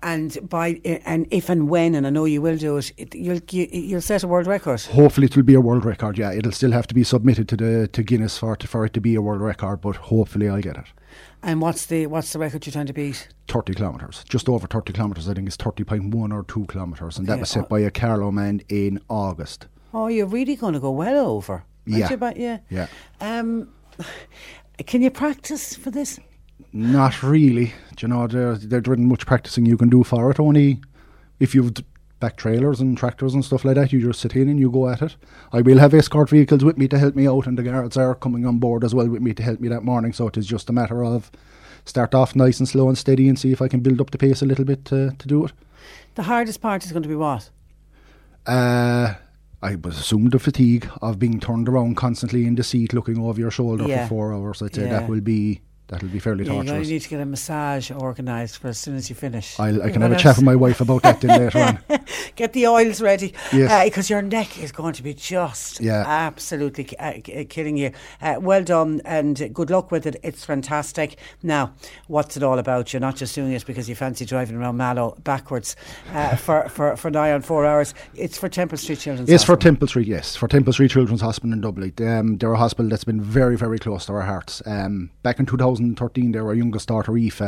And 0.03 0.38
by 0.49 0.81
and 1.05 1.27
if 1.30 1.47
and 1.47 1.69
when, 1.69 1.93
and 1.93 2.07
I 2.07 2.09
know 2.09 2.26
you 2.26 2.41
will 2.41 2.57
do 2.57 2.77
it, 2.77 2.91
it 2.97 3.13
you'll 3.13 3.39
you, 3.51 3.68
you'll 3.72 4.01
set 4.01 4.23
a 4.23 4.27
world 4.27 4.47
record. 4.47 4.81
Hopefully, 4.81 5.27
it 5.27 5.35
will 5.35 5.43
be 5.43 5.53
a 5.53 5.61
world 5.61 5.85
record. 5.85 6.18
Yeah, 6.18 6.34
it'll 6.34 6.51
still 6.51 6.72
have 6.72 6.88
to 6.88 6.95
be 6.95 7.03
submitted 7.03 7.47
to 7.49 7.55
the 7.55 7.88
to 7.89 8.01
Guinness 8.01 8.35
for 8.35 8.53
it, 8.53 8.63
for 8.63 8.84
it 8.84 8.93
to 8.93 9.01
be 9.01 9.13
a 9.13 9.22
world 9.22 9.41
record, 9.41 9.80
but 9.80 9.97
hopefully, 9.97 10.49
I'll 10.49 10.59
get 10.59 10.77
it. 10.77 10.88
And 11.43 11.59
what's 11.61 11.88
the 11.88 12.05
what's 12.07 12.34
the 12.34 12.39
record 12.39 12.65
you're 12.65 12.73
trying 12.73 12.85
to 12.85 12.93
beat? 12.93 13.27
30 13.47 13.73
kilometres, 13.73 14.23
just 14.30 14.47
over 14.47 14.68
30 14.68 14.93
kilometres. 14.93 15.27
I 15.27 15.34
think 15.34 15.47
it's 15.47 15.57
30.1 15.57 16.34
or 16.34 16.43
2 16.43 16.65
kilometres, 16.68 17.18
and 17.18 17.27
that 17.27 17.39
was 17.39 17.49
set 17.49 17.63
uh, 17.63 17.68
by 17.68 17.80
a 17.80 17.89
Carlow 17.89 18.31
man 18.31 18.61
in 18.69 19.01
August. 19.09 19.68
Oh, 19.93 20.07
you're 20.07 20.27
really 20.27 20.55
going 20.55 20.73
to 20.73 20.80
go 20.80 20.91
well 20.91 21.18
over. 21.18 21.63
Yeah. 21.85 22.15
but 22.15 22.38
yeah. 22.38 22.59
Yeah. 22.69 22.88
Um, 23.19 23.69
can 24.85 25.01
you 25.01 25.11
practice 25.11 25.76
for 25.76 25.91
this? 25.91 26.19
Not 26.73 27.22
really. 27.23 27.73
Do 27.95 28.05
you 28.05 28.07
know, 28.07 28.27
there, 28.27 28.55
there 28.55 28.80
isn't 28.80 29.07
much 29.07 29.26
practicing 29.26 29.65
you 29.65 29.77
can 29.77 29.89
do 29.89 30.03
for 30.03 30.31
it. 30.31 30.39
Only 30.39 30.80
if 31.39 31.53
you've 31.53 31.73
back 32.22 32.38
trailers 32.38 32.80
and 32.80 32.98
tractors 32.98 33.34
and 33.34 33.43
stuff 33.43 33.65
like 33.65 33.76
that, 33.76 33.91
you 33.91 33.99
just 34.02 34.22
sit 34.22 34.35
in 34.38 34.48
and 34.48 34.57
you 34.60 34.72
go 34.72 34.88
at 34.88 35.02
it. 35.02 35.18
I 35.52 35.60
will 35.61 35.80
have 35.80 35.93
escort 35.93 36.30
vehicles 36.30 36.64
with 36.64 36.77
me 36.77 36.88
to 36.88 36.98
help 36.98 37.15
me 37.15 37.27
out, 37.27 37.48
and 37.48 37.57
the 37.57 37.64
guards 37.64 37.98
are 37.98 38.15
coming 38.15 38.45
on 38.45 38.60
board 38.60 38.85
as 38.85 38.95
well 38.95 39.10
with 39.10 39.22
me 39.22 39.34
to 39.34 39.43
help 39.43 39.60
me 39.60 39.68
that 39.68 39.84
morning. 39.84 40.14
So 40.14 40.27
it 40.27 40.38
is 40.38 40.48
just 40.48 40.69
a 40.69 40.73
matter 40.73 41.03
of 41.03 41.30
start 41.84 42.15
off 42.15 42.35
nice 42.35 42.60
and 42.60 42.69
slow 42.69 42.88
and 42.88 42.98
steady 42.98 43.27
and 43.27 43.38
see 43.38 43.52
if 43.52 43.61
I 43.61 43.68
can 43.68 43.81
build 43.81 43.99
up 43.99 44.11
the 44.11 44.18
pace 44.18 44.41
a 44.41 44.45
little 44.45 44.64
bit 44.65 44.85
to, 44.85 45.11
to 45.18 45.27
do 45.27 45.43
it. 45.45 45.52
The 46.15 46.23
hardest 46.23 46.61
part 46.61 46.85
is 46.85 46.91
going 46.93 47.03
to 47.03 47.10
be 47.10 47.15
what? 47.15 47.49
Uh, 48.45 49.15
I 49.64 49.76
was 49.76 49.99
assumed 49.99 50.31
the 50.31 50.39
fatigue 50.39 50.89
of 51.02 51.19
being 51.19 51.39
turned 51.39 51.69
around 51.69 51.95
constantly 51.95 52.45
in 52.48 52.56
the 52.56 52.64
seat, 52.64 52.93
looking 52.93 53.19
over 53.19 53.39
your 53.39 53.52
shoulder 53.52 53.85
Yeah. 53.88 54.03
for 54.06 54.10
four 54.10 54.34
hours. 54.34 54.61
I'd 54.61 54.73
say 54.76 54.84
Yeah. 54.84 54.99
that 54.99 55.10
will 55.10 55.22
be 55.22 55.61
that'll 55.88 56.07
be 56.07 56.19
fairly 56.19 56.45
Yeah, 56.45 56.53
torturous. 56.53 56.88
to 56.88 56.93
need 56.93 57.02
to 57.02 57.10
get 57.10 57.19
a 57.22 57.26
massage 57.26 57.91
organised 57.91 58.57
for 58.60 58.69
as 58.69 58.77
soon 58.77 58.95
as 58.95 59.10
you 59.10 59.15
finish. 59.15 59.60
I'll, 59.60 59.81
I 59.84 59.89
can 59.91 60.02
have 60.02 60.10
gonna 60.11 60.15
a 60.15 60.18
chat 60.19 60.38
with 60.38 60.45
my 60.45 60.56
wife 60.56 60.80
about 60.81 61.03
that 61.03 61.19
then 61.22 61.38
later 61.39 61.60
on. 61.89 61.99
Get 62.35 62.53
the 62.53 62.67
oils 62.67 63.01
ready. 63.01 63.33
Yes. 63.53 63.83
Because 63.85 64.09
your 64.09 64.21
neck 64.21 64.61
is 64.61 64.71
going 64.71 64.93
to 64.93 65.03
be 65.03 65.13
just 65.13 65.79
Yeah. 65.79 66.03
absolutely 66.05 66.88
uh, 66.99 67.13
killing 67.49 67.77
you. 67.77 67.91
Uh, 68.21 68.35
well 68.39 68.63
done 68.63 69.01
and 69.05 69.49
good 69.53 69.69
luck 69.69 69.91
with 69.91 70.05
it. 70.05 70.15
It's 70.23 70.45
fantastic. 70.45 71.17
Now, 71.43 71.73
what's 72.07 72.38
it 72.38 72.43
all 72.43 72.59
about? 72.59 72.93
You're 72.93 72.99
not 72.99 73.15
just 73.15 73.35
doing 73.35 73.51
it 73.51 73.65
because 73.65 73.88
you 73.89 73.95
fancy 73.95 74.25
driving 74.25 74.55
around 74.55 74.77
Mallow 74.77 75.15
backwards 75.23 75.75
uh, 76.13 76.35
for, 76.45 76.69
for, 76.69 76.95
for 76.97 77.09
nigh 77.11 77.31
on 77.31 77.41
four 77.41 77.65
hours. 77.65 77.93
It's 78.15 78.38
for 78.38 78.49
Temple 78.49 78.77
Street 78.77 78.99
Children's 78.99 79.29
It's 79.29 79.43
for 79.43 79.57
Temple 79.57 79.88
Street, 79.88 80.07
yes, 80.07 80.35
for 80.35 80.47
Temple 80.47 80.73
Street 80.73 80.91
Children's 80.91 81.21
Hospital 81.21 81.53
in 81.53 81.61
Dublin. 81.61 81.93
Um, 81.99 82.38
they're 82.38 82.53
a 82.53 82.57
hospital 82.57 82.89
that's 82.89 83.03
been 83.03 83.21
very, 83.21 83.57
very 83.57 83.79
close 83.79 84.05
to 84.05 84.13
our 84.13 84.21
hearts. 84.21 84.61
Um, 84.65 85.09
back 85.23 85.39
in 85.39 85.45
2013, 85.45 86.31
there 86.31 86.43
were 86.43 86.53
youngest 86.53 86.88
daughter, 86.88 87.11
Aoife, 87.11 87.41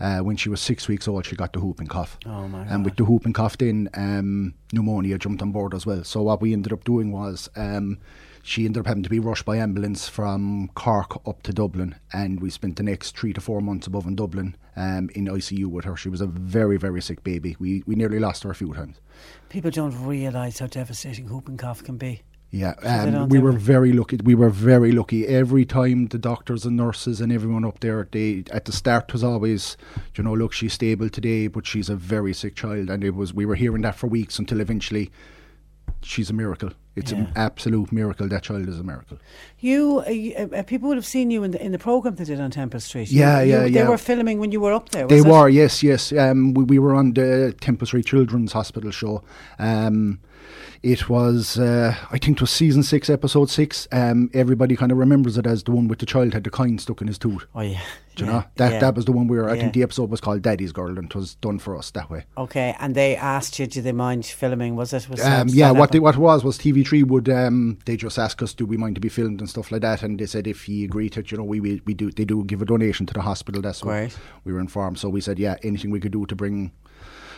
uh, 0.00 0.20
when 0.20 0.36
she 0.36 0.48
was 0.48 0.60
six 0.60 0.88
weeks 0.88 1.06
old, 1.08 1.26
she 1.26 1.36
got 1.36 1.52
the 1.52 1.60
whooping 1.60 1.86
cough. 1.86 2.18
Oh, 2.26 2.48
my 2.48 2.64
And 2.66 2.84
with 2.84 2.96
the 2.96 3.04
whooping 3.04 3.32
cough, 3.32 3.58
then 3.58 3.88
um, 3.94 4.54
pneumonia 4.72 5.18
jumped 5.18 5.42
on 5.42 5.52
board 5.52 5.74
as 5.74 5.86
well. 5.86 6.04
So 6.04 6.22
what 6.22 6.40
we 6.40 6.52
ended 6.52 6.72
up 6.72 6.84
doing 6.84 7.12
was 7.12 7.48
um, 7.56 7.98
She 8.42 8.66
ended 8.66 8.80
up 8.80 8.86
having 8.86 9.02
to 9.04 9.08
be 9.08 9.18
rushed 9.20 9.46
by 9.46 9.56
ambulance 9.56 10.06
from 10.06 10.68
Cork 10.74 11.26
up 11.26 11.42
to 11.44 11.52
Dublin, 11.52 11.94
and 12.12 12.40
we 12.42 12.50
spent 12.50 12.76
the 12.76 12.82
next 12.82 13.16
three 13.16 13.32
to 13.32 13.40
four 13.40 13.62
months 13.62 13.86
above 13.86 14.06
in 14.06 14.16
Dublin 14.16 14.54
um, 14.76 15.08
in 15.14 15.26
ICU 15.26 15.66
with 15.66 15.86
her. 15.86 15.96
She 15.96 16.10
was 16.10 16.20
a 16.20 16.26
very, 16.26 16.76
very 16.76 17.00
sick 17.00 17.24
baby. 17.24 17.56
We 17.58 17.82
we 17.86 17.94
nearly 17.94 18.18
lost 18.18 18.42
her 18.42 18.50
a 18.50 18.54
few 18.54 18.74
times. 18.74 19.00
People 19.48 19.70
don't 19.70 19.96
realise 20.06 20.58
how 20.58 20.66
devastating 20.66 21.26
whooping 21.28 21.56
cough 21.56 21.82
can 21.82 21.96
be. 21.96 22.20
Yeah, 22.56 22.74
um, 22.84 23.28
we 23.30 23.40
were 23.40 23.50
it. 23.56 23.58
very 23.58 23.92
lucky. 23.92 24.18
We 24.22 24.36
were 24.36 24.48
very 24.48 24.92
lucky. 24.92 25.26
Every 25.26 25.64
time 25.64 26.06
the 26.06 26.18
doctors 26.18 26.64
and 26.64 26.76
nurses 26.76 27.20
and 27.20 27.32
everyone 27.32 27.64
up 27.64 27.80
there, 27.80 28.06
they 28.12 28.44
at 28.52 28.64
the 28.66 28.72
start 28.72 29.12
was 29.12 29.24
always, 29.24 29.76
you 30.14 30.22
know, 30.22 30.34
look, 30.34 30.52
she's 30.52 30.72
stable 30.72 31.08
today, 31.08 31.48
but 31.48 31.66
she's 31.66 31.88
a 31.88 31.96
very 31.96 32.32
sick 32.32 32.54
child, 32.54 32.90
and 32.90 33.02
it 33.02 33.14
was 33.16 33.34
we 33.34 33.44
were 33.44 33.56
hearing 33.56 33.82
that 33.82 33.96
for 33.96 34.06
weeks 34.06 34.38
until 34.38 34.60
eventually, 34.60 35.10
she's 36.02 36.30
a 36.30 36.32
miracle. 36.32 36.70
It's 36.94 37.10
Yeah. 37.10 37.18
an 37.22 37.32
absolute 37.34 37.90
miracle. 37.90 38.28
That 38.28 38.44
child 38.44 38.68
is 38.68 38.78
a 38.78 38.84
miracle. 38.84 39.18
You, 39.58 40.04
uh, 40.06 40.58
uh, 40.58 40.62
people 40.62 40.86
would 40.90 40.96
have 40.96 41.06
seen 41.06 41.32
you 41.32 41.42
in 41.42 41.50
the 41.50 41.60
in 41.60 41.72
the 41.72 41.78
program 41.78 42.14
they 42.14 42.24
did 42.24 42.40
on 42.40 42.52
Temple 42.52 42.78
Street. 42.78 43.10
You- 43.10 43.18
Yeah, 43.20 43.40
you- 43.42 43.50
yeah, 43.50 43.62
They 43.64 43.68
yeah. 43.70 43.88
were 43.88 43.98
filming 43.98 44.38
when 44.38 44.52
you 44.52 44.60
were 44.60 44.72
up 44.72 44.90
there. 44.90 45.08
They 45.08 45.18
it? 45.18 45.26
were, 45.26 45.48
yes, 45.48 45.82
yes. 45.82 46.12
Um, 46.12 46.54
we, 46.54 46.62
we 46.64 46.78
were 46.78 46.94
on 46.94 47.14
the 47.14 47.52
Temple 47.60 47.86
Street 47.88 48.06
Children's 48.06 48.52
Hospital 48.52 48.92
show. 48.92 49.24
Um, 49.58 50.20
it 50.84 51.08
was, 51.08 51.58
uh, 51.58 51.94
I 52.10 52.18
think 52.18 52.36
it 52.36 52.40
was 52.42 52.50
season 52.50 52.82
six, 52.82 53.08
episode 53.08 53.48
six. 53.50 53.88
Um, 53.90 54.30
everybody 54.34 54.76
kind 54.76 54.92
of 54.92 54.98
remembers 54.98 55.38
it 55.38 55.46
as 55.46 55.62
the 55.64 55.72
one 55.72 55.88
with 55.88 55.98
the 55.98 56.06
child 56.06 56.34
had 56.34 56.44
the 56.44 56.50
coin 56.50 56.78
stuck 56.78 57.00
in 57.00 57.06
his 57.08 57.18
tooth. 57.18 57.46
Oh 57.54 57.62
yeah, 57.62 57.80
Do 58.14 58.24
you 58.24 58.30
yeah, 58.30 58.36
know 58.36 58.44
that 58.56 58.72
yeah. 58.74 58.78
that 58.80 58.94
was 58.94 59.06
the 59.06 59.12
one 59.12 59.26
where 59.26 59.48
I 59.48 59.54
Yeah. 59.54 59.62
think 59.62 59.72
the 59.74 59.82
episode 59.82 60.10
was 60.10 60.20
called 60.20 60.42
Daddy's 60.42 60.72
Girl 60.72 60.96
and 60.98 61.06
it 61.06 61.14
was 61.14 61.36
done 61.36 61.58
for 61.58 61.76
us 61.76 61.90
that 61.92 62.10
way. 62.10 62.26
Okay, 62.36 62.76
and 62.78 62.94
they 62.94 63.16
asked 63.16 63.58
you, 63.58 63.66
do 63.66 63.80
they 63.80 63.92
mind 63.92 64.26
filming? 64.26 64.76
Was 64.76 64.92
it? 64.92 65.08
Was 65.08 65.20
Um, 65.22 65.48
yeah, 65.48 65.70
what 65.70 65.90
they, 65.92 66.00
what 66.00 66.16
was 66.18 66.44
was 66.44 66.58
TV3 66.58 67.04
would 67.04 67.28
um, 67.30 67.78
they 67.86 67.96
just 67.96 68.18
ask 68.18 68.42
us, 68.42 68.52
do 68.52 68.66
we 68.66 68.76
mind 68.76 68.94
to 68.96 69.00
be 69.00 69.08
filmed 69.08 69.40
and 69.40 69.48
stuff 69.48 69.72
like 69.72 69.80
that, 69.80 70.02
and 70.02 70.20
they 70.20 70.26
said 70.26 70.46
if 70.46 70.64
he 70.64 70.84
agreed 70.84 71.12
to 71.14 71.20
it, 71.20 71.30
you 71.32 71.38
know, 71.38 71.44
we 71.44 71.60
we, 71.60 71.80
we 71.86 71.94
do 71.94 72.10
they 72.10 72.24
do 72.26 72.44
give 72.44 72.60
a 72.60 72.66
donation 72.66 73.06
to 73.06 73.14
the 73.14 73.22
hospital. 73.22 73.62
That's 73.62 73.82
what 73.82 73.92
Right. 73.92 74.16
we 74.44 74.52
were 74.52 74.60
informed. 74.60 74.98
So 74.98 75.08
we 75.08 75.20
said, 75.22 75.38
yeah, 75.38 75.56
anything 75.62 75.90
we 75.90 76.00
could 76.00 76.12
do 76.12 76.26
to 76.26 76.36
bring 76.36 76.72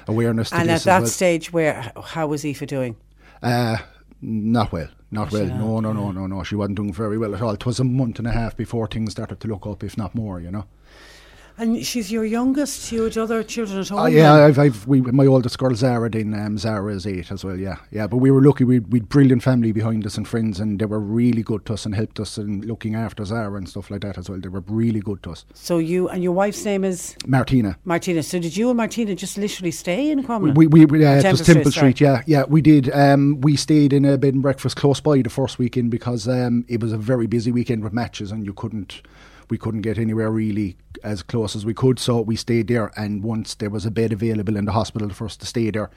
awareness 0.08 0.50
to 0.50 0.56
And 0.56 0.70
at 0.70 0.82
that 0.82 1.00
well. 1.02 1.08
stage, 1.10 1.52
where 1.52 1.92
how 2.04 2.26
was 2.26 2.44
Aoife 2.44 2.66
doing? 2.66 2.96
Uh, 3.42 3.76
not 4.20 4.72
well, 4.72 4.88
not 5.10 5.30
well. 5.32 5.46
No, 5.46 5.80
no, 5.80 5.92
no, 5.92 6.10
no, 6.10 6.26
no. 6.26 6.42
She 6.42 6.54
wasn't 6.54 6.76
doing 6.76 6.92
very 6.92 7.18
well 7.18 7.34
at 7.34 7.42
all. 7.42 7.52
It 7.52 7.66
was 7.66 7.78
a 7.80 7.84
month 7.84 8.18
and 8.18 8.26
a 8.26 8.32
half 8.32 8.56
before 8.56 8.86
things 8.86 9.12
started 9.12 9.40
to 9.40 9.48
look 9.48 9.66
up, 9.66 9.84
if 9.84 9.96
not 9.96 10.14
more. 10.14 10.40
You 10.40 10.50
know. 10.50 10.64
And 11.58 11.84
she's 11.86 12.12
your 12.12 12.24
youngest. 12.24 12.92
You 12.92 13.04
had 13.04 13.16
other 13.16 13.42
children 13.42 13.80
at 13.80 13.88
home. 13.88 13.98
Oh, 13.98 14.04
then? 14.04 14.12
yeah, 14.12 14.34
I've, 14.34 14.58
I've 14.58 14.86
we, 14.86 15.00
my 15.00 15.26
oldest 15.26 15.58
girl 15.58 15.74
Zara. 15.74 16.10
Then 16.10 16.34
um, 16.34 16.58
Zara 16.58 16.94
is 16.94 17.06
eight 17.06 17.32
as 17.32 17.44
well. 17.44 17.58
Yeah, 17.58 17.76
yeah. 17.90 18.06
But 18.06 18.18
we 18.18 18.30
were 18.30 18.42
lucky. 18.42 18.64
We 18.64 18.80
we'd 18.80 19.08
brilliant 19.08 19.42
family 19.42 19.72
behind 19.72 20.04
us 20.06 20.16
and 20.16 20.28
friends, 20.28 20.60
and 20.60 20.78
they 20.78 20.84
were 20.84 21.00
really 21.00 21.42
good 21.42 21.64
to 21.66 21.72
us 21.74 21.86
and 21.86 21.94
helped 21.94 22.20
us 22.20 22.36
in 22.36 22.60
looking 22.62 22.94
after 22.94 23.24
Zara 23.24 23.56
and 23.56 23.68
stuff 23.68 23.90
like 23.90 24.02
that 24.02 24.18
as 24.18 24.28
well. 24.28 24.38
They 24.38 24.48
were 24.48 24.64
really 24.66 25.00
good 25.00 25.22
to 25.22 25.30
us. 25.30 25.46
So 25.54 25.78
you 25.78 26.08
and 26.08 26.22
your 26.22 26.32
wife's 26.32 26.64
name 26.64 26.84
is 26.84 27.16
Martina. 27.26 27.78
Martina. 27.84 28.22
So 28.22 28.38
did 28.38 28.56
you 28.56 28.68
and 28.68 28.76
Martina 28.76 29.14
just 29.14 29.38
literally 29.38 29.70
stay 29.70 30.10
in 30.10 30.22
Crumlin? 30.24 30.54
We, 30.54 30.66
we, 30.66 30.84
we 30.84 31.04
uh, 31.04 31.14
it 31.14 31.24
was 31.24 31.40
Temple 31.40 31.72
sorry. 31.72 31.92
Street, 31.92 32.00
yeah, 32.00 32.22
yeah, 32.26 32.44
we 32.46 32.60
did. 32.60 32.90
Um, 32.90 33.40
we 33.40 33.56
stayed 33.56 33.92
in 33.92 34.04
a 34.04 34.18
bed 34.18 34.34
and 34.34 34.42
breakfast 34.42 34.76
close 34.76 35.00
by 35.00 35.22
the 35.22 35.30
first 35.30 35.58
weekend 35.58 35.90
because 35.90 36.28
um, 36.28 36.64
it 36.68 36.82
was 36.82 36.92
a 36.92 36.98
very 36.98 37.26
busy 37.26 37.50
weekend 37.50 37.82
with 37.82 37.94
matches, 37.94 38.30
and 38.30 38.44
you 38.44 38.52
couldn't, 38.52 39.00
we 39.48 39.58
couldn't 39.58 39.82
get 39.82 39.98
anywhere 39.98 40.30
really 40.30 40.76
as 41.02 41.22
close 41.22 41.54
as 41.56 41.64
we 41.64 41.74
could. 41.74 41.98
So 41.98 42.20
we 42.20 42.36
stayed 42.36 42.68
there, 42.68 42.92
and 42.96 43.22
once 43.22 43.54
there 43.54 43.70
was 43.70 43.86
a 43.86 43.90
bed 43.90 44.12
available 44.12 44.56
in 44.56 44.64
the 44.64 44.72
hospital 44.72 45.10
for 45.10 45.26
us 45.26 45.36
to 45.38 45.46
stay 45.46 45.70
there, 45.70 45.90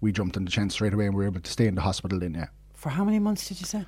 we 0.00 0.12
jumped 0.12 0.36
on 0.36 0.44
the 0.44 0.50
chance 0.50 0.74
straight 0.74 0.94
away, 0.94 1.06
and 1.06 1.14
we 1.14 1.24
were 1.24 1.30
able 1.30 1.40
to 1.40 1.50
stay 1.50 1.66
in 1.66 1.74
the 1.74 1.82
hospital. 1.82 2.22
in 2.22 2.32
there. 2.32 2.52
For 2.74 2.90
how 2.90 3.04
many 3.04 3.18
months 3.18 3.48
did 3.48 3.60
you 3.60 3.66
say? 3.66 3.84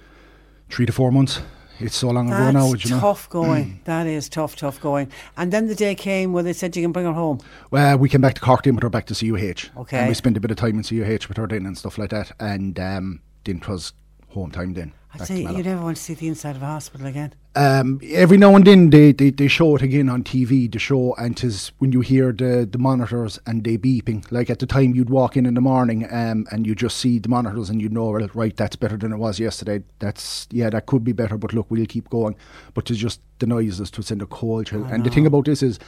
three 0.70 0.86
to 0.86 0.92
four 0.92 1.10
months. 1.10 1.40
It's 1.80 1.96
so 1.96 2.10
long 2.10 2.26
ago 2.26 2.36
That's 2.36 2.54
now, 2.54 2.72
you 2.74 2.90
know. 2.90 3.00
tough 3.00 3.30
going. 3.30 3.80
that 3.84 4.06
is 4.06 4.28
tough, 4.28 4.56
tough 4.56 4.80
going. 4.80 5.10
And 5.36 5.52
then 5.52 5.68
the 5.68 5.76
day 5.76 5.94
came 5.94 6.32
where 6.32 6.42
they 6.42 6.52
said 6.52 6.76
you 6.76 6.82
can 6.82 6.90
bring 6.90 7.06
her 7.06 7.12
home. 7.12 7.38
Well, 7.70 7.96
we 7.98 8.08
came 8.08 8.20
back 8.20 8.34
to 8.34 8.40
Cork 8.40 8.64
then 8.64 8.74
with 8.74 8.82
her 8.82 8.90
back 8.90 9.06
to 9.06 9.14
CUH. 9.14 9.70
Okay. 9.80 9.98
And 9.98 10.08
we 10.08 10.14
spent 10.14 10.36
a 10.36 10.40
bit 10.40 10.50
of 10.50 10.56
time 10.56 10.76
in 10.76 10.82
CUH 10.82 11.28
with 11.28 11.36
her 11.36 11.46
then 11.46 11.66
and 11.66 11.78
stuff 11.78 11.96
like 11.96 12.10
that. 12.10 12.32
And 12.40 12.78
um, 12.80 13.20
then 13.44 13.58
it 13.58 13.68
was 13.68 13.92
home 14.30 14.50
time 14.50 14.74
then. 14.74 14.92
I'd 15.20 15.26
say 15.26 15.40
you 15.42 15.62
never 15.62 15.82
want 15.82 15.96
to 15.96 16.02
see 16.02 16.14
the 16.14 16.28
inside 16.28 16.56
of 16.56 16.62
a 16.62 16.66
hospital 16.66 17.06
again. 17.06 17.34
um, 17.56 18.00
every 18.04 18.36
now 18.38 18.54
and 18.54 18.64
then 18.66 18.90
they, 18.90 19.12
they, 19.12 19.30
they 19.30 19.48
show 19.48 19.74
it 19.76 19.82
again 19.82 20.08
on 20.08 20.22
TV, 20.22 20.70
the 20.70 20.78
show, 20.78 21.14
and 21.16 21.36
'tis 21.36 21.72
when 21.78 21.92
you 21.92 22.00
hear 22.00 22.32
the, 22.32 22.68
the 22.70 22.78
monitors 22.78 23.38
and 23.46 23.64
they 23.64 23.76
beeping. 23.76 24.24
Like 24.30 24.48
at 24.50 24.58
the 24.60 24.66
time 24.66 24.94
you'd 24.94 25.10
walk 25.10 25.36
in 25.36 25.44
in 25.46 25.54
the 25.54 25.60
morning 25.60 26.04
um, 26.12 26.46
and 26.52 26.66
you 26.66 26.74
just 26.74 26.98
see 26.98 27.18
the 27.18 27.28
monitors 27.28 27.68
and 27.70 27.80
you'd 27.82 27.92
know, 27.92 28.10
well, 28.10 28.28
right, 28.34 28.56
that's 28.56 28.76
better 28.76 28.96
than 28.96 29.12
it 29.12 29.16
was 29.16 29.40
yesterday. 29.40 29.82
That's, 29.98 30.46
yeah, 30.50 30.70
that 30.70 30.86
could 30.86 31.02
be 31.04 31.12
better, 31.12 31.36
but 31.36 31.52
look, 31.52 31.70
we'll 31.70 31.86
keep 31.86 32.08
going. 32.10 32.36
But 32.74 32.90
it's 32.90 33.00
just 33.00 33.20
the 33.40 33.46
noises 33.46 33.90
to 33.92 34.02
send 34.02 34.22
a 34.22 34.26
cold 34.26 34.66
chill. 34.66 34.84
And 34.84 35.04
the 35.04 35.10
thing 35.10 35.26
about 35.26 35.44
this 35.46 35.62
is, 35.62 35.78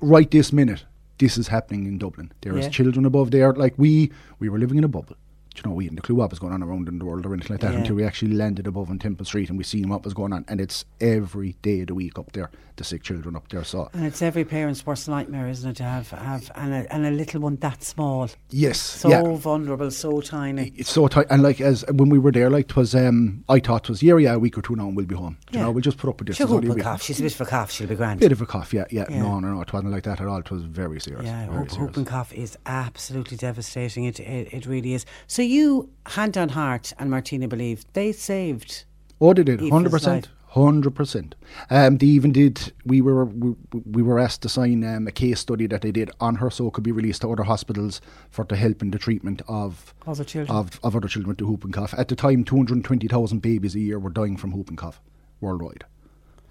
right 0.00 0.30
this 0.30 0.52
minute, 0.52 0.84
this 1.18 1.38
is 1.38 1.48
happening 1.48 1.86
in 1.86 1.98
Dublin. 1.98 2.32
There 2.42 2.56
is 2.58 2.64
Yeah. 2.66 2.70
children 2.70 3.04
above 3.06 3.30
there. 3.30 3.52
Like 3.52 3.74
we, 3.76 4.12
we 4.38 4.48
were 4.48 4.58
living 4.58 4.78
in 4.78 4.84
a 4.84 4.88
bubble. 4.88 5.16
You 5.56 5.62
know, 5.70 5.74
we 5.74 5.84
hadn't 5.84 5.98
a 6.00 6.02
clue 6.02 6.16
what 6.16 6.30
was 6.30 6.38
going 6.40 6.52
on 6.52 6.62
around 6.62 6.88
in 6.88 6.98
the 6.98 7.04
world 7.04 7.24
or 7.26 7.32
anything 7.32 7.52
like 7.54 7.60
that 7.60 7.72
Yeah. 7.72 7.78
until 7.78 7.94
we 7.96 8.04
actually 8.04 8.32
landed 8.34 8.66
above 8.66 8.90
on 8.90 8.98
Temple 8.98 9.24
Street 9.24 9.48
and 9.50 9.56
we 9.58 9.62
seen 9.64 9.88
what 9.88 10.02
was 10.04 10.12
going 10.12 10.32
on. 10.32 10.44
And 10.48 10.60
it's 10.60 10.84
every 11.00 11.54
day 11.62 11.82
of 11.82 11.86
the 11.88 11.94
week 11.94 12.18
up 12.18 12.32
there, 12.32 12.50
the 12.76 12.82
sick 12.82 13.04
children 13.04 13.36
up 13.36 13.48
there. 13.50 13.62
So, 13.62 13.88
And 13.92 14.04
it's 14.04 14.20
every 14.20 14.44
parent's 14.44 14.84
worst 14.84 15.08
nightmare, 15.08 15.46
isn't 15.48 15.70
it, 15.70 15.76
to 15.76 15.84
have, 15.84 16.10
have 16.10 16.50
and, 16.56 16.74
a, 16.74 16.92
and 16.92 17.06
a 17.06 17.10
little 17.12 17.40
one 17.40 17.54
that 17.56 17.84
small. 17.84 18.28
yes, 18.50 18.80
So 18.80 19.08
yeah. 19.10 19.22
vulnerable, 19.36 19.92
so 19.92 20.20
tiny. 20.20 20.72
It's 20.76 20.90
so 20.90 21.06
tight, 21.06 21.26
and 21.30 21.42
like 21.42 21.60
as 21.60 21.84
when 21.92 22.08
we 22.08 22.18
were 22.18 22.32
there, 22.32 22.50
like 22.50 22.70
it 22.70 22.76
was, 22.76 22.94
um, 22.96 23.44
I 23.48 23.60
thought 23.60 23.84
it 23.84 23.90
was 23.90 24.02
yeah, 24.02 24.16
yeah, 24.16 24.34
a 24.34 24.38
week 24.40 24.58
or 24.58 24.62
two 24.62 24.74
now, 24.74 24.88
and 24.88 24.96
we'll 24.96 25.06
be 25.06 25.14
home. 25.14 25.36
Yeah. 25.52 25.58
You 25.60 25.64
know, 25.66 25.70
we'll 25.70 25.82
just 25.82 25.98
put 25.98 26.10
up 26.10 26.18
with 26.18 26.26
this. 26.28 26.36
She'll 26.36 26.46
It's 26.46 26.52
only 26.52 26.68
a 26.68 26.72
a 26.72 26.82
cough. 26.82 27.02
She's 27.02 27.20
a 27.20 27.22
bit 27.22 27.34
of 27.34 27.40
a 27.42 27.46
cough. 27.46 27.70
She'll 27.70 27.86
be 27.86 27.94
grand. 27.94 28.18
A 28.20 28.24
bit 28.24 28.32
of 28.32 28.42
a 28.42 28.46
cough, 28.46 28.74
yeah, 28.74 28.86
yeah, 28.90 29.04
Yeah. 29.08 29.22
No, 29.22 29.38
no, 29.38 29.54
no, 29.54 29.60
it 29.60 29.72
wasn't 29.72 29.92
like 29.92 30.02
that 30.02 30.20
at 30.20 30.26
all. 30.26 30.38
It 30.38 30.50
was 30.50 30.62
very 30.64 30.98
serious. 31.00 31.24
Yeah, 31.26 31.46
very 31.46 31.58
whoop- 31.60 31.70
serious. 31.70 31.86
whooping 31.88 32.04
cough 32.06 32.32
is 32.32 32.58
absolutely 32.66 33.36
devastating. 33.36 34.04
It, 34.04 34.18
it 34.18 34.52
it 34.52 34.66
really 34.66 34.94
is. 34.94 35.06
So 35.28 35.42
you, 35.44 35.90
hand 36.06 36.36
on 36.36 36.50
heart, 36.50 36.92
and 36.98 37.10
Martina 37.10 37.48
believe 37.48 37.84
they 37.92 38.12
saved. 38.12 38.84
Oh, 39.20 39.32
they 39.32 39.44
did, 39.44 39.60
hundred 39.70 39.90
percent, 39.90 40.28
hundred 40.48 40.94
percent. 40.94 41.34
Um, 41.70 41.98
they 41.98 42.06
even 42.06 42.32
did. 42.32 42.72
We 42.84 43.00
were 43.00 43.24
we, 43.24 43.54
we 43.72 44.02
were 44.02 44.18
asked 44.18 44.42
to 44.42 44.48
sign 44.48 44.84
um, 44.84 45.06
a 45.06 45.12
case 45.12 45.40
study 45.40 45.66
that 45.68 45.82
they 45.82 45.92
did 45.92 46.10
on 46.20 46.36
her, 46.36 46.50
so 46.50 46.66
it 46.66 46.72
could 46.74 46.84
be 46.84 46.92
released 46.92 47.22
to 47.22 47.30
other 47.30 47.44
hospitals 47.44 48.00
for 48.30 48.44
the 48.44 48.56
help 48.56 48.82
in 48.82 48.90
the 48.90 48.98
treatment 48.98 49.40
of 49.48 49.94
Other 50.06 50.24
children. 50.24 50.56
of, 50.56 50.80
of 50.82 50.96
other 50.96 51.08
children 51.08 51.28
with 51.28 51.38
the 51.38 51.46
whooping 51.46 51.72
cough. 51.72 51.94
At 51.96 52.08
the 52.08 52.16
time, 52.16 52.44
two 52.44 52.56
hundred 52.56 52.84
twenty 52.84 53.08
thousand 53.08 53.40
babies 53.40 53.74
a 53.74 53.80
year 53.80 53.98
were 53.98 54.10
dying 54.10 54.36
from 54.36 54.50
whooping 54.50 54.76
cough 54.76 55.00
worldwide. 55.40 55.84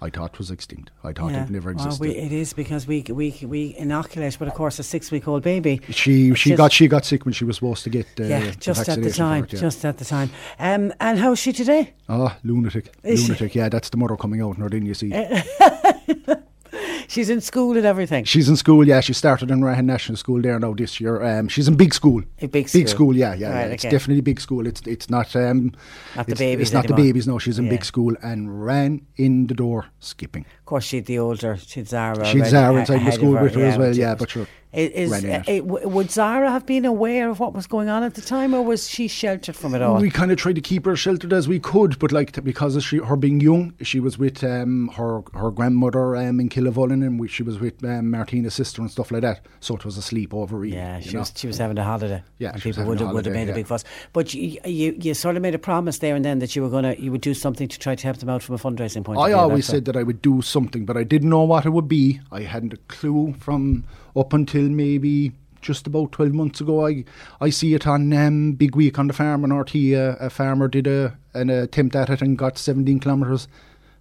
I 0.04 0.10
thought 0.10 0.34
it 0.34 0.38
was 0.38 0.50
extinct. 0.50 0.90
I 1.02 1.12
thought 1.12 1.32
it 1.32 1.48
never 1.50 1.72
Well, 1.72 1.86
existed. 1.86 2.00
we, 2.08 2.14
it 2.16 2.30
is 2.32 2.52
because 2.52 2.86
we 2.86 3.02
we 3.08 3.34
we 3.42 3.74
inoculate, 3.78 4.36
but 4.38 4.48
of 4.48 4.54
course, 4.54 4.78
a 4.78 4.82
six 4.82 5.10
week 5.10 5.26
old 5.26 5.42
baby. 5.42 5.80
she 5.88 6.34
she 6.34 6.50
just- 6.50 6.58
got 6.58 6.72
she 6.72 6.88
got 6.88 7.04
sick 7.06 7.24
when 7.24 7.32
she 7.32 7.44
was 7.44 7.56
supposed 7.56 7.84
to 7.84 7.90
get 7.90 8.06
uh, 8.20 8.24
yeah, 8.24 8.40
the 8.40 8.56
just 8.56 8.88
at 8.88 9.02
the 9.02 9.10
time, 9.10 9.44
it, 9.44 9.52
yeah. 9.54 9.60
just 9.60 9.84
at 9.84 9.96
the 9.96 10.04
time. 10.04 10.28
Um, 10.58 10.92
and 11.00 11.18
how 11.18 11.32
is 11.32 11.38
she 11.38 11.52
today? 11.52 11.94
oh 12.08 12.30
lunatic 12.44 12.92
Is 13.02 13.20
she? 13.20 13.28
lunatic 13.28 13.54
yeah 13.54 13.70
that's 13.70 13.88
the 13.88 13.96
mother 13.96 14.16
coming 14.16 14.42
out 14.42 14.58
now 14.58 14.68
then 14.68 14.84
you 14.84 14.92
see 14.94 15.10
She's 17.08 17.28
in 17.30 17.40
school 17.40 17.76
and 17.76 17.86
everything. 17.86 18.24
She's 18.24 18.48
in 18.48 18.56
school, 18.56 18.86
yeah. 18.86 19.00
She 19.00 19.12
started 19.12 19.50
in 19.50 19.60
Rahan 19.60 19.84
National 19.84 20.16
School 20.16 20.40
there 20.42 20.58
now 20.58 20.72
this 20.74 21.00
year. 21.00 21.22
Um, 21.22 21.48
she's 21.48 21.68
in 21.68 21.76
big 21.76 21.92
school. 21.94 22.22
A 22.40 22.46
big 22.48 22.50
Big 22.50 22.68
school. 22.68 22.86
school, 22.88 23.16
yeah, 23.16 23.34
yeah. 23.34 23.50
Right, 23.50 23.66
yeah. 23.66 23.72
It's 23.74 23.84
okay. 23.84 23.90
definitely 23.90 24.22
big 24.22 24.40
school. 24.40 24.66
It's 24.66 24.80
it's 24.86 25.10
not 25.10 25.34
um, 25.36 25.72
Not 26.16 26.26
the 26.26 26.34
babies 26.34 26.62
It's 26.68 26.72
not 26.72 26.84
anymore. 26.84 26.96
the 26.98 27.02
babies. 27.08 27.26
No, 27.26 27.38
she's 27.38 27.58
in 27.58 27.66
Yeah. 27.66 27.70
big 27.72 27.84
school 27.84 28.14
and 28.22 28.64
ran 28.64 29.06
in 29.16 29.46
the 29.48 29.54
door 29.54 29.86
skipping. 30.00 30.44
Of 30.64 30.66
course, 30.66 30.84
she'd 30.84 31.04
the 31.04 31.18
older, 31.18 31.58
she'd 31.58 31.88
Zara. 31.88 32.24
She'd 32.24 32.46
Zara 32.46 32.80
inside 32.80 33.04
the 33.04 33.10
school 33.12 33.34
of 33.34 33.40
her, 33.40 33.44
with 33.44 33.54
her 33.56 33.66
as 33.66 33.76
well, 33.76 33.94
yeah, 33.94 34.14
but 34.14 34.30
sure, 34.30 34.46
is, 34.74 35.24
it. 35.24 35.64
would 35.64 36.10
Zara 36.10 36.50
have 36.50 36.66
been 36.66 36.84
aware 36.84 37.30
of 37.30 37.38
what 37.38 37.54
was 37.54 37.66
going 37.66 37.88
on 37.88 38.02
at 38.02 38.14
the 38.14 38.20
time, 38.20 38.54
or 38.54 38.62
was 38.62 38.88
she 38.88 39.06
sheltered 39.06 39.54
from 39.54 39.74
it 39.74 39.82
all? 39.82 40.00
We 40.00 40.10
kind 40.10 40.32
of 40.32 40.38
tried 40.38 40.56
to 40.56 40.60
keep 40.60 40.84
her 40.86 40.96
sheltered 40.96 41.32
as 41.32 41.46
we 41.46 41.60
could, 41.60 41.98
but 41.98 42.10
like 42.10 42.42
because 42.42 42.74
of 42.74 42.82
she, 42.82 42.98
her 42.98 43.14
being 43.16 43.40
young, 43.40 43.74
she 43.82 44.00
was 44.00 44.18
with 44.18 44.42
um, 44.42 44.88
her 44.96 45.22
her 45.34 45.50
grandmother 45.50 46.16
um, 46.16 46.40
in 46.40 46.48
Killavullen, 46.48 47.06
and 47.06 47.20
we, 47.20 47.28
she 47.28 47.42
was 47.42 47.60
with 47.60 47.84
um, 47.84 48.10
Martina's 48.10 48.54
sister 48.54 48.82
and 48.82 48.90
stuff 48.90 49.12
like 49.12 49.22
that. 49.22 49.46
So 49.60 49.76
it 49.76 49.84
was 49.84 49.96
a 49.96 50.00
sleepover. 50.00 50.68
Yeah, 50.68 50.98
she 51.00 51.12
know? 51.12 51.20
was 51.20 51.32
she 51.36 51.46
was 51.46 51.58
having 51.58 51.78
a 51.78 51.84
holiday. 51.84 52.22
Yeah, 52.38 52.52
and 52.52 52.62
people 52.62 52.84
would 52.84 53.00
have 53.00 53.12
would 53.12 53.26
have 53.26 53.34
made 53.34 53.48
a 53.48 53.54
big 53.54 53.66
fuss. 53.66 53.84
But 54.12 54.34
you, 54.34 54.58
you 54.64 54.96
you 55.00 55.14
sort 55.14 55.36
of 55.36 55.42
made 55.42 55.54
a 55.54 55.58
promise 55.58 55.98
there 55.98 56.16
and 56.16 56.24
then 56.24 56.40
that 56.40 56.56
you 56.56 56.62
were 56.62 56.70
gonna 56.70 56.94
you 56.98 57.12
would 57.12 57.20
do 57.20 57.34
something 57.34 57.68
to 57.68 57.78
try 57.78 57.94
to 57.94 58.06
help 58.06 58.16
them 58.16 58.28
out 58.28 58.42
from 58.42 58.56
a 58.56 58.58
fundraising 58.58 59.04
point. 59.04 59.18
of 59.18 59.24
I 59.24 59.28
view. 59.28 59.36
always 59.36 59.66
said 59.66 59.84
that 59.84 59.96
I 59.96 60.02
would 60.02 60.20
do 60.20 60.42
something, 60.54 60.86
but 60.86 60.96
I 60.96 61.04
didn't 61.04 61.28
know 61.28 61.42
what 61.42 61.66
it 61.66 61.70
would 61.70 61.88
be. 61.88 62.20
I 62.32 62.42
hadn't 62.42 62.72
a 62.72 62.78
clue 62.88 63.34
from 63.38 63.84
up 64.16 64.32
until 64.32 64.68
maybe 64.70 65.32
just 65.60 65.86
about 65.86 66.12
12 66.12 66.32
months 66.32 66.60
ago. 66.60 66.86
I 66.86 67.04
I 67.40 67.50
see 67.50 67.74
it 67.74 67.86
on 67.86 68.12
um, 68.12 68.52
Big 68.52 68.76
Week 68.76 68.98
on 68.98 69.08
the 69.08 69.12
farm 69.12 69.44
in 69.44 69.50
RTÉ. 69.50 69.82
Uh, 69.94 70.16
a 70.20 70.30
farmer 70.30 70.68
did 70.68 70.86
a, 70.86 71.16
an 71.34 71.50
attempt 71.50 71.96
at 71.96 72.10
it 72.10 72.22
and 72.22 72.38
got 72.38 72.56
17 72.56 73.00
kilometres. 73.00 73.48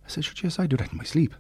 I 0.05 0.09
said, 0.09 0.25
sure, 0.25 0.35
yes, 0.43 0.59
I 0.59 0.67
do 0.67 0.77
that 0.77 0.91
in 0.91 0.97
my 0.97 1.05
sleep. 1.05 1.33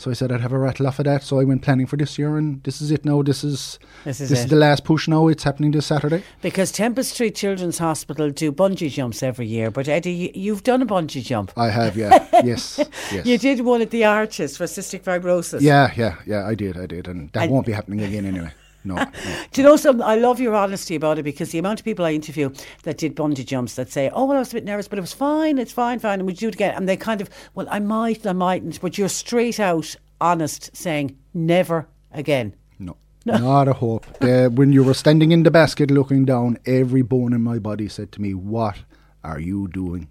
So 0.00 0.12
I 0.12 0.14
said 0.14 0.30
I'd 0.30 0.40
have 0.40 0.52
a 0.52 0.58
rattle 0.58 0.86
off 0.86 1.00
of 1.00 1.06
that. 1.06 1.24
So 1.24 1.40
I 1.40 1.44
went 1.44 1.62
planning 1.62 1.84
for 1.86 1.96
this 1.96 2.16
year, 2.18 2.36
and 2.38 2.62
this 2.62 2.80
is 2.80 2.92
it 2.92 3.04
now. 3.04 3.20
This 3.20 3.42
is 3.42 3.80
This 4.04 4.20
is 4.20 4.30
this 4.30 4.38
is 4.38 4.46
the 4.46 4.54
last 4.54 4.84
push 4.84 5.08
now. 5.08 5.26
It's 5.26 5.42
happening 5.42 5.72
this 5.72 5.86
Saturday. 5.86 6.22
Because 6.40 6.70
Temple 6.70 7.02
Street 7.02 7.34
Children's 7.34 7.78
Hospital 7.78 8.30
do 8.30 8.52
bungee 8.52 8.90
jumps 8.90 9.24
every 9.24 9.46
year. 9.48 9.72
But 9.72 9.88
Eddie, 9.88 10.12
you- 10.12 10.30
you've 10.34 10.62
done 10.62 10.82
a 10.82 10.86
bungee 10.86 11.24
jump. 11.24 11.50
I 11.56 11.70
have, 11.70 11.96
yeah, 11.96 12.28
yes, 12.44 12.78
yes. 13.12 13.26
You 13.26 13.38
did 13.38 13.62
one 13.62 13.82
at 13.82 13.90
the 13.90 14.04
Arches 14.04 14.56
for 14.56 14.64
cystic 14.66 15.02
fibrosis. 15.02 15.62
Yeah, 15.62 15.90
yeah, 15.96 16.14
yeah. 16.24 16.46
I 16.46 16.54
did, 16.54 16.78
I 16.78 16.86
did, 16.86 17.08
and 17.08 17.30
that 17.32 17.42
And- 17.44 17.52
won't 17.52 17.66
be 17.66 17.72
happening 17.72 18.00
again 18.00 18.24
anyway. 18.24 18.52
No, 18.88 18.96
no. 18.96 19.04
Do 19.52 19.60
you 19.60 19.66
know 19.68 19.76
something? 19.76 20.02
I 20.02 20.16
love 20.16 20.40
your 20.40 20.54
honesty 20.54 20.94
about 20.96 21.18
it 21.18 21.22
because 21.22 21.50
the 21.50 21.58
amount 21.58 21.80
of 21.80 21.84
people 21.84 22.04
I 22.04 22.12
interview 22.12 22.50
that 22.82 22.98
did 22.98 23.14
bungee 23.14 23.44
jumps 23.46 23.74
that 23.76 23.90
say, 23.92 24.10
"Oh, 24.12 24.24
well, 24.24 24.36
I 24.36 24.40
was 24.40 24.50
a 24.50 24.54
bit 24.54 24.64
nervous, 24.64 24.88
but 24.88 24.98
it 24.98 25.02
was 25.02 25.12
fine. 25.12 25.58
It's 25.58 25.72
fine, 25.72 25.98
fine." 25.98 26.20
And 26.20 26.26
we 26.26 26.32
do 26.32 26.48
it 26.48 26.54
again, 26.54 26.74
and 26.74 26.88
they 26.88 26.96
kind 26.96 27.20
of, 27.20 27.30
"Well, 27.54 27.66
I 27.70 27.78
might, 27.78 28.26
I 28.26 28.32
mightn't," 28.32 28.80
but 28.80 28.98
you're 28.98 29.08
straight 29.08 29.60
out 29.60 29.94
honest, 30.20 30.74
saying, 30.76 31.16
"Never 31.34 31.86
again." 32.12 32.54
No, 32.78 32.96
not 33.24 33.68
a 33.68 33.74
hope. 33.74 34.06
Uh, 34.22 34.48
when 34.48 34.72
you 34.72 34.82
were 34.82 34.94
standing 34.94 35.32
in 35.32 35.42
the 35.42 35.50
basket 35.50 35.90
looking 35.90 36.24
down, 36.24 36.56
every 36.64 37.02
bone 37.02 37.32
in 37.34 37.42
my 37.42 37.58
body 37.58 37.88
said 37.88 38.10
to 38.12 38.22
me, 38.22 38.32
What 38.32 38.78
are 39.22 39.38
you 39.40 39.68
doing 39.68 40.08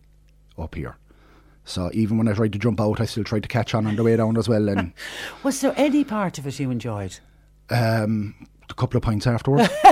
up 0.57 0.75
here? 0.75 0.97
So 1.65 1.89
even 1.93 2.17
when 2.17 2.27
I 2.27 2.33
tried 2.33 2.53
to 2.53 2.59
jump 2.59 2.79
out, 2.79 3.01
I 3.01 3.05
still 3.05 3.23
tried 3.23 3.43
to 3.43 3.49
catch 3.49 3.73
on 3.73 3.87
on 3.87 3.95
the 3.95 4.03
way 4.03 4.15
down 4.15 4.37
as 4.37 4.47
well. 4.47 4.69
And 4.69 4.93
Was 5.43 5.61
there 5.61 5.73
any 5.75 6.03
part 6.03 6.37
of 6.37 6.45
it 6.47 6.59
you 6.59 6.69
enjoyed? 6.69 7.19
um, 7.69 8.35
a 8.69 8.73
couple 8.73 8.97
of 8.97 9.03
pints 9.03 9.25
afterwards 9.27 9.69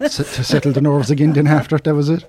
S- 0.00 0.16
to 0.16 0.44
settle 0.44 0.72
the 0.72 0.80
nerves 0.80 1.10
again. 1.10 1.32
Then 1.32 1.46
after 1.46 1.78
that 1.78 1.94
was 1.94 2.08
it. 2.08 2.24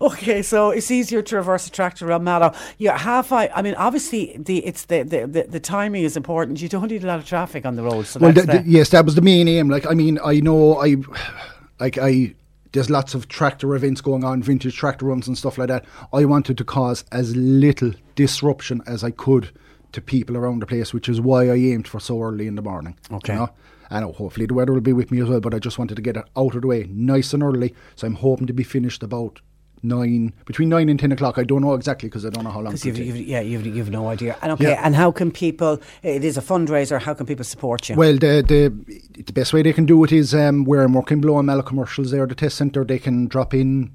Okay, 0.00 0.42
so 0.42 0.70
it's 0.70 0.90
easier 0.90 1.22
to 1.22 1.36
reverse 1.36 1.66
a 1.66 1.70
tractor 1.70 2.06
around 2.08 2.24
Mallow. 2.24 2.52
You're 2.78 2.92
half. 2.94 3.32
I, 3.32 3.48
I 3.54 3.62
mean, 3.62 3.74
obviously, 3.74 4.36
the 4.38 4.64
it's 4.66 4.84
the, 4.86 5.02
the, 5.02 5.26
the, 5.26 5.42
the 5.44 5.60
timing 5.60 6.04
is 6.04 6.16
important. 6.16 6.60
You 6.60 6.68
don't 6.68 6.88
need 6.90 7.04
a 7.04 7.06
lot 7.06 7.18
of 7.18 7.26
traffic 7.26 7.64
on 7.66 7.76
the 7.76 7.82
roads. 7.82 8.10
So 8.10 8.20
well, 8.20 8.32
that's 8.32 8.46
th- 8.46 8.56
th- 8.58 8.64
the- 8.66 8.70
yes, 8.70 8.90
that 8.90 9.04
was 9.04 9.14
the 9.14 9.22
main 9.22 9.48
aim. 9.48 9.68
Like, 9.68 9.86
I 9.86 9.94
mean, 9.94 10.18
I 10.24 10.40
know 10.40 10.76
I, 10.78 10.96
like, 11.80 11.98
I. 11.98 12.34
There's 12.72 12.90
lots 12.90 13.14
of 13.14 13.28
tractor 13.28 13.72
events 13.76 14.00
going 14.00 14.24
on, 14.24 14.42
vintage 14.42 14.76
tractor 14.76 15.06
runs 15.06 15.28
and 15.28 15.38
stuff 15.38 15.58
like 15.58 15.68
that. 15.68 15.84
I 16.12 16.24
wanted 16.24 16.58
to 16.58 16.64
cause 16.64 17.04
as 17.12 17.36
little 17.36 17.92
disruption 18.16 18.82
as 18.84 19.04
I 19.04 19.12
could 19.12 19.50
to 19.92 20.00
people 20.00 20.36
around 20.36 20.58
the 20.60 20.66
place, 20.66 20.92
which 20.92 21.08
is 21.08 21.20
why 21.20 21.44
I 21.50 21.54
aimed 21.54 21.86
for 21.86 22.00
so 22.00 22.20
early 22.20 22.48
in 22.48 22.56
the 22.56 22.62
morning. 22.62 22.96
Okay. 23.12 23.34
You 23.34 23.38
know? 23.38 23.50
And 23.90 24.04
hopefully 24.14 24.46
the 24.46 24.54
weather 24.54 24.72
will 24.72 24.80
be 24.80 24.92
with 24.92 25.10
me 25.10 25.20
as 25.20 25.28
well, 25.28 25.40
but 25.40 25.54
I 25.54 25.58
just 25.58 25.78
wanted 25.78 25.96
to 25.96 26.02
get 26.02 26.16
it 26.16 26.24
out 26.36 26.54
of 26.54 26.62
the 26.62 26.66
way 26.68 26.86
nice 26.90 27.32
and 27.34 27.42
early. 27.42 27.74
So 27.96 28.06
I'm 28.06 28.14
hoping 28.14 28.46
to 28.46 28.52
be 28.52 28.64
finished 28.64 29.02
about 29.02 29.40
nine, 29.82 30.32
between 30.46 30.70
nine 30.70 30.88
and 30.88 30.98
ten 30.98 31.12
o'clock. 31.12 31.36
I 31.38 31.44
don't 31.44 31.60
know 31.60 31.74
exactly 31.74 32.08
because 32.08 32.24
I 32.24 32.30
don't 32.30 32.44
know 32.44 32.50
how 32.50 32.60
long 32.60 32.72
you've, 32.82 32.98
you've, 32.98 33.16
yeah, 33.18 33.40
you've, 33.40 33.66
you've 33.66 33.90
no 33.90 34.08
idea. 34.08 34.36
And 34.40 34.52
okay, 34.52 34.70
Yeah. 34.70 34.80
and 34.82 34.94
how 34.94 35.12
can 35.12 35.30
people? 35.30 35.80
It 36.02 36.24
is 36.24 36.38
a 36.38 36.40
fundraiser. 36.42 37.00
How 37.00 37.12
can 37.14 37.26
people 37.26 37.44
support 37.44 37.88
you? 37.88 37.96
Well, 37.96 38.14
the, 38.14 38.42
the 38.46 39.22
the 39.22 39.32
best 39.32 39.52
way 39.52 39.62
they 39.62 39.72
can 39.74 39.84
do 39.84 40.02
it 40.04 40.12
is 40.12 40.34
um, 40.34 40.64
where 40.64 40.82
I'm 40.82 40.94
working 40.94 41.20
below 41.20 41.42
Mallow 41.42 41.62
Commercials 41.62 42.10
there, 42.10 42.26
the 42.26 42.34
test 42.34 42.56
centre, 42.56 42.84
they 42.84 42.98
can 42.98 43.26
drop 43.26 43.52
in. 43.54 43.94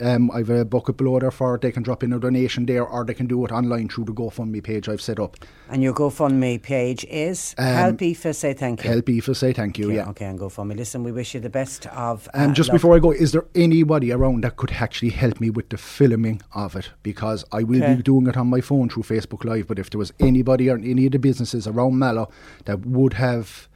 Um, 0.00 0.30
I've 0.32 0.50
a 0.50 0.64
bucket 0.64 0.96
below 0.96 1.18
there 1.18 1.30
for 1.30 1.54
it. 1.54 1.60
They 1.62 1.72
can 1.72 1.82
drop 1.82 2.02
in 2.02 2.12
a 2.12 2.18
donation 2.18 2.66
there, 2.66 2.84
or 2.84 3.04
they 3.04 3.14
can 3.14 3.26
do 3.26 3.44
it 3.44 3.52
online 3.52 3.88
through 3.88 4.04
the 4.04 4.12
GoFundMe 4.12 4.62
page 4.62 4.88
I've 4.88 5.00
set 5.00 5.18
up. 5.18 5.36
and 5.68 5.82
your 5.82 5.94
GoFundMe 5.94 6.60
page 6.60 7.04
is 7.08 7.54
Um, 7.58 7.64
Help 7.66 8.02
Aoife 8.02 8.34
say 8.34 8.52
thank 8.54 8.82
you. 8.84 8.90
Help 8.90 9.08
Aoife 9.08 9.36
say 9.36 9.52
thank 9.52 9.78
you. 9.78 9.86
Okay, 9.86 9.94
Yeah. 9.96 10.08
okay, 10.10 10.24
and 10.26 10.38
GoFundMe. 10.38 10.76
Listen, 10.76 11.04
we 11.04 11.12
wish 11.12 11.34
you 11.34 11.40
the 11.40 11.48
best 11.50 11.86
of. 11.88 12.28
Um, 12.34 12.50
uh, 12.50 12.52
just 12.54 12.68
luck. 12.70 12.74
before 12.74 12.96
I 12.96 12.98
go, 12.98 13.12
is 13.12 13.32
there 13.32 13.44
anybody 13.54 14.10
around 14.12 14.42
that 14.44 14.56
could 14.56 14.72
actually 14.72 15.10
help 15.10 15.40
me 15.40 15.48
with 15.50 15.68
the 15.68 15.76
filming 15.78 16.42
of 16.54 16.74
it? 16.76 16.90
Because 17.02 17.44
I 17.52 17.62
will 17.62 17.82
Okay. 17.82 17.94
be 17.96 18.02
doing 18.02 18.26
it 18.26 18.36
on 18.36 18.48
my 18.48 18.60
phone 18.60 18.88
through 18.88 19.04
Facebook 19.04 19.44
Live. 19.44 19.66
But 19.68 19.78
if 19.78 19.90
there 19.90 19.98
was 19.98 20.12
anybody 20.20 20.68
or 20.68 20.76
any 20.76 21.06
of 21.06 21.12
the 21.12 21.18
businesses 21.18 21.66
around 21.66 21.98
Mallow 21.98 22.28
that 22.64 22.84
would 22.84 23.14
have 23.14 23.68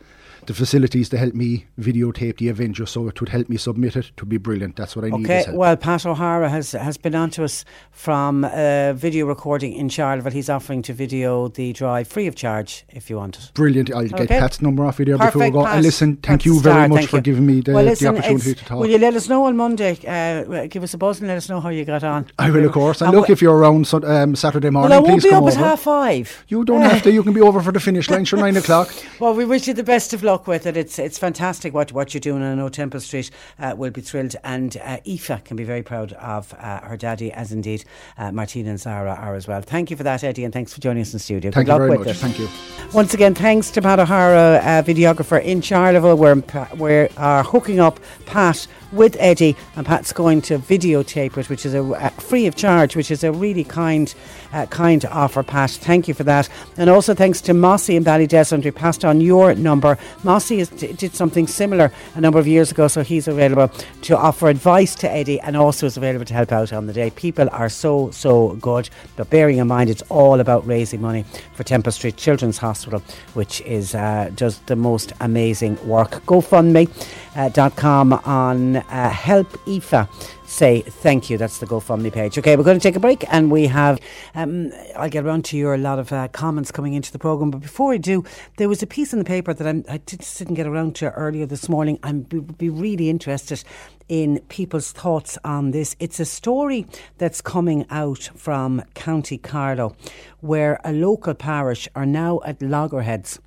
the 0.46 0.54
facilities 0.54 1.08
to 1.10 1.18
help 1.18 1.34
me 1.34 1.66
videotape 1.78 2.38
the 2.38 2.68
just 2.68 2.92
so 2.92 3.08
it 3.08 3.20
would 3.20 3.28
help 3.28 3.48
me 3.48 3.56
submit 3.56 3.96
it, 3.96 4.10
to 4.16 4.26
be 4.26 4.36
brilliant. 4.36 4.76
That's 4.76 4.96
what 4.96 5.04
I 5.04 5.10
need. 5.10 5.24
Okay, 5.28 5.44
well, 5.52 5.76
Pat 5.76 6.06
O'Hara 6.06 6.48
has 6.48 6.72
has 6.72 6.96
been 6.96 7.14
on 7.14 7.30
to 7.30 7.44
us 7.44 7.64
from 7.90 8.44
uh, 8.44 8.92
video 8.94 9.26
recording 9.26 9.72
in 9.72 9.88
Charleville. 9.88 10.32
He's 10.32 10.48
offering 10.48 10.82
to 10.82 10.92
video 10.92 11.48
the 11.48 11.72
drive 11.72 12.08
free 12.08 12.26
of 12.26 12.34
charge 12.34 12.84
if 12.90 13.10
you 13.10 13.16
want 13.16 13.36
it. 13.38 13.50
Brilliant. 13.54 13.92
I'll 13.92 14.06
get 14.06 14.24
Okay. 14.24 14.38
Pat's 14.38 14.62
number 14.62 14.84
off 14.84 14.96
video 14.96 15.18
there 15.18 15.28
before 15.28 15.42
we 15.42 15.50
go. 15.50 15.64
Pat. 15.64 15.74
And 15.74 15.82
listen, 15.82 16.16
thank 16.16 16.44
you 16.44 16.60
very 16.60 16.74
star, 16.74 16.88
much 16.88 17.06
for 17.06 17.16
you. 17.16 17.22
giving 17.22 17.46
me 17.46 17.60
the, 17.60 17.72
well, 17.72 17.84
the 17.94 18.06
opportunity 18.06 18.54
to 18.54 18.64
talk. 18.64 18.80
Will 18.80 18.88
you 18.90 18.98
let 18.98 19.14
us 19.14 19.28
know 19.28 19.44
on 19.44 19.56
Monday? 19.56 19.98
Uh, 20.06 20.66
give 20.66 20.82
us 20.82 20.94
a 20.94 20.98
buzz 20.98 21.20
and 21.20 21.28
let 21.28 21.36
us 21.36 21.48
know 21.48 21.60
how 21.60 21.68
you 21.68 21.84
got 21.84 22.02
on. 22.04 22.26
I 22.38 22.50
will, 22.50 22.64
of 22.64 22.72
course. 22.72 23.00
And 23.00 23.08
And 23.08 23.16
look, 23.18 23.30
if 23.30 23.42
you're 23.42 23.56
around 23.56 23.86
so, 23.86 24.02
um, 24.02 24.34
Saturday 24.34 24.70
morning, 24.70 24.90
Well, 24.90 24.98
I 24.98 25.02
won't 25.02 25.20
please 25.20 25.24
be 25.24 25.30
come 25.30 25.44
up 25.44 25.50
at 25.52 25.56
half 25.56 25.80
five. 25.80 26.44
You 26.48 26.64
don't 26.64 26.82
have 26.82 27.02
to. 27.02 27.12
You 27.12 27.22
can 27.22 27.32
be 27.32 27.40
over 27.40 27.60
for 27.62 27.72
the 27.72 27.80
finish 27.80 28.08
line. 28.10 28.24
Sure, 28.24 28.38
nine 28.38 28.56
o'clock. 28.62 28.92
Well, 29.20 29.34
we 29.34 29.44
wish 29.44 29.68
you 29.68 29.74
the 29.74 29.82
best 29.84 30.12
of 30.12 30.22
luck 30.22 30.33
with 30.46 30.66
it. 30.66 30.76
It's 30.76 30.98
it's 30.98 31.18
fantastic 31.18 31.72
what, 31.72 31.92
what 31.92 32.12
you're 32.12 32.20
doing. 32.20 32.42
I 32.42 32.54
know 32.54 32.68
Temple 32.68 33.00
Street 33.00 33.30
uh, 33.58 33.74
will 33.76 33.90
be 33.90 34.00
thrilled. 34.00 34.36
And 34.44 34.76
uh, 34.76 34.98
Aoife 35.06 35.44
can 35.44 35.56
be 35.56 35.64
very 35.64 35.82
proud 35.82 36.12
of 36.14 36.52
uh, 36.54 36.80
her 36.80 36.96
daddy, 36.96 37.32
as 37.32 37.52
indeed 37.52 37.84
uh, 38.18 38.32
Martina 38.32 38.70
and 38.70 38.80
Zara 38.80 39.14
are 39.14 39.34
as 39.34 39.46
well. 39.46 39.62
Thank 39.62 39.90
you 39.90 39.96
for 39.96 40.02
that, 40.02 40.24
Eddie, 40.24 40.44
and 40.44 40.52
thanks 40.52 40.74
for 40.74 40.80
joining 40.80 41.02
us 41.02 41.12
in 41.12 41.18
studio. 41.18 41.50
Thank 41.50 41.66
Good 41.66 41.72
you 41.72 41.78
luck 41.78 41.88
very 41.88 41.98
with 41.98 42.06
much. 42.06 42.16
it. 42.16 42.18
Thank 42.18 42.38
you. 42.38 42.48
Once 42.92 43.14
again, 43.14 43.34
thanks 43.34 43.70
to 43.72 43.82
Pat 43.82 43.98
O'Hara, 43.98 44.60
uh, 44.62 44.82
videographer 44.82 45.42
in 45.42 45.60
Charleville. 45.60 46.16
We're, 46.16 46.42
we 46.76 47.08
are 47.16 47.42
hooking 47.42 47.80
up 47.80 48.00
Pat 48.26 48.66
with 48.92 49.16
Eddie, 49.18 49.56
and 49.76 49.84
Pat's 49.84 50.12
going 50.12 50.40
to 50.42 50.58
videotape 50.58 51.36
it, 51.36 51.48
which 51.48 51.66
is 51.66 51.74
a, 51.74 51.82
uh, 51.82 52.08
free 52.10 52.46
of 52.46 52.54
charge, 52.54 52.94
which 52.94 53.10
is 53.10 53.24
a 53.24 53.32
really 53.32 53.64
kind, 53.64 54.14
uh, 54.54 54.66
kind 54.66 55.04
offer, 55.06 55.42
Pat. 55.42 55.70
Thank 55.70 56.06
you 56.08 56.14
for 56.14 56.24
that. 56.24 56.48
And 56.76 56.88
also 56.88 57.12
thanks 57.12 57.40
to 57.42 57.52
Mossy 57.52 57.96
in 57.96 58.04
Ballydesmond. 58.04 58.64
We 58.64 58.70
passed 58.70 59.04
on 59.04 59.20
your 59.20 59.54
number. 59.54 59.98
Mossy 60.22 60.60
is, 60.60 60.68
did 60.70 61.14
something 61.14 61.46
similar 61.46 61.92
a 62.14 62.20
number 62.20 62.38
of 62.38 62.46
years 62.46 62.70
ago, 62.70 62.86
so 62.88 63.02
he's 63.02 63.26
available 63.26 63.68
to 64.02 64.16
offer 64.16 64.48
advice 64.48 64.94
to 64.96 65.10
Eddie 65.10 65.40
and 65.40 65.56
also 65.56 65.86
is 65.86 65.96
available 65.96 66.24
to 66.24 66.34
help 66.34 66.52
out 66.52 66.72
on 66.72 66.86
the 66.86 66.92
day. 66.92 67.10
People 67.10 67.48
are 67.50 67.68
so, 67.68 68.10
so 68.12 68.54
good, 68.60 68.88
but 69.16 69.28
bearing 69.28 69.58
in 69.58 69.66
mind 69.66 69.90
it's 69.90 70.02
all 70.02 70.38
about 70.38 70.64
raising 70.66 71.00
money 71.00 71.24
for 71.54 71.64
Temple 71.64 71.90
Street 71.90 72.16
Children's 72.16 72.58
Hospital, 72.58 73.02
which 73.34 73.60
is 73.62 73.94
uh, 73.94 74.30
does 74.36 74.60
the 74.60 74.76
most 74.76 75.12
amazing 75.20 75.84
work. 75.86 76.10
GoFundMe.com 76.26 78.12
on 78.12 78.76
uh, 78.76 79.10
Help 79.10 79.48
Aoife. 79.66 80.08
Say 80.54 80.82
thank 80.82 81.30
you. 81.30 81.36
That's 81.36 81.58
the 81.58 81.66
GoFundMe 81.66 82.12
page. 82.12 82.38
Okay, 82.38 82.54
we're 82.54 82.62
going 82.62 82.78
to 82.78 82.82
take 82.82 82.94
a 82.94 83.00
break, 83.00 83.24
and 83.28 83.50
we 83.50 83.66
have. 83.66 83.98
Um, 84.36 84.70
I'll 84.94 85.10
get 85.10 85.24
around 85.24 85.44
to 85.46 85.56
your 85.56 85.74
a 85.74 85.78
lot 85.78 85.98
of 85.98 86.12
uh, 86.12 86.28
comments 86.28 86.70
coming 86.70 86.94
into 86.94 87.10
the 87.10 87.18
program, 87.18 87.50
but 87.50 87.60
before 87.60 87.92
I 87.92 87.96
do, 87.96 88.22
there 88.56 88.68
was 88.68 88.80
a 88.80 88.86
piece 88.86 89.12
in 89.12 89.18
the 89.18 89.24
paper 89.24 89.52
that 89.52 89.66
I'm, 89.66 89.84
I 89.88 89.98
just 89.98 90.38
didn't 90.38 90.54
get 90.54 90.68
around 90.68 90.94
to 90.96 91.10
earlier 91.10 91.44
this 91.44 91.68
morning. 91.68 91.98
I'm 92.04 92.20
be, 92.20 92.38
be 92.38 92.68
really 92.68 93.10
interested 93.10 93.64
in 94.08 94.42
people's 94.48 94.92
thoughts 94.92 95.36
on 95.44 95.72
this. 95.72 95.96
It's 95.98 96.20
a 96.20 96.24
story 96.24 96.86
that's 97.18 97.40
coming 97.40 97.84
out 97.90 98.30
from 98.36 98.80
County 98.94 99.38
Carlow, 99.38 99.96
where 100.40 100.78
a 100.84 100.92
local 100.92 101.34
parish 101.34 101.88
are 101.96 102.06
now 102.06 102.38
at 102.44 102.62
loggerheads 102.62 103.40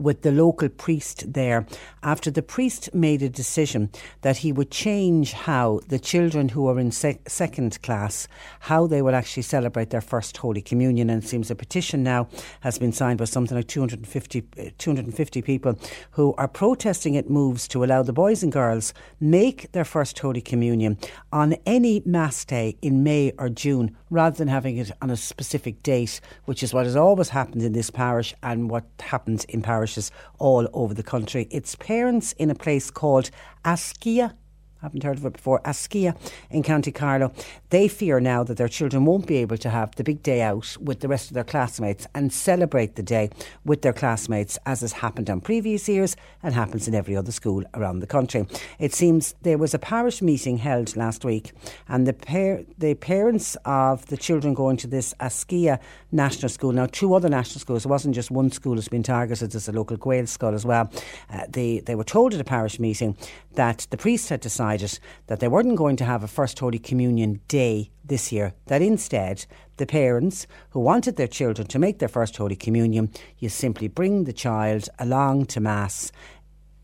with 0.00 0.22
the 0.22 0.32
local 0.32 0.68
priest 0.68 1.32
there. 1.32 1.66
After 2.02 2.30
the 2.30 2.42
priest 2.42 2.94
made 2.94 3.22
a 3.22 3.28
decision 3.28 3.90
that 4.22 4.38
he 4.38 4.52
would 4.52 4.70
change 4.70 5.32
how 5.32 5.80
the 5.88 5.98
children 5.98 6.48
who 6.48 6.66
are 6.68 6.78
in 6.78 6.90
sec- 6.90 7.28
second 7.28 7.80
class 7.82 8.26
how 8.60 8.86
they 8.86 9.02
will 9.02 9.14
actually 9.14 9.42
celebrate 9.42 9.90
their 9.90 10.00
first 10.00 10.36
holy 10.36 10.62
communion. 10.62 11.10
And 11.10 11.22
it 11.22 11.26
seems 11.26 11.50
a 11.50 11.54
petition 11.54 12.02
now 12.02 12.28
has 12.60 12.78
been 12.78 12.92
signed 12.92 13.18
by 13.18 13.26
something 13.26 13.56
like 13.56 13.68
250, 13.68 14.44
uh, 14.58 14.70
250 14.78 15.42
people 15.42 15.78
who 16.12 16.34
are 16.38 16.48
protesting 16.48 17.14
it 17.14 17.30
moves 17.30 17.68
to 17.68 17.84
allow 17.84 18.02
the 18.02 18.12
boys 18.12 18.42
and 18.42 18.52
girls 18.52 18.94
make 19.20 19.70
their 19.72 19.84
first 19.84 20.18
holy 20.18 20.40
communion 20.40 20.98
on 21.32 21.54
any 21.66 22.02
mass 22.04 22.44
day 22.44 22.76
in 22.82 23.02
May 23.02 23.32
or 23.38 23.48
June 23.48 23.96
rather 24.10 24.36
than 24.36 24.48
having 24.48 24.76
it 24.76 24.90
on 25.00 25.10
a 25.10 25.16
specific 25.16 25.82
date 25.82 26.20
which 26.44 26.62
is 26.62 26.74
what 26.74 26.84
has 26.84 26.96
always 26.96 27.30
happened 27.30 27.62
in 27.62 27.72
this 27.72 27.90
parish 27.90 28.34
and 28.42 28.68
what 28.68 28.84
happens 28.98 29.44
in 29.44 29.62
parishes 29.62 30.10
all 30.38 30.68
over 30.72 30.92
the 30.92 31.02
country. 31.02 31.46
It's 31.50 31.74
parents 31.76 32.32
in 32.32 32.50
a 32.50 32.54
place 32.54 32.90
called 32.90 33.30
Askea. 33.64 34.34
Haven't 34.82 35.02
heard 35.02 35.18
of 35.18 35.26
it 35.26 35.34
before. 35.34 35.60
Askea 35.60 36.16
in 36.48 36.62
County 36.62 36.90
Carlow. 36.90 37.32
They 37.68 37.86
fear 37.86 38.18
now 38.18 38.42
that 38.44 38.56
their 38.56 38.68
children 38.68 39.04
won't 39.04 39.26
be 39.26 39.36
able 39.36 39.58
to 39.58 39.68
have 39.68 39.94
the 39.96 40.02
big 40.02 40.22
day 40.22 40.40
out 40.40 40.74
with 40.80 41.00
the 41.00 41.08
rest 41.08 41.28
of 41.28 41.34
their 41.34 41.44
classmates 41.44 42.06
and 42.14 42.32
celebrate 42.32 42.96
the 42.96 43.02
day 43.02 43.28
with 43.62 43.82
their 43.82 43.92
classmates, 43.92 44.58
as 44.64 44.80
has 44.80 44.92
happened 44.92 45.28
on 45.28 45.42
previous 45.42 45.86
years 45.86 46.16
and 46.42 46.54
happens 46.54 46.88
in 46.88 46.94
every 46.94 47.14
other 47.14 47.30
school 47.30 47.62
around 47.74 47.98
the 47.98 48.06
country. 48.06 48.46
It 48.78 48.94
seems 48.94 49.34
there 49.42 49.58
was 49.58 49.74
a 49.74 49.78
parish 49.78 50.22
meeting 50.22 50.56
held 50.56 50.96
last 50.96 51.26
week, 51.26 51.52
and 51.86 52.06
the 52.06 52.14
par- 52.14 52.62
the 52.78 52.94
parents 52.94 53.58
of 53.66 54.06
the 54.06 54.16
children 54.16 54.54
going 54.54 54.78
to 54.78 54.86
this 54.86 55.12
Askea 55.20 55.78
National 56.10 56.48
School, 56.48 56.72
now 56.72 56.86
two 56.86 57.12
other 57.12 57.28
national 57.28 57.60
schools, 57.60 57.84
it 57.84 57.88
wasn't 57.88 58.14
just 58.14 58.30
one 58.30 58.50
school 58.50 58.76
that's 58.76 58.88
been 58.88 59.02
targeted, 59.02 59.52
there's 59.52 59.68
a 59.68 59.72
local 59.72 59.98
Gaelscoil 59.98 60.54
as 60.54 60.64
well. 60.64 60.90
Uh, 61.28 61.42
they, 61.50 61.80
they 61.80 61.94
were 61.94 62.04
told 62.04 62.32
at 62.32 62.40
a 62.40 62.44
parish 62.44 62.80
meeting 62.80 63.14
that 63.54 63.86
the 63.90 63.96
priest 63.96 64.30
had 64.30 64.40
decided 64.40 64.69
decided 64.76 65.00
that 65.26 65.40
they 65.40 65.48
weren't 65.48 65.76
going 65.76 65.96
to 65.96 66.04
have 66.04 66.22
a 66.22 66.28
First 66.28 66.58
Holy 66.58 66.78
Communion 66.78 67.40
day 67.48 67.90
this 68.04 68.32
year, 68.32 68.54
that 68.66 68.82
instead, 68.82 69.46
the 69.76 69.86
parents 69.86 70.46
who 70.70 70.80
wanted 70.80 71.16
their 71.16 71.28
children 71.28 71.66
to 71.68 71.78
make 71.78 71.98
their 71.98 72.08
First 72.08 72.36
Holy 72.36 72.56
Communion, 72.56 73.10
you 73.38 73.48
simply 73.48 73.88
bring 73.88 74.24
the 74.24 74.32
child 74.32 74.88
along 74.98 75.46
to 75.46 75.60
Mass 75.60 76.12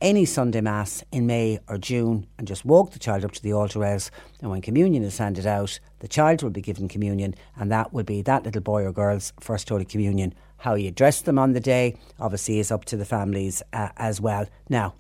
any 0.01 0.27
Sunday 0.27 0.61
Mass 0.61 1.03
in 1.11 1.27
May 1.27 1.59
or 1.69 1.79
June 1.79 2.27
and 2.39 2.47
just 2.47 2.65
walk 2.65 2.93
the 2.93 2.99
child 2.99 3.25
up 3.25 3.33
to 3.33 3.43
the 3.43 3.53
altar 3.53 3.79
rails. 3.79 4.11
And 4.41 4.51
when 4.51 4.61
communion 4.61 5.03
is 5.03 5.19
handed 5.19 5.47
out, 5.47 5.81
the 6.01 6.09
child 6.09 6.43
will 6.43 6.51
be 6.51 6.61
given 6.61 6.89
communion, 6.89 7.35
and 7.57 7.73
that 7.73 7.93
will 7.93 8.05
be 8.05 8.23
that 8.23 8.45
little 8.45 8.61
boy 8.61 8.85
or 8.85 8.93
girl's 8.93 9.33
first 9.41 9.69
Holy 9.69 9.85
Communion. 9.85 10.35
How 10.59 10.75
you 10.75 10.91
dress 10.91 11.23
them 11.23 11.39
on 11.39 11.53
the 11.53 11.61
day 11.61 11.97
obviously 12.21 12.59
is 12.59 12.71
up 12.71 12.85
to 12.87 12.97
the 12.97 13.05
families 13.05 13.63
uh, 13.73 13.89
as 13.97 14.21
well. 14.21 14.47
Now, 14.69 14.95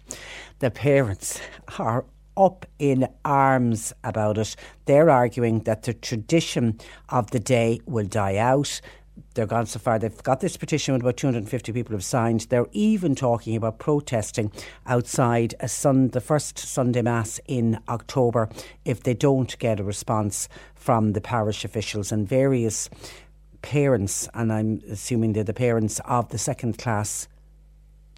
the 0.60 0.70
parents 0.70 1.40
are 1.78 2.04
up 2.36 2.66
in 2.78 3.08
arms 3.24 3.92
about 4.04 4.38
it. 4.38 4.56
They're 4.84 5.10
arguing 5.10 5.60
that 5.60 5.82
the 5.82 5.94
tradition 5.94 6.78
of 7.08 7.30
the 7.30 7.40
day 7.40 7.80
will 7.86 8.06
die 8.06 8.36
out 8.36 8.80
they're 9.34 9.46
gone 9.46 9.66
so 9.66 9.78
far. 9.78 9.98
They've 9.98 10.22
got 10.22 10.40
this 10.40 10.56
petition 10.56 10.94
with 10.94 11.02
about 11.02 11.16
250 11.16 11.72
people 11.72 11.94
have 11.94 12.04
signed. 12.04 12.40
They're 12.48 12.66
even 12.72 13.14
talking 13.14 13.56
about 13.56 13.78
protesting 13.78 14.52
outside 14.86 15.54
a 15.60 15.68
sun, 15.68 16.08
the 16.08 16.20
first 16.20 16.58
Sunday 16.58 17.02
Mass 17.02 17.40
in 17.46 17.78
October 17.88 18.48
if 18.84 19.02
they 19.02 19.14
don't 19.14 19.56
get 19.58 19.80
a 19.80 19.84
response 19.84 20.48
from 20.74 21.12
the 21.12 21.20
parish 21.20 21.64
officials 21.64 22.12
and 22.12 22.28
various 22.28 22.88
parents, 23.62 24.28
and 24.34 24.52
I'm 24.52 24.82
assuming 24.90 25.32
they're 25.32 25.44
the 25.44 25.54
parents 25.54 26.00
of 26.04 26.28
the 26.28 26.38
second 26.38 26.78
class 26.78 27.28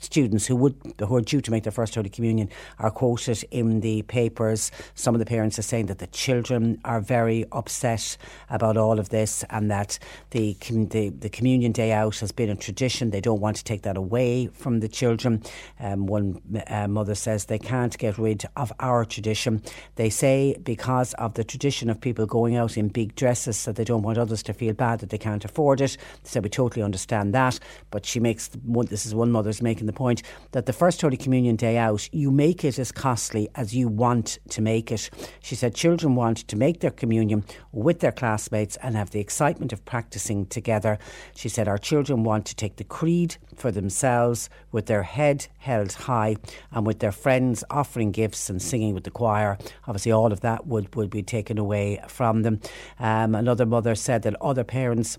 students 0.00 0.46
who 0.46 0.56
would 0.56 0.74
who 1.00 1.16
are 1.16 1.20
due 1.20 1.40
to 1.40 1.50
make 1.50 1.64
their 1.64 1.72
first 1.72 1.94
Holy 1.94 2.08
Communion 2.08 2.48
are 2.78 2.90
quoted 2.90 3.44
in 3.50 3.80
the 3.80 4.02
papers. 4.02 4.70
Some 4.94 5.14
of 5.14 5.18
the 5.18 5.26
parents 5.26 5.58
are 5.58 5.62
saying 5.62 5.86
that 5.86 5.98
the 5.98 6.06
children 6.08 6.80
are 6.84 7.00
very 7.00 7.44
upset 7.52 8.16
about 8.50 8.76
all 8.76 8.98
of 8.98 9.08
this 9.10 9.44
and 9.50 9.70
that 9.70 9.98
the 10.30 10.56
the, 10.70 11.10
the 11.10 11.28
communion 11.28 11.72
day 11.72 11.92
out 11.92 12.18
has 12.18 12.32
been 12.32 12.50
a 12.50 12.56
tradition. 12.56 13.10
They 13.10 13.20
don't 13.20 13.40
want 13.40 13.56
to 13.56 13.64
take 13.64 13.82
that 13.82 13.96
away 13.96 14.46
from 14.46 14.80
the 14.80 14.88
children. 14.88 15.42
Um, 15.80 16.06
one 16.06 16.40
uh, 16.68 16.88
mother 16.88 17.14
says 17.14 17.46
they 17.46 17.58
can't 17.58 17.96
get 17.98 18.18
rid 18.18 18.44
of 18.56 18.72
our 18.80 19.04
tradition. 19.04 19.62
They 19.96 20.10
say 20.10 20.56
because 20.62 21.14
of 21.14 21.34
the 21.34 21.44
tradition 21.44 21.90
of 21.90 22.00
people 22.00 22.26
going 22.26 22.56
out 22.56 22.76
in 22.76 22.88
big 22.88 23.14
dresses, 23.14 23.64
that 23.64 23.76
they 23.76 23.84
don't 23.84 24.02
want 24.02 24.18
others 24.18 24.42
to 24.44 24.52
feel 24.54 24.74
bad 24.74 25.00
that 25.00 25.10
they 25.10 25.18
can't 25.18 25.44
afford 25.44 25.80
it. 25.80 25.96
So 26.22 26.40
we 26.40 26.48
totally 26.48 26.82
understand 26.82 27.34
that. 27.34 27.58
But 27.90 28.06
she 28.06 28.20
makes 28.20 28.48
this 28.88 29.06
is 29.06 29.14
one 29.14 29.32
mother's 29.32 29.60
making 29.60 29.87
the 29.88 29.92
point 29.92 30.22
that 30.52 30.66
the 30.66 30.72
first 30.72 31.00
Holy 31.02 31.16
Communion 31.16 31.56
day 31.56 31.76
out, 31.76 32.08
you 32.12 32.30
make 32.30 32.64
it 32.64 32.78
as 32.78 32.92
costly 32.92 33.48
as 33.56 33.74
you 33.74 33.88
want 33.88 34.38
to 34.50 34.62
make 34.62 34.92
it. 34.92 35.10
She 35.42 35.56
said 35.56 35.74
children 35.74 36.14
want 36.14 36.38
to 36.46 36.56
make 36.56 36.78
their 36.78 36.92
communion 36.92 37.44
with 37.72 37.98
their 37.98 38.12
classmates 38.12 38.76
and 38.76 38.94
have 38.94 39.10
the 39.10 39.18
excitement 39.18 39.72
of 39.72 39.84
practicing 39.84 40.46
together. 40.46 40.98
She 41.34 41.48
said 41.48 41.66
our 41.66 41.78
children 41.78 42.22
want 42.22 42.46
to 42.46 42.54
take 42.54 42.76
the 42.76 42.84
creed 42.84 43.36
for 43.56 43.72
themselves 43.72 44.48
with 44.70 44.86
their 44.86 45.02
head 45.02 45.48
held 45.58 45.92
high 45.92 46.36
and 46.70 46.86
with 46.86 47.00
their 47.00 47.12
friends 47.12 47.64
offering 47.70 48.12
gifts 48.12 48.48
and 48.48 48.62
singing 48.62 48.94
with 48.94 49.04
the 49.04 49.10
choir. 49.10 49.58
Obviously, 49.86 50.12
all 50.12 50.32
of 50.32 50.40
that 50.40 50.66
would, 50.66 50.94
would 50.94 51.10
be 51.10 51.22
taken 51.22 51.58
away 51.58 52.00
from 52.06 52.42
them. 52.42 52.60
Um, 52.98 53.34
another 53.34 53.66
mother 53.66 53.94
said 53.94 54.22
that 54.22 54.40
other 54.40 54.64
parents 54.64 55.18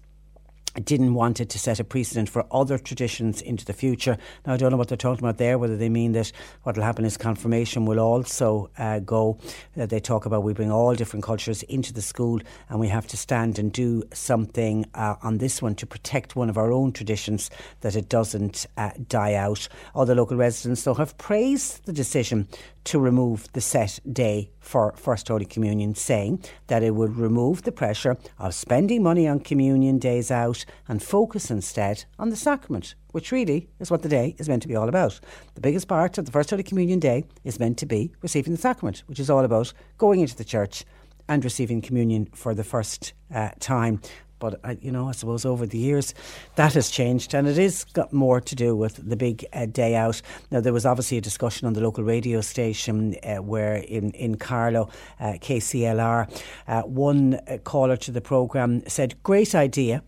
didn't 0.75 1.13
want 1.13 1.39
it 1.39 1.49
to 1.49 1.59
set 1.59 1.79
a 1.79 1.83
precedent 1.83 2.29
for 2.29 2.45
other 2.51 2.77
traditions 2.77 3.41
into 3.41 3.65
the 3.65 3.73
future. 3.73 4.17
Now, 4.45 4.53
I 4.53 4.57
don't 4.57 4.71
know 4.71 4.77
what 4.77 4.87
they're 4.87 4.97
talking 4.97 5.23
about 5.23 5.37
there, 5.37 5.57
whether 5.57 5.77
they 5.77 5.89
mean 5.89 6.11
that 6.13 6.31
what 6.63 6.75
will 6.75 6.83
happen 6.83 7.05
is 7.05 7.17
confirmation 7.17 7.85
will 7.85 7.99
also 7.99 8.69
uh, 8.77 8.99
go. 8.99 9.39
Uh, 9.79 9.85
they 9.85 9.99
talk 9.99 10.25
about 10.25 10.43
we 10.43 10.53
bring 10.53 10.71
all 10.71 10.93
different 10.93 11.23
cultures 11.23 11.63
into 11.63 11.91
the 11.93 12.01
school 12.01 12.39
and 12.69 12.79
we 12.79 12.87
have 12.87 13.07
to 13.07 13.17
stand 13.17 13.57
and 13.57 13.71
do 13.71 14.03
something 14.13 14.85
uh, 14.93 15.15
on 15.23 15.39
this 15.39 15.61
one 15.61 15.75
to 15.75 15.85
protect 15.85 16.35
one 16.35 16.49
of 16.49 16.57
our 16.57 16.71
own 16.71 16.91
traditions 16.91 17.49
that 17.81 17.95
it 17.95 18.09
doesn't 18.09 18.65
uh, 18.77 18.91
die 19.07 19.33
out. 19.33 19.67
Other 19.95 20.15
local 20.15 20.37
residents, 20.37 20.83
though, 20.83 20.93
have 20.93 21.17
praised 21.17 21.85
the 21.85 21.93
decision 21.93 22.47
to 22.89 22.99
remove 22.99 23.47
the 23.53 23.61
set 23.61 23.99
day 24.11 24.49
for 24.59 24.93
First 24.97 25.27
Holy 25.27 25.45
Communion, 25.45 25.93
saying 25.93 26.43
that 26.67 26.81
it 26.81 26.95
would 26.95 27.17
remove 27.17 27.61
the 27.61 27.71
pressure 27.71 28.17
of 28.39 28.55
spending 28.55 29.03
money 29.03 29.27
on 29.27 29.41
communion 29.41 29.99
days 29.99 30.31
out 30.31 30.65
and 30.87 31.03
focus 31.03 31.51
instead 31.51 32.05
on 32.17 32.31
the 32.31 32.35
sacrament, 32.35 32.95
which 33.11 33.31
really 33.31 33.69
is 33.79 33.91
what 33.91 34.01
the 34.01 34.09
day 34.09 34.35
is 34.39 34.49
meant 34.49 34.63
to 34.63 34.67
be 34.67 34.75
all 34.75 34.89
about. 34.89 35.19
The 35.53 35.61
biggest 35.61 35.87
part 35.87 36.17
of 36.17 36.25
the 36.25 36.31
First 36.31 36.49
Holy 36.49 36.63
Communion 36.63 36.97
day 36.97 37.25
is 37.43 37.59
meant 37.59 37.77
to 37.77 37.85
be 37.85 38.11
receiving 38.23 38.53
the 38.53 38.59
sacrament, 38.59 39.03
which 39.05 39.19
is 39.19 39.29
all 39.29 39.45
about 39.45 39.71
going 39.99 40.21
into 40.21 40.35
the 40.35 40.43
church 40.43 40.83
and 41.27 41.43
receiving 41.43 41.83
communion 41.83 42.27
for 42.33 42.55
the 42.55 42.63
first 42.63 43.13
uh, 43.31 43.49
time. 43.59 44.01
But 44.39 44.59
uh, 44.63 44.75
you 44.81 44.91
know, 44.91 45.09
I 45.09 45.11
suppose 45.11 45.45
over 45.45 45.65
the 45.65 45.77
years 45.77 46.13
that 46.55 46.73
has 46.73 46.89
changed, 46.89 47.33
and 47.33 47.47
it 47.47 47.57
is 47.57 47.83
got 47.83 48.11
more 48.13 48.41
to 48.41 48.55
do 48.55 48.75
with 48.75 48.95
the 49.09 49.15
big 49.15 49.45
uh, 49.53 49.65
day 49.65 49.95
out. 49.95 50.21
Now 50.51 50.61
there 50.61 50.73
was 50.73 50.85
obviously 50.85 51.17
a 51.17 51.21
discussion 51.21 51.67
on 51.67 51.73
the 51.73 51.81
local 51.81 52.03
radio 52.03 52.41
station 52.41 53.15
uh, 53.23 53.37
where 53.37 53.75
in 53.75 54.11
in 54.11 54.35
Carlow, 54.35 54.89
uh, 55.19 55.33
KCLR, 55.33 56.29
uh, 56.67 56.81
one 56.83 57.35
uh, 57.35 57.57
caller 57.63 57.97
to 57.97 58.11
the 58.11 58.21
programme 58.21 58.83
said, 58.87 59.21
"Great 59.23 59.53
idea." 59.55 60.03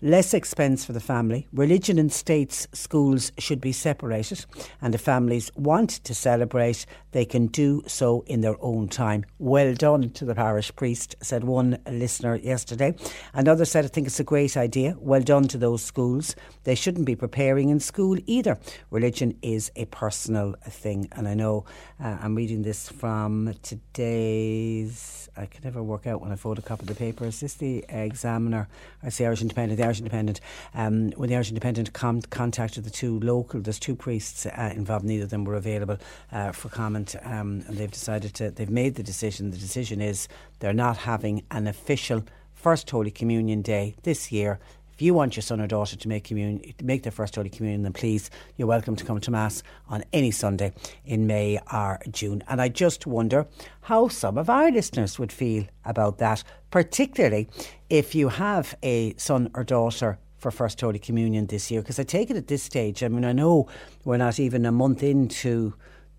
Less 0.00 0.34
expense 0.34 0.84
for 0.84 0.92
the 0.92 1.00
family. 1.00 1.46
Religion 1.52 1.98
and 1.98 2.12
states 2.12 2.68
schools 2.72 3.32
should 3.38 3.60
be 3.60 3.72
separated, 3.72 4.44
and 4.80 4.94
if 4.94 5.00
families 5.00 5.50
want 5.56 5.90
to 6.04 6.14
celebrate, 6.14 6.86
they 7.14 7.24
can 7.24 7.46
do 7.46 7.80
so 7.86 8.24
in 8.26 8.40
their 8.40 8.56
own 8.60 8.88
time. 8.88 9.24
Well 9.38 9.72
done 9.72 10.10
to 10.10 10.24
the 10.24 10.34
parish 10.34 10.74
priest, 10.74 11.14
said 11.22 11.44
one 11.44 11.78
listener 11.88 12.34
yesterday. 12.34 12.96
Another 13.32 13.64
said, 13.64 13.84
I 13.84 13.88
think 13.88 14.08
it's 14.08 14.18
a 14.18 14.24
great 14.24 14.56
idea. 14.56 14.96
Well 14.98 15.20
done 15.22 15.46
to 15.48 15.56
those 15.56 15.82
schools. 15.82 16.34
They 16.64 16.74
shouldn't 16.74 17.06
be 17.06 17.14
preparing 17.14 17.68
in 17.68 17.78
school 17.78 18.18
either. 18.26 18.58
Religion 18.90 19.38
is 19.42 19.70
a 19.76 19.84
personal 19.86 20.56
thing, 20.68 21.08
and 21.12 21.28
I 21.28 21.34
know 21.34 21.64
uh, 22.02 22.18
I'm 22.20 22.34
reading 22.34 22.62
this 22.62 22.88
from 22.88 23.54
today's. 23.62 25.28
I 25.36 25.46
can 25.46 25.62
never 25.64 25.82
work 25.82 26.06
out 26.06 26.20
when 26.20 26.32
I 26.32 26.36
photocopy 26.36 26.86
the 26.86 26.94
paper. 26.94 27.24
Is 27.26 27.40
this 27.40 27.54
the 27.54 27.84
Examiner? 27.88 28.68
I 29.02 29.08
see 29.08 29.24
Irish 29.24 29.42
Independent. 29.42 29.78
The 29.78 29.84
Irish 29.84 29.98
Independent. 29.98 30.40
Um, 30.74 31.10
when 31.12 31.28
the 31.28 31.34
Irish 31.34 31.48
Independent 31.48 31.92
contacted 31.92 32.84
the 32.84 32.90
two 32.90 33.18
local, 33.20 33.60
there's 33.60 33.80
two 33.80 33.96
priests 33.96 34.46
uh, 34.46 34.72
involved. 34.74 35.04
Neither 35.04 35.24
of 35.24 35.30
them 35.30 35.44
were 35.44 35.56
available 35.56 35.98
uh, 36.32 36.52
for 36.52 36.68
comment, 36.68 37.03
um, 37.24 37.64
and 37.66 37.76
they've 37.76 37.90
decided 37.90 38.34
to. 38.34 38.50
They've 38.50 38.70
made 38.70 38.94
the 38.94 39.02
decision. 39.02 39.50
The 39.50 39.58
decision 39.58 40.00
is 40.00 40.28
they're 40.60 40.72
not 40.72 40.96
having 40.96 41.44
an 41.50 41.66
official 41.66 42.22
First 42.52 42.88
Holy 42.90 43.10
Communion 43.10 43.62
Day 43.62 43.94
this 44.02 44.32
year. 44.32 44.58
If 44.94 45.02
you 45.02 45.12
want 45.12 45.34
your 45.34 45.42
son 45.42 45.60
or 45.60 45.66
daughter 45.66 45.96
to 45.96 46.08
make 46.08 46.22
communion, 46.22 46.72
make 46.80 47.02
their 47.02 47.10
first 47.10 47.34
Holy 47.34 47.50
Communion, 47.50 47.82
then 47.82 47.92
please, 47.92 48.30
you're 48.56 48.68
welcome 48.68 48.94
to 48.94 49.04
come 49.04 49.20
to 49.20 49.30
Mass 49.32 49.62
on 49.88 50.04
any 50.12 50.30
Sunday 50.30 50.72
in 51.04 51.26
May 51.26 51.58
or 51.72 51.98
June. 52.12 52.44
And 52.46 52.62
I 52.62 52.68
just 52.68 53.04
wonder 53.04 53.48
how 53.80 54.06
some 54.06 54.38
of 54.38 54.48
our 54.48 54.70
listeners 54.70 55.18
would 55.18 55.32
feel 55.32 55.64
about 55.84 56.18
that, 56.18 56.44
particularly 56.70 57.48
if 57.90 58.14
you 58.14 58.28
have 58.28 58.76
a 58.84 59.14
son 59.16 59.50
or 59.54 59.64
daughter 59.64 60.16
for 60.38 60.52
First 60.52 60.80
Holy 60.80 61.00
Communion 61.00 61.46
this 61.46 61.72
year. 61.72 61.80
Because 61.80 61.98
I 61.98 62.04
take 62.04 62.30
it 62.30 62.36
at 62.36 62.46
this 62.46 62.62
stage, 62.62 63.02
I 63.02 63.08
mean, 63.08 63.24
I 63.24 63.32
know 63.32 63.66
we're 64.04 64.16
not 64.16 64.38
even 64.38 64.64
a 64.64 64.72
month 64.72 65.02
into 65.02 65.74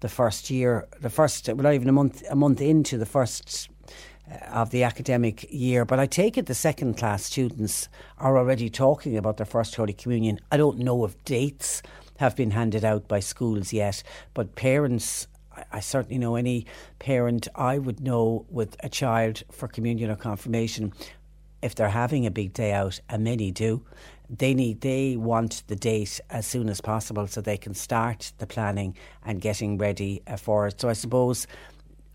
the 0.06 0.10
first 0.10 0.52
year, 0.52 0.88
the 1.02 1.10
first, 1.10 1.48
we're 1.48 1.64
not 1.64 1.74
even 1.74 1.90
a 1.90 1.92
month, 1.92 2.22
a 2.30 2.36
month 2.36 2.62
into 2.62 2.96
the 2.96 3.08
first 3.08 3.70
uh, 4.32 4.36
of 4.54 4.70
the 4.70 4.84
academic 4.84 5.52
year. 5.52 5.84
But 5.84 6.00
I 6.00 6.06
take 6.06 6.38
it 6.38 6.46
the 6.46 6.54
second 6.54 6.96
class 6.96 7.24
students 7.24 7.90
are 8.20 8.38
already 8.38 8.70
talking 8.70 9.18
about 9.18 9.38
their 9.38 9.48
first 9.48 9.76
Holy 9.76 9.94
Communion. 9.94 10.40
I 10.52 10.58
don't 10.58 10.78
know 10.78 11.06
if 11.06 11.26
dates 11.26 11.82
have 12.18 12.36
been 12.36 12.52
handed 12.52 12.86
out 12.86 13.08
by 13.08 13.20
schools 13.20 13.74
yet, 13.74 14.04
but 14.36 14.54
parents. 14.54 15.28
I 15.72 15.80
certainly 15.80 16.20
know 16.20 16.36
any 16.36 16.68
parent 17.00 17.48
I 17.56 17.80
would 17.80 18.00
know 18.00 18.46
with 18.48 18.76
a 18.84 18.90
child 18.90 19.42
for 19.52 19.68
communion 19.68 20.12
or 20.12 20.18
confirmation, 20.18 20.94
if 21.64 21.74
they're 21.74 21.90
having 21.90 22.28
a 22.28 22.32
big 22.32 22.54
day 22.54 22.74
out, 22.74 23.00
and 23.10 23.24
many 23.24 23.50
do, 23.52 23.82
they 24.30 24.54
need 24.54 24.82
they 24.82 25.16
want 25.16 25.64
the 25.68 25.76
date 25.76 26.20
as 26.30 26.46
soon 26.46 26.70
as 26.70 26.82
possible 26.82 27.28
so 27.28 27.42
they 27.42 27.58
can 27.58 27.74
start 27.74 28.32
the 28.38 28.48
planning 28.48 28.96
and 29.24 29.42
getting 29.42 29.78
ready 29.78 30.22
uh, 30.28 30.38
for 30.38 30.68
it. 30.68 30.82
So 30.82 30.90
I 30.90 30.94
suppose 30.94 31.48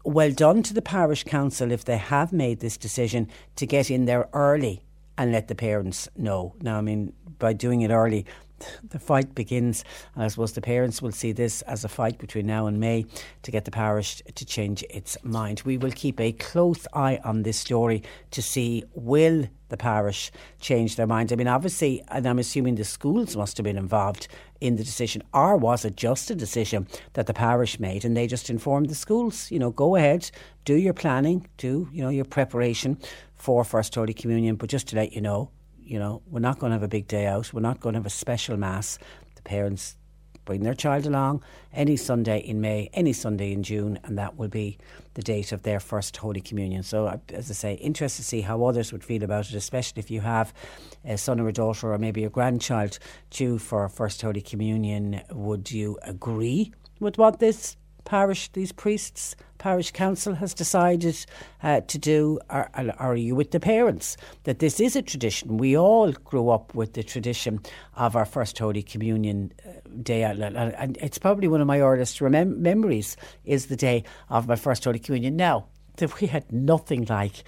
well 0.05 0.33
done 0.33 0.63
to 0.63 0.75
the 0.75 0.83
parish 0.83 1.25
council 1.25 1.71
if 1.71 1.85
they 1.85 1.99
have 1.99 2.33
made 2.33 2.61
this 2.61 2.77
decision 2.77 3.29
to 3.57 3.67
get 3.67 3.91
in 3.91 4.07
there 4.07 4.29
early 4.33 4.83
and 5.19 5.33
let 5.33 5.49
the 5.49 5.55
parents 5.55 6.09
know. 6.17 6.55
Now, 6.63 6.79
I 6.79 6.81
mean, 6.81 7.13
by 7.39 7.53
doing 7.53 7.83
it 7.83 7.91
early, 7.91 8.25
the 8.89 8.99
fight 8.99 9.35
begins. 9.35 9.85
I 10.17 10.29
suppose 10.29 10.53
the 10.53 10.61
parents 10.61 11.03
will 11.03 11.13
see 11.13 11.33
this 11.33 11.63
as 11.63 11.85
a 11.85 11.89
fight 11.89 12.19
between 12.19 12.47
now 12.47 12.67
and 12.67 12.81
May 12.81 13.05
to 13.43 13.51
get 13.51 13.65
the 13.65 13.71
parish 13.71 14.23
to 14.35 14.45
change 14.47 14.85
its 14.89 15.17
mind. 15.23 15.63
We 15.65 15.79
will 15.79 15.93
keep 15.93 16.21
a 16.21 16.33
close 16.33 16.87
eye 16.95 17.21
on 17.25 17.43
this 17.43 17.59
story 17.59 18.03
to 18.31 18.43
see 18.43 18.85
will 18.95 19.47
the 19.71 19.77
parish 19.77 20.31
changed 20.61 20.97
their 20.97 21.07
mind. 21.07 21.33
I 21.33 21.37
mean, 21.37 21.49
obviously, 21.49 22.03
and 22.09 22.27
I'm 22.27 22.39
assuming 22.39 22.75
the 22.75 22.85
schools 22.85 23.37
must 23.37 23.57
have 23.57 23.65
been 23.65 23.79
involved 23.79 24.29
in 24.61 24.77
the 24.77 24.85
decision, 24.85 25.23
or 25.33 25.57
was 25.57 25.85
it 25.85 25.97
just 25.97 26.31
a 26.31 26.35
decision 26.35 26.87
that 27.15 27.27
the 27.27 27.33
parish 27.33 27.81
made 27.81 28.05
and 28.05 28.17
they 28.17 28.27
just 28.27 28.51
informed 28.51 28.91
the 28.91 28.95
schools, 28.95 29.51
you 29.51 29.59
know, 29.59 29.71
go 29.71 29.97
ahead, 29.97 30.31
do 30.65 30.75
your 30.75 30.93
planning, 30.93 31.49
do, 31.57 31.89
you 31.93 32.03
know, 32.03 32.11
your 32.11 32.27
preparation 32.27 32.99
for 33.35 33.65
First 33.65 33.95
Holy 33.95 34.13
Communion, 34.13 34.57
but 34.57 34.69
just 34.69 34.89
to 34.89 34.97
let 34.97 35.13
you 35.13 35.23
know, 35.23 35.51
you 35.83 35.99
know, 35.99 36.23
we're 36.27 36.41
not 36.41 36.59
going 36.59 36.71
to 36.71 36.75
have 36.75 36.83
a 36.83 36.89
big 36.89 37.09
day 37.09 37.27
out, 37.27 37.53
we're 37.55 37.61
not 37.61 37.81
going 37.81 37.95
to 37.95 37.99
have 37.99 38.07
a 38.07 38.11
special 38.11 38.57
mass. 38.57 38.99
The 39.37 39.43
parents 39.43 39.97
bring 40.51 40.65
their 40.65 40.75
child 40.75 41.07
along 41.07 41.41
any 41.73 41.97
Sunday 41.97 42.41
in 42.41 42.61
May, 42.61 42.91
any 42.93 43.13
Sunday 43.13 43.53
in 43.53 43.63
June, 43.63 44.01
and 44.03 44.19
that 44.19 44.37
will 44.37 44.49
be 44.49 44.77
the 45.15 45.23
date 45.23 45.53
of 45.53 45.63
their 45.63 45.79
first 45.79 46.17
Holy 46.17 46.41
Communion. 46.41 46.83
So, 46.83 47.21
as 47.33 47.53
I 47.53 47.55
say, 47.55 47.75
interested 47.75 48.23
to 48.23 48.29
see 48.29 48.41
how 48.41 48.65
others 48.65 48.91
would 48.91 49.05
feel 49.05 49.23
about 49.23 49.49
it, 49.49 49.55
especially 49.55 50.01
if 50.01 50.11
you 50.11 50.23
have 50.23 50.53
a 51.05 51.17
son 51.17 51.39
or 51.39 51.47
a 51.47 51.53
daughter 51.53 51.93
or 51.93 51.99
maybe 51.99 52.25
a 52.25 52.29
grandchild 52.29 52.99
due 53.31 53.59
for 53.59 53.89
first 53.89 54.21
Holy 54.23 54.41
Communion. 54.41 55.21
Would 55.31 55.71
you 55.71 56.01
agree 56.03 56.73
with 56.99 57.17
what 57.17 57.39
this 57.39 57.77
parish, 58.11 58.51
these 58.55 58.73
priests, 58.73 59.37
parish 59.59 59.93
council 59.93 60.35
has 60.35 60.53
decided 60.53 61.17
uh, 61.63 61.81
to 61.83 61.97
do? 61.97 62.41
Are, 62.51 62.69
are 62.99 63.15
you 63.15 63.37
with 63.37 63.53
the 63.53 63.61
parents 63.61 64.17
that 64.43 64.59
this 64.59 64.81
is 64.81 64.97
a 64.97 65.03
tradition? 65.03 65.59
We 65.59 65.79
all 65.79 66.11
grew 66.11 66.49
up 66.49 66.75
with 66.75 66.95
the 66.95 67.05
tradition 67.05 67.61
of 67.95 68.17
our 68.17 68.25
first 68.25 68.59
Holy 68.59 68.83
Communion 68.83 69.53
uh, 69.65 69.71
day, 70.03 70.25
and 70.25 70.99
it's 71.01 71.19
probably 71.19 71.47
one 71.47 71.61
of 71.61 71.69
my 71.69 71.79
earliest 71.79 72.19
remem- 72.19 72.57
memories 72.57 73.17
is 73.45 73.67
the 73.67 73.77
day 73.77 74.03
of 74.29 74.49
my 74.49 74.57
first 74.57 74.83
Holy 74.85 74.99
Communion. 74.99 75.37
Now, 75.37 75.67
that 76.01 76.21
we 76.21 76.27
had 76.27 76.51
nothing 76.53 77.07
like 77.09 77.45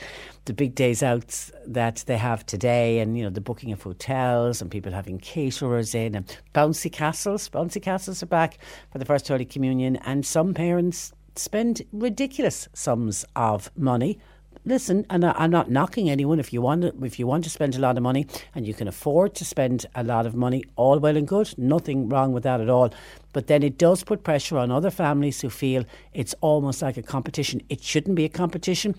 the 0.46 0.52
big 0.52 0.74
days 0.74 1.02
out 1.02 1.50
that 1.66 2.04
they 2.06 2.16
have 2.16 2.46
today 2.46 3.00
and 3.00 3.18
you 3.18 3.24
know 3.24 3.30
the 3.30 3.40
booking 3.40 3.72
of 3.72 3.82
hotels 3.82 4.62
and 4.62 4.70
people 4.70 4.92
having 4.92 5.18
caterers 5.18 5.94
in 5.94 6.14
and 6.14 6.38
bouncy 6.54 6.90
castles. 6.90 7.48
Bouncy 7.48 7.82
castles 7.82 8.22
are 8.22 8.26
back 8.26 8.58
for 8.90 8.98
the 8.98 9.04
first 9.04 9.28
holy 9.28 9.44
communion 9.44 9.96
and 9.96 10.24
some 10.24 10.54
parents 10.54 11.12
spend 11.36 11.82
ridiculous 11.92 12.68
sums 12.72 13.24
of 13.36 13.70
money 13.76 14.18
listen, 14.64 15.06
and 15.10 15.24
I, 15.24 15.44
am 15.44 15.50
not 15.50 15.70
knocking 15.70 16.10
anyone. 16.10 16.38
If 16.38 16.52
you 16.52 16.62
want, 16.62 16.84
if 16.84 17.18
you 17.18 17.26
want 17.26 17.44
to 17.44 17.50
spend 17.50 17.74
a 17.74 17.78
lot 17.78 17.96
of 17.96 18.02
money 18.02 18.26
and 18.54 18.66
you 18.66 18.74
can 18.74 18.88
afford 18.88 19.34
to 19.36 19.44
spend 19.44 19.86
a 19.94 20.04
lot 20.04 20.26
of 20.26 20.34
money, 20.34 20.64
all 20.76 20.98
well 20.98 21.16
and 21.16 21.26
good. 21.26 21.56
Nothing 21.58 22.08
wrong 22.08 22.32
with 22.32 22.42
that 22.44 22.60
at 22.60 22.68
all. 22.68 22.92
But 23.32 23.46
then 23.46 23.62
it 23.62 23.78
does 23.78 24.04
put 24.04 24.24
pressure 24.24 24.58
on 24.58 24.70
other 24.70 24.90
families 24.90 25.40
who 25.40 25.50
feel 25.50 25.84
it's 26.12 26.34
almost 26.40 26.82
like 26.82 26.96
a 26.96 27.02
competition. 27.02 27.62
It 27.68 27.82
shouldn't 27.82 28.16
be 28.16 28.24
a 28.24 28.28
competition. 28.28 28.94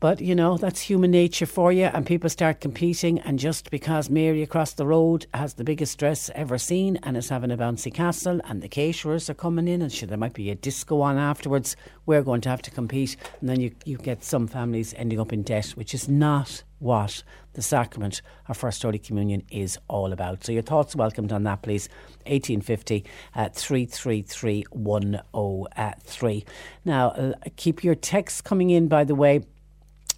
But 0.00 0.22
you 0.22 0.34
know, 0.34 0.56
that's 0.56 0.80
human 0.80 1.10
nature 1.10 1.44
for 1.44 1.70
you, 1.70 1.84
and 1.84 2.06
people 2.06 2.30
start 2.30 2.62
competing. 2.62 3.20
And 3.20 3.38
just 3.38 3.70
because 3.70 4.08
Mary 4.08 4.42
across 4.42 4.72
the 4.72 4.86
road 4.86 5.26
has 5.34 5.54
the 5.54 5.64
biggest 5.64 5.98
dress 5.98 6.30
ever 6.34 6.56
seen 6.56 6.98
and 7.02 7.18
is 7.18 7.28
having 7.28 7.50
a 7.50 7.58
bouncy 7.58 7.92
castle, 7.92 8.40
and 8.44 8.62
the 8.62 8.68
caterers 8.68 9.28
are 9.28 9.34
coming 9.34 9.68
in, 9.68 9.82
and 9.82 9.92
sure, 9.92 10.08
there 10.08 10.16
might 10.16 10.32
be 10.32 10.50
a 10.50 10.54
disco 10.54 11.02
on 11.02 11.18
afterwards, 11.18 11.76
we're 12.06 12.22
going 12.22 12.40
to 12.40 12.48
have 12.48 12.62
to 12.62 12.70
compete. 12.70 13.14
And 13.40 13.48
then 13.50 13.60
you, 13.60 13.72
you 13.84 13.98
get 13.98 14.24
some 14.24 14.46
families 14.46 14.94
ending 14.96 15.20
up 15.20 15.34
in 15.34 15.42
debt, 15.42 15.66
which 15.70 15.92
is 15.92 16.08
not 16.08 16.62
what 16.78 17.22
the 17.52 17.60
sacrament 17.60 18.22
of 18.48 18.56
First 18.56 18.82
Holy 18.82 18.98
Communion 18.98 19.42
is 19.50 19.78
all 19.86 20.14
about. 20.14 20.44
So 20.44 20.52
your 20.52 20.62
thoughts 20.62 20.96
welcomed 20.96 21.30
on 21.30 21.42
that, 21.42 21.60
please. 21.60 21.90
1850 22.24 23.04
uh, 23.34 23.50
333 23.52 24.64
103. 24.70 26.44
Now, 26.86 27.08
uh, 27.10 27.32
keep 27.56 27.84
your 27.84 27.94
texts 27.94 28.40
coming 28.40 28.70
in, 28.70 28.88
by 28.88 29.04
the 29.04 29.14
way 29.14 29.42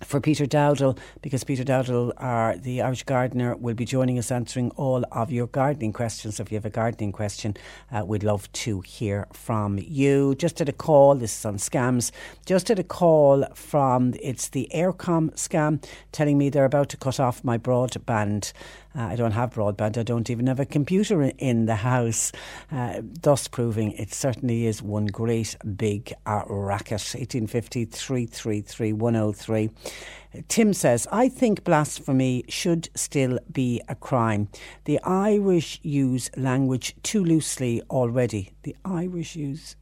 for 0.04 0.20
Peter 0.20 0.46
Dowdall 0.46 0.98
because 1.20 1.44
Peter 1.44 1.64
Dowdall, 1.64 2.12
our, 2.16 2.56
the 2.56 2.82
Irish 2.82 3.02
gardener, 3.04 3.56
will 3.56 3.74
be 3.74 3.84
joining 3.84 4.18
us 4.18 4.30
answering 4.30 4.70
all 4.72 5.04
of 5.12 5.30
your 5.30 5.46
gardening 5.46 5.92
questions. 5.92 6.36
So 6.36 6.42
if 6.42 6.52
you 6.52 6.56
have 6.56 6.64
a 6.64 6.70
gardening 6.70 7.12
question, 7.12 7.56
uh, 7.90 8.04
we'd 8.04 8.24
love 8.24 8.50
to 8.52 8.80
hear 8.80 9.26
from 9.32 9.78
you. 9.78 10.34
Just 10.34 10.60
at 10.60 10.68
a 10.68 10.72
call, 10.72 11.14
this 11.14 11.38
is 11.38 11.44
on 11.44 11.56
scams, 11.56 12.10
just 12.46 12.70
at 12.70 12.78
a 12.78 12.84
call 12.84 13.44
from, 13.54 14.14
it's 14.22 14.48
the 14.48 14.68
Eircom 14.74 15.34
scam 15.34 15.82
telling 16.12 16.38
me 16.38 16.48
they're 16.48 16.64
about 16.64 16.88
to 16.90 16.96
cut 16.96 17.20
off 17.20 17.44
my 17.44 17.58
broadband. 17.58 18.52
Uh, 18.94 19.02
I 19.02 19.16
don't 19.16 19.32
have 19.32 19.51
broadband. 19.51 19.97
I 19.97 20.02
don't 20.02 20.28
even 20.31 20.47
have 20.47 20.60
a 20.60 20.66
computer 20.66 21.23
in 21.23 21.66
the 21.66 21.77
house, 21.77 22.32
uh, 22.70 23.01
thus 23.02 23.48
proving 23.48 23.93
it 23.93 24.12
certainly 24.12 24.66
is 24.66 24.82
one 24.82 25.06
great 25.06 25.56
big 25.77 26.12
uh, 26.27 26.43
racket. 26.48 26.93
1850 26.93 27.86
333 27.86 28.93
103. 28.93 29.70
Tim 30.48 30.73
says, 30.73 31.06
I 31.12 31.28
think 31.28 31.64
blasphemy 31.64 32.44
should 32.48 32.89
still 32.94 33.39
be 33.52 33.82
a 33.89 33.94
crime. 33.94 34.48
The 34.85 34.98
Irish 35.02 35.78
use 35.82 36.31
language 36.36 36.94
too 37.02 37.23
loosely 37.23 37.82
already. 37.90 38.52
The 38.62 38.74
Irish 38.85 39.36
use 39.36 39.77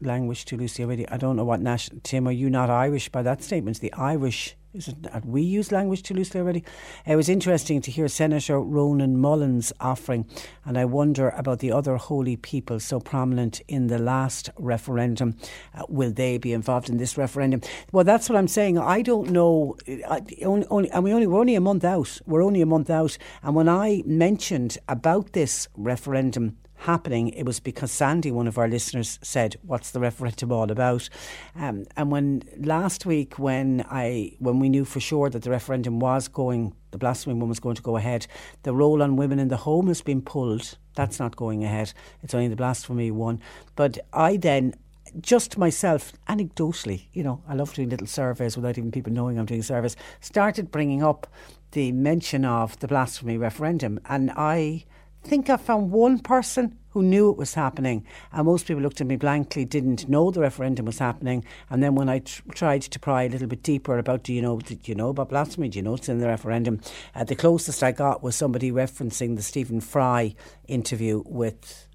language 0.00 0.44
too 0.44 0.56
loosely 0.56 0.84
already. 0.84 1.08
I 1.08 1.16
don't 1.16 1.36
know 1.36 1.44
what 1.44 1.60
national. 1.60 2.00
Tim, 2.02 2.28
are 2.28 2.32
you 2.32 2.50
not 2.50 2.70
Irish 2.70 3.08
by 3.08 3.22
that 3.22 3.42
statement? 3.42 3.80
The 3.80 3.92
Irish 3.94 4.56
is 4.76 4.88
it 4.88 5.24
we 5.24 5.42
use 5.42 5.72
language 5.72 6.02
too 6.02 6.14
loosely 6.14 6.40
already? 6.40 6.62
It 7.06 7.16
was 7.16 7.28
interesting 7.28 7.80
to 7.80 7.90
hear 7.90 8.08
Senator 8.08 8.60
Ronan 8.60 9.18
Mullen's 9.18 9.72
offering, 9.80 10.26
and 10.64 10.76
I 10.76 10.84
wonder 10.84 11.30
about 11.30 11.60
the 11.60 11.72
other 11.72 11.96
holy 11.96 12.36
people 12.36 12.78
so 12.78 13.00
prominent 13.00 13.62
in 13.68 13.86
the 13.86 13.98
last 13.98 14.50
referendum. 14.58 15.36
Uh, 15.74 15.84
will 15.88 16.12
they 16.12 16.36
be 16.38 16.52
involved 16.52 16.90
in 16.90 16.98
this 16.98 17.16
referendum? 17.16 17.62
Well, 17.92 18.04
that's 18.04 18.28
what 18.28 18.36
I'm 18.36 18.48
saying. 18.48 18.78
I 18.78 19.02
don't 19.02 19.30
know. 19.30 19.76
I, 20.08 20.22
only, 20.44 20.66
only, 20.68 20.90
and 20.90 21.02
we 21.02 21.12
only 21.12 21.26
we're 21.26 21.40
only 21.40 21.54
a 21.54 21.60
month 21.60 21.84
out. 21.84 22.20
We're 22.26 22.44
only 22.44 22.60
a 22.60 22.66
month 22.66 22.90
out, 22.90 23.16
and 23.42 23.54
when 23.54 23.68
I 23.68 24.02
mentioned 24.04 24.78
about 24.88 25.32
this 25.32 25.68
referendum 25.76 26.58
happening, 26.86 27.28
it 27.28 27.44
was 27.44 27.60
because 27.60 27.90
Sandy, 27.90 28.30
one 28.30 28.46
of 28.46 28.58
our 28.58 28.68
listeners, 28.68 29.18
said, 29.22 29.56
"What's 29.62 29.90
the 29.90 30.00
referendum 30.00 30.52
all 30.52 30.70
about?" 30.70 31.08
Um, 31.54 31.84
and 31.96 32.10
when 32.10 32.42
last 32.58 33.04
week, 33.04 33.38
when 33.38 33.84
I 33.90 34.32
when 34.38 34.58
we 34.60 34.68
knew 34.68 34.84
for 34.84 35.00
sure 35.00 35.28
that 35.30 35.42
the 35.42 35.50
referendum 35.50 35.98
was 36.00 36.28
going, 36.28 36.74
the 36.92 36.98
blasphemy 36.98 37.34
one 37.34 37.48
was 37.48 37.60
going 37.60 37.76
to 37.76 37.82
go 37.82 37.96
ahead, 37.96 38.26
the 38.62 38.72
role 38.72 39.02
on 39.02 39.16
women 39.16 39.38
in 39.38 39.48
the 39.48 39.58
home 39.58 39.88
has 39.88 40.02
been 40.02 40.22
pulled. 40.22 40.78
That's 40.94 41.18
not 41.18 41.36
going 41.36 41.62
ahead. 41.64 41.92
It's 42.22 42.34
only 42.34 42.48
the 42.48 42.56
blasphemy 42.56 43.10
one. 43.10 43.40
But 43.74 43.98
I 44.12 44.38
then 44.38 44.74
just 45.20 45.58
myself, 45.58 46.12
anecdotally, 46.28 47.06
you 47.12 47.22
know, 47.22 47.42
I 47.48 47.54
love 47.54 47.74
doing 47.74 47.88
little 47.88 48.06
surveys 48.06 48.56
without 48.56 48.78
even 48.78 48.90
people 48.90 49.12
knowing 49.12 49.38
I'm 49.38 49.46
doing 49.46 49.62
surveys, 49.62 49.96
started 50.20 50.70
bringing 50.70 51.02
up 51.02 51.26
the 51.72 51.92
mention 51.92 52.44
of 52.44 52.78
the 52.80 52.88
blasphemy 52.88 53.36
referendum. 53.36 54.00
And 54.06 54.30
I 54.36 54.84
think 55.26 55.50
I 55.50 55.56
found 55.56 55.90
one 55.90 56.18
person 56.18 56.78
who 56.90 57.02
knew 57.02 57.30
it 57.30 57.36
was 57.36 57.52
happening, 57.52 58.06
and 58.32 58.46
most 58.46 58.66
people 58.66 58.82
looked 58.82 59.02
at 59.02 59.06
me 59.06 59.16
blankly, 59.16 59.66
didn't 59.66 60.08
know 60.08 60.30
the 60.30 60.40
referendum 60.40 60.86
was 60.86 60.98
happening. 60.98 61.44
And 61.68 61.82
then 61.82 61.94
when 61.94 62.08
I 62.08 62.20
tr- 62.20 62.42
tried 62.52 62.82
to 62.82 62.98
pry 62.98 63.24
a 63.24 63.28
little 63.28 63.48
bit 63.48 63.62
deeper 63.62 63.98
about, 63.98 64.22
do 64.22 64.32
you 64.32 64.40
know, 64.40 64.58
do 64.60 64.78
you 64.84 64.94
know 64.94 65.10
about 65.10 65.28
blasphemy? 65.28 65.68
Do 65.68 65.78
you 65.78 65.82
know 65.82 65.94
it's 65.94 66.08
in 66.08 66.20
the 66.20 66.26
referendum? 66.26 66.80
Uh, 67.14 67.24
the 67.24 67.36
closest 67.36 67.82
I 67.82 67.92
got 67.92 68.22
was 68.22 68.34
somebody 68.34 68.72
referencing 68.72 69.36
the 69.36 69.42
Stephen 69.42 69.82
Fry 69.82 70.34
interview 70.68 71.22
with 71.26 71.85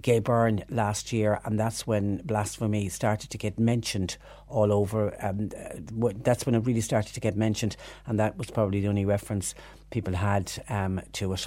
Gay 0.00 0.18
Byrne 0.18 0.64
last 0.68 1.12
year, 1.12 1.40
and 1.44 1.58
that's 1.58 1.86
when 1.86 2.18
blasphemy 2.24 2.88
started 2.88 3.30
to 3.30 3.38
get 3.38 3.58
mentioned 3.58 4.16
all 4.48 4.72
over. 4.72 5.14
Um, 5.24 5.50
that's 6.22 6.46
when 6.46 6.54
it 6.54 6.60
really 6.60 6.80
started 6.80 7.14
to 7.14 7.20
get 7.20 7.36
mentioned, 7.36 7.76
and 8.06 8.18
that 8.18 8.38
was 8.38 8.50
probably 8.50 8.80
the 8.80 8.88
only 8.88 9.04
reference 9.04 9.54
people 9.90 10.14
had 10.14 10.50
um, 10.68 11.00
to 11.12 11.32
it. 11.32 11.46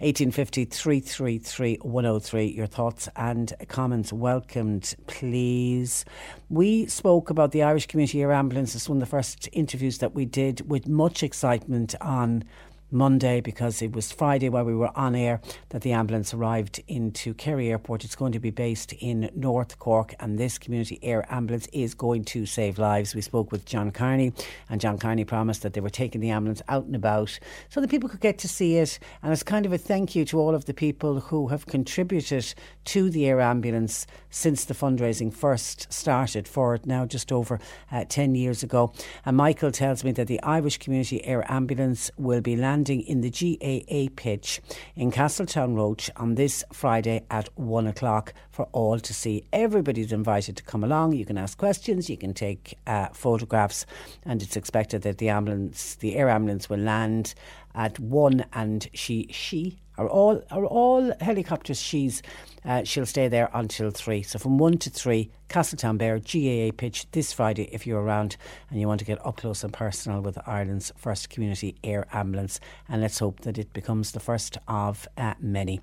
1850 0.00 0.66
333 0.66 1.78
103. 1.82 2.46
Your 2.46 2.66
thoughts 2.66 3.08
and 3.16 3.52
comments 3.68 4.12
welcomed, 4.12 4.94
please. 5.06 6.04
We 6.48 6.86
spoke 6.86 7.30
about 7.30 7.52
the 7.52 7.62
Irish 7.62 7.86
Community 7.86 8.22
Air 8.22 8.32
Ambulance. 8.32 8.74
It's 8.74 8.88
one 8.88 8.98
of 8.98 9.00
the 9.00 9.06
first 9.06 9.48
interviews 9.52 9.98
that 9.98 10.14
we 10.14 10.24
did 10.24 10.70
with 10.70 10.86
much 10.86 11.22
excitement 11.22 11.94
on 12.00 12.44
Monday 12.90 13.40
because 13.40 13.82
it 13.82 13.92
was 13.92 14.12
Friday 14.12 14.48
while 14.48 14.64
we 14.64 14.74
were 14.74 14.96
on 14.96 15.14
air 15.14 15.40
that 15.70 15.82
the 15.82 15.92
ambulance 15.92 16.32
arrived 16.32 16.82
into 16.88 17.34
Kerry 17.34 17.70
Airport. 17.70 18.04
It's 18.04 18.16
going 18.16 18.32
to 18.32 18.40
be 18.40 18.50
based 18.50 18.92
in 18.94 19.30
North 19.34 19.78
Cork, 19.78 20.14
and 20.20 20.38
this 20.38 20.58
community 20.58 20.98
air 21.02 21.26
ambulance 21.28 21.68
is 21.72 21.94
going 21.94 22.24
to 22.26 22.46
save 22.46 22.78
lives. 22.78 23.14
We 23.14 23.20
spoke 23.20 23.50
with 23.50 23.64
John 23.64 23.90
Carney, 23.90 24.32
and 24.70 24.80
John 24.80 24.98
Carney 24.98 25.24
promised 25.24 25.62
that 25.62 25.74
they 25.74 25.80
were 25.80 25.90
taking 25.90 26.20
the 26.20 26.30
ambulance 26.30 26.62
out 26.68 26.84
and 26.84 26.94
about 26.94 27.38
so 27.68 27.80
that 27.80 27.90
people 27.90 28.08
could 28.08 28.20
get 28.20 28.38
to 28.38 28.48
see 28.48 28.76
it. 28.76 28.98
And 29.22 29.32
it's 29.32 29.42
kind 29.42 29.66
of 29.66 29.72
a 29.72 29.78
thank 29.78 30.14
you 30.14 30.24
to 30.26 30.38
all 30.38 30.54
of 30.54 30.66
the 30.66 30.74
people 30.74 31.20
who 31.20 31.48
have 31.48 31.66
contributed 31.66 32.54
to 32.84 33.10
the 33.10 33.26
air 33.26 33.40
ambulance 33.40 34.06
since 34.30 34.64
the 34.64 34.74
fundraising 34.74 35.32
first 35.32 35.92
started 35.92 36.46
for 36.46 36.74
it 36.74 36.86
now 36.86 37.04
just 37.04 37.32
over 37.32 37.58
uh, 37.90 38.04
10 38.08 38.34
years 38.34 38.62
ago. 38.62 38.92
And 39.24 39.36
Michael 39.36 39.70
tells 39.70 40.04
me 40.04 40.12
that 40.12 40.28
the 40.28 40.42
Irish 40.42 40.78
Community 40.78 41.24
Air 41.24 41.44
Ambulance 41.50 42.10
will 42.16 42.40
be 42.40 42.56
landing 42.56 42.85
standing 42.86 43.06
in 43.08 43.20
the 43.20 43.30
GAA 43.30 44.12
pitch 44.14 44.60
in 44.94 45.10
Castletownroche 45.10 46.08
on 46.14 46.36
this 46.36 46.62
Friday 46.72 47.24
at 47.30 47.48
one 47.58 47.88
o'clock 47.88 48.32
for 48.50 48.68
all 48.70 49.00
to 49.00 49.12
see. 49.12 49.44
Everybody's 49.52 50.12
invited 50.12 50.56
to 50.56 50.62
come 50.62 50.84
along. 50.84 51.12
You 51.12 51.24
can 51.24 51.36
ask 51.36 51.58
questions, 51.58 52.08
you 52.08 52.16
can 52.16 52.32
take 52.32 52.78
uh, 52.86 53.08
photographs, 53.12 53.86
and 54.24 54.40
it's 54.40 54.56
expected 54.56 55.02
that 55.02 55.18
the 55.18 55.30
ambulance, 55.30 55.96
the 55.96 56.14
air 56.14 56.28
ambulance, 56.28 56.70
will 56.70 56.78
land 56.78 57.34
at 57.74 57.98
one, 57.98 58.44
and 58.52 58.88
she 58.94 59.26
she 59.32 59.78
are 59.98 60.08
all 60.08 60.40
are 60.52 60.66
all 60.66 61.12
helicopters. 61.20 61.80
She's 61.80 62.22
uh, 62.64 62.84
she'll 62.84 63.06
stay 63.06 63.26
there 63.26 63.50
until 63.52 63.90
three. 63.90 64.22
So 64.22 64.38
from 64.38 64.58
one 64.58 64.78
to 64.78 64.90
three, 64.90 65.30
Castletown 65.48 65.96
Bear 65.96 66.18
GAA 66.18 66.70
pitch 66.76 67.06
this 67.12 67.32
Friday 67.32 67.68
if 67.72 67.86
you're 67.86 68.02
around 68.02 68.36
and 68.70 68.80
you 68.80 68.88
want 68.88 68.98
to 68.98 69.06
get 69.06 69.24
up 69.24 69.36
close 69.36 69.62
and 69.62 69.72
personal 69.72 70.20
with 70.20 70.38
Ireland's 70.46 70.92
first 70.96 71.30
community 71.30 71.76
air 71.84 72.06
ambulance. 72.12 72.60
And 72.88 73.00
let's 73.00 73.18
hope 73.18 73.40
that 73.40 73.56
it 73.56 73.72
becomes 73.72 74.12
the 74.12 74.20
first 74.20 74.58
of 74.66 75.06
uh, 75.16 75.34
many. 75.40 75.80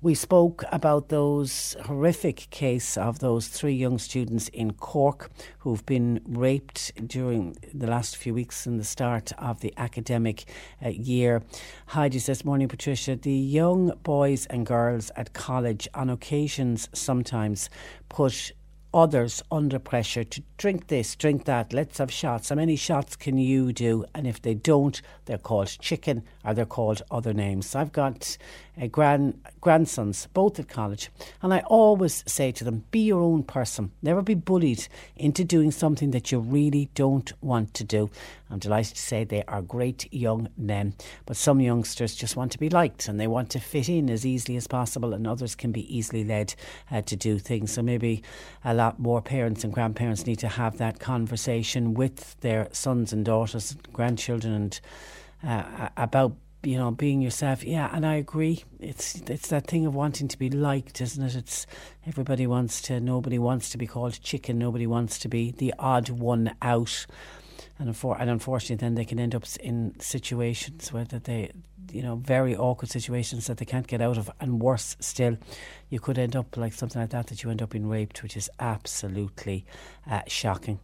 We 0.00 0.14
spoke 0.14 0.64
about 0.70 1.08
those 1.08 1.76
horrific 1.84 2.48
case 2.50 2.96
of 2.96 3.18
those 3.18 3.48
three 3.48 3.74
young 3.74 3.98
students 3.98 4.48
in 4.48 4.72
Cork 4.74 5.30
who've 5.58 5.84
been 5.84 6.20
raped 6.26 6.92
during 7.06 7.56
the 7.74 7.86
last 7.86 8.16
few 8.16 8.32
weeks 8.32 8.64
and 8.64 8.78
the 8.78 8.84
start 8.84 9.32
of 9.38 9.60
the 9.60 9.74
academic 9.76 10.44
uh, 10.84 10.88
year. 10.88 11.42
Heidi 11.86 12.18
says, 12.18 12.44
Morning, 12.44 12.68
Patricia. 12.68 13.16
The 13.16 13.32
young 13.32 13.92
boys 14.02 14.46
and 14.46 14.64
girls 14.64 15.10
at 15.16 15.32
college 15.32 15.88
on 15.94 16.08
occasions 16.08 16.88
sometimes 16.92 17.68
put 18.08 18.52
others 18.92 19.42
under 19.50 19.78
pressure 19.78 20.24
to 20.24 20.42
drink 20.56 20.88
this, 20.88 21.16
drink 21.16 21.44
that, 21.44 21.72
let's 21.72 21.98
have 21.98 22.12
shots. 22.12 22.48
How 22.48 22.56
many 22.56 22.76
shots 22.76 23.16
can 23.16 23.38
you 23.38 23.72
do? 23.72 24.04
And 24.14 24.26
if 24.26 24.42
they 24.42 24.54
don't, 24.54 25.00
they're 25.24 25.38
called 25.38 25.76
chicken 25.80 26.22
or 26.44 26.54
they're 26.54 26.66
called 26.66 27.02
other 27.10 27.32
names. 27.32 27.74
I've 27.74 27.92
got 27.92 28.36
uh, 28.80 28.88
grand, 28.88 29.40
grandsons, 29.60 30.26
both 30.34 30.58
at 30.58 30.68
college, 30.68 31.10
and 31.42 31.54
I 31.54 31.60
always 31.60 32.24
say 32.26 32.52
to 32.52 32.64
them, 32.64 32.84
be 32.90 33.00
your 33.00 33.20
own 33.20 33.42
person. 33.42 33.92
Never 34.02 34.22
be 34.22 34.34
bullied 34.34 34.86
into 35.16 35.44
doing 35.44 35.70
something 35.70 36.10
that 36.10 36.32
you 36.32 36.38
really 36.40 36.90
don't 36.94 37.32
want 37.40 37.74
to 37.74 37.84
do. 37.84 38.10
I'm 38.50 38.58
delighted 38.58 38.96
to 38.96 39.02
say 39.02 39.22
they 39.22 39.44
are 39.44 39.62
great 39.62 40.12
young 40.12 40.48
men, 40.56 40.94
but 41.24 41.36
some 41.36 41.60
youngsters 41.60 42.16
just 42.16 42.36
want 42.36 42.50
to 42.52 42.58
be 42.58 42.68
liked 42.68 43.06
and 43.06 43.20
they 43.20 43.28
want 43.28 43.50
to 43.50 43.60
fit 43.60 43.88
in 43.88 44.10
as 44.10 44.26
easily 44.26 44.56
as 44.56 44.66
possible, 44.66 45.14
and 45.14 45.26
others 45.26 45.54
can 45.54 45.72
be 45.72 45.96
easily 45.96 46.24
led 46.24 46.54
uh, 46.90 47.00
to 47.02 47.16
do 47.16 47.38
things. 47.38 47.72
So 47.72 47.82
maybe 47.82 48.22
a 48.64 48.74
lot 48.80 48.98
more 48.98 49.20
parents 49.20 49.64
and 49.64 49.72
grandparents 49.72 50.26
need 50.26 50.38
to 50.40 50.48
have 50.48 50.78
that 50.78 50.98
conversation 50.98 51.94
with 51.94 52.38
their 52.40 52.68
sons 52.72 53.12
and 53.12 53.24
daughters, 53.24 53.76
grandchildren, 53.92 54.54
and 54.54 54.80
uh, 55.46 55.88
about 55.96 56.36
you 56.62 56.76
know 56.76 56.90
being 56.90 57.20
yourself. 57.20 57.64
Yeah, 57.64 57.90
and 57.94 58.06
I 58.06 58.14
agree. 58.14 58.64
It's 58.78 59.20
it's 59.22 59.48
that 59.48 59.66
thing 59.66 59.86
of 59.86 59.94
wanting 59.94 60.28
to 60.28 60.38
be 60.38 60.50
liked, 60.50 61.00
isn't 61.00 61.24
it? 61.24 61.34
It's 61.34 61.66
everybody 62.06 62.46
wants 62.46 62.80
to. 62.82 63.00
Nobody 63.00 63.38
wants 63.38 63.70
to 63.70 63.78
be 63.78 63.86
called 63.86 64.20
chicken. 64.22 64.58
Nobody 64.58 64.86
wants 64.86 65.18
to 65.20 65.28
be 65.28 65.50
the 65.50 65.74
odd 65.78 66.08
one 66.08 66.54
out. 66.62 67.06
And, 67.78 67.88
and 67.88 68.30
unfortunately, 68.30 68.76
then 68.76 68.94
they 68.94 69.06
can 69.06 69.18
end 69.18 69.34
up 69.34 69.44
in 69.60 69.98
situations 70.00 70.92
where 70.92 71.04
that 71.04 71.24
they, 71.24 71.50
you 71.92 72.02
know, 72.02 72.16
very 72.16 72.56
awkward 72.56 72.90
situations 72.90 73.46
that 73.46 73.58
they 73.58 73.64
can't 73.64 73.86
get 73.86 74.00
out 74.00 74.18
of. 74.18 74.30
And 74.40 74.60
worse 74.60 74.96
still, 75.00 75.36
you 75.88 76.00
could 76.00 76.18
end 76.18 76.36
up 76.36 76.56
like 76.56 76.72
something 76.72 77.00
like 77.00 77.10
that, 77.10 77.28
that 77.28 77.42
you 77.42 77.50
end 77.50 77.62
up 77.62 77.70
being 77.70 77.88
raped, 77.88 78.22
which 78.22 78.36
is 78.36 78.48
absolutely 78.58 79.64
uh, 80.08 80.22
shocking. 80.26 80.78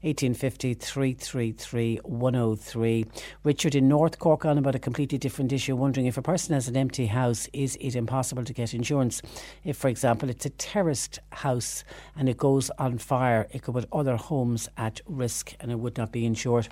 1850 0.00 0.74
333 0.74 1.96
103. 2.02 3.06
Richard 3.44 3.74
in 3.74 3.88
North 3.88 4.18
Cork 4.18 4.44
on 4.44 4.58
about 4.58 4.74
a 4.74 4.78
completely 4.78 5.18
different 5.18 5.52
issue, 5.52 5.76
wondering 5.76 6.06
if 6.06 6.16
a 6.16 6.22
person 6.22 6.54
has 6.54 6.68
an 6.68 6.76
empty 6.76 7.06
house, 7.06 7.48
is 7.52 7.76
it 7.80 7.94
impossible 7.94 8.44
to 8.44 8.52
get 8.52 8.74
insurance? 8.74 9.22
If, 9.64 9.76
for 9.76 9.88
example, 9.88 10.30
it's 10.30 10.46
a 10.46 10.50
terraced 10.50 11.18
house 11.32 11.84
and 12.16 12.28
it 12.28 12.38
goes 12.38 12.70
on 12.78 12.98
fire, 12.98 13.46
it 13.52 13.62
could 13.62 13.74
put 13.74 13.88
other 13.92 14.16
homes 14.16 14.68
at 14.76 15.00
risk 15.06 15.54
and 15.60 15.70
it 15.70 15.78
would 15.78 15.96
not 15.96 16.12
be 16.12 16.24
insured. 16.24 16.68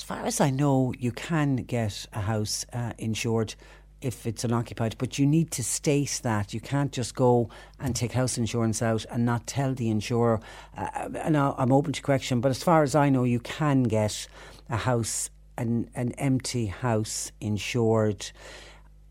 As 0.00 0.04
far 0.04 0.24
as 0.24 0.40
I 0.40 0.48
know, 0.48 0.94
you 0.98 1.12
can 1.12 1.56
get 1.56 2.06
a 2.14 2.22
house 2.22 2.64
uh, 2.72 2.94
insured 2.96 3.54
if 4.00 4.26
it's 4.26 4.44
unoccupied, 4.44 4.96
but 4.96 5.18
you 5.18 5.26
need 5.26 5.50
to 5.50 5.62
state 5.62 6.20
that. 6.22 6.54
You 6.54 6.60
can't 6.60 6.90
just 6.90 7.14
go 7.14 7.50
and 7.78 7.94
take 7.94 8.12
house 8.12 8.38
insurance 8.38 8.80
out 8.80 9.04
and 9.10 9.26
not 9.26 9.46
tell 9.46 9.74
the 9.74 9.90
insurer. 9.90 10.40
Uh, 10.74 11.10
and 11.16 11.36
I'm 11.36 11.70
open 11.70 11.92
to 11.92 12.00
correction, 12.00 12.40
but 12.40 12.48
as 12.48 12.62
far 12.62 12.82
as 12.82 12.94
I 12.94 13.10
know, 13.10 13.24
you 13.24 13.40
can 13.40 13.82
get 13.82 14.26
a 14.70 14.78
house, 14.78 15.28
an, 15.58 15.90
an 15.94 16.12
empty 16.12 16.68
house 16.68 17.30
insured. 17.38 18.32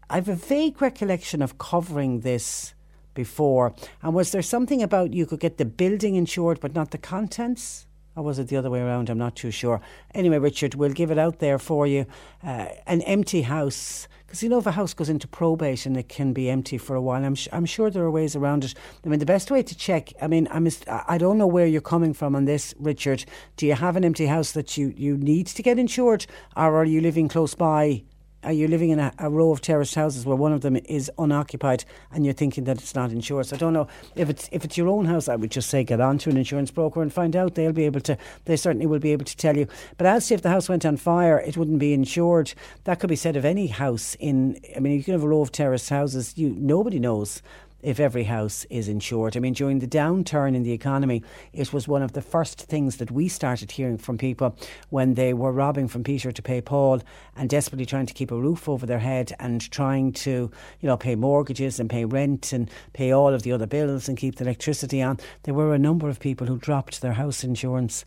I 0.09 0.15
have 0.15 0.27
a 0.27 0.33
vague 0.33 0.81
recollection 0.81 1.43
of 1.43 1.59
covering 1.59 2.21
this 2.21 2.73
before. 3.13 3.75
And 4.01 4.15
was 4.15 4.31
there 4.31 4.41
something 4.41 4.81
about 4.81 5.13
you 5.13 5.27
could 5.27 5.39
get 5.39 5.59
the 5.59 5.65
building 5.65 6.15
insured 6.15 6.59
but 6.59 6.73
not 6.73 6.89
the 6.89 6.97
contents? 6.97 7.85
Or 8.19 8.23
was 8.23 8.37
it 8.37 8.49
the 8.49 8.57
other 8.57 8.69
way 8.69 8.81
around? 8.81 9.09
I'm 9.09 9.17
not 9.17 9.37
too 9.37 9.49
sure. 9.49 9.79
Anyway, 10.13 10.39
Richard, 10.39 10.75
we'll 10.75 10.91
give 10.91 11.09
it 11.09 11.17
out 11.17 11.39
there 11.39 11.57
for 11.57 11.87
you. 11.87 12.05
Uh, 12.43 12.65
an 12.85 13.01
empty 13.03 13.43
house, 13.43 14.09
because 14.27 14.43
you 14.43 14.49
know, 14.49 14.57
if 14.57 14.67
a 14.67 14.71
house 14.71 14.93
goes 14.93 15.07
into 15.07 15.25
probate 15.25 15.85
and 15.85 15.95
it 15.95 16.09
can 16.09 16.33
be 16.33 16.49
empty 16.49 16.77
for 16.77 16.97
a 16.97 17.01
while, 17.01 17.23
I'm, 17.23 17.33
sh- 17.33 17.47
I'm 17.53 17.65
sure 17.65 17.89
there 17.89 18.03
are 18.03 18.11
ways 18.11 18.35
around 18.35 18.65
it. 18.65 18.73
I 19.05 19.07
mean, 19.07 19.19
the 19.19 19.25
best 19.25 19.49
way 19.49 19.63
to 19.63 19.73
check, 19.73 20.11
I 20.21 20.27
mean, 20.27 20.49
I, 20.51 20.59
mis- 20.59 20.83
I 20.89 21.17
don't 21.17 21.37
know 21.37 21.47
where 21.47 21.65
you're 21.65 21.79
coming 21.79 22.13
from 22.13 22.35
on 22.35 22.43
this, 22.43 22.75
Richard. 22.77 23.23
Do 23.55 23.65
you 23.65 23.75
have 23.75 23.95
an 23.95 24.03
empty 24.03 24.25
house 24.25 24.51
that 24.51 24.75
you, 24.75 24.93
you 24.97 25.15
need 25.15 25.47
to 25.47 25.63
get 25.63 25.79
insured, 25.79 26.25
or 26.57 26.75
are 26.75 26.83
you 26.83 26.99
living 26.99 27.29
close 27.29 27.55
by? 27.55 28.03
Are 28.41 28.53
you 28.53 28.69
living 28.69 28.89
in 28.89 28.99
a, 28.99 29.13
a 29.19 29.29
row 29.29 29.51
of 29.51 29.59
terraced 29.59 29.95
houses 29.95 30.25
where 30.25 30.35
one 30.35 30.53
of 30.53 30.61
them 30.61 30.77
is 30.85 31.11
unoccupied 31.17 31.83
and 32.11 32.23
you're 32.23 32.33
thinking 32.33 32.63
that 32.63 32.77
it's 32.77 32.95
not 32.95 33.11
insured? 33.11 33.47
So 33.47 33.57
I 33.57 33.59
don't 33.59 33.73
know 33.73 33.87
if 34.15 34.29
it's 34.29 34.47
if 34.53 34.63
it's 34.63 34.77
your 34.77 34.87
own 34.87 35.05
house. 35.05 35.27
I 35.27 35.35
would 35.35 35.51
just 35.51 35.69
say 35.69 35.83
get 35.83 35.99
on 35.99 36.17
to 36.19 36.29
an 36.29 36.37
insurance 36.37 36.71
broker 36.71 37.01
and 37.01 37.11
find 37.11 37.35
out. 37.35 37.55
They'll 37.55 37.73
be 37.73 37.85
able 37.85 37.99
to. 38.01 38.17
They 38.45 38.55
certainly 38.55 38.85
will 38.85 38.99
be 38.99 39.11
able 39.11 39.25
to 39.25 39.35
tell 39.35 39.57
you. 39.57 39.67
But 39.97 40.07
as 40.07 40.31
if 40.31 40.41
the 40.41 40.49
house 40.49 40.69
went 40.69 40.85
on 40.85 40.95
fire, 40.95 41.37
it 41.39 41.57
wouldn't 41.57 41.79
be 41.79 41.93
insured. 41.93 42.53
That 42.85 43.01
could 43.01 43.09
be 43.09 43.17
said 43.17 43.35
of 43.35 43.43
any 43.43 43.67
house. 43.67 44.15
In 44.21 44.57
I 44.73 44.79
mean, 44.79 44.93
you 44.93 45.03
can 45.03 45.13
have 45.13 45.23
a 45.23 45.27
row 45.27 45.41
of 45.41 45.51
terraced 45.51 45.89
houses. 45.89 46.37
You 46.37 46.55
nobody 46.57 46.99
knows 46.99 47.41
if 47.81 47.99
every 47.99 48.25
house 48.25 48.65
is 48.69 48.87
insured. 48.87 49.37
I 49.37 49.39
mean, 49.39 49.53
during 49.53 49.79
the 49.79 49.87
downturn 49.87 50.55
in 50.55 50.63
the 50.63 50.71
economy, 50.71 51.23
it 51.53 51.71
was 51.71 51.87
one 51.87 52.01
of 52.01 52.13
the 52.13 52.21
first 52.21 52.59
things 52.61 52.97
that 52.97 53.11
we 53.11 53.27
started 53.27 53.71
hearing 53.71 53.97
from 53.97 54.17
people 54.17 54.55
when 54.89 55.13
they 55.13 55.33
were 55.33 55.51
robbing 55.51 55.87
from 55.87 56.03
Peter 56.03 56.31
to 56.31 56.41
pay 56.41 56.61
Paul 56.61 57.01
and 57.35 57.49
desperately 57.49 57.85
trying 57.85 58.05
to 58.05 58.13
keep 58.13 58.31
a 58.31 58.39
roof 58.39 58.67
over 58.67 58.85
their 58.85 58.99
head 58.99 59.33
and 59.39 59.69
trying 59.71 60.11
to, 60.13 60.51
you 60.81 60.87
know, 60.87 60.97
pay 60.97 61.15
mortgages 61.15 61.79
and 61.79 61.89
pay 61.89 62.05
rent 62.05 62.53
and 62.53 62.69
pay 62.93 63.11
all 63.11 63.33
of 63.33 63.43
the 63.43 63.51
other 63.51 63.67
bills 63.67 64.09
and 64.09 64.17
keep 64.17 64.35
the 64.35 64.43
electricity 64.43 65.01
on. 65.01 65.19
There 65.43 65.53
were 65.53 65.73
a 65.73 65.79
number 65.79 66.09
of 66.09 66.19
people 66.19 66.47
who 66.47 66.57
dropped 66.57 67.01
their 67.01 67.13
house 67.13 67.43
insurance 67.43 68.05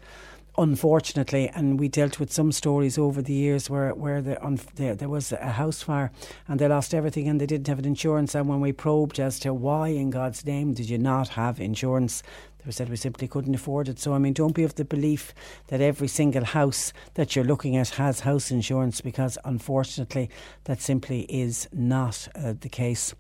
unfortunately, 0.59 1.49
and 1.49 1.81
we 1.81 1.89
dealt 1.89 2.21
with 2.21 2.33
some 2.33 2.53
stories 2.53 2.99
over 2.99 3.23
the 3.23 3.33
years 3.33 3.71
where 3.71 3.95
where 3.95 4.21
the, 4.21 4.45
un, 4.45 4.59
there, 4.75 4.95
there 4.95 5.09
was 5.09 5.33
a 5.33 5.53
house 5.53 5.83
fire 5.83 6.11
and 6.47 6.61
they 6.61 6.69
lost 6.69 6.95
everything 6.95 7.29
and 7.29 7.41
they 7.41 7.47
didn't 7.47 7.69
have 7.69 7.79
an 7.79 7.85
insurance. 7.85 8.35
And 8.35 8.49
when 8.49 8.61
we 8.61 8.73
probed 8.73 9.19
as 9.19 9.39
to 9.41 9.55
why, 9.55 9.89
in 9.89 10.11
God's 10.11 10.45
name, 10.45 10.75
did 10.75 10.91
you 10.91 10.99
not 10.99 11.31
have 11.31 11.61
insurance, 11.61 12.23
they 12.65 12.71
said 12.71 12.89
we 12.89 12.97
simply 12.97 13.27
couldn't 13.27 13.55
afford 13.55 13.89
it. 13.89 13.99
So 13.99 14.13
I 14.13 14.19
mean, 14.19 14.35
don't 14.35 14.55
be 14.55 14.65
of 14.65 14.75
the 14.75 14.85
belief 14.85 15.35
that 15.69 15.81
every 15.81 16.09
single 16.09 16.45
house 16.45 16.93
that 17.15 17.35
you're 17.35 17.45
looking 17.45 17.77
at 17.77 17.91
has 17.91 18.21
house 18.21 18.51
insurance 18.51 19.01
because 19.01 19.39
unfortunately, 19.45 20.31
that 20.65 20.81
simply 20.81 21.23
is 21.23 21.69
not 21.73 22.29
uh, 22.35 22.55
the 22.61 22.69
case. 22.69 23.15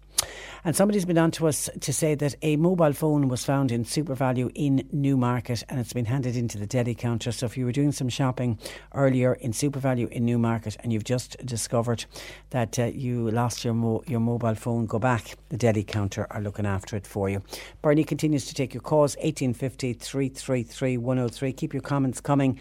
And 0.65 0.77
somebody's 0.77 1.05
been 1.05 1.19
on 1.19 1.33
to 1.33 1.49
us 1.49 1.69
to 1.81 1.93
say 1.93 2.15
that 2.15 2.37
a 2.43 2.55
mobile 2.57 2.93
phone 2.93 3.27
was 3.27 3.45
found 3.45 3.73
in 3.73 3.85
SuperValu 3.85 4.53
in 4.55 4.89
Newmarket 4.93 5.65
and 5.69 5.81
it's 5.81 5.93
been 5.93 6.05
handed 6.05 6.37
into 6.37 6.57
the 6.57 6.67
deli 6.67 6.95
counter. 6.95 7.33
So 7.33 7.47
if 7.47 7.57
you 7.57 7.65
were 7.65 7.73
doing 7.73 7.91
some 7.91 8.09
shopping 8.09 8.59
earlier 8.95 9.35
in 9.35 9.51
SuperValu 9.51 10.09
in 10.11 10.25
Newmarket 10.25 10.77
and 10.81 10.93
you've 10.93 11.03
just 11.03 11.37
discovered 11.45 12.05
that 12.51 12.79
uh, 12.79 12.85
you 12.85 13.29
lost 13.31 13.65
your 13.65 13.75
mo- 13.75 14.05
your 14.07 14.21
mobile 14.21 14.55
phone, 14.55 14.87
go 14.87 15.01
back. 15.01 15.35
The 15.49 15.57
deli 15.57 15.83
counter 15.83 16.29
are 16.31 16.41
looking 16.41 16.67
after 16.67 16.97
it 16.97 17.07
for 17.09 17.29
you. 17.29 17.43
Bernie 17.83 18.05
continues 18.05 18.47
to 18.47 18.55
take 18.55 18.73
your 18.73 18.83
calls 18.83 19.17
1850 19.17 19.95
333 19.95 20.97
103. 20.97 21.53
Keep 21.53 21.75
your 21.75 21.83
comments 21.83 22.21
coming 22.21 22.61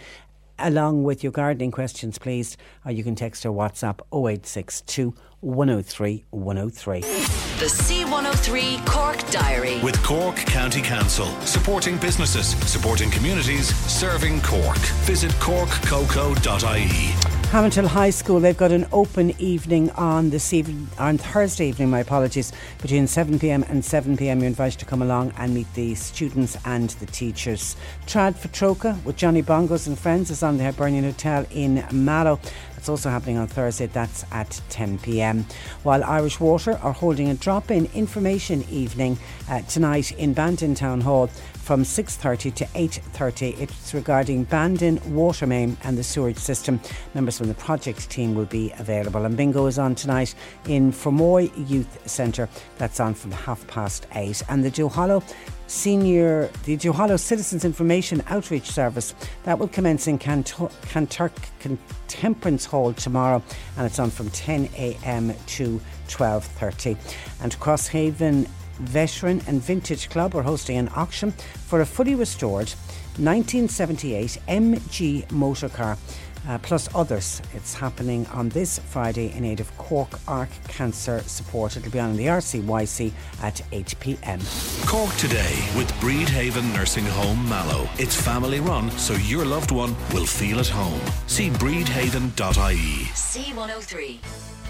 along 0.62 1.04
with 1.04 1.24
your 1.24 1.32
gardening 1.32 1.72
questions, 1.72 2.18
please. 2.18 2.58
Or 2.86 2.92
you 2.92 3.04
can 3.04 3.16
text 3.16 3.46
or 3.46 3.52
WhatsApp 3.52 4.00
0862 4.12 5.14
103 5.42 6.26
103. 6.30 7.02
The 7.02 7.68
C103 7.68 8.86
Cork 8.86 9.30
Diary. 9.30 9.80
With 9.82 10.02
Cork 10.04 10.36
County 10.36 10.82
Council, 10.82 11.28
supporting 11.42 11.98
businesses, 11.98 12.48
supporting 12.70 13.12
communities, 13.12 13.76
serving 13.76 14.42
Cork. 14.42 14.78
Visit 15.06 15.32
corkcoco.ie. 15.34 17.32
Hamilton 17.52 17.86
High 17.86 18.12
School, 18.12 18.40
they've 18.40 18.56
got 18.56 18.72
an 18.72 18.88
open 18.94 19.32
evening 19.38 19.90
on 19.92 20.30
this 20.30 20.54
evening, 20.54 20.88
on 20.98 21.18
Thursday 21.18 21.68
evening, 21.68 21.90
my 21.90 22.00
apologies, 22.00 22.54
between 22.82 23.04
7pm 23.04 23.70
and 23.70 23.84
7pm. 23.84 24.38
You're 24.38 24.46
invited 24.46 24.80
to 24.80 24.86
come 24.86 25.02
along 25.02 25.34
and 25.38 25.54
meet 25.54 25.68
the 25.74 25.94
students 25.96 26.58
and 26.64 26.92
the 26.92 27.08
teachers. 27.08 27.76
Trad 28.08 28.38
for 28.38 28.48
Trócaire 28.48 29.04
with 29.04 29.18
Johnny 29.18 29.44
Bongos 29.44 29.86
and 29.88 30.00
Friends 30.00 30.32
is 30.32 30.44
on 30.44 30.58
the 30.58 30.64
Hibernian 30.64 31.04
Hotel 31.04 31.46
in 31.52 31.86
Mallow. 31.92 32.40
It's 32.82 32.90
also 32.90 33.12
happening 33.12 33.38
on 33.38 33.46
Thursday, 33.46 33.86
that's 33.86 34.26
at 34.32 34.60
10 34.70 34.98
pm. 34.98 35.46
While 35.84 36.04
Irish 36.04 36.40
Water 36.40 36.80
are 36.82 36.94
holding 36.94 37.30
a 37.30 37.36
drop 37.36 37.70
in 37.70 37.88
information 37.94 38.66
evening 38.72 39.20
uh, 39.48 39.62
tonight 39.62 40.14
in 40.14 40.34
Bandon 40.34 40.74
Town 40.74 41.00
Hall 41.00 41.28
from 41.28 41.84
6.30 41.84 42.56
to 42.56 42.66
8.30. 42.66 43.60
It's 43.60 43.94
regarding 43.94 44.46
Bandon 44.46 45.00
water 45.14 45.46
main 45.46 45.78
and 45.84 45.96
the 45.96 46.04
sewage 46.04 46.40
system. 46.40 46.80
Members 47.14 47.38
from 47.38 47.50
the 47.50 47.54
project 47.54 48.10
team 48.10 48.34
will 48.34 48.46
be 48.46 48.74
available. 48.80 49.26
And 49.26 49.38
bingo 49.38 49.68
is 49.68 49.78
on 49.78 49.94
tonight 49.94 50.34
in 50.68 50.92
Fermoy 50.92 51.52
Youth 51.70 52.10
Centre. 52.10 52.50
That's 52.80 53.00
on 53.00 53.14
from 53.14 53.30
half 53.30 53.66
past 53.68 54.08
eight. 54.16 54.42
And 54.50 54.66
the 54.66 54.72
Duhallow 54.72 55.24
Senior, 55.72 56.50
the 56.66 56.76
Duhallow 56.76 57.18
Citizens 57.18 57.64
Information 57.64 58.22
Outreach 58.28 58.70
Service, 58.70 59.16
that 59.44 59.58
will 59.58 59.70
commence 59.70 60.06
in 60.06 60.18
Cantor- 60.18 60.70
Kanturk 60.84 61.32
Contemperance 61.62 62.66
Hall 62.66 62.92
tomorrow, 62.94 63.42
and 63.78 63.88
it's 63.88 63.98
on 63.98 64.10
from 64.10 64.30
10 64.32 64.68
a.m. 64.76 65.34
to 65.48 65.80
12:30. 66.10 66.98
And 67.42 67.58
Crosshaven 67.60 68.50
Veteran 68.80 69.42
and 69.48 69.64
Vintage 69.64 70.10
Club 70.10 70.36
are 70.36 70.42
hosting 70.42 70.78
an 70.78 70.90
auction 70.94 71.32
for 71.32 71.80
a 71.80 71.86
fully 71.86 72.16
restored 72.16 72.70
1978 73.18 74.38
MG 74.50 75.32
motor 75.32 75.70
car. 75.70 75.98
Uh, 76.48 76.58
plus 76.60 76.90
others. 76.96 77.42
It's 77.54 77.74
happening 77.74 78.26
on 78.28 78.50
this 78.50 78.80
Friday 78.80 79.32
in 79.34 79.46
aid 79.46 79.60
of 79.60 79.76
Cork 79.78 80.20
Arc 80.28 80.50
Cancer 80.68 81.20
Support. 81.22 81.78
It'll 81.78 81.92
be 81.92 82.00
on 82.00 82.16
the 82.16 82.26
RCYC 82.26 83.12
at 83.42 83.62
8 83.72 83.96
pm. 84.00 84.40
Cork 84.86 85.14
today 85.16 85.64
with 85.78 85.92
Breedhaven 86.00 86.74
Nursing 86.74 87.06
Home 87.06 87.48
Mallow. 87.48 87.88
It's 87.98 88.20
family 88.20 88.60
run, 88.60 88.90
so 88.92 89.14
your 89.14 89.46
loved 89.46 89.72
one 89.72 89.96
will 90.14 90.26
feel 90.26 90.60
at 90.60 90.68
home. 90.68 91.02
See 91.28 91.50
breedhaven.ie. 91.50 93.06
C103. 93.14 94.20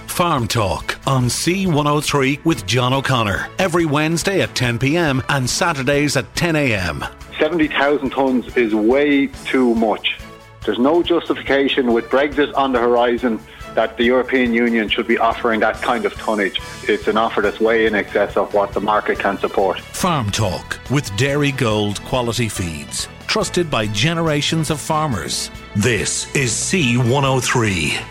Farm 0.07 0.47
Talk 0.47 0.99
on 1.07 1.25
C103 1.25 2.43
with 2.43 2.65
John 2.65 2.93
O'Connor. 2.93 3.47
Every 3.59 3.85
Wednesday 3.85 4.41
at 4.41 4.53
10 4.55 4.77
pm 4.77 5.23
and 5.29 5.49
Saturdays 5.49 6.17
at 6.17 6.35
10 6.35 6.57
am. 6.57 7.05
70,000 7.39 8.11
tonnes 8.11 8.57
is 8.57 8.75
way 8.75 9.27
too 9.45 9.73
much. 9.73 10.19
There's 10.63 10.79
no 10.79 11.01
justification 11.01 11.91
with 11.91 12.05
Brexit 12.05 12.55
on 12.55 12.71
the 12.71 12.79
horizon 12.79 13.39
that 13.73 13.97
the 13.97 14.03
European 14.03 14.53
Union 14.53 14.89
should 14.89 15.07
be 15.07 15.17
offering 15.17 15.59
that 15.61 15.81
kind 15.81 16.05
of 16.05 16.13
tonnage. 16.13 16.61
It's 16.83 17.07
an 17.07 17.17
offer 17.17 17.41
that's 17.41 17.59
way 17.59 17.87
in 17.87 17.95
excess 17.95 18.37
of 18.37 18.53
what 18.53 18.73
the 18.73 18.81
market 18.81 19.17
can 19.17 19.37
support. 19.39 19.79
Farm 19.79 20.29
Talk 20.29 20.79
with 20.91 21.09
Dairygold 21.13 22.03
Quality 22.05 22.47
Feeds. 22.47 23.07
Trusted 23.25 23.71
by 23.71 23.87
generations 23.87 24.69
of 24.69 24.79
farmers. 24.79 25.49
This 25.75 26.33
is 26.35 26.51
C103. 26.51 28.03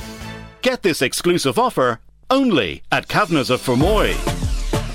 Get 0.62 0.82
this 0.82 1.02
exclusive 1.02 1.58
offer 1.58 2.00
only 2.30 2.82
at 2.90 3.06
Kavanagh's 3.06 3.50
of 3.50 3.60
Fermoy. 3.60 4.39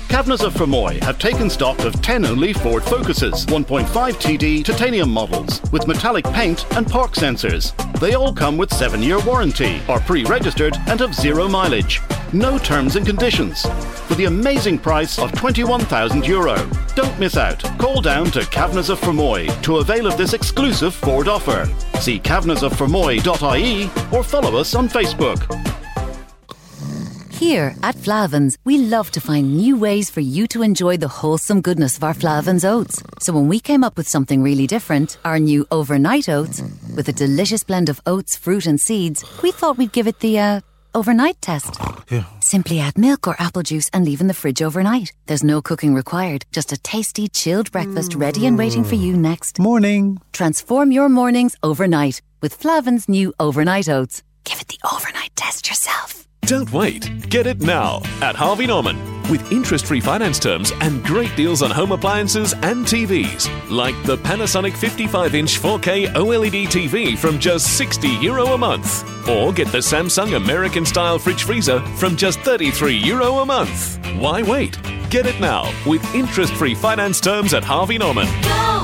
Kavanagh's 0.08 0.42
of 0.42 0.54
Fermoy 0.54 1.02
have 1.02 1.18
taken 1.18 1.50
stock 1.50 1.78
of 1.80 2.00
10 2.00 2.24
only 2.24 2.52
Ford 2.52 2.82
Focuses 2.84 3.44
1.5 3.46 3.84
TD 3.86 4.64
titanium 4.64 5.10
models 5.10 5.60
with 5.72 5.86
metallic 5.88 6.24
paint 6.26 6.64
and 6.76 6.86
park 6.86 7.12
sensors. 7.12 7.74
They 8.00 8.14
all 8.14 8.32
come 8.32 8.56
with 8.56 8.72
7 8.72 9.02
year 9.02 9.18
warranty, 9.20 9.80
are 9.88 10.00
pre 10.00 10.24
registered, 10.24 10.76
and 10.86 11.00
have 11.00 11.14
zero 11.14 11.48
mileage. 11.48 12.00
No 12.32 12.56
terms 12.56 12.96
and 12.96 13.04
conditions. 13.04 13.62
For 14.06 14.14
the 14.14 14.26
amazing 14.26 14.78
price 14.78 15.18
of 15.18 15.32
€21,000 15.32 16.26
euro. 16.26 16.56
Don't 16.94 17.18
miss 17.18 17.36
out. 17.36 17.62
Call 17.78 18.00
down 18.00 18.26
to 18.30 18.40
Kavanagh's 18.40 18.90
of 18.90 19.00
Fermoy 19.00 19.48
to 19.62 19.78
avail 19.78 20.06
of 20.06 20.16
this 20.16 20.34
exclusive 20.34 20.94
Ford 20.94 21.28
offer. 21.28 21.68
See 22.00 22.20
kavanaghsoffermoy.ie 22.20 23.90
or 24.16 24.22
follow 24.22 24.58
us 24.58 24.74
on 24.74 24.88
Facebook. 24.88 25.42
Here 27.36 27.74
at 27.82 27.96
Flahavan's, 27.96 28.56
we 28.64 28.78
love 28.78 29.10
to 29.10 29.20
find 29.20 29.58
new 29.58 29.76
ways 29.76 30.08
for 30.08 30.20
you 30.20 30.46
to 30.46 30.62
enjoy 30.62 30.96
the 30.96 31.06
wholesome 31.06 31.60
goodness 31.60 31.98
of 31.98 32.02
our 32.02 32.14
Flahavan's 32.14 32.64
oats. 32.64 33.02
So 33.20 33.34
when 33.34 33.46
we 33.46 33.60
came 33.60 33.84
up 33.84 33.98
with 33.98 34.08
something 34.08 34.42
really 34.42 34.66
different, 34.66 35.18
our 35.22 35.38
new 35.38 35.66
overnight 35.70 36.30
oats, 36.30 36.62
with 36.96 37.10
a 37.10 37.12
delicious 37.12 37.62
blend 37.62 37.90
of 37.90 38.00
oats, 38.06 38.36
fruit, 38.36 38.64
and 38.64 38.80
seeds, 38.80 39.22
we 39.42 39.52
thought 39.52 39.76
we'd 39.76 39.92
give 39.92 40.06
it 40.06 40.20
the 40.20 40.38
uh, 40.38 40.60
overnight 40.94 41.42
test. 41.42 41.78
Simply 42.40 42.80
add 42.80 42.96
milk 42.96 43.28
or 43.28 43.36
apple 43.38 43.62
juice 43.62 43.90
and 43.92 44.06
leave 44.06 44.22
in 44.22 44.28
the 44.28 44.40
fridge 44.42 44.62
overnight. 44.62 45.12
There's 45.26 45.44
no 45.44 45.60
cooking 45.60 45.94
required, 45.94 46.46
just 46.52 46.72
a 46.72 46.78
tasty, 46.78 47.28
chilled 47.28 47.70
breakfast 47.70 48.14
ready 48.14 48.46
and 48.46 48.56
waiting 48.56 48.82
for 48.82 48.94
you 48.94 49.14
next. 49.14 49.58
Morning. 49.58 50.22
Transform 50.32 50.90
your 50.90 51.10
mornings 51.10 51.54
overnight 51.62 52.22
with 52.40 52.54
Flahavan's 52.54 53.10
new 53.10 53.34
overnight 53.38 53.90
oats. 53.90 54.22
Give 54.44 54.58
it 54.58 54.68
the 54.68 54.78
overnight 54.90 55.36
test 55.36 55.68
yourself. 55.68 56.25
Don't 56.46 56.72
wait. 56.72 57.28
Get 57.28 57.48
it 57.48 57.60
now 57.60 58.02
at 58.22 58.36
Harvey 58.36 58.68
Norman 58.68 58.96
with 59.28 59.50
interest 59.50 59.86
free 59.86 60.00
finance 60.00 60.38
terms 60.38 60.72
and 60.80 61.02
great 61.02 61.34
deals 61.34 61.60
on 61.60 61.72
home 61.72 61.90
appliances 61.90 62.52
and 62.52 62.86
TVs, 62.86 63.48
like 63.68 64.00
the 64.04 64.16
Panasonic 64.18 64.76
55 64.76 65.34
inch 65.34 65.60
4K 65.60 66.06
OLED 66.14 66.66
TV 66.66 67.18
from 67.18 67.40
just 67.40 67.76
60 67.76 68.08
euro 68.08 68.46
a 68.54 68.58
month. 68.58 69.02
Or 69.28 69.52
get 69.52 69.66
the 69.72 69.78
Samsung 69.78 70.36
American 70.36 70.86
style 70.86 71.18
fridge 71.18 71.42
freezer 71.42 71.80
from 71.96 72.14
just 72.16 72.38
33 72.42 72.96
euro 72.96 73.38
a 73.38 73.46
month. 73.46 73.98
Why 74.20 74.40
wait? 74.42 74.78
Get 75.10 75.26
it 75.26 75.40
now 75.40 75.68
with 75.84 76.14
interest 76.14 76.54
free 76.54 76.76
finance 76.76 77.20
terms 77.20 77.54
at 77.54 77.64
Harvey 77.64 77.98
Norman. 77.98 78.28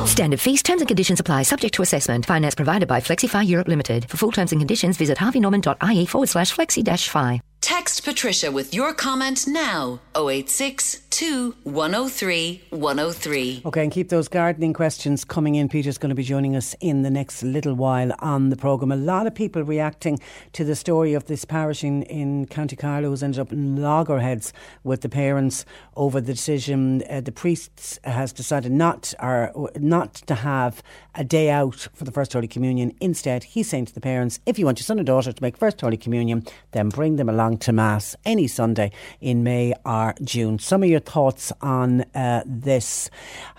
Standard 0.09 0.41
fees, 0.41 0.65
terms 0.65 0.81
and 0.81 0.89
conditions 0.89 1.21
apply, 1.21 1.45
subject 1.45 1.75
to 1.75 1.83
assessment. 1.83 2.27
Finance 2.27 2.57
provided 2.57 2.89
by 2.89 3.01
Flexi-Fi 3.01 3.43
Europe 3.43 3.69
Limited. 3.69 4.07
For 4.11 4.17
full 4.17 4.33
terms 4.33 4.51
and 4.51 4.61
conditions, 4.61 4.97
visit 4.97 5.19
harveynorman.ie 5.19 6.07
forward 6.07 6.29
slash 6.29 6.53
flexi 6.53 7.09
fi. 7.09 7.41
Text 7.63 8.05
Patricia 8.05 8.51
with 8.51 8.75
your 8.75 8.93
comment 8.93 9.47
now 9.47 10.01
086 10.17 11.01
2 11.11 11.55
103 11.63 12.63
103. 12.71 13.63
Okay, 13.65 13.83
and 13.85 13.93
keep 13.93 14.09
those 14.09 14.27
gardening 14.27 14.73
questions 14.73 15.25
coming 15.25 15.55
in. 15.55 15.69
Peter's 15.69 15.97
going 15.97 16.09
to 16.09 16.15
be 16.17 16.25
joining 16.25 16.57
us 16.57 16.75
in 16.81 17.03
the 17.03 17.11
next 17.11 17.45
little 17.45 17.75
while 17.75 18.11
on 18.19 18.51
the 18.51 18.57
programme. 18.57 18.91
A 18.91 18.97
lot 18.97 19.29
of 19.29 19.35
people 19.37 19.63
reacting 19.63 20.19
to 20.55 20.65
the 20.65 20.75
story 20.75 21.15
of 21.15 21.27
this 21.27 21.45
parish 21.45 21.85
in, 21.85 22.03
in 22.05 22.47
County 22.47 22.75
Carlow 22.75 23.11
who's 23.11 23.23
ended 23.23 23.39
up 23.39 23.53
in 23.53 23.77
loggerheads 23.77 24.53
with 24.83 25.03
the 25.03 25.09
parents 25.09 25.65
over 25.95 26.21
the 26.21 26.33
decision. 26.33 27.05
Uh, 27.09 27.21
the 27.21 27.31
priest 27.31 28.01
has 28.03 28.33
decided 28.33 28.73
not, 28.73 29.15
or, 29.21 29.71
not 29.77 30.15
to 30.15 30.35
have 30.35 30.83
a 31.15 31.25
day 31.25 31.51
out 31.51 31.89
for 31.95 32.05
the 32.05 32.13
First 32.13 32.33
Holy 32.33 32.49
Communion. 32.49 32.95
Instead, 33.01 33.45
he's 33.45 33.69
saying 33.69 33.87
to 33.87 33.95
the 33.95 34.01
parents, 34.01 34.41
if 34.47 34.59
you 34.59 34.65
want 34.65 34.79
your 34.79 34.85
son 34.85 35.01
or 35.01 35.05
daughter 35.05 35.33
to 35.33 35.43
make 35.43 35.57
First 35.57 35.81
Holy 35.81 35.97
Communion, 35.97 36.45
then 36.73 36.89
bring 36.89 37.17
them 37.17 37.29
along 37.29 37.59
to 37.59 37.73
Mass 37.73 38.17
any 38.25 38.47
Sunday 38.47 38.91
in 39.21 39.43
May 39.43 39.75
or 39.85 40.15
June. 40.23 40.59
Some 40.59 40.83
of 40.83 40.89
your 40.89 41.01
thoughts 41.01 41.53
on 41.61 42.03
uh, 42.15 42.43
this. 42.47 43.11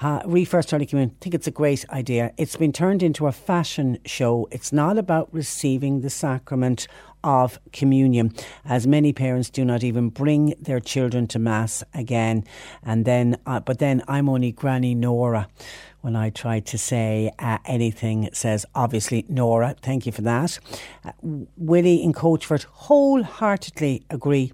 Uh, 0.02 0.22
re 0.26 0.46
First 0.46 0.72
Holy 0.72 0.86
Communion, 0.86 1.16
I 1.20 1.24
think 1.24 1.36
it's 1.36 1.48
a 1.48 1.52
great 1.52 1.88
idea. 1.90 2.34
It's 2.38 2.56
been 2.56 2.74
turned 2.74 3.04
into 3.04 3.28
a 3.28 3.32
fashion 3.32 4.00
show. 4.06 4.48
It's 4.52 4.74
not 4.74 4.98
about 4.98 5.30
receiving 5.32 6.02
the 6.02 6.10
sacrament 6.10 6.88
of 7.24 7.60
communion, 7.72 8.34
as 8.66 8.86
many 8.86 9.14
parents 9.14 9.50
do 9.50 9.64
not 9.64 9.84
even 9.84 10.10
bring 10.10 10.54
their 10.60 10.80
children 10.80 11.26
to 11.28 11.40
mass 11.40 11.84
again. 11.94 12.44
And 12.84 13.06
then, 13.06 13.38
uh, 13.46 13.62
but 13.62 13.80
then 13.80 14.04
I'm 14.08 14.28
only 14.28 14.52
Granny 14.52 14.94
Nora 14.94 15.48
when 16.04 16.18
I 16.18 16.30
try 16.30 16.60
to 16.60 16.78
say 16.78 17.32
uh, 17.40 17.60
anything. 17.66 18.30
Says 18.34 18.66
obviously 18.76 19.26
Nora. 19.30 19.76
Thank 19.82 20.06
you 20.06 20.12
for 20.12 20.22
that. 20.24 20.60
Uh, 21.06 21.14
Willie 21.22 22.04
in 22.04 22.12
Coachford 22.12 22.66
wholeheartedly 22.66 24.04
agree 24.10 24.52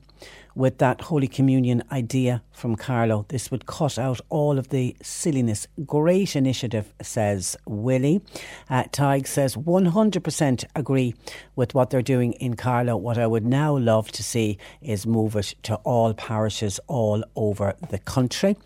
with 0.60 0.78
that 0.80 1.02
Holy 1.02 1.28
Communion 1.28 1.82
idea 1.92 2.44
from 2.52 2.76
Carlow. 2.76 3.26
This 3.30 3.50
would 3.50 3.66
cut 3.66 3.98
out 3.98 4.20
all 4.30 4.60
of 4.60 4.70
the 4.70 4.96
silliness. 5.02 5.68
Great 5.86 6.36
initiative, 6.36 6.94
says 7.02 7.56
Willie. 7.66 8.22
Uh, 8.70 8.84
Tig 8.92 9.26
says 9.26 9.56
100% 9.56 10.66
agree 10.76 11.16
with 11.56 11.74
what 11.74 11.90
they're 11.90 12.02
doing 12.02 12.34
in 12.34 12.56
Carlow. 12.56 12.98
What 12.98 13.18
I 13.18 13.26
would 13.26 13.46
now 13.46 13.78
love 13.78 14.12
to 14.12 14.22
see 14.22 14.58
is 14.82 15.08
move 15.08 15.36
it 15.38 15.56
to 15.64 15.76
all 15.78 16.14
parishes 16.14 16.80
all 16.88 17.24
over 17.36 17.76
the 17.90 18.00
country. 18.00 18.58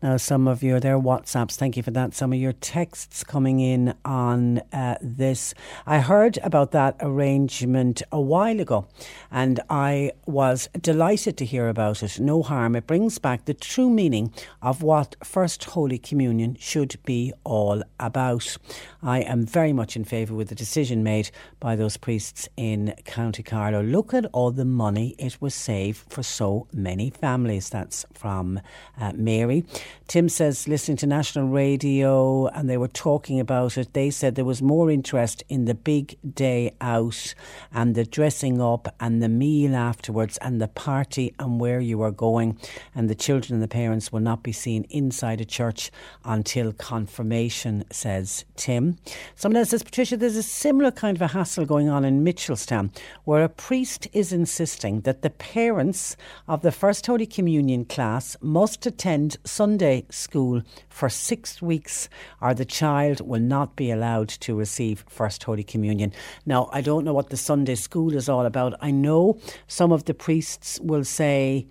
Now, 0.00 0.16
some 0.16 0.46
of 0.46 0.62
your 0.62 0.78
their 0.78 0.96
WhatsApps, 0.98 1.56
thank 1.56 1.76
you 1.76 1.82
for 1.82 1.90
that. 1.90 2.14
Some 2.14 2.32
of 2.32 2.38
your 2.38 2.52
texts 2.52 3.24
coming 3.24 3.58
in 3.58 3.94
on 4.04 4.58
uh, 4.72 4.96
this. 5.00 5.54
I 5.86 5.98
heard 5.98 6.38
about 6.44 6.70
that 6.70 6.94
arrangement 7.00 8.02
a 8.12 8.20
while 8.20 8.60
ago 8.60 8.86
and 9.32 9.58
I 9.68 10.12
was 10.24 10.68
delighted 10.80 11.36
to 11.38 11.44
hear 11.44 11.68
about 11.68 12.04
it. 12.04 12.20
No 12.20 12.44
harm. 12.44 12.76
It 12.76 12.86
brings 12.86 13.18
back 13.18 13.46
the 13.46 13.54
true 13.54 13.90
meaning 13.90 14.32
of 14.62 14.84
what 14.84 15.16
First 15.24 15.64
Holy 15.64 15.98
Communion 15.98 16.56
should 16.60 16.96
be 17.04 17.32
all 17.42 17.82
about. 17.98 18.56
I 19.02 19.20
am 19.22 19.46
very 19.46 19.72
much 19.72 19.96
in 19.96 20.04
favour 20.04 20.34
with 20.34 20.48
the 20.48 20.54
decision 20.54 21.02
made 21.02 21.32
by 21.58 21.74
those 21.74 21.96
priests 21.96 22.48
in 22.56 22.94
County 23.04 23.42
Carlow. 23.42 23.82
Look 23.82 24.14
at 24.14 24.26
all 24.26 24.52
the 24.52 24.64
money 24.64 25.16
it 25.18 25.40
was 25.40 25.56
saved 25.56 26.04
for 26.08 26.22
so 26.22 26.68
many 26.72 27.10
families. 27.10 27.68
That's 27.68 28.06
from 28.14 28.60
uh, 29.00 29.12
Mary. 29.16 29.64
Tim 30.08 30.28
says, 30.28 30.66
listening 30.66 30.96
to 30.98 31.06
national 31.06 31.48
radio 31.48 32.46
and 32.48 32.68
they 32.68 32.76
were 32.76 32.88
talking 32.88 33.38
about 33.38 33.76
it, 33.76 33.92
they 33.92 34.10
said 34.10 34.34
there 34.34 34.44
was 34.44 34.62
more 34.62 34.90
interest 34.90 35.44
in 35.48 35.66
the 35.66 35.74
big 35.74 36.16
day 36.34 36.72
out 36.80 37.34
and 37.72 37.94
the 37.94 38.04
dressing 38.04 38.60
up 38.60 38.94
and 39.00 39.22
the 39.22 39.28
meal 39.28 39.76
afterwards 39.76 40.38
and 40.38 40.60
the 40.60 40.68
party 40.68 41.34
and 41.38 41.60
where 41.60 41.80
you 41.80 42.02
are 42.02 42.10
going. 42.10 42.58
And 42.94 43.08
the 43.10 43.14
children 43.14 43.54
and 43.54 43.62
the 43.62 43.68
parents 43.68 44.10
will 44.10 44.20
not 44.20 44.42
be 44.42 44.52
seen 44.52 44.84
inside 44.90 45.40
a 45.40 45.44
church 45.44 45.90
until 46.24 46.72
confirmation, 46.72 47.84
says 47.90 48.44
Tim. 48.56 48.96
Someone 49.34 49.58
else 49.58 49.70
says, 49.70 49.82
Patricia, 49.82 50.16
there's 50.16 50.36
a 50.36 50.42
similar 50.42 50.90
kind 50.90 51.16
of 51.16 51.22
a 51.22 51.28
hassle 51.28 51.66
going 51.66 51.88
on 51.88 52.04
in 52.04 52.24
Mitchelstown 52.24 52.90
where 53.24 53.44
a 53.44 53.48
priest 53.48 54.08
is 54.12 54.32
insisting 54.32 55.02
that 55.02 55.22
the 55.22 55.30
parents 55.30 56.16
of 56.46 56.62
the 56.62 56.72
First 56.72 57.06
Holy 57.06 57.26
Communion 57.26 57.84
class 57.84 58.36
must 58.40 58.86
attend 58.86 59.36
Sunday 59.44 59.77
school 60.10 60.62
for 60.88 61.08
six 61.08 61.62
weeks 61.62 62.08
or 62.40 62.54
the 62.54 62.64
child 62.64 63.20
will 63.20 63.40
not 63.40 63.76
be 63.76 63.90
allowed 63.90 64.28
to 64.28 64.54
receive 64.54 65.04
First 65.08 65.44
Holy 65.44 65.64
Communion. 65.64 66.12
Now, 66.46 66.68
I 66.72 66.80
don't 66.80 67.04
know 67.04 67.14
what 67.14 67.30
the 67.30 67.36
Sunday 67.36 67.74
school 67.74 68.14
is 68.14 68.28
all 68.28 68.46
about. 68.46 68.74
I 68.80 68.90
know 68.90 69.38
some 69.66 69.92
of 69.92 70.04
the 70.04 70.14
priests 70.14 70.80
will 70.80 71.04
say 71.04 71.66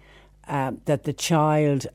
uh, 0.48 0.72
that 0.86 1.04
the 1.04 1.14
child 1.14 1.88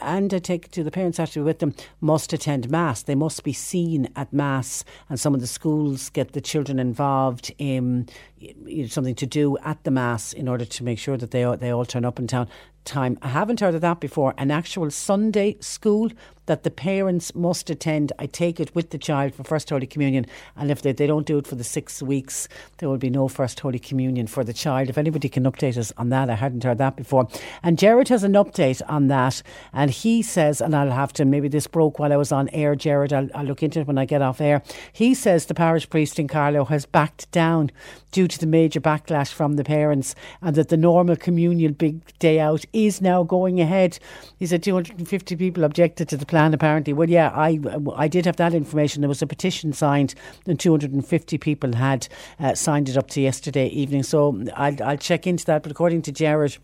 and 0.00 0.32
I 0.32 0.38
take 0.38 0.70
to 0.72 0.84
the 0.84 0.90
parents 0.90 1.18
actually 1.18 1.42
with 1.42 1.60
them 1.60 1.74
must 2.00 2.32
attend 2.32 2.70
mass. 2.70 3.02
They 3.02 3.14
must 3.14 3.42
be 3.44 3.52
seen 3.52 4.08
at 4.14 4.32
mass, 4.32 4.84
and 5.08 5.18
some 5.18 5.34
of 5.34 5.40
the 5.40 5.46
schools 5.46 6.10
get 6.10 6.32
the 6.32 6.40
children 6.40 6.78
involved 6.78 7.52
in 7.58 8.08
you 8.38 8.82
know, 8.82 8.86
something 8.88 9.14
to 9.14 9.26
do 9.26 9.56
at 9.58 9.82
the 9.84 9.90
mass 9.90 10.32
in 10.32 10.48
order 10.48 10.64
to 10.64 10.84
make 10.84 10.98
sure 10.98 11.16
that 11.16 11.30
they 11.30 11.44
all, 11.44 11.56
they 11.56 11.70
all 11.70 11.84
turn 11.84 12.04
up 12.04 12.18
in 12.18 12.26
town. 12.26 12.48
Time. 12.86 13.18
I 13.20 13.28
haven't 13.28 13.58
heard 13.58 13.74
of 13.74 13.80
that 13.80 13.98
before. 13.98 14.32
An 14.38 14.52
actual 14.52 14.92
Sunday 14.92 15.56
school 15.58 16.12
that 16.46 16.62
the 16.62 16.70
parents 16.70 17.34
must 17.34 17.68
attend. 17.70 18.12
I 18.18 18.26
take 18.26 18.58
it 18.58 18.74
with 18.74 18.90
the 18.90 18.98
child 18.98 19.34
for 19.34 19.44
First 19.44 19.70
Holy 19.70 19.86
Communion, 19.86 20.26
and 20.56 20.70
if 20.70 20.82
they, 20.82 20.92
they 20.92 21.06
don't 21.06 21.26
do 21.26 21.38
it 21.38 21.46
for 21.46 21.56
the 21.56 21.64
six 21.64 22.02
weeks, 22.02 22.48
there 22.78 22.88
will 22.88 22.96
be 22.96 23.10
no 23.10 23.28
First 23.28 23.60
Holy 23.60 23.78
Communion 23.78 24.26
for 24.26 24.44
the 24.44 24.52
child. 24.52 24.88
If 24.88 24.98
anybody 24.98 25.28
can 25.28 25.44
update 25.44 25.76
us 25.76 25.92
on 25.96 26.08
that, 26.10 26.30
I 26.30 26.34
hadn't 26.34 26.64
heard 26.64 26.78
that 26.78 26.96
before. 26.96 27.28
And 27.62 27.78
Jared 27.78 28.08
has 28.08 28.24
an 28.24 28.32
update 28.32 28.80
on 28.88 29.08
that, 29.08 29.42
and 29.72 29.90
he 29.90 30.22
says, 30.22 30.60
and 30.60 30.74
I'll 30.74 30.90
have 30.90 31.12
to 31.14 31.24
maybe 31.24 31.48
this 31.48 31.66
broke 31.66 31.98
while 31.98 32.12
I 32.12 32.16
was 32.16 32.32
on 32.32 32.48
air, 32.50 32.74
Jared. 32.74 33.12
I'll, 33.12 33.28
I'll 33.34 33.44
look 33.44 33.62
into 33.62 33.80
it 33.80 33.86
when 33.86 33.98
I 33.98 34.04
get 34.04 34.22
off 34.22 34.40
air. 34.40 34.62
He 34.92 35.14
says 35.14 35.46
the 35.46 35.54
parish 35.54 35.88
priest 35.90 36.18
in 36.18 36.28
Carlow 36.28 36.64
has 36.66 36.86
backed 36.86 37.30
down 37.32 37.70
due 38.12 38.28
to 38.28 38.38
the 38.38 38.46
major 38.46 38.80
backlash 38.80 39.32
from 39.32 39.56
the 39.56 39.64
parents, 39.64 40.14
and 40.40 40.56
that 40.56 40.68
the 40.68 40.76
normal 40.76 41.16
communion 41.16 41.72
big 41.72 42.00
day 42.18 42.40
out 42.40 42.64
is 42.72 43.00
now 43.00 43.22
going 43.22 43.60
ahead. 43.60 43.98
He 44.38 44.46
said 44.46 44.62
250 44.62 45.36
people 45.36 45.64
objected 45.64 46.08
to 46.08 46.16
the 46.16 46.24
plan. 46.24 46.35
Apparently, 46.36 46.92
well, 46.92 47.08
yeah, 47.08 47.30
I 47.34 47.58
I 47.94 48.08
did 48.08 48.26
have 48.26 48.36
that 48.36 48.54
information. 48.54 49.00
There 49.02 49.08
was 49.08 49.22
a 49.22 49.26
petition 49.26 49.72
signed, 49.72 50.14
and 50.46 50.58
250 50.58 51.38
people 51.38 51.74
had 51.74 52.08
uh, 52.38 52.54
signed 52.54 52.88
it 52.88 52.96
up 52.96 53.08
to 53.10 53.20
yesterday 53.20 53.68
evening. 53.68 54.02
So 54.02 54.44
I'll 54.54 54.82
I'll 54.82 54.96
check 54.96 55.26
into 55.26 55.44
that. 55.46 55.62
But 55.62 55.72
according 55.72 56.02
to 56.02 56.12
Jared. 56.12 56.58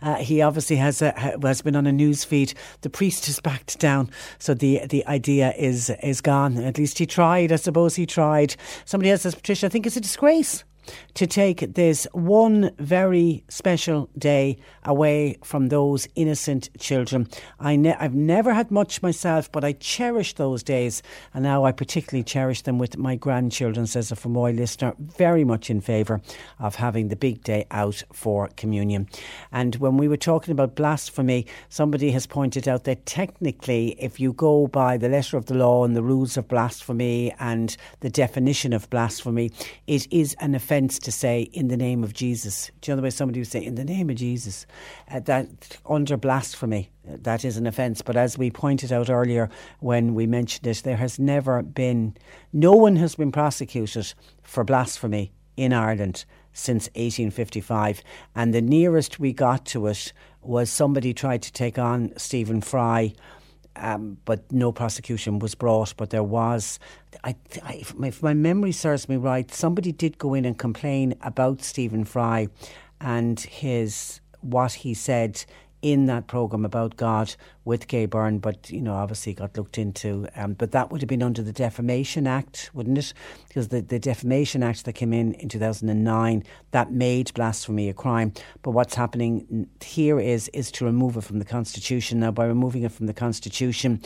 Uh, 0.00 0.14
he 0.16 0.42
obviously 0.42 0.76
has 0.76 1.02
a, 1.02 1.10
has 1.42 1.60
been 1.60 1.74
on 1.74 1.88
a 1.88 1.92
news 1.92 2.22
feed. 2.22 2.54
The 2.82 2.90
priest 2.90 3.26
has 3.26 3.40
backed 3.40 3.80
down, 3.80 4.10
so 4.38 4.54
the 4.54 4.86
the 4.86 5.04
idea 5.06 5.54
is 5.58 5.90
is 6.04 6.20
gone. 6.20 6.58
At 6.58 6.78
least 6.78 6.98
he 6.98 7.06
tried. 7.06 7.50
I 7.50 7.56
suppose 7.56 7.96
he 7.96 8.06
tried. 8.06 8.54
Somebody 8.84 9.10
else 9.10 9.22
says, 9.22 9.34
Patricia, 9.34 9.66
I 9.66 9.68
think 9.68 9.84
it's 9.84 9.96
a 9.96 10.00
disgrace 10.00 10.62
to 11.14 11.26
take 11.26 11.74
this 11.74 12.06
one 12.12 12.70
very 12.78 13.42
special 13.48 14.08
day 14.16 14.56
away 14.84 15.36
from 15.42 15.68
those 15.68 16.06
innocent 16.14 16.68
children. 16.78 17.28
I 17.58 17.76
ne- 17.76 17.94
I've 17.94 18.14
never 18.14 18.54
had 18.54 18.70
much 18.70 19.02
myself, 19.02 19.50
but 19.50 19.64
I 19.64 19.72
cherish 19.72 20.34
those 20.34 20.62
days, 20.62 21.02
and 21.34 21.42
now 21.42 21.64
I 21.64 21.72
particularly 21.72 22.22
cherish 22.22 22.62
them 22.62 22.78
with 22.78 22.96
my 22.96 23.16
grandchildren, 23.16 23.86
says 23.86 24.12
a 24.12 24.14
Fermoy 24.16 24.56
listener. 24.56 24.94
Very 24.98 25.44
much 25.44 25.70
in 25.70 25.80
favour 25.80 26.20
of 26.58 26.76
having 26.76 27.08
the 27.08 27.16
big 27.16 27.42
day 27.42 27.66
out 27.70 28.02
for 28.12 28.48
communion. 28.56 29.08
And 29.50 29.76
when 29.76 29.96
we 29.96 30.08
were 30.08 30.16
talking 30.16 30.52
about 30.52 30.76
blasphemy, 30.76 31.46
somebody 31.68 32.10
has 32.12 32.26
pointed 32.26 32.68
out 32.68 32.84
that 32.84 33.06
technically, 33.06 33.96
if 33.98 34.20
you 34.20 34.32
go 34.32 34.66
by 34.66 34.96
the 34.96 35.08
letter 35.08 35.36
of 35.36 35.46
the 35.46 35.54
law 35.54 35.84
and 35.84 35.96
the 35.96 36.02
rules 36.02 36.36
of 36.36 36.48
blasphemy 36.48 37.34
and 37.40 37.76
the 38.00 38.10
definition 38.10 38.72
of 38.72 38.88
blasphemy, 38.90 39.50
it 39.86 40.06
is 40.12 40.36
an 40.40 40.54
offence 40.54 40.75
to 40.80 41.10
say 41.10 41.42
in 41.52 41.68
the 41.68 41.76
name 41.76 42.04
of 42.04 42.12
Jesus. 42.12 42.70
Do 42.80 42.90
you 42.90 42.92
know 42.92 42.96
the 42.96 43.04
way 43.04 43.10
somebody 43.10 43.40
would 43.40 43.48
say 43.48 43.64
in 43.64 43.74
the 43.74 43.84
name 43.84 44.10
of 44.10 44.16
Jesus? 44.16 44.66
Uh, 45.10 45.20
that 45.20 45.78
under 45.86 46.16
blasphemy, 46.16 46.90
that 47.04 47.44
is 47.44 47.56
an 47.56 47.66
offence. 47.66 48.02
But 48.02 48.16
as 48.16 48.36
we 48.36 48.50
pointed 48.50 48.92
out 48.92 49.08
earlier 49.08 49.48
when 49.80 50.14
we 50.14 50.26
mentioned 50.26 50.66
it, 50.66 50.82
there 50.84 50.96
has 50.96 51.18
never 51.18 51.62
been, 51.62 52.16
no 52.52 52.72
one 52.72 52.96
has 52.96 53.14
been 53.14 53.32
prosecuted 53.32 54.12
for 54.42 54.64
blasphemy 54.64 55.32
in 55.56 55.72
Ireland 55.72 56.24
since 56.52 56.86
1855. 56.88 58.02
And 58.34 58.52
the 58.52 58.60
nearest 58.60 59.18
we 59.18 59.32
got 59.32 59.64
to 59.66 59.86
it 59.86 60.12
was 60.42 60.70
somebody 60.70 61.12
tried 61.12 61.42
to 61.42 61.52
take 61.52 61.78
on 61.78 62.12
Stephen 62.16 62.60
Fry. 62.60 63.14
Um, 63.78 64.18
but 64.24 64.50
no 64.50 64.72
prosecution 64.72 65.38
was 65.38 65.54
brought. 65.54 65.96
But 65.96 66.10
there 66.10 66.22
was, 66.22 66.78
I, 67.24 67.36
I, 67.62 67.74
if, 67.74 67.94
my, 67.94 68.08
if 68.08 68.22
my 68.22 68.34
memory 68.34 68.72
serves 68.72 69.08
me 69.08 69.16
right, 69.16 69.52
somebody 69.52 69.92
did 69.92 70.18
go 70.18 70.34
in 70.34 70.44
and 70.44 70.58
complain 70.58 71.14
about 71.22 71.62
Stephen 71.62 72.04
Fry 72.04 72.48
and 73.00 73.38
his 73.40 74.20
what 74.40 74.72
he 74.72 74.94
said 74.94 75.44
in 75.92 76.06
that 76.06 76.26
program 76.26 76.64
about 76.64 76.96
God 76.96 77.36
with 77.64 77.86
Gay 77.86 78.06
Byrne, 78.06 78.38
but 78.38 78.68
you 78.70 78.80
know, 78.80 78.94
obviously 78.94 79.34
got 79.34 79.56
looked 79.56 79.78
into. 79.78 80.26
Um, 80.34 80.54
but 80.54 80.72
that 80.72 80.90
would 80.90 81.00
have 81.00 81.08
been 81.08 81.22
under 81.22 81.42
the 81.42 81.52
Defamation 81.52 82.26
Act, 82.26 82.70
wouldn't 82.74 82.98
it? 82.98 83.14
Because 83.46 83.68
the, 83.68 83.82
the 83.82 84.00
Defamation 84.00 84.64
Act 84.64 84.84
that 84.84 84.94
came 84.94 85.12
in 85.12 85.34
in 85.34 85.48
2009 85.48 86.42
that 86.72 86.90
made 86.90 87.32
blasphemy 87.34 87.88
a 87.88 87.94
crime. 87.94 88.32
But 88.62 88.72
what's 88.72 88.96
happening 88.96 89.68
here 89.80 90.18
is 90.18 90.48
is 90.48 90.72
to 90.72 90.84
remove 90.84 91.16
it 91.16 91.20
from 91.20 91.38
the 91.38 91.44
Constitution. 91.44 92.18
Now, 92.18 92.32
by 92.32 92.46
removing 92.46 92.82
it 92.82 92.90
from 92.90 93.06
the 93.06 93.14
Constitution, 93.14 94.02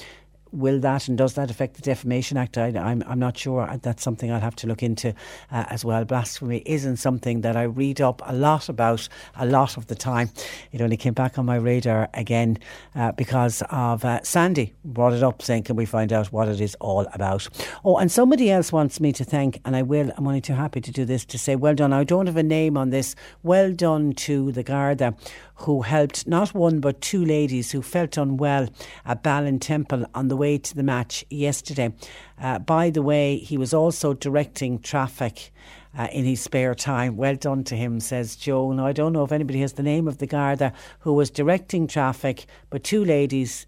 will 0.52 0.81
that 0.81 1.09
and 1.09 1.16
does 1.16 1.35
that 1.35 1.51
affect 1.51 1.74
the 1.74 1.82
Defamation 1.82 2.36
Act? 2.36 2.59
I, 2.59 2.68
I'm, 2.68 3.02
I'm 3.06 3.18
not 3.18 3.36
sure. 3.36 3.68
That's 3.82 4.02
something 4.02 4.31
I'll 4.31 4.40
have 4.40 4.56
to 4.56 4.66
look 4.66 4.82
into 4.82 5.14
uh, 5.51 5.64
as 5.68 5.85
well. 5.85 6.05
Blasphemy 6.05 6.62
isn't 6.66 6.97
something 6.97 7.40
that 7.43 7.56
I 7.56 7.64
read 7.64 8.01
up 8.01 8.22
a 8.24 8.35
lot 8.35 8.68
about 8.68 9.09
a 9.36 9.47
lot 9.47 9.77
of 9.77 9.86
the 9.86 9.94
time. 9.94 10.31
It 10.72 10.81
only 10.81 10.97
came 10.97 11.14
back 11.14 11.39
on 11.39 11.47
my 11.47 11.56
radar 11.56 12.09
again 12.14 12.59
uh, 12.94 13.12
because 13.12 13.62
of 13.70 14.05
uh, 14.05 14.22
Sandy 14.22 14.74
brought 14.85 15.12
it 15.12 15.22
up 15.22 15.43
saying, 15.43 15.64
Can 15.64 15.77
we 15.77 15.86
find 15.86 16.12
out 16.12 16.32
what 16.32 16.48
it 16.48 16.60
is 16.60 16.74
all 16.81 17.06
about? 17.12 17.48
Oh, 17.85 17.98
and 17.98 18.10
somebody 18.10 18.51
else 18.51 18.72
wants 18.72 19.01
me 19.01 19.12
to 19.12 19.24
thank, 19.24 19.60
and 19.64 19.77
I 19.77 19.82
will, 19.82 20.10
I'm 20.16 20.27
only 20.27 20.40
too 20.40 20.55
happy 20.55 20.81
to 20.81 20.90
do 20.90 21.05
this, 21.05 21.24
to 21.27 21.39
say, 21.39 21.56
Well 21.56 21.74
done. 21.74 21.93
I 21.93 22.05
don't 22.05 22.27
have 22.27 22.36
a 22.36 22.43
name 22.43 22.77
on 22.77 22.90
this. 22.90 23.14
Well 23.43 23.72
done 23.72 24.12
to 24.14 24.52
the 24.52 24.62
Garda 24.62 25.14
who 25.60 25.82
helped 25.82 26.26
not 26.26 26.54
one 26.54 26.80
but 26.80 27.00
two 27.00 27.24
ladies 27.24 27.72
who 27.72 27.82
felt 27.82 28.16
unwell 28.16 28.68
at 29.04 29.22
Ballintemple 29.22 30.06
on 30.14 30.28
the 30.28 30.36
way 30.36 30.58
to 30.58 30.74
the 30.74 30.82
match 30.82 31.24
yesterday. 31.28 31.92
Uh, 32.40 32.58
by 32.58 32.90
the 32.90 33.02
way, 33.02 33.36
he 33.36 33.58
was 33.58 33.74
also 33.74 34.14
directing 34.14 34.78
traffic. 34.78 35.52
Uh, 35.92 36.06
in 36.12 36.24
his 36.24 36.40
spare 36.40 36.72
time. 36.72 37.16
Well 37.16 37.34
done 37.34 37.64
to 37.64 37.74
him, 37.74 37.98
says 37.98 38.36
Joe. 38.36 38.70
Now, 38.70 38.86
I 38.86 38.92
don't 38.92 39.12
know 39.12 39.24
if 39.24 39.32
anybody 39.32 39.60
has 39.62 39.72
the 39.72 39.82
name 39.82 40.06
of 40.06 40.18
the 40.18 40.26
Garda 40.28 40.72
who 41.00 41.12
was 41.12 41.30
directing 41.30 41.88
traffic, 41.88 42.46
but 42.70 42.84
two 42.84 43.04
ladies 43.04 43.66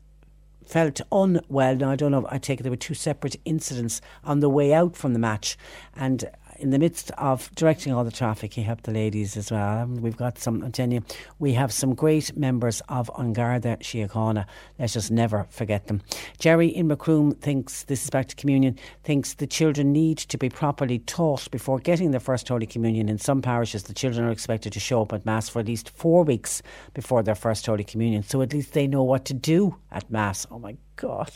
felt 0.65 1.01
unwell. 1.11 1.77
Now, 1.77 1.91
I 1.91 1.97
don't 1.97 2.13
know, 2.13 2.27
I 2.31 2.39
take 2.39 2.61
it 2.61 2.63
there 2.63 2.71
were 2.71 2.77
two 2.77 2.95
separate 2.95 3.37
incidents 3.45 4.01
on 4.25 4.41
the 4.41 4.49
way 4.49 4.73
out 4.73 4.97
from 4.97 5.13
the 5.13 5.19
match. 5.19 5.57
And 5.97 6.31
in 6.63 6.71
the 6.71 6.79
midst 6.79 7.11
of 7.19 7.53
directing 7.57 7.93
all 7.93 8.05
the 8.05 8.13
traffic, 8.13 8.55
he 8.55 8.63
helped 8.63 8.85
the 8.85 8.93
ladies 8.93 9.37
as 9.37 9.51
well. 9.51 9.85
We've 9.85 10.17
got 10.17 10.39
some, 10.39 10.63
I'm 10.63 10.71
telling 10.71 10.93
you, 10.93 11.03
we 11.41 11.55
have 11.55 11.73
some 11.73 11.93
great 11.93 12.37
members 12.37 12.81
of 12.89 13.11
An 13.19 13.33
Garda 13.33 13.79
Síochána. 13.79 14.47
Let's 14.79 14.93
just 14.93 15.11
never 15.11 15.45
forget 15.51 15.89
them. 15.89 16.03
Jerry 16.39 16.69
in 16.69 16.87
Macroom 16.87 17.33
thinks, 17.33 17.83
this 17.83 18.05
is 18.05 18.11
back 18.11 18.29
to 18.29 18.37
communion, 18.37 18.79
thinks 19.03 19.35
the 19.35 19.47
children 19.47 19.93
need 19.93 20.19
to 20.19 20.39
be 20.39 20.49
properly 20.49 21.01
taught 21.01 21.51
before 21.51 21.81
getting 21.81 22.13
their 22.13 22.21
first 22.21 22.49
Holy 22.49 22.67
Communion. 22.67 23.09
In 23.09 23.19
some 23.19 23.43
parishes, 23.43 23.83
the 23.83 23.95
children 23.95 24.25
are 24.25 24.31
expected 24.31 24.73
to 24.75 24.81
show 24.81 25.03
up 25.03 25.13
at 25.13 25.27
Mass 25.27 25.49
for 25.49 25.59
at 25.59 25.67
least 25.67 25.91
four 25.91 26.23
weeks 26.23 26.63
before 26.95 27.25
their 27.25 27.35
first 27.35 27.67
Holy 27.67 27.85
Communion. 27.85 28.23
So 28.23 28.41
at 28.41 28.53
least 28.53 28.73
they 28.73 28.87
know 28.87 29.03
what 29.03 29.25
to 29.25 29.35
do 29.35 29.75
at 29.91 30.09
Mass. 30.13 30.47
Oh 30.49 30.61
my 30.61 30.77
God 30.95 31.33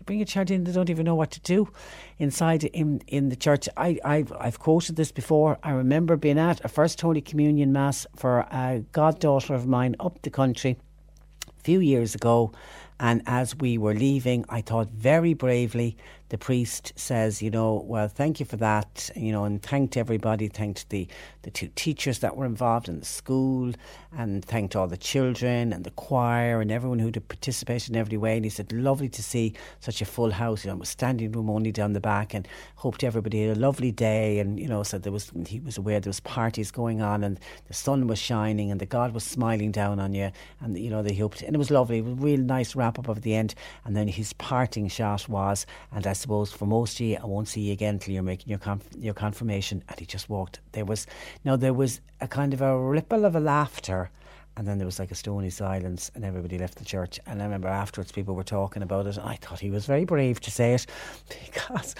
you 0.00 0.04
bring 0.04 0.22
a 0.22 0.24
child 0.24 0.50
in, 0.50 0.64
they 0.64 0.72
don't 0.72 0.90
even 0.90 1.04
know 1.04 1.14
what 1.14 1.30
to 1.32 1.40
do 1.40 1.68
inside 2.18 2.64
in 2.64 3.02
in 3.06 3.28
the 3.28 3.36
church. 3.36 3.68
I 3.76 3.98
I've, 4.04 4.32
I've 4.40 4.58
quoted 4.58 4.96
this 4.96 5.12
before. 5.12 5.58
I 5.62 5.70
remember 5.72 6.16
being 6.16 6.38
at 6.38 6.64
a 6.64 6.68
first 6.68 7.00
Holy 7.00 7.20
Communion 7.20 7.72
mass 7.72 8.06
for 8.16 8.40
a 8.50 8.84
goddaughter 8.92 9.54
of 9.54 9.66
mine 9.66 9.96
up 10.00 10.22
the 10.22 10.30
country 10.30 10.78
a 11.46 11.62
few 11.62 11.80
years 11.80 12.14
ago. 12.14 12.52
And 12.98 13.22
as 13.26 13.56
we 13.56 13.78
were 13.78 13.94
leaving, 13.94 14.44
I 14.48 14.60
thought 14.60 14.88
very 14.90 15.34
bravely 15.34 15.96
the 16.30 16.38
priest 16.38 16.92
says, 16.96 17.42
you 17.42 17.50
know, 17.50 17.84
well, 17.86 18.08
thank 18.08 18.40
you 18.40 18.46
for 18.46 18.56
that, 18.56 19.10
you 19.14 19.30
know, 19.30 19.44
and 19.44 19.62
thanked 19.62 19.96
everybody, 19.96 20.48
thanked 20.48 20.88
the, 20.88 21.06
the 21.42 21.50
two 21.50 21.68
teachers 21.74 22.20
that 22.20 22.36
were 22.36 22.46
involved 22.46 22.88
in 22.88 22.98
the 22.98 23.06
school, 23.06 23.72
and 24.16 24.44
thanked 24.44 24.74
all 24.74 24.88
the 24.88 24.96
children 24.96 25.72
and 25.72 25.84
the 25.84 25.90
choir 25.90 26.60
and 26.60 26.72
everyone 26.72 26.98
who 26.98 27.12
participated 27.12 27.90
in 27.90 27.96
every 27.96 28.16
way. 28.16 28.36
And 28.36 28.44
he 28.44 28.50
said, 28.50 28.72
lovely 28.72 29.08
to 29.10 29.22
see 29.22 29.54
such 29.80 30.00
a 30.00 30.04
full 30.04 30.30
house, 30.30 30.64
you 30.64 30.70
know, 30.70 30.76
was 30.76 30.88
standing 30.88 31.30
room 31.32 31.50
only 31.50 31.70
down 31.70 31.92
the 31.92 32.00
back, 32.00 32.32
and 32.32 32.48
hoped 32.76 33.04
everybody 33.04 33.46
had 33.46 33.56
a 33.56 33.60
lovely 33.60 33.92
day. 33.92 34.38
And, 34.38 34.58
you 34.58 34.68
know, 34.68 34.82
said 34.82 35.02
there 35.02 35.12
was, 35.12 35.30
he 35.46 35.60
was 35.60 35.78
aware 35.78 36.00
there 36.00 36.10
was 36.10 36.20
parties 36.20 36.70
going 36.70 37.02
on, 37.02 37.22
and 37.22 37.38
the 37.68 37.74
sun 37.74 38.06
was 38.06 38.18
shining, 38.18 38.70
and 38.70 38.80
the 38.80 38.86
God 38.86 39.12
was 39.12 39.24
smiling 39.24 39.72
down 39.72 40.00
on 40.00 40.14
you, 40.14 40.30
and, 40.60 40.78
you 40.78 40.90
know, 40.90 41.02
they 41.02 41.14
hoped, 41.14 41.42
and 41.42 41.54
it 41.54 41.58
was 41.58 41.70
lovely, 41.70 41.98
it 41.98 42.04
was 42.04 42.12
a 42.12 42.16
real 42.16 42.40
nice 42.40 42.74
wrap 42.74 42.98
up 42.98 43.08
of 43.08 43.22
the 43.22 43.34
end. 43.34 43.54
And 43.84 43.96
then 43.96 44.08
his 44.08 44.32
parting 44.34 44.88
shot 44.88 45.28
was, 45.28 45.66
and 45.92 46.06
I 46.06 46.12
suppose 46.20 46.52
for 46.52 46.66
most 46.66 47.00
of 47.00 47.06
you, 47.06 47.16
I 47.16 47.26
won't 47.26 47.48
see 47.48 47.62
you 47.62 47.72
again 47.72 47.98
till 47.98 48.14
you're 48.14 48.22
making 48.22 48.48
your 48.48 48.58
conf- 48.58 48.96
your 48.96 49.14
confirmation. 49.14 49.82
And 49.88 49.98
he 49.98 50.06
just 50.06 50.28
walked. 50.28 50.60
There 50.72 50.84
was 50.84 51.06
now 51.44 51.56
there 51.56 51.74
was 51.74 52.00
a 52.20 52.28
kind 52.28 52.54
of 52.54 52.60
a 52.60 52.78
ripple 52.78 53.24
of 53.24 53.34
a 53.34 53.40
laughter. 53.40 54.10
And 54.56 54.66
then 54.66 54.78
there 54.78 54.84
was 54.84 54.98
like 54.98 55.12
a 55.12 55.14
stony 55.14 55.48
silence, 55.48 56.10
and 56.14 56.24
everybody 56.24 56.58
left 56.58 56.76
the 56.76 56.84
church. 56.84 57.20
And 57.24 57.40
I 57.40 57.44
remember 57.44 57.68
afterwards, 57.68 58.12
people 58.12 58.34
were 58.34 58.42
talking 58.42 58.82
about 58.82 59.06
it. 59.06 59.16
And 59.16 59.26
I 59.26 59.36
thought 59.36 59.60
he 59.60 59.70
was 59.70 59.86
very 59.86 60.04
brave 60.04 60.40
to 60.40 60.50
say 60.50 60.74
it 60.74 60.86
because 61.44 61.94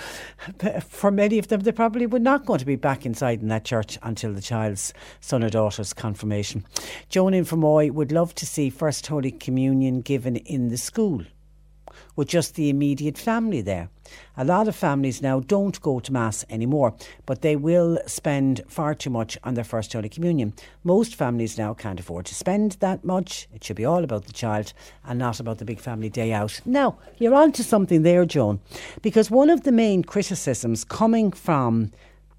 for 0.86 1.10
many 1.10 1.38
of 1.38 1.48
them, 1.48 1.60
they 1.60 1.72
probably 1.72 2.06
were 2.06 2.18
not 2.18 2.44
going 2.44 2.58
to 2.58 2.66
be 2.66 2.76
back 2.76 3.06
inside 3.06 3.40
in 3.40 3.48
that 3.48 3.64
church 3.64 3.98
until 4.02 4.32
the 4.34 4.42
child's 4.42 4.92
son 5.20 5.44
or 5.44 5.48
daughter's 5.48 5.94
confirmation. 5.94 6.66
Joan 7.08 7.34
in 7.34 7.44
Fermoy 7.44 7.92
would 7.92 8.12
love 8.12 8.34
to 8.34 8.44
see 8.44 8.68
First 8.68 9.06
Holy 9.06 9.30
Communion 9.30 10.00
given 10.00 10.36
in 10.36 10.68
the 10.68 10.76
school 10.76 11.22
with 12.16 12.28
just 12.28 12.54
the 12.54 12.68
immediate 12.68 13.18
family 13.18 13.60
there. 13.60 13.88
A 14.36 14.44
lot 14.44 14.68
of 14.68 14.74
families 14.74 15.22
now 15.22 15.40
don't 15.40 15.80
go 15.80 16.00
to 16.00 16.12
Mass 16.12 16.44
anymore, 16.50 16.94
but 17.26 17.42
they 17.42 17.56
will 17.56 17.98
spend 18.06 18.62
far 18.68 18.94
too 18.94 19.10
much 19.10 19.38
on 19.44 19.54
their 19.54 19.64
First 19.64 19.92
Holy 19.92 20.08
Communion. 20.08 20.52
Most 20.84 21.14
families 21.14 21.58
now 21.58 21.74
can't 21.74 22.00
afford 22.00 22.26
to 22.26 22.34
spend 22.34 22.72
that 22.80 23.04
much. 23.04 23.48
It 23.54 23.62
should 23.62 23.76
be 23.76 23.84
all 23.84 24.02
about 24.02 24.24
the 24.24 24.32
child 24.32 24.72
and 25.04 25.18
not 25.18 25.40
about 25.40 25.58
the 25.58 25.64
big 25.64 25.80
family 25.80 26.08
day 26.08 26.32
out. 26.32 26.60
Now, 26.64 26.98
you're 27.18 27.34
on 27.34 27.52
to 27.52 27.64
something 27.64 28.02
there, 28.02 28.24
Joan, 28.24 28.60
because 29.02 29.30
one 29.30 29.50
of 29.50 29.62
the 29.62 29.72
main 29.72 30.02
criticisms 30.02 30.84
coming 30.84 31.30
from 31.32 31.92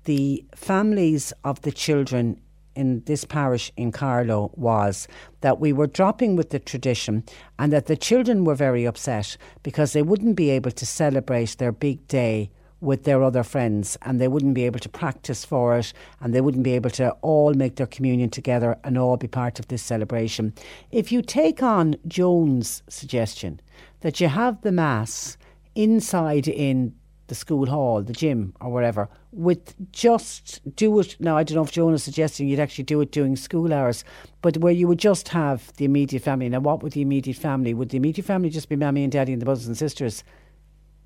the 0.06 0.44
families 0.56 1.32
of 1.44 1.62
the 1.62 1.72
children 1.72 2.42
in 2.76 3.04
this 3.06 3.26
parish 3.26 3.72
in 3.78 3.92
Carlow 3.92 4.52
was 4.56 5.08
that 5.42 5.60
we 5.60 5.74
were 5.74 5.88
dropping 5.88 6.36
with 6.36 6.50
the 6.50 6.60
tradition 6.60 7.24
and 7.60 7.72
that 7.74 7.88
the 7.88 7.98
children 7.98 8.46
were 8.46 8.56
very 8.56 8.86
upset 8.86 9.38
because 9.64 9.94
they 9.94 10.02
wouldn't 10.02 10.36
be 10.36 10.50
able 10.50 10.72
to 10.72 10.86
celebrate 10.86 11.58
their 11.58 11.72
big 11.72 12.08
day 12.08 12.50
with 12.82 13.04
their 13.04 13.24
other 13.24 13.44
friends 13.44 13.96
and 14.02 14.20
they 14.20 14.28
wouldn't 14.28 14.56
be 14.56 14.66
able 14.66 14.80
to 14.80 14.90
practice 14.90 15.46
for 15.46 15.78
it 15.78 15.94
and 16.20 16.34
they 16.34 16.42
wouldn't 16.42 16.64
be 16.64 16.74
able 16.74 16.90
to 16.90 17.12
all 17.22 17.54
make 17.54 17.76
their 17.76 17.88
communion 17.88 18.30
together 18.30 18.78
and 18.84 18.98
all 18.98 19.18
be 19.18 19.28
part 19.28 19.60
of 19.60 19.68
this 19.68 19.84
celebration. 19.84 20.54
If 20.92 21.12
you 21.12 21.22
take 21.22 21.62
on 21.62 21.96
Joan's 22.08 22.82
suggestion 22.90 23.62
that 24.02 24.20
you 24.20 24.28
have 24.28 24.62
the 24.62 24.72
Mass 24.72 25.38
inside 25.76 26.48
in 26.48 26.96
the 27.28 27.36
school 27.36 27.68
hall, 27.68 28.02
the 28.02 28.14
gym, 28.14 28.54
or 28.60 28.72
wherever, 28.72 29.08
with 29.32 29.74
just 29.92 30.60
do 30.76 31.00
it. 31.00 31.16
Now, 31.20 31.38
I 31.38 31.44
don't 31.44 31.56
know 31.56 31.64
if 31.64 31.72
Joan 31.72 31.94
is 31.94 32.04
suggesting 32.04 32.48
you'd 32.48 32.60
actually 32.60 32.84
do 32.84 33.02
it 33.02 33.12
during 33.12 33.36
school 33.36 33.74
hours, 33.74 34.04
but 34.42 34.58
where 34.58 34.74
you 34.74 34.88
would 34.88 35.00
just 35.00 35.30
have 35.30 35.72
the 35.78 35.86
immediate 35.86 36.24
family. 36.24 36.50
Now, 36.50 36.60
what 36.60 36.84
would 36.84 36.94
the 36.94 37.02
immediate 37.02 37.38
family? 37.38 37.74
Would 37.74 37.90
the 37.90 37.98
immediate 37.98 38.26
family 38.26 38.50
just 38.50 38.70
be 38.70 38.76
mammy 38.76 39.04
and 39.04 39.12
daddy 39.12 39.32
and 39.32 39.42
the 39.42 39.46
brothers 39.46 39.68
and 39.68 39.78
sisters? 39.78 40.24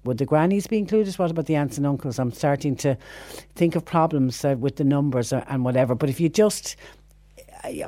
Would 0.05 0.17
the 0.19 0.25
grannies 0.25 0.67
be 0.67 0.77
included? 0.77 1.13
What 1.15 1.31
about 1.31 1.47
the 1.47 1.55
aunts 1.55 1.77
and 1.77 1.85
uncles? 1.85 2.19
I'm 2.19 2.31
starting 2.31 2.75
to 2.77 2.97
think 3.55 3.75
of 3.75 3.85
problems 3.85 4.45
uh, 4.45 4.55
with 4.57 4.75
the 4.75 4.83
numbers 4.83 5.33
uh, 5.33 5.43
and 5.47 5.63
whatever. 5.63 5.95
But 5.95 6.09
if 6.09 6.19
you 6.19 6.29
just 6.29 6.75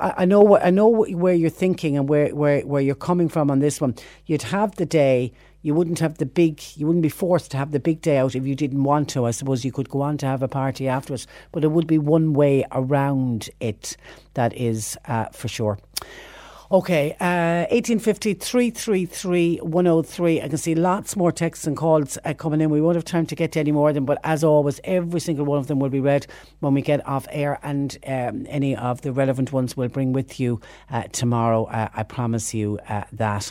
I, 0.00 0.24
know 0.24 0.40
what 0.40 0.64
I 0.64 0.70
know 0.70 0.88
where 0.88 1.34
you're 1.34 1.50
thinking 1.50 1.96
and 1.96 2.08
where, 2.08 2.34
where, 2.34 2.62
where 2.62 2.82
you're 2.82 2.94
coming 2.94 3.28
from 3.28 3.50
on 3.50 3.60
this 3.60 3.80
one. 3.80 3.94
You'd 4.26 4.42
have 4.42 4.74
the 4.76 4.86
day. 4.86 5.32
You 5.62 5.74
wouldn't 5.74 5.98
have 5.98 6.18
the 6.18 6.26
big. 6.26 6.62
You 6.76 6.86
wouldn't 6.86 7.02
be 7.02 7.08
forced 7.08 7.50
to 7.50 7.56
have 7.56 7.72
the 7.72 7.80
big 7.80 8.00
day 8.00 8.18
out 8.18 8.34
if 8.34 8.46
you 8.46 8.54
didn't 8.54 8.84
want 8.84 9.08
to. 9.10 9.26
I 9.26 9.32
suppose 9.32 9.64
you 9.64 9.72
could 9.72 9.88
go 9.88 10.02
on 10.02 10.18
to 10.18 10.26
have 10.26 10.42
a 10.42 10.48
party 10.48 10.88
afterwards, 10.88 11.26
but 11.52 11.64
it 11.64 11.68
would 11.68 11.86
be 11.86 11.98
one 11.98 12.32
way 12.32 12.64
around 12.72 13.50
it. 13.60 13.96
That 14.34 14.54
is 14.54 14.96
uh, 15.06 15.26
for 15.26 15.48
sure. 15.48 15.78
Okay, 16.70 17.12
uh, 17.12 17.64
1850 17.70 18.34
333 18.34 19.56
103. 19.62 20.42
I 20.42 20.48
can 20.48 20.58
see 20.58 20.74
lots 20.74 21.16
more 21.16 21.32
texts 21.32 21.66
and 21.66 21.74
calls 21.74 22.18
uh, 22.26 22.34
coming 22.34 22.60
in. 22.60 22.68
We 22.68 22.82
won't 22.82 22.96
have 22.96 23.06
time 23.06 23.24
to 23.24 23.34
get 23.34 23.52
to 23.52 23.60
any 23.60 23.72
more 23.72 23.88
of 23.88 23.94
them, 23.94 24.04
but 24.04 24.18
as 24.22 24.44
always, 24.44 24.78
every 24.84 25.18
single 25.18 25.46
one 25.46 25.58
of 25.58 25.66
them 25.66 25.80
will 25.80 25.88
be 25.88 26.00
read 26.00 26.26
when 26.60 26.74
we 26.74 26.82
get 26.82 27.06
off 27.08 27.26
air, 27.30 27.58
and 27.62 27.96
um, 28.06 28.46
any 28.50 28.76
of 28.76 29.00
the 29.00 29.12
relevant 29.12 29.50
ones 29.50 29.78
we'll 29.78 29.88
bring 29.88 30.12
with 30.12 30.38
you 30.38 30.60
uh, 30.90 31.04
tomorrow. 31.04 31.64
Uh, 31.64 31.88
I 31.94 32.02
promise 32.02 32.52
you 32.52 32.78
uh, 32.86 33.04
that. 33.12 33.50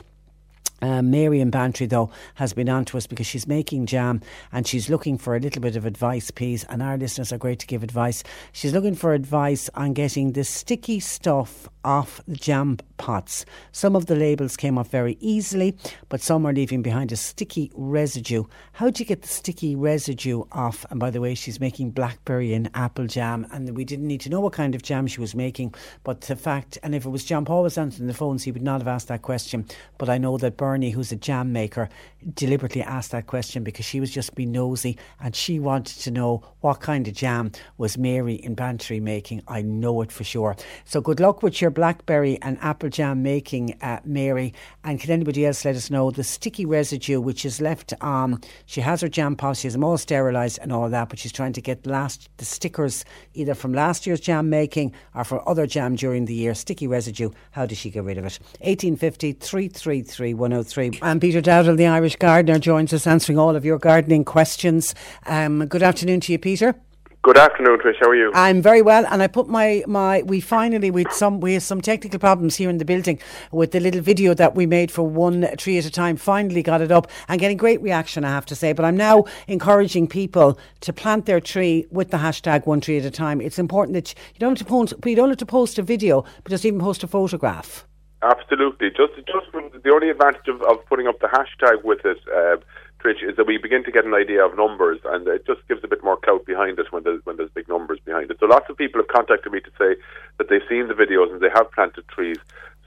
Uh, 0.81 1.01
in 1.01 1.49
Bantry, 1.49 1.87
though, 1.87 2.11
has 2.35 2.53
been 2.53 2.69
on 2.69 2.85
to 2.85 2.97
us 2.97 3.07
because 3.07 3.27
she's 3.27 3.47
making 3.47 3.85
jam 3.85 4.21
and 4.51 4.67
she's 4.67 4.89
looking 4.89 5.17
for 5.17 5.35
a 5.35 5.39
little 5.39 5.61
bit 5.61 5.75
of 5.75 5.85
advice, 5.85 6.31
please. 6.31 6.63
And 6.65 6.83
our 6.83 6.97
listeners 6.97 7.31
are 7.31 7.37
great 7.37 7.59
to 7.59 7.67
give 7.67 7.83
advice. 7.83 8.23
She's 8.51 8.73
looking 8.73 8.95
for 8.95 9.13
advice 9.13 9.69
on 9.73 9.93
getting 9.93 10.33
the 10.33 10.43
sticky 10.43 10.99
stuff 10.99 11.67
off 11.83 12.21
the 12.27 12.35
jam 12.35 12.77
pots. 12.97 13.45
Some 13.71 13.95
of 13.95 14.07
the 14.07 14.15
labels 14.15 14.57
came 14.57 14.77
off 14.77 14.89
very 14.89 15.17
easily, 15.19 15.75
but 16.09 16.21
some 16.21 16.45
are 16.45 16.53
leaving 16.53 16.81
behind 16.81 17.11
a 17.11 17.15
sticky 17.15 17.71
residue. 17.75 18.43
How 18.73 18.89
do 18.89 19.01
you 19.01 19.05
get 19.05 19.21
the 19.21 19.27
sticky 19.27 19.75
residue 19.75 20.43
off? 20.51 20.85
And 20.89 20.99
by 20.99 21.09
the 21.09 21.21
way, 21.21 21.33
she's 21.33 21.59
making 21.59 21.91
blackberry 21.91 22.53
and 22.53 22.69
apple 22.73 23.07
jam, 23.07 23.47
and 23.51 23.75
we 23.75 23.85
didn't 23.85 24.07
need 24.07 24.21
to 24.21 24.29
know 24.29 24.41
what 24.41 24.53
kind 24.53 24.75
of 24.75 24.83
jam 24.83 25.07
she 25.07 25.21
was 25.21 25.33
making, 25.33 25.73
but 26.03 26.21
the 26.21 26.35
fact, 26.35 26.77
and 26.83 26.93
if 26.93 27.05
it 27.05 27.09
was 27.09 27.23
John 27.23 27.45
Paul 27.45 27.63
was 27.63 27.77
answering 27.77 28.07
the 28.07 28.13
phones, 28.13 28.43
he 28.43 28.51
would 28.51 28.61
not 28.61 28.81
have 28.81 28.87
asked 28.87 29.07
that 29.07 29.21
question. 29.21 29.65
But 29.97 30.09
I 30.09 30.17
know 30.17 30.37
that 30.37 30.57
Bernie, 30.67 30.89
who's 30.89 31.13
a 31.13 31.15
jam 31.15 31.53
maker, 31.53 31.87
deliberately 32.33 32.81
asked 32.81 33.11
that 33.11 33.27
question 33.27 33.63
because 33.63 33.85
she 33.85 34.01
was 34.01 34.11
just 34.11 34.35
being 34.35 34.51
nosy 34.51 34.97
and 35.21 35.33
she 35.33 35.59
wanted 35.59 35.97
to 35.99 36.11
know 36.11 36.43
what 36.59 36.81
kind 36.81 37.07
of 37.07 37.13
jam 37.13 37.51
was 37.77 37.97
Mary 37.97 38.35
in 38.35 38.53
Bantry 38.53 38.99
making. 38.99 39.41
I 39.47 39.61
know 39.61 40.01
it 40.01 40.11
for 40.11 40.25
sure. 40.25 40.57
So 40.83 40.99
good 40.99 41.21
luck 41.21 41.41
with 41.41 41.61
your 41.61 41.69
blackberry 41.69 42.37
and 42.41 42.57
apple 42.61 42.89
jam 42.89 43.23
making, 43.23 43.77
uh, 43.81 44.01
Mary. 44.03 44.53
And 44.83 44.99
can 44.99 45.11
anybody 45.11 45.45
else 45.45 45.63
let 45.63 45.77
us 45.77 45.89
know 45.89 46.11
the 46.11 46.23
sticky 46.23 46.65
residue 46.65 47.21
which 47.21 47.45
is 47.45 47.61
left 47.61 47.93
on? 48.01 48.41
She 48.65 48.81
has 48.81 48.99
her 48.99 49.07
jam 49.07 49.37
pots, 49.37 49.61
she 49.61 49.67
has 49.67 49.73
them 49.73 49.85
all 49.85 49.97
sterilised 49.97 50.59
and 50.61 50.73
all 50.73 50.89
that, 50.89 51.07
but 51.07 51.17
she's 51.17 51.31
trying 51.31 51.53
to 51.53 51.61
get 51.61 51.87
last 51.87 52.29
the 52.37 52.45
stickers 52.45 53.05
either 53.35 53.55
from 53.55 53.73
last 53.73 54.05
year's 54.05 54.19
jam 54.19 54.49
making 54.49 54.91
or 55.15 55.23
for 55.23 55.47
other 55.47 55.65
jam 55.65 55.95
during 55.95 56.25
the 56.25 56.33
year. 56.33 56.53
Sticky 56.53 56.87
residue. 56.87 57.29
How 57.51 57.65
does 57.65 57.77
she 57.77 57.89
get 57.89 58.03
rid 58.03 58.17
of 58.17 58.25
it? 58.25 58.37
1850 58.59 59.31
333 59.33 60.33
103. 60.57 60.99
And 61.01 61.21
Peter 61.21 61.41
Dowdall, 61.41 61.77
the 61.77 61.87
Irish 61.87 62.15
gardener, 62.15 62.59
joins 62.59 62.93
us 62.93 63.07
answering 63.07 63.37
all 63.37 63.55
of 63.55 63.63
your 63.63 63.77
gardening 63.77 64.25
questions. 64.25 64.95
Um, 65.25 65.65
good 65.67 65.83
afternoon 65.83 66.19
to 66.21 66.31
you, 66.31 66.39
Peter. 66.39 66.75
Good 67.23 67.37
afternoon, 67.37 67.79
Trish. 67.79 67.95
How 67.99 68.09
are 68.09 68.15
you? 68.15 68.31
I'm 68.33 68.61
very 68.61 68.81
well, 68.81 69.05
and 69.09 69.21
I 69.21 69.27
put 69.27 69.49
my 69.49 69.83
my. 69.85 70.21
We 70.21 70.39
finally 70.39 70.91
with 70.91 71.11
some 71.11 71.41
we 71.41 71.55
have 71.55 71.63
some 71.63 71.81
technical 71.81 72.19
problems 72.19 72.55
here 72.55 72.69
in 72.69 72.77
the 72.77 72.85
building 72.85 73.19
with 73.51 73.71
the 73.71 73.81
little 73.81 73.99
video 73.99 74.33
that 74.35 74.55
we 74.55 74.65
made 74.65 74.91
for 74.91 75.03
one 75.03 75.45
tree 75.57 75.77
at 75.77 75.83
a 75.83 75.91
time. 75.91 76.15
Finally 76.15 76.63
got 76.63 76.79
it 76.79 76.91
up 76.91 77.09
and 77.27 77.39
getting 77.39 77.57
great 77.57 77.81
reaction, 77.81 78.23
I 78.23 78.29
have 78.29 78.45
to 78.45 78.55
say. 78.55 78.71
But 78.71 78.85
I'm 78.85 78.95
now 78.95 79.25
encouraging 79.47 80.07
people 80.07 80.57
to 80.81 80.93
plant 80.93 81.25
their 81.25 81.41
tree 81.41 81.85
with 81.91 82.11
the 82.11 82.17
hashtag 82.17 82.65
one 82.65 82.79
tree 82.79 82.97
at 82.97 83.03
a 83.03 83.11
time. 83.11 83.41
It's 83.41 83.59
important 83.59 83.95
that 83.95 84.13
you 84.33 84.39
don't 84.39 84.57
have 84.57 84.65
to 84.65 84.71
post. 84.71 84.93
You 85.05 85.15
don't 85.15 85.29
have 85.29 85.37
to 85.39 85.45
post 85.45 85.79
a 85.79 85.83
video, 85.83 86.23
but 86.43 86.51
just 86.51 86.65
even 86.65 86.79
post 86.79 87.03
a 87.03 87.07
photograph. 87.07 87.86
Absolutely. 88.23 88.89
Just, 88.89 89.15
just 89.27 89.45
the 89.83 89.91
only 89.93 90.09
advantage 90.09 90.47
of, 90.47 90.61
of 90.63 90.83
putting 90.87 91.07
up 91.07 91.19
the 91.19 91.27
hashtag 91.27 91.83
with 91.83 92.03
it, 92.03 92.17
uh, 92.33 92.57
Trish, 92.99 93.21
is 93.21 93.35
that 93.37 93.45
we 93.45 93.57
begin 93.57 93.83
to 93.83 93.91
get 93.91 94.05
an 94.05 94.15
idea 94.15 94.43
of 94.43 94.57
numbers, 94.57 94.99
and 95.05 95.27
it 95.27 95.45
just 95.45 95.65
gives 95.67 95.83
a 95.83 95.87
bit 95.87 96.03
more 96.03 96.17
clout 96.17 96.45
behind 96.45 96.79
it 96.79 96.91
when 96.91 97.03
there's 97.03 97.23
when 97.25 97.37
there's 97.37 97.51
big 97.51 97.67
numbers 97.67 97.99
behind 98.03 98.31
it. 98.31 98.37
So 98.39 98.47
lots 98.47 98.69
of 98.69 98.77
people 98.77 98.99
have 99.01 99.07
contacted 99.07 99.51
me 99.51 99.59
to 99.59 99.69
say 99.77 100.01
that 100.39 100.49
they've 100.49 100.61
seen 100.67 100.87
the 100.87 100.95
videos 100.95 101.31
and 101.31 101.41
they 101.41 101.49
have 101.53 101.71
planted 101.71 102.07
trees. 102.07 102.37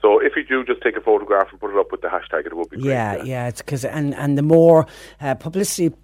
So 0.01 0.19
if 0.19 0.35
you 0.35 0.43
do, 0.43 0.65
just 0.65 0.81
take 0.81 0.97
a 0.97 1.01
photograph 1.01 1.47
and 1.51 1.59
put 1.61 1.71
it 1.71 1.77
up 1.77 1.91
with 1.91 2.01
the 2.01 2.07
hashtag. 2.07 2.45
It 2.47 2.55
will 2.55 2.67
be 2.67 2.77
great. 2.77 2.91
Yeah, 2.91 3.23
yeah. 3.23 3.47
It's 3.47 3.61
because 3.61 3.85
and 3.85 4.13
and 4.15 4.37
the 4.37 4.41
more 4.41 4.85
uh, 5.21 5.35
publicity 5.35 5.95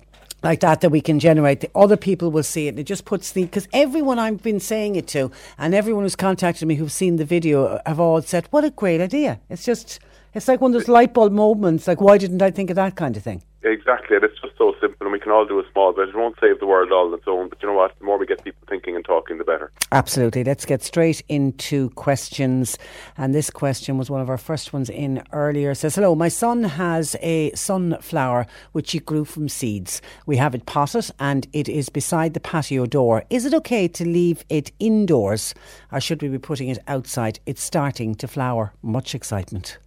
like 0.43 0.59
that 0.61 0.81
that 0.81 0.89
we 0.89 1.01
can 1.01 1.19
generate, 1.19 1.61
the 1.61 1.71
other 1.75 1.97
people 1.97 2.31
will 2.31 2.43
see 2.43 2.67
it. 2.67 2.69
And 2.69 2.79
it 2.79 2.83
just 2.83 3.05
puts 3.05 3.31
the 3.31 3.43
because 3.43 3.67
everyone 3.73 4.19
I've 4.19 4.43
been 4.43 4.59
saying 4.59 4.95
it 4.95 5.07
to, 5.09 5.31
and 5.57 5.73
everyone 5.73 6.03
who's 6.03 6.15
contacted 6.15 6.67
me 6.67 6.75
who've 6.75 6.91
seen 6.91 7.15
the 7.17 7.25
video 7.25 7.79
have 7.85 7.99
all 7.99 8.21
said, 8.21 8.47
"What 8.51 8.63
a 8.63 8.71
great 8.71 9.01
idea!" 9.01 9.39
It's 9.49 9.65
just. 9.65 9.99
It's 10.37 10.47
like 10.47 10.61
one 10.61 10.69
of 10.69 10.73
those 10.73 10.87
light 10.87 11.15
bulb 11.15 11.33
moments. 11.33 11.87
Like, 11.87 11.99
why 11.99 12.19
didn't 12.19 12.43
I 12.43 12.51
think 12.51 12.69
of 12.69 12.75
that 12.75 12.95
kind 12.95 13.17
of 13.17 13.23
thing? 13.23 13.41
Exactly, 13.63 14.17
and 14.17 14.23
it's 14.23 14.39
just 14.39 14.55
so 14.55 14.75
simple, 14.79 15.07
and 15.07 15.11
we 15.11 15.19
can 15.19 15.31
all 15.31 15.47
do 15.47 15.59
a 15.59 15.63
small 15.71 15.91
bit. 15.93 16.09
It 16.09 16.15
won't 16.15 16.35
save 16.39 16.59
the 16.59 16.67
world 16.67 16.91
all 16.91 17.07
on 17.07 17.13
its 17.15 17.23
own, 17.25 17.49
but 17.49 17.59
you 17.59 17.67
know 17.67 17.73
what? 17.73 17.97
The 17.97 18.05
more 18.05 18.19
we 18.19 18.27
get 18.27 18.43
people 18.43 18.61
thinking 18.69 18.95
and 18.95 19.03
talking, 19.03 19.39
the 19.39 19.43
better. 19.43 19.71
Absolutely. 19.91 20.43
Let's 20.43 20.63
get 20.63 20.83
straight 20.83 21.23
into 21.27 21.89
questions. 21.91 22.77
And 23.17 23.33
this 23.33 23.49
question 23.49 23.97
was 23.97 24.11
one 24.11 24.21
of 24.21 24.29
our 24.29 24.37
first 24.37 24.73
ones 24.73 24.91
in 24.91 25.23
earlier. 25.33 25.71
It 25.71 25.77
says, 25.77 25.95
Hello, 25.95 26.13
my 26.13 26.27
son 26.27 26.63
has 26.63 27.15
a 27.19 27.51
sunflower 27.55 28.45
which 28.73 28.91
he 28.91 28.99
grew 28.99 29.25
from 29.25 29.49
seeds. 29.49 30.03
We 30.27 30.37
have 30.37 30.53
it 30.53 30.67
potted 30.67 31.09
and 31.19 31.47
it 31.51 31.67
is 31.67 31.89
beside 31.89 32.35
the 32.35 32.39
patio 32.39 32.85
door. 32.85 33.25
Is 33.31 33.43
it 33.43 33.55
okay 33.55 33.87
to 33.87 34.05
leave 34.05 34.45
it 34.49 34.71
indoors 34.77 35.55
or 35.91 35.99
should 35.99 36.21
we 36.21 36.27
be 36.27 36.37
putting 36.37 36.69
it 36.69 36.77
outside? 36.87 37.39
It's 37.47 37.63
starting 37.63 38.13
to 38.15 38.27
flower. 38.27 38.73
Much 38.83 39.15
excitement. 39.15 39.79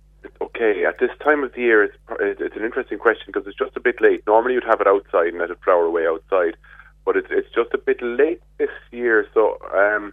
Okay, 0.61 0.85
at 0.85 0.99
this 0.99 1.11
time 1.24 1.43
of 1.43 1.55
the 1.55 1.61
year, 1.61 1.82
it's, 1.85 1.97
it's 2.20 2.57
an 2.57 2.65
interesting 2.65 2.99
question 2.99 3.24
because 3.28 3.47
it's 3.47 3.57
just 3.57 3.77
a 3.77 3.81
bit 3.81 4.01
late. 4.01 4.23
Normally, 4.27 4.55
you'd 4.55 4.65
have 4.65 4.81
it 4.81 4.87
outside 4.87 5.28
and 5.28 5.39
let 5.39 5.51
it 5.51 5.59
flower 5.65 5.85
away 5.85 6.07
outside, 6.07 6.55
but 7.07 7.16
it's 7.16 7.28
it's 7.31 7.49
just 7.55 7.73
a 7.73 7.78
bit 7.78 8.03
late 8.03 8.43
this 8.59 8.69
year. 8.91 9.27
So, 9.32 9.59
um, 9.74 10.12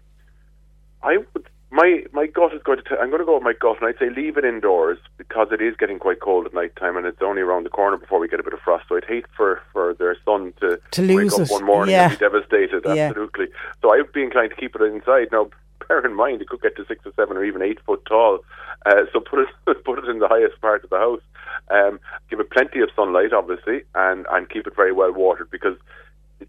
I 1.03 1.17
would 1.17 1.49
my 1.69 2.03
my 2.13 2.27
gut 2.27 2.53
is 2.53 2.63
going 2.63 2.77
to. 2.77 2.83
T- 2.83 2.95
I'm 2.97 3.09
going 3.09 3.19
to 3.19 3.25
go 3.25 3.33
with 3.35 3.43
my 3.43 3.53
gut, 3.59 3.77
and 3.81 3.89
I'd 3.89 3.99
say 3.99 4.09
leave 4.09 4.37
it 4.37 4.45
indoors 4.45 4.97
because 5.17 5.49
it 5.51 5.61
is 5.61 5.75
getting 5.75 5.99
quite 5.99 6.21
cold 6.21 6.45
at 6.45 6.53
night 6.53 6.75
time, 6.77 6.95
and 6.95 7.05
it's 7.05 7.21
only 7.21 7.41
around 7.41 7.65
the 7.65 7.69
corner 7.69 7.97
before 7.97 8.19
we 8.19 8.29
get 8.29 8.39
a 8.39 8.43
bit 8.43 8.53
of 8.53 8.59
frost. 8.61 8.85
So 8.87 8.95
I'd 8.95 9.03
hate 9.03 9.25
for 9.35 9.61
for 9.73 9.95
their 9.95 10.15
son 10.23 10.53
to 10.61 10.79
To 10.91 11.01
wake 11.01 11.17
lose 11.17 11.33
up 11.33 11.41
it, 11.41 11.51
one 11.51 11.65
morning 11.65 11.93
yeah. 11.93 12.09
and 12.09 12.17
be 12.17 12.23
devastated. 12.23 12.83
Yeah. 12.85 13.09
Absolutely. 13.09 13.47
So 13.81 13.91
I'd 13.91 14.13
be 14.13 14.23
inclined 14.23 14.51
to 14.51 14.55
keep 14.55 14.75
it 14.77 14.81
inside 14.81 15.27
now. 15.33 15.49
Bear 15.87 16.05
in 16.05 16.15
mind, 16.15 16.41
it 16.41 16.49
could 16.49 16.61
get 16.61 16.75
to 16.77 16.85
six 16.87 17.05
or 17.05 17.13
seven 17.15 17.37
or 17.37 17.43
even 17.43 17.61
eight 17.61 17.79
foot 17.85 18.03
tall. 18.05 18.39
Uh, 18.85 19.03
so 19.11 19.19
put 19.19 19.39
it 19.39 19.49
put 19.85 19.99
it 19.99 20.09
in 20.09 20.19
the 20.19 20.27
highest 20.27 20.59
part 20.61 20.83
of 20.83 20.89
the 20.89 20.97
house. 20.97 21.21
Um, 21.69 21.99
give 22.29 22.39
it 22.39 22.51
plenty 22.51 22.81
of 22.81 22.89
sunlight, 22.95 23.33
obviously, 23.33 23.83
and 23.95 24.25
and 24.29 24.49
keep 24.49 24.67
it 24.67 24.75
very 24.75 24.91
well 24.91 25.11
watered 25.11 25.49
because 25.51 25.77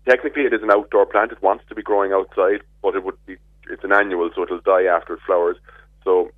technically 0.09 0.43
it 0.43 0.53
is 0.53 0.63
an 0.63 0.71
outdoor 0.71 1.07
plant. 1.07 1.33
It 1.33 1.43
wants 1.43 1.65
to 1.69 1.75
be 1.75 1.83
growing 1.83 2.13
outside, 2.13 2.63
but 2.83 2.95
it 2.95 3.05
would 3.05 3.17
be 3.27 3.37
it's 3.71 3.85
an 3.85 3.93
annual, 3.93 4.31
so 4.35 4.43
it'll 4.43 4.61
die 4.61 4.85
after 4.85 5.15
it 5.15 5.21
flowers. 5.27 5.57
So 6.05 6.31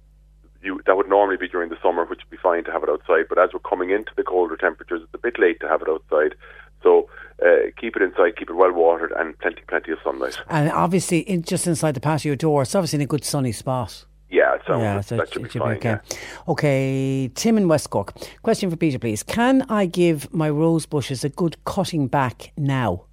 you 0.62 0.81
that 0.87 0.97
would 0.97 1.09
normally 1.09 1.37
be 1.37 1.49
during 1.49 1.71
the 1.71 1.79
summer, 1.83 2.05
which 2.05 2.21
would 2.21 2.31
be 2.31 2.43
fine 2.43 2.65
to 2.65 2.73
have 2.73 2.83
it 2.83 2.91
outside. 2.91 3.27
But 3.29 3.39
as 3.39 3.51
we're 3.53 3.61
coming 3.61 3.91
into 3.91 4.12
the 4.17 4.25
colder 4.25 4.57
temperatures, 4.57 5.03
it's 5.03 5.15
a 5.15 5.19
bit 5.19 5.39
late 5.39 5.61
to 5.61 5.69
have 5.69 5.83
it 5.83 5.89
outside. 5.89 6.35
So 6.83 7.09
uh, 7.45 7.71
keep 7.79 7.97
it 7.97 8.03
inside, 8.03 8.37
keep 8.37 8.51
it 8.51 8.55
well 8.55 8.73
watered, 8.73 9.12
and 9.12 9.39
plenty 9.39 9.62
plenty 9.69 9.93
of 9.93 9.99
sunlight. 10.05 10.39
And 10.49 10.71
obviously, 10.71 11.21
in, 11.21 11.43
just 11.43 11.67
inside 11.67 11.93
the 11.93 12.01
patio 12.01 12.35
door, 12.35 12.62
it's 12.62 12.75
obviously 12.75 12.99
in 12.99 13.03
a 13.03 13.07
good 13.07 13.25
sunny 13.25 13.53
spot. 13.53 14.05
Yeah, 14.31 14.59
so 14.65 14.79
yeah, 14.79 15.01
so 15.01 15.21
it, 15.21 15.33
should 15.33 15.43
be 15.43 15.47
it 15.49 15.53
should 15.53 15.62
fine. 15.62 15.73
be 15.73 15.79
okay. 15.79 15.89
yeah. 15.89 16.19
Okay, 16.47 17.31
Tim 17.35 17.59
in 17.59 17.67
West 17.67 17.91
Cork. 17.91 18.15
Question 18.43 18.71
for 18.71 18.77
Peter, 18.77 18.99
please. 18.99 19.25
Can 19.25 19.62
I 19.69 19.87
give 19.87 20.33
my 20.33 20.49
rose 20.49 20.87
bushes 20.87 21.25
a 21.25 21.29
good 21.29 21.57
cutting 21.65 22.07
back 22.07 22.53
now? 22.57 23.07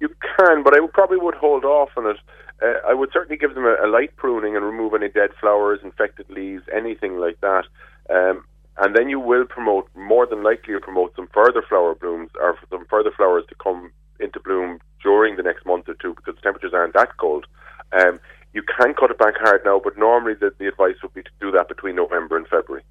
You 0.00 0.08
can, 0.08 0.64
but 0.64 0.74
I 0.74 0.80
would 0.80 0.92
probably 0.92 1.18
would 1.18 1.36
hold 1.36 1.64
off 1.64 1.90
on 1.96 2.06
it. 2.06 2.16
Uh, 2.60 2.74
I 2.88 2.94
would 2.94 3.10
certainly 3.12 3.36
give 3.36 3.54
them 3.54 3.64
a, 3.64 3.76
a 3.84 3.88
light 3.88 4.16
pruning 4.16 4.56
and 4.56 4.64
remove 4.64 4.94
any 4.94 5.08
dead 5.08 5.30
flowers, 5.40 5.80
infected 5.84 6.28
leaves, 6.30 6.64
anything 6.74 7.18
like 7.18 7.40
that. 7.40 7.64
Um, 8.10 8.44
and 8.78 8.94
then 8.96 9.08
you 9.08 9.20
will 9.20 9.44
promote, 9.44 9.88
more 9.94 10.26
than 10.26 10.42
likely, 10.42 10.72
you'll 10.72 10.80
promote 10.80 11.14
some 11.14 11.28
further 11.32 11.62
flower 11.68 11.94
blooms 11.94 12.30
or 12.40 12.58
some 12.70 12.84
further 12.86 13.10
flowers 13.16 13.44
to 13.48 13.54
come 13.56 13.92
into 14.20 14.40
bloom 14.40 14.80
during 15.02 15.36
the 15.36 15.42
next 15.42 15.64
month 15.64 15.88
or 15.88 15.94
two 15.94 16.14
because 16.14 16.34
the 16.34 16.40
temperatures 16.40 16.72
aren't 16.74 16.94
that 16.94 17.16
cold. 17.18 17.46
Um, 17.92 18.18
you 18.52 18.62
can 18.62 18.94
cut 18.94 19.10
it 19.10 19.18
back 19.18 19.34
hard 19.38 19.62
now, 19.64 19.80
but 19.82 19.98
normally 19.98 20.34
the, 20.34 20.52
the 20.58 20.66
advice 20.66 20.96
would 21.02 21.14
be 21.14 21.22
to 21.22 21.30
do 21.40 21.50
that 21.52 21.68
between 21.68 21.96
November 21.96 22.36
and 22.36 22.46
February. 22.48 22.84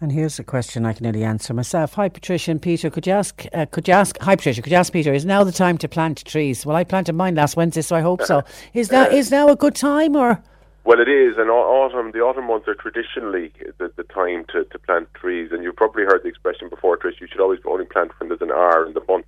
And 0.00 0.12
here's 0.12 0.38
a 0.38 0.44
question 0.44 0.86
I 0.86 0.94
can 0.94 1.06
only 1.06 1.22
answer 1.22 1.52
myself. 1.52 1.94
Hi, 1.94 2.08
Patricia 2.08 2.52
and 2.52 2.62
Peter. 2.62 2.88
Could 2.88 3.06
you 3.06 3.12
ask? 3.12 3.44
Uh, 3.52 3.66
could 3.66 3.86
you 3.86 3.92
ask? 3.92 4.18
Hi, 4.20 4.34
Patricia. 4.34 4.62
Could 4.62 4.72
you 4.72 4.78
ask 4.78 4.92
Peter? 4.92 5.12
Is 5.12 5.26
now 5.26 5.44
the 5.44 5.52
time 5.52 5.76
to 5.78 5.88
plant 5.88 6.24
trees? 6.24 6.64
Well, 6.64 6.74
I 6.74 6.84
planted 6.84 7.12
mine 7.12 7.34
last 7.34 7.54
Wednesday, 7.54 7.82
so 7.82 7.96
I 7.96 8.00
hope 8.00 8.22
so. 8.22 8.42
Is 8.74 8.90
now 8.90 9.04
is 9.08 9.30
now 9.30 9.48
a 9.48 9.56
good 9.56 9.74
time 9.74 10.16
or? 10.16 10.42
Well, 10.82 11.00
it 11.00 11.08
is, 11.08 11.36
and 11.36 11.50
autumn. 11.50 12.12
The 12.12 12.20
autumn 12.20 12.46
months 12.46 12.66
are 12.66 12.74
traditionally 12.74 13.52
the, 13.78 13.92
the 13.96 14.02
time 14.04 14.44
to, 14.52 14.64
to 14.64 14.78
plant 14.78 15.08
trees, 15.14 15.50
and 15.52 15.62
you've 15.62 15.76
probably 15.76 16.04
heard 16.04 16.22
the 16.22 16.28
expression 16.28 16.68
before, 16.68 16.96
Trish. 16.96 17.20
You 17.20 17.26
should 17.30 17.40
always 17.40 17.60
only 17.66 17.84
plant 17.84 18.12
when 18.18 18.28
there's 18.28 18.40
an 18.40 18.50
R 18.50 18.86
in 18.86 18.94
the 18.94 19.04
month, 19.06 19.26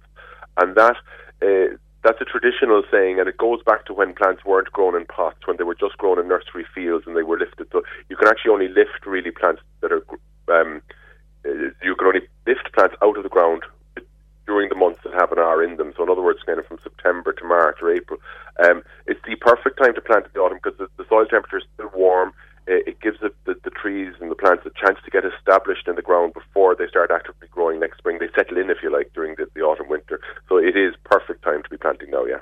and 0.57 0.75
that 0.77 0.97
uh, 1.43 1.77
that's 2.03 2.21
a 2.21 2.25
traditional 2.25 2.83
saying, 2.91 3.21
and 3.21 3.29
it 3.29 3.37
goes 3.37 3.63
back 3.65 3.85
to 3.87 3.95
when 3.95 4.15
plants 4.15 4.45
weren't 4.45 4.73
grown 4.73 4.97
in 4.97 5.05
pots, 5.07 5.47
when 5.47 5.57
they 5.57 5.65
were 5.65 5.75
just 5.75 5.97
grown 5.99 6.19
in 6.19 6.27
nursery 6.27 6.67
fields 6.75 7.07
and 7.07 7.17
they 7.17 7.23
were 7.23 7.39
lifted. 7.39 7.69
So 7.71 7.83
you 8.09 8.17
can 8.17 8.29
actually 8.29 8.53
only 8.53 8.69
lift 8.69 9.07
really 9.07 9.31
plants 9.31 9.63
that 9.83 9.93
are 9.93 10.05
um, 10.49 10.83
uh, 11.45 11.51
you 11.83 11.95
can 11.97 12.07
only 12.09 12.29
lift 12.47 12.73
plants 12.73 12.97
out 13.03 13.17
of 13.17 13.23
the 13.23 13.29
ground 13.29 13.63
during 14.47 14.69
the 14.69 14.75
months 14.75 15.01
that 15.05 15.15
have 15.15 15.33
an 15.33 15.39
R 15.39 15.63
in 15.63 15.77
them. 15.77 15.93
So 15.97 16.03
in 16.03 16.11
other 16.11 16.23
words, 16.23 16.41
kind 16.45 16.59
of 16.59 16.67
from 16.67 16.79
September 16.83 17.33
to 17.33 17.45
March 17.45 17.79
or 17.83 17.93
April. 17.93 18.19
Um, 18.65 18.83
it's 19.07 19.21
the 19.27 19.37
perfect 19.37 19.79
time 19.79 19.95
to 19.95 20.01
plant 20.01 20.27
in 20.27 20.31
the 20.35 20.41
autumn 20.41 20.59
because 20.63 20.79
the, 20.79 20.89
the 20.97 21.09
soil 21.09 21.27
temperature 21.27 21.59
is 21.59 21.65
still 21.75 21.91
warm. 21.95 22.33
Uh, 22.69 22.79
it 22.87 23.01
gives 23.01 23.19
the, 23.21 23.33
the, 23.45 23.57
the 23.65 23.71
trees 23.71 24.15
and 24.21 24.31
the 24.31 24.37
plants 24.37 24.65
a 24.65 24.71
chance 24.71 24.97
to 25.05 25.11
get 25.11 25.25
established 25.25 25.89
in 25.89 25.97
the 25.97 26.03
ground 26.03 26.33
before 26.33 26.77
they 26.77 26.87
start 26.87 27.11
actively 27.11 27.49
growing 27.51 27.81
next 27.81 27.99
spring. 27.99 28.19
They 28.21 28.29
settle 28.37 28.57
in, 28.57 28.71
if 28.71 28.79
you 28.85 28.93
like, 28.93 29.13
during 29.15 29.35
the, 29.35 29.49
the 29.55 29.63
autumn 29.63 29.89
winter. 29.89 30.21
So 30.49 30.59
it 30.59 30.77
is 30.77 30.95
perfect 31.03 31.43
time 31.43 31.65
to 31.65 31.69
be 31.69 31.77
planting 31.77 32.11
now. 32.11 32.25
Yeah. 32.25 32.39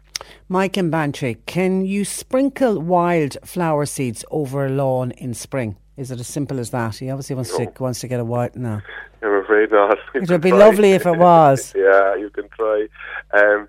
Mike 0.49 0.77
and 0.77 0.91
Bantry, 0.91 1.39
can 1.47 1.87
you 1.87 2.05
sprinkle 2.05 2.81
wild 2.81 3.39
flower 3.45 3.87
seeds 3.87 4.23
over 4.31 4.67
a 4.67 4.69
lawn 4.69 5.13
in 5.13 5.33
spring? 5.33 5.77
Is 5.97 6.11
it 6.11 6.21
as 6.21 6.27
simple 6.27 6.59
as 6.59 6.71
that? 6.71 6.97
He 6.97 7.11
obviously 7.11 7.37
wants 7.37 7.57
to 7.57 7.73
wants 7.79 8.01
to 8.01 8.09
get 8.09 8.21
a 8.21 8.25
white 8.25 8.57
no. 8.57 8.81
I'm 9.23 9.35
afraid 9.35 9.71
not. 9.71 9.99
You 10.15 10.23
It'd 10.23 10.41
be 10.41 10.51
try. 10.51 10.59
lovely 10.59 10.93
if 10.93 11.07
it 11.07 11.19
was. 11.19 11.75
yeah, 11.77 12.17
you 12.17 12.31
can 12.31 12.49
try. 12.49 12.87
Um, 13.33 13.69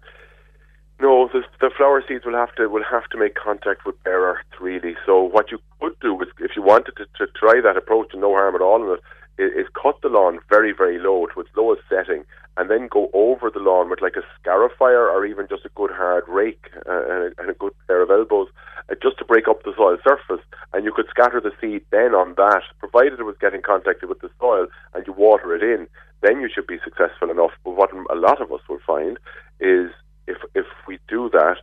no, 1.00 1.28
the, 1.34 1.42
the 1.60 1.72
flower 1.76 2.04
seeds 2.08 2.26
will 2.26 2.36
have 2.36 2.54
to 2.56 2.68
will 2.68 2.84
have 2.84 3.10
to 3.10 3.18
make 3.18 3.36
contact 3.36 3.86
with 3.86 4.02
bare 4.04 4.22
earth 4.22 4.46
really. 4.60 4.96
So 5.06 5.24
what 5.24 5.52
you 5.52 5.60
could 5.80 6.00
do 6.00 6.22
is, 6.22 6.28
if 6.40 6.52
you 6.56 6.62
wanted 6.62 6.94
to, 6.98 7.06
to 7.18 7.32
try 7.34 7.60
that 7.62 7.76
approach 7.76 8.10
and 8.14 8.22
no 8.22 8.34
harm 8.34 8.56
at 8.56 8.62
all 8.62 8.84
in 8.84 8.98
it, 8.98 9.42
is, 9.42 9.66
is 9.66 9.74
cut 9.82 10.00
the 10.02 10.10
lawn 10.10 10.40
very 10.48 10.72
very 10.72 11.00
low 11.00 11.26
to 11.34 11.42
its 11.42 11.50
lowest 11.56 11.82
setting, 11.90 12.24
and 12.58 12.70
then 12.70 12.88
go 12.90 13.10
over 13.14 13.50
the 13.50 13.60
lawn 13.60 13.90
with 13.90 14.02
like 14.02 14.16
a 14.16 14.26
scarifier 14.40 15.10
or 15.10 15.26
even 15.26 15.48
just 15.50 15.66
a 15.66 15.70
good 15.76 15.92
hard 15.92 16.24
rake 16.28 16.70
uh, 16.88 17.04
and, 17.10 17.24
a, 17.24 17.42
and 17.42 17.50
a 17.50 17.54
good 17.54 17.74
pair 17.88 18.02
of 18.02 18.12
elbows, 18.12 18.48
uh, 18.90 18.96
just 19.02 19.18
to 19.18 19.26
break 19.26 19.48
up 19.48 19.64
the 19.64 19.74
soil 19.76 19.98
surface. 20.04 20.44
And 20.74 20.84
you 20.84 20.92
could 20.92 21.08
scatter 21.10 21.40
the 21.42 21.52
seed 21.62 21.84
then 21.92 22.14
on 22.14 22.36
that, 22.36 22.64
provided 22.80 23.20
it 23.20 23.24
was 23.24 23.38
getting 23.40 23.62
contacted 23.62 24.10
with 24.10 24.20
the 24.20 24.30
soil, 24.40 24.68
and 24.94 25.06
you 25.08 25.14
water 25.14 25.56
it 25.56 25.64
in. 25.64 25.88
Then 26.22 26.40
you 26.42 26.50
should 26.54 26.68
be 26.68 26.78
successful 26.84 27.32
enough. 27.32 27.52
But 27.64 27.76
what 27.76 27.90
a 27.94 28.16
lot 28.16 28.42
of 28.42 28.52
us 28.52 28.62
will 28.70 28.80
find 28.86 29.18
is 29.60 29.90
if 30.28 30.38
if 30.54 30.66
we 30.88 31.00
do 31.08 31.30
that, 31.34 31.58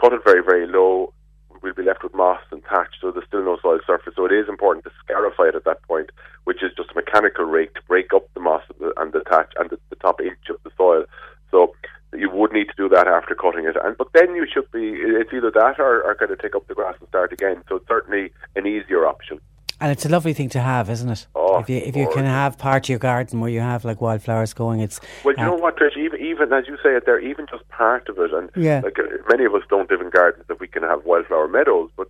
cut 0.00 0.12
it 0.12 0.20
very 0.24 0.42
very 0.42 0.66
low, 0.66 1.12
we'll 1.62 1.74
be 1.74 1.82
left 1.82 2.02
with 2.02 2.14
moss 2.14 2.40
and 2.50 2.62
thatch, 2.64 2.94
so 3.00 3.10
there's 3.10 3.26
still 3.26 3.44
no 3.44 3.58
soil 3.62 3.80
surface. 3.86 4.14
So 4.16 4.26
it 4.26 4.32
is 4.32 4.48
important 4.48 4.84
to 4.84 4.90
scarify 5.04 5.48
it 5.48 5.54
at 5.54 5.64
that 5.64 5.82
point, 5.82 6.10
which 6.44 6.62
is 6.62 6.72
just 6.76 6.90
a 6.90 6.94
mechanical 6.94 7.44
rake 7.44 7.74
to 7.74 7.80
break 7.88 8.12
up 8.12 8.28
the 8.34 8.40
moss 8.40 8.62
and 8.68 8.88
the, 8.88 9.00
and 9.00 9.12
the 9.12 9.22
thatch 9.28 9.52
and 9.58 9.70
the, 9.70 9.78
the 9.90 9.96
top 9.96 10.20
inch 10.20 10.48
of 10.50 10.56
the 10.64 10.70
soil. 10.76 11.04
So 11.50 11.74
you 12.14 12.30
would 12.30 12.52
need 12.52 12.68
to 12.68 12.74
do 12.76 12.88
that 12.90 13.06
after 13.06 13.34
cutting 13.34 13.64
it, 13.64 13.76
and 13.82 13.96
but 13.96 14.08
then 14.12 14.34
you 14.34 14.46
should 14.52 14.70
be 14.70 14.92
it's 14.92 15.32
either 15.32 15.50
that 15.50 15.78
or, 15.78 16.02
or 16.02 16.14
kind 16.14 16.30
of 16.30 16.38
take 16.40 16.54
up 16.54 16.66
the 16.66 16.74
grass 16.74 16.96
and 17.00 17.08
start 17.08 17.32
again. 17.32 17.62
So 17.68 17.76
it's 17.76 17.88
certainly 17.88 18.32
an 18.56 18.66
easier 18.66 19.06
option. 19.06 19.40
And 19.82 19.90
it's 19.90 20.06
a 20.06 20.08
lovely 20.08 20.32
thing 20.32 20.48
to 20.50 20.60
have, 20.60 20.88
isn't 20.88 21.08
it? 21.08 21.26
Oh, 21.34 21.58
if 21.58 21.68
you 21.68 21.78
if 21.78 21.96
you 21.96 22.08
can 22.08 22.24
have 22.24 22.56
part 22.56 22.84
of 22.84 22.88
your 22.88 23.00
garden 23.00 23.40
where 23.40 23.50
you 23.50 23.58
have 23.58 23.84
like 23.84 24.00
wildflowers 24.00 24.54
going, 24.54 24.78
it's 24.80 25.00
Well, 25.24 25.34
you 25.36 25.42
uh, 25.42 25.46
know 25.46 25.54
what, 25.56 25.76
Trish? 25.76 25.96
Even, 25.96 26.20
even 26.20 26.52
as 26.52 26.68
you 26.68 26.76
say 26.84 26.90
it 26.94 27.04
there, 27.04 27.18
even 27.18 27.48
just 27.50 27.68
part 27.68 28.08
of 28.08 28.16
it, 28.20 28.32
and 28.32 28.48
Yeah. 28.54 28.80
like 28.84 28.96
uh, 29.00 29.02
many 29.28 29.44
of 29.44 29.52
us 29.56 29.62
don't 29.68 29.90
live 29.90 30.00
in 30.00 30.10
gardens 30.10 30.46
that 30.46 30.60
we 30.60 30.68
can 30.68 30.84
have 30.84 31.04
wildflower 31.04 31.48
meadows, 31.48 31.90
but 31.96 32.06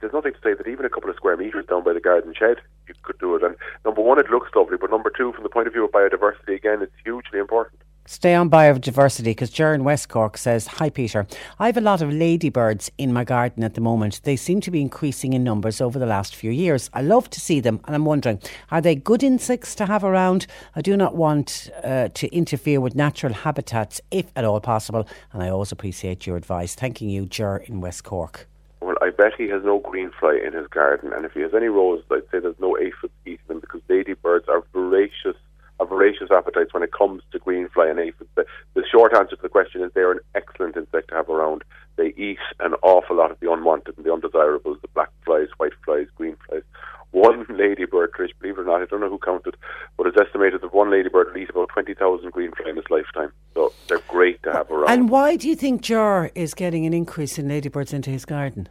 there's 0.00 0.12
nothing 0.12 0.32
to 0.32 0.40
say 0.42 0.52
that 0.52 0.66
even 0.66 0.84
a 0.84 0.90
couple 0.90 1.08
of 1.10 1.14
square 1.14 1.36
meters 1.36 1.64
down 1.66 1.84
by 1.84 1.92
the 1.92 2.00
garden 2.00 2.34
shed, 2.36 2.56
you 2.88 2.94
could 3.04 3.18
do 3.20 3.36
it. 3.36 3.44
And 3.44 3.54
number 3.84 4.02
one, 4.02 4.18
it 4.18 4.28
looks 4.28 4.50
lovely, 4.56 4.76
but 4.76 4.90
number 4.90 5.12
two, 5.16 5.32
from 5.32 5.44
the 5.44 5.48
point 5.48 5.68
of 5.68 5.72
view 5.72 5.84
of 5.84 5.92
biodiversity, 5.92 6.56
again, 6.56 6.82
it's 6.82 6.92
hugely 7.04 7.38
important. 7.38 7.80
Stay 8.04 8.34
on 8.34 8.50
biodiversity 8.50 9.26
because 9.26 9.58
in 9.58 9.84
West 9.84 10.08
Cork 10.08 10.36
says, 10.36 10.66
Hi 10.66 10.90
Peter, 10.90 11.24
I 11.60 11.66
have 11.66 11.76
a 11.76 11.80
lot 11.80 12.02
of 12.02 12.12
ladybirds 12.12 12.90
in 12.98 13.12
my 13.12 13.22
garden 13.22 13.62
at 13.62 13.74
the 13.74 13.80
moment. 13.80 14.20
They 14.24 14.34
seem 14.34 14.60
to 14.62 14.72
be 14.72 14.80
increasing 14.80 15.34
in 15.34 15.44
numbers 15.44 15.80
over 15.80 16.00
the 16.00 16.06
last 16.06 16.34
few 16.34 16.50
years. 16.50 16.90
I 16.92 17.02
love 17.02 17.30
to 17.30 17.40
see 17.40 17.60
them 17.60 17.80
and 17.84 17.94
I'm 17.94 18.04
wondering, 18.04 18.40
are 18.72 18.80
they 18.80 18.96
good 18.96 19.22
insects 19.22 19.76
to 19.76 19.86
have 19.86 20.02
around? 20.02 20.48
I 20.74 20.80
do 20.80 20.96
not 20.96 21.14
want 21.14 21.70
uh, 21.84 22.08
to 22.08 22.34
interfere 22.34 22.80
with 22.80 22.96
natural 22.96 23.32
habitats 23.32 24.00
if 24.10 24.26
at 24.34 24.44
all 24.44 24.60
possible. 24.60 25.06
And 25.32 25.42
I 25.42 25.48
always 25.50 25.70
appreciate 25.70 26.26
your 26.26 26.36
advice. 26.36 26.74
Thanking 26.74 27.08
you, 27.08 27.26
Ger 27.26 27.58
in 27.58 27.80
West 27.80 28.02
Cork. 28.02 28.48
Well, 28.80 28.96
I 29.00 29.10
bet 29.10 29.34
he 29.38 29.48
has 29.48 29.62
no 29.62 29.78
green 29.78 30.10
fly 30.18 30.40
in 30.44 30.54
his 30.54 30.66
garden, 30.66 31.12
and 31.12 31.24
if 31.24 31.32
he 31.32 31.40
has 31.40 31.54
any 31.54 31.68
roses, 31.68 32.04
I'd 32.10 32.24
say 32.32 32.40
there's 32.40 32.58
no 32.58 32.76
aphids 32.76 33.12
eating 33.24 33.38
them 33.46 33.60
because 33.60 33.80
ladybirds 33.88 34.48
are 34.48 34.64
voracious, 34.72 35.36
have 35.82 35.88
voracious 35.88 36.30
appetites 36.30 36.72
when 36.72 36.82
it 36.82 36.92
comes 36.92 37.22
to 37.32 37.38
green 37.38 37.68
fly 37.68 37.88
and 37.88 37.98
aphids. 37.98 38.30
The, 38.34 38.44
the 38.74 38.84
short 38.90 39.14
answer 39.14 39.36
to 39.36 39.42
the 39.42 39.48
question 39.48 39.82
is 39.82 39.90
they're 39.94 40.12
an 40.12 40.20
excellent 40.34 40.76
insect 40.76 41.08
to 41.08 41.14
have 41.14 41.28
around. 41.28 41.62
They 41.96 42.14
eat 42.16 42.38
an 42.60 42.74
awful 42.82 43.16
lot 43.16 43.30
of 43.30 43.40
the 43.40 43.52
unwanted 43.52 43.96
and 43.96 44.06
the 44.06 44.12
undesirables, 44.12 44.78
the 44.80 44.88
black 44.88 45.10
flies, 45.24 45.48
white 45.58 45.72
flies, 45.84 46.06
green 46.16 46.36
flies. 46.48 46.62
one 47.10 47.44
ladybird, 47.50 48.12
Trish, 48.12 48.30
believe 48.40 48.58
it 48.58 48.62
or 48.62 48.64
not, 48.64 48.80
I 48.82 48.86
don't 48.86 49.00
know 49.00 49.10
who 49.10 49.18
counted, 49.18 49.56
but 49.96 50.06
it's 50.06 50.16
estimated 50.18 50.62
that 50.62 50.72
one 50.72 50.90
ladybird 50.90 51.28
will 51.28 51.38
eat 51.38 51.50
about 51.50 51.68
20,000 51.70 52.30
green 52.32 52.52
fly 52.52 52.70
in 52.70 52.78
its 52.78 52.90
lifetime. 52.90 53.32
So 53.54 53.72
they're 53.88 53.98
great 54.08 54.42
to 54.44 54.52
have 54.52 54.70
around. 54.70 54.90
And 54.90 55.10
why 55.10 55.36
do 55.36 55.48
you 55.48 55.56
think 55.56 55.82
Ger 55.82 56.30
is 56.34 56.54
getting 56.54 56.86
an 56.86 56.94
increase 56.94 57.38
in 57.38 57.48
ladybirds 57.48 57.92
into 57.92 58.10
his 58.10 58.24
garden? 58.24 58.68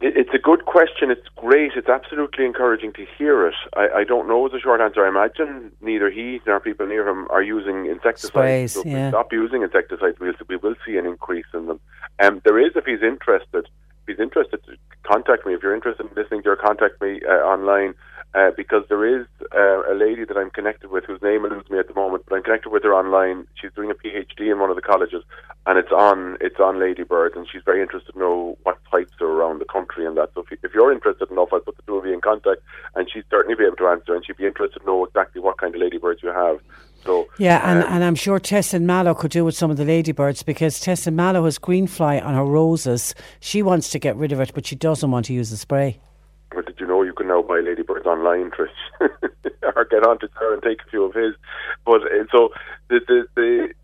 It- 0.00 0.16
It's 0.16 0.34
a 0.34 0.38
good 0.38 0.64
question. 0.64 1.10
It's 1.10 1.28
great. 1.36 1.72
It's 1.76 1.88
absolutely 1.88 2.44
encouraging 2.46 2.92
to 2.94 3.04
hear 3.18 3.46
it. 3.46 3.54
I, 3.76 3.88
I 4.00 4.04
don't 4.04 4.26
know 4.28 4.48
the 4.48 4.58
short 4.58 4.80
answer. 4.80 5.04
I 5.04 5.08
imagine 5.08 5.72
neither 5.80 6.10
he 6.10 6.40
nor 6.46 6.60
people 6.60 6.86
near 6.86 7.06
him 7.06 7.26
are 7.30 7.42
using 7.42 7.86
insecticides. 7.86 8.28
Sprays, 8.28 8.72
so 8.74 8.80
if 8.80 8.86
yeah. 8.86 9.06
we 9.06 9.10
stop 9.10 9.32
using 9.32 9.62
insecticides, 9.62 10.18
we'll, 10.18 10.32
we 10.48 10.56
will 10.56 10.74
see 10.86 10.96
an 10.96 11.06
increase 11.06 11.46
in 11.52 11.66
them. 11.66 11.80
Um, 12.22 12.40
there 12.44 12.58
is, 12.58 12.72
if 12.76 12.84
he's 12.84 13.02
interested, 13.02 13.68
he's 14.06 14.20
interested, 14.20 14.64
to 14.64 14.76
contact 15.02 15.46
me. 15.46 15.54
If 15.54 15.62
you're 15.62 15.74
interested 15.74 16.06
in 16.06 16.12
listening 16.14 16.42
to 16.42 16.46
your 16.46 16.56
contact 16.56 17.00
me 17.00 17.20
uh, 17.26 17.32
online. 17.44 17.94
Uh, 18.32 18.52
because 18.56 18.84
there 18.88 19.04
is 19.04 19.26
uh, 19.56 19.82
a 19.90 19.94
lady 19.96 20.24
that 20.24 20.36
I'm 20.36 20.50
connected 20.50 20.88
with 20.88 21.02
whose 21.04 21.20
name 21.20 21.44
eludes 21.44 21.68
me 21.68 21.80
at 21.80 21.88
the 21.88 21.94
moment, 21.94 22.22
but 22.28 22.36
I'm 22.36 22.44
connected 22.44 22.70
with 22.70 22.84
her 22.84 22.94
online. 22.94 23.48
She's 23.60 23.72
doing 23.74 23.90
a 23.90 23.94
PhD 23.94 24.52
in 24.52 24.60
one 24.60 24.70
of 24.70 24.76
the 24.76 24.82
colleges, 24.82 25.24
and 25.66 25.76
it's 25.76 25.90
on 25.90 26.36
it's 26.40 26.60
on 26.60 26.78
ladybirds, 26.78 27.34
and 27.34 27.44
she's 27.50 27.62
very 27.64 27.82
interested 27.82 28.12
to 28.12 28.18
know 28.20 28.56
what 28.62 28.78
types 28.88 29.14
are 29.20 29.26
around 29.26 29.58
the 29.58 29.64
country 29.64 30.06
and 30.06 30.16
that. 30.16 30.30
So 30.32 30.42
if, 30.42 30.50
you, 30.52 30.58
if 30.62 30.72
you're 30.72 30.92
interested 30.92 31.28
enough, 31.28 31.48
I'll 31.52 31.58
put 31.58 31.76
the 31.76 31.82
two 31.88 31.96
of 31.96 32.06
you 32.06 32.14
in 32.14 32.20
contact, 32.20 32.62
and 32.94 33.10
she'd 33.10 33.24
certainly 33.30 33.56
be 33.56 33.64
able 33.64 33.74
to 33.78 33.88
answer, 33.88 34.14
and 34.14 34.24
she'd 34.24 34.36
be 34.36 34.46
interested 34.46 34.78
to 34.78 34.86
know 34.86 35.04
exactly 35.04 35.40
what 35.40 35.58
kind 35.58 35.74
of 35.74 35.80
ladybirds 35.80 36.22
you 36.22 36.28
have. 36.28 36.60
So 37.04 37.28
Yeah, 37.38 37.60
and, 37.64 37.82
um, 37.82 37.92
and 37.92 38.04
I'm 38.04 38.14
sure 38.14 38.38
Tess 38.38 38.74
and 38.74 38.86
Mallow 38.86 39.14
could 39.14 39.30
do 39.30 39.44
with 39.44 39.54
some 39.54 39.70
of 39.70 39.76
the 39.76 39.84
ladybirds 39.84 40.42
because 40.42 40.80
Tess 40.80 41.06
and 41.06 41.16
Mallow 41.16 41.44
has 41.44 41.58
green 41.58 41.86
fly 41.86 42.18
on 42.18 42.34
her 42.34 42.44
roses. 42.44 43.14
She 43.40 43.62
wants 43.62 43.90
to 43.90 43.98
get 43.98 44.16
rid 44.16 44.32
of 44.32 44.40
it, 44.40 44.52
but 44.54 44.66
she 44.66 44.76
doesn't 44.76 45.10
want 45.10 45.26
to 45.26 45.32
use 45.32 45.50
the 45.50 45.56
spray. 45.56 45.98
But 46.54 46.66
did 46.66 46.80
you 46.80 46.86
know 46.86 47.02
you 47.02 47.12
can 47.12 47.28
now 47.28 47.42
buy 47.42 47.60
ladybirds 47.60 48.06
online, 48.06 48.50
Trish? 48.50 48.68
or 49.76 49.84
get 49.84 50.06
on 50.06 50.18
to 50.18 50.28
her 50.34 50.52
and 50.52 50.62
take 50.62 50.80
a 50.86 50.90
few 50.90 51.04
of 51.04 51.14
his. 51.14 51.34
But 51.84 52.02
uh, 52.02 52.24
so 52.32 52.50
the, 52.88 53.00
the 53.06 53.26
the 53.34 53.74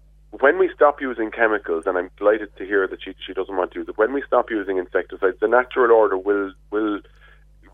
when 0.40 0.58
we 0.58 0.70
stop 0.74 1.00
using 1.00 1.30
chemicals, 1.30 1.84
and 1.86 1.96
I'm 1.96 2.10
delighted 2.18 2.54
to 2.56 2.64
hear 2.64 2.86
that 2.88 3.02
she 3.02 3.14
she 3.24 3.32
doesn't 3.32 3.56
want 3.56 3.72
to 3.72 3.80
use 3.80 3.88
it. 3.88 3.98
When 3.98 4.12
we 4.12 4.22
stop 4.26 4.50
using 4.50 4.78
insecticides, 4.78 5.38
the 5.40 5.48
natural 5.48 5.92
order 5.92 6.18
will 6.18 6.52
will 6.70 7.00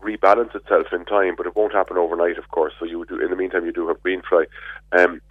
rebalance 0.03 0.55
itself 0.55 0.87
in 0.91 1.05
time, 1.05 1.35
but 1.35 1.45
it 1.45 1.55
won't 1.55 1.73
happen 1.73 1.97
overnight, 1.97 2.37
of 2.37 2.49
course. 2.49 2.73
So 2.79 2.85
you 2.85 3.05
do 3.05 3.19
in 3.19 3.29
the 3.29 3.35
meantime 3.35 3.65
you 3.65 3.71
do 3.71 3.87
have 3.87 4.01
green 4.03 4.21
fly. 4.27 4.45
Um, 4.91 5.21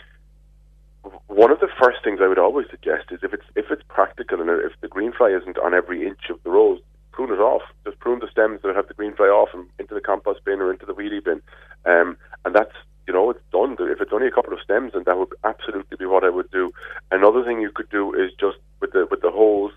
one 1.27 1.51
of 1.51 1.61
the 1.61 1.69
first 1.81 1.99
things 2.05 2.21
I 2.23 2.29
would 2.29 2.39
always 2.39 2.67
suggest 2.71 3.11
is 3.11 3.21
if 3.23 3.33
it's 3.33 3.45
if 3.57 3.71
it's 3.71 3.83
practical 3.89 4.41
and 4.41 4.51
if 4.51 4.73
the 4.81 4.89
green 4.89 5.13
fly 5.13 5.31
isn't 5.31 5.59
on 5.59 5.75
every 5.75 6.07
inch 6.07 6.31
of 6.31 6.43
the 6.45 6.51
rose, 6.51 6.81
prune 7.11 7.33
it 7.33 7.41
off. 7.41 7.63
Just 7.85 7.99
prune 7.99 8.21
the 8.21 8.31
stems 8.31 8.61
that 8.63 8.77
have 8.77 8.89
the 8.89 8.95
green 8.95 9.15
fly 9.15 9.27
off 9.27 9.51
and 9.53 9.67
into 9.79 9.95
the 9.95 10.01
compost 10.01 10.45
bin 10.45 10.61
or 10.61 10.71
into 10.71 10.87
the 10.87 10.95
wheelie 10.95 11.25
bin. 11.25 11.43
Um, 11.85 12.17
and 12.45 12.55
that's 12.55 12.75
you 13.07 13.13
know 13.13 13.31
it's 13.31 13.41
done. 13.53 13.77
If 13.79 14.01
it's 14.01 14.13
only 14.13 14.29
a 14.29 14.33
couple 14.33 14.53
of 14.53 14.61
stems, 14.63 14.93
then 14.95 15.03
that 15.07 15.19
would 15.19 15.35
absolutely 15.45 15.97
be 15.97 16.07
what 16.07 16.25
I 16.25 16.31
would 16.31 16.51
do. 16.51 16.73
Another 17.11 17.45
thing 17.45 17.61
you 17.61 17.71
could 17.71 17.91
do 17.91 18.15
is 18.15 18.31
just 18.39 18.59
with 18.81 18.93
the 18.93 19.07
with 19.11 19.23
the 19.23 19.31
hose, 19.31 19.73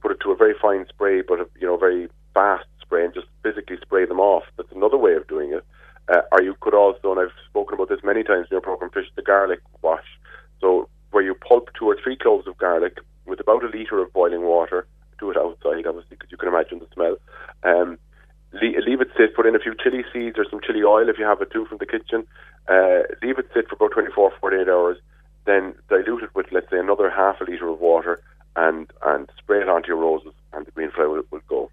put 0.00 0.12
it 0.12 0.20
to 0.22 0.32
a 0.32 0.36
very 0.36 0.54
fine 0.60 0.86
spray, 0.88 1.20
but 1.20 1.40
a, 1.40 1.46
you 1.58 1.66
know 1.66 1.76
very 1.76 2.08
fast 2.32 2.66
spray, 2.90 3.04
and 3.04 3.14
just 3.14 3.28
physically 3.42 3.76
spray 3.80 4.04
them 4.04 4.18
off. 4.18 4.42
That's 4.56 4.72
another 4.72 4.96
way 4.96 5.14
of 5.14 5.28
doing 5.28 5.52
it. 5.52 5.64
Uh, 6.08 6.22
or 6.32 6.42
you 6.42 6.56
could 6.60 6.74
also, 6.74 7.12
and 7.12 7.20
I've 7.20 7.36
spoken 7.48 7.74
about 7.74 7.88
this 7.88 8.02
many 8.02 8.24
times 8.24 8.48
in 8.50 8.54
your 8.56 8.60
program, 8.60 8.90
fish 8.90 9.06
the 9.14 9.22
garlic 9.22 9.60
wash. 9.80 10.04
So 10.60 10.88
where 11.12 11.22
you 11.22 11.34
pulp 11.34 11.70
two 11.78 11.86
or 11.86 11.96
three 12.02 12.16
cloves 12.16 12.48
of 12.48 12.58
garlic 12.58 12.98
with 13.26 13.38
about 13.38 13.62
a 13.62 13.68
litre 13.68 14.02
of 14.02 14.12
boiling 14.12 14.42
water. 14.42 14.86
Do 15.20 15.30
it 15.30 15.36
outside, 15.36 15.86
obviously, 15.86 16.16
because 16.16 16.30
you 16.30 16.36
can 16.36 16.48
imagine 16.48 16.80
the 16.80 16.88
smell. 16.94 17.16
Um, 17.62 17.98
leave, 18.52 19.00
it 19.00 19.08
sit. 19.16 19.36
Put 19.36 19.46
in 19.46 19.54
a 19.54 19.60
few 19.60 19.74
chili 19.80 20.04
seeds 20.12 20.38
or 20.38 20.46
some 20.50 20.60
chili 20.66 20.82
oil 20.82 21.08
if 21.08 21.18
you 21.18 21.26
have 21.26 21.42
it 21.42 21.52
too 21.52 21.66
from 21.66 21.78
the 21.78 21.86
kitchen. 21.86 22.26
Uh, 22.66 23.02
leave 23.22 23.38
it 23.38 23.48
sit 23.54 23.68
for 23.68 23.76
about 23.76 23.92
24, 23.92 24.32
48 24.40 24.68
hours. 24.68 24.96
Then 25.44 25.74
dilute 25.88 26.24
it 26.24 26.34
with, 26.34 26.46
let's 26.50 26.70
say, 26.70 26.78
another 26.78 27.10
half 27.10 27.40
a 27.40 27.44
litre 27.44 27.68
of 27.68 27.80
water 27.80 28.20
and 28.56 28.90
and 29.04 29.30
spray 29.38 29.60
it 29.60 29.68
onto 29.68 29.88
your 29.88 29.96
roses, 29.96 30.32
and 30.52 30.66
the 30.66 30.70
green 30.72 30.90
fly 30.90 31.06
will, 31.06 31.22
will 31.30 31.40
go. 31.48 31.70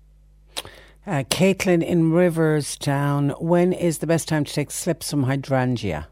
Uh, 1.08 1.24
Caitlin 1.24 1.82
in 1.82 2.12
Riverstown, 2.12 3.42
when 3.42 3.72
is 3.72 4.00
the 4.00 4.08
best 4.08 4.28
time 4.28 4.44
to 4.44 4.52
take 4.52 4.70
slips 4.70 5.10
from 5.10 5.24
hydrangea? 5.24 6.10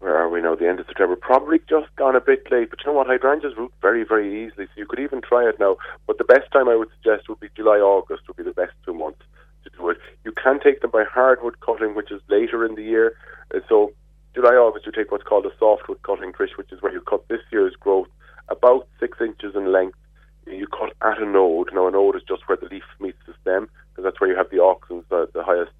where 0.00 0.16
are 0.16 0.28
we 0.28 0.40
now? 0.40 0.56
The 0.56 0.68
end 0.68 0.80
of 0.80 0.86
September. 0.86 1.14
Probably 1.14 1.60
just 1.68 1.86
gone 1.94 2.16
a 2.16 2.20
bit 2.20 2.50
late, 2.50 2.70
but 2.70 2.80
you 2.80 2.90
know 2.90 2.96
what? 2.96 3.06
Hydrangeas 3.06 3.56
root 3.56 3.72
very, 3.80 4.02
very 4.02 4.44
easily, 4.44 4.66
so 4.66 4.72
you 4.76 4.86
could 4.86 4.98
even 4.98 5.20
try 5.20 5.48
it 5.48 5.60
now. 5.60 5.76
But 6.08 6.18
the 6.18 6.24
best 6.24 6.50
time 6.52 6.68
I 6.68 6.74
would 6.74 6.88
suggest 6.96 7.28
would 7.28 7.38
be 7.38 7.48
July, 7.54 7.78
August 7.78 8.22
would 8.26 8.36
be 8.36 8.42
the 8.42 8.52
best 8.52 8.72
two 8.84 8.94
months 8.94 9.22
to 9.62 9.70
do 9.70 9.90
it. 9.90 9.98
You 10.24 10.32
can 10.32 10.58
take 10.58 10.80
them 10.80 10.90
by 10.90 11.04
hardwood 11.04 11.60
cutting, 11.60 11.94
which 11.94 12.10
is 12.10 12.20
later 12.28 12.64
in 12.64 12.74
the 12.74 12.82
year. 12.82 13.14
Uh, 13.54 13.60
so 13.68 13.92
July, 14.34 14.54
August, 14.54 14.86
you 14.86 14.92
take 14.92 15.12
what's 15.12 15.22
called 15.22 15.46
a 15.46 15.56
softwood 15.56 16.02
cutting, 16.02 16.32
Trish, 16.32 16.56
which 16.56 16.72
is 16.72 16.82
where 16.82 16.92
you 16.92 17.00
cut 17.00 17.26
this 17.28 17.42
year's 17.52 17.76
growth 17.76 18.08
about 18.48 18.88
six 18.98 19.18
inches 19.20 19.54
in 19.54 19.72
length. 19.72 19.98
You 20.46 20.66
cut 20.68 20.92
at 21.02 21.20
a 21.20 21.26
node. 21.26 21.70
Now, 21.74 21.88
a 21.88 21.90
node 21.90 22.16
is 22.16 22.22
just 22.26 22.48
where 22.48 22.56
the 22.56 22.66
leaf 22.66 22.84
meets 23.00 23.18
the 23.26 23.34
stem, 23.42 23.68
because 23.90 24.04
that's 24.04 24.20
where 24.20 24.30
you 24.30 24.36
have 24.36 24.50
the 24.50 24.58
auxins, 24.58 25.04
the, 25.08 25.28
the 25.34 25.42
highest 25.42 25.72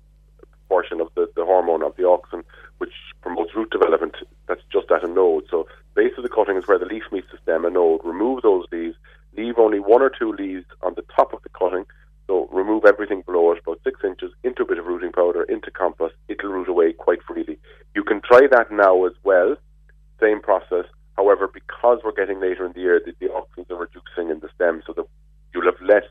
portion 0.68 1.00
of 1.00 1.08
the, 1.14 1.28
the 1.36 1.44
hormone 1.44 1.82
of 1.82 1.94
the 1.96 2.02
auxin, 2.02 2.42
which 2.78 2.92
promotes 3.22 3.54
root 3.54 3.70
development. 3.70 4.16
That's 4.48 4.62
just 4.72 4.90
at 4.90 5.04
a 5.04 5.08
node. 5.08 5.44
So 5.50 5.68
base 5.94 6.12
of 6.16 6.24
the 6.24 6.28
cutting 6.28 6.56
is 6.56 6.66
where 6.66 6.78
the 6.78 6.86
leaf 6.86 7.04
meets 7.12 7.28
the 7.30 7.38
stem, 7.42 7.64
a 7.64 7.70
node. 7.70 8.00
Remove 8.04 8.42
those 8.42 8.66
leaves. 8.72 8.96
Leave 9.36 9.58
only 9.58 9.78
one 9.78 10.02
or 10.02 10.10
two 10.10 10.32
leaves 10.32 10.66
on 10.82 10.94
the 10.94 11.04
top 11.14 11.32
of 11.32 11.42
the 11.42 11.48
cutting. 11.50 11.84
So 12.26 12.48
remove 12.50 12.84
everything 12.84 13.22
below 13.22 13.52
it, 13.52 13.60
about 13.62 13.80
six 13.84 14.00
inches, 14.02 14.32
into 14.42 14.62
a 14.62 14.66
bit 14.66 14.78
of 14.78 14.86
rooting 14.86 15.12
powder, 15.12 15.44
into 15.44 15.70
compost. 15.70 16.14
It'll 16.28 16.50
root 16.50 16.68
away 16.68 16.92
quite 16.92 17.22
freely. 17.22 17.58
You 17.94 18.02
can 18.02 18.20
try 18.20 18.48
that 18.50 18.72
now 18.72 19.04
as 19.04 19.12
well. 19.22 19.56
Same 20.20 20.40
process. 20.40 20.86
However, 21.16 21.48
because 21.52 22.00
we're 22.04 22.12
getting 22.12 22.40
later 22.40 22.66
in 22.66 22.72
the 22.72 22.80
year, 22.80 23.00
the, 23.04 23.14
the 23.18 23.32
auxins 23.32 23.70
are 23.70 23.76
reducing 23.76 24.30
in 24.30 24.40
the 24.40 24.48
stem, 24.54 24.82
so 24.86 24.92
that 24.94 25.06
you'll 25.52 25.64
have 25.64 25.80
less 25.80 26.04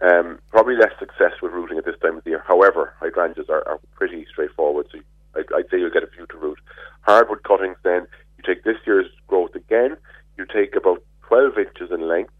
um, 0.00 0.38
probably 0.50 0.76
less 0.76 0.92
success 0.98 1.32
with 1.42 1.52
rooting 1.52 1.78
at 1.78 1.84
this 1.84 1.98
time 2.00 2.16
of 2.16 2.24
the 2.24 2.30
year. 2.30 2.44
However, 2.46 2.94
hydrangeas 3.00 3.48
are, 3.48 3.66
are 3.66 3.80
pretty 3.94 4.26
straightforward, 4.30 4.86
so 4.92 4.98
I, 5.34 5.40
I'd 5.56 5.68
say 5.70 5.78
you'll 5.78 5.90
get 5.90 6.04
a 6.04 6.08
few 6.14 6.26
to 6.26 6.36
root. 6.36 6.58
Hardwood 7.02 7.42
cuttings, 7.42 7.76
then 7.82 8.06
you 8.36 8.44
take 8.46 8.64
this 8.64 8.76
year's 8.86 9.10
growth 9.26 9.54
again. 9.54 9.96
You 10.36 10.46
take 10.46 10.76
about 10.76 11.02
12 11.22 11.58
inches 11.58 11.90
in 11.90 12.06
length 12.06 12.32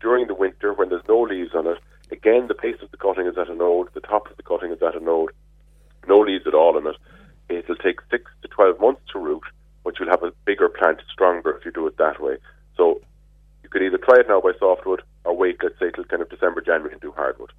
during 0.00 0.26
the 0.26 0.34
winter 0.34 0.72
when 0.72 0.88
there's 0.88 1.06
no 1.08 1.20
leaves 1.20 1.54
on 1.54 1.66
it. 1.66 1.78
Again, 2.10 2.48
the 2.48 2.56
base 2.60 2.76
of 2.82 2.90
the 2.90 2.96
cutting 2.96 3.26
is 3.26 3.38
at 3.38 3.48
a 3.48 3.54
node, 3.54 3.88
the 3.94 4.00
top 4.00 4.30
of 4.30 4.36
the 4.36 4.42
cutting 4.42 4.72
is 4.72 4.82
at 4.82 4.96
a 4.96 5.00
node, 5.00 5.30
no 6.08 6.20
leaves 6.20 6.46
at 6.46 6.54
all 6.54 6.76
in 6.76 6.86
it. 6.86 6.96
It'll 7.48 7.76
take 7.76 8.00
six 8.10 8.30
to 8.42 8.48
12 8.48 8.80
months 8.80 9.02
to 9.12 9.18
root, 9.18 9.42
but 9.84 9.98
you'll 9.98 10.10
have 10.10 10.22
a 10.22 10.32
bigger 10.44 10.68
plant, 10.68 11.00
stronger 11.12 11.56
if 11.56 11.64
you 11.64 11.72
do 11.72 11.86
it 11.86 11.96
that 11.98 12.20
way. 12.20 12.36
So 12.76 13.00
you 13.62 13.68
could 13.68 13.82
either 13.82 13.98
try 13.98 14.20
it 14.20 14.28
now 14.28 14.40
by 14.40 14.52
softwood 14.58 15.02
or 15.24 15.36
wait, 15.36 15.58
let's 15.62 15.78
say, 15.78 15.90
till 15.90 16.04
kind 16.04 16.22
of 16.22 16.30
December, 16.30 16.60
January 16.60 16.92
and 16.92 17.00
do 17.00 17.12
hardwood. 17.12 17.52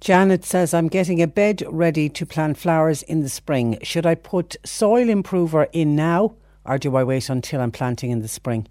Janet 0.00 0.44
says, 0.44 0.72
I'm 0.72 0.88
getting 0.88 1.20
a 1.20 1.26
bed 1.26 1.62
ready 1.68 2.08
to 2.10 2.24
plant 2.24 2.56
flowers 2.56 3.02
in 3.02 3.22
the 3.22 3.28
spring. 3.28 3.78
Should 3.82 4.06
I 4.06 4.14
put 4.14 4.56
soil 4.64 5.08
improver 5.08 5.64
in 5.72 5.96
now 5.96 6.34
or 6.68 6.78
do 6.78 6.94
I 6.96 7.02
wait 7.02 7.30
until 7.30 7.60
I'm 7.60 7.72
planting 7.72 8.10
in 8.10 8.20
the 8.20 8.28
spring? 8.28 8.68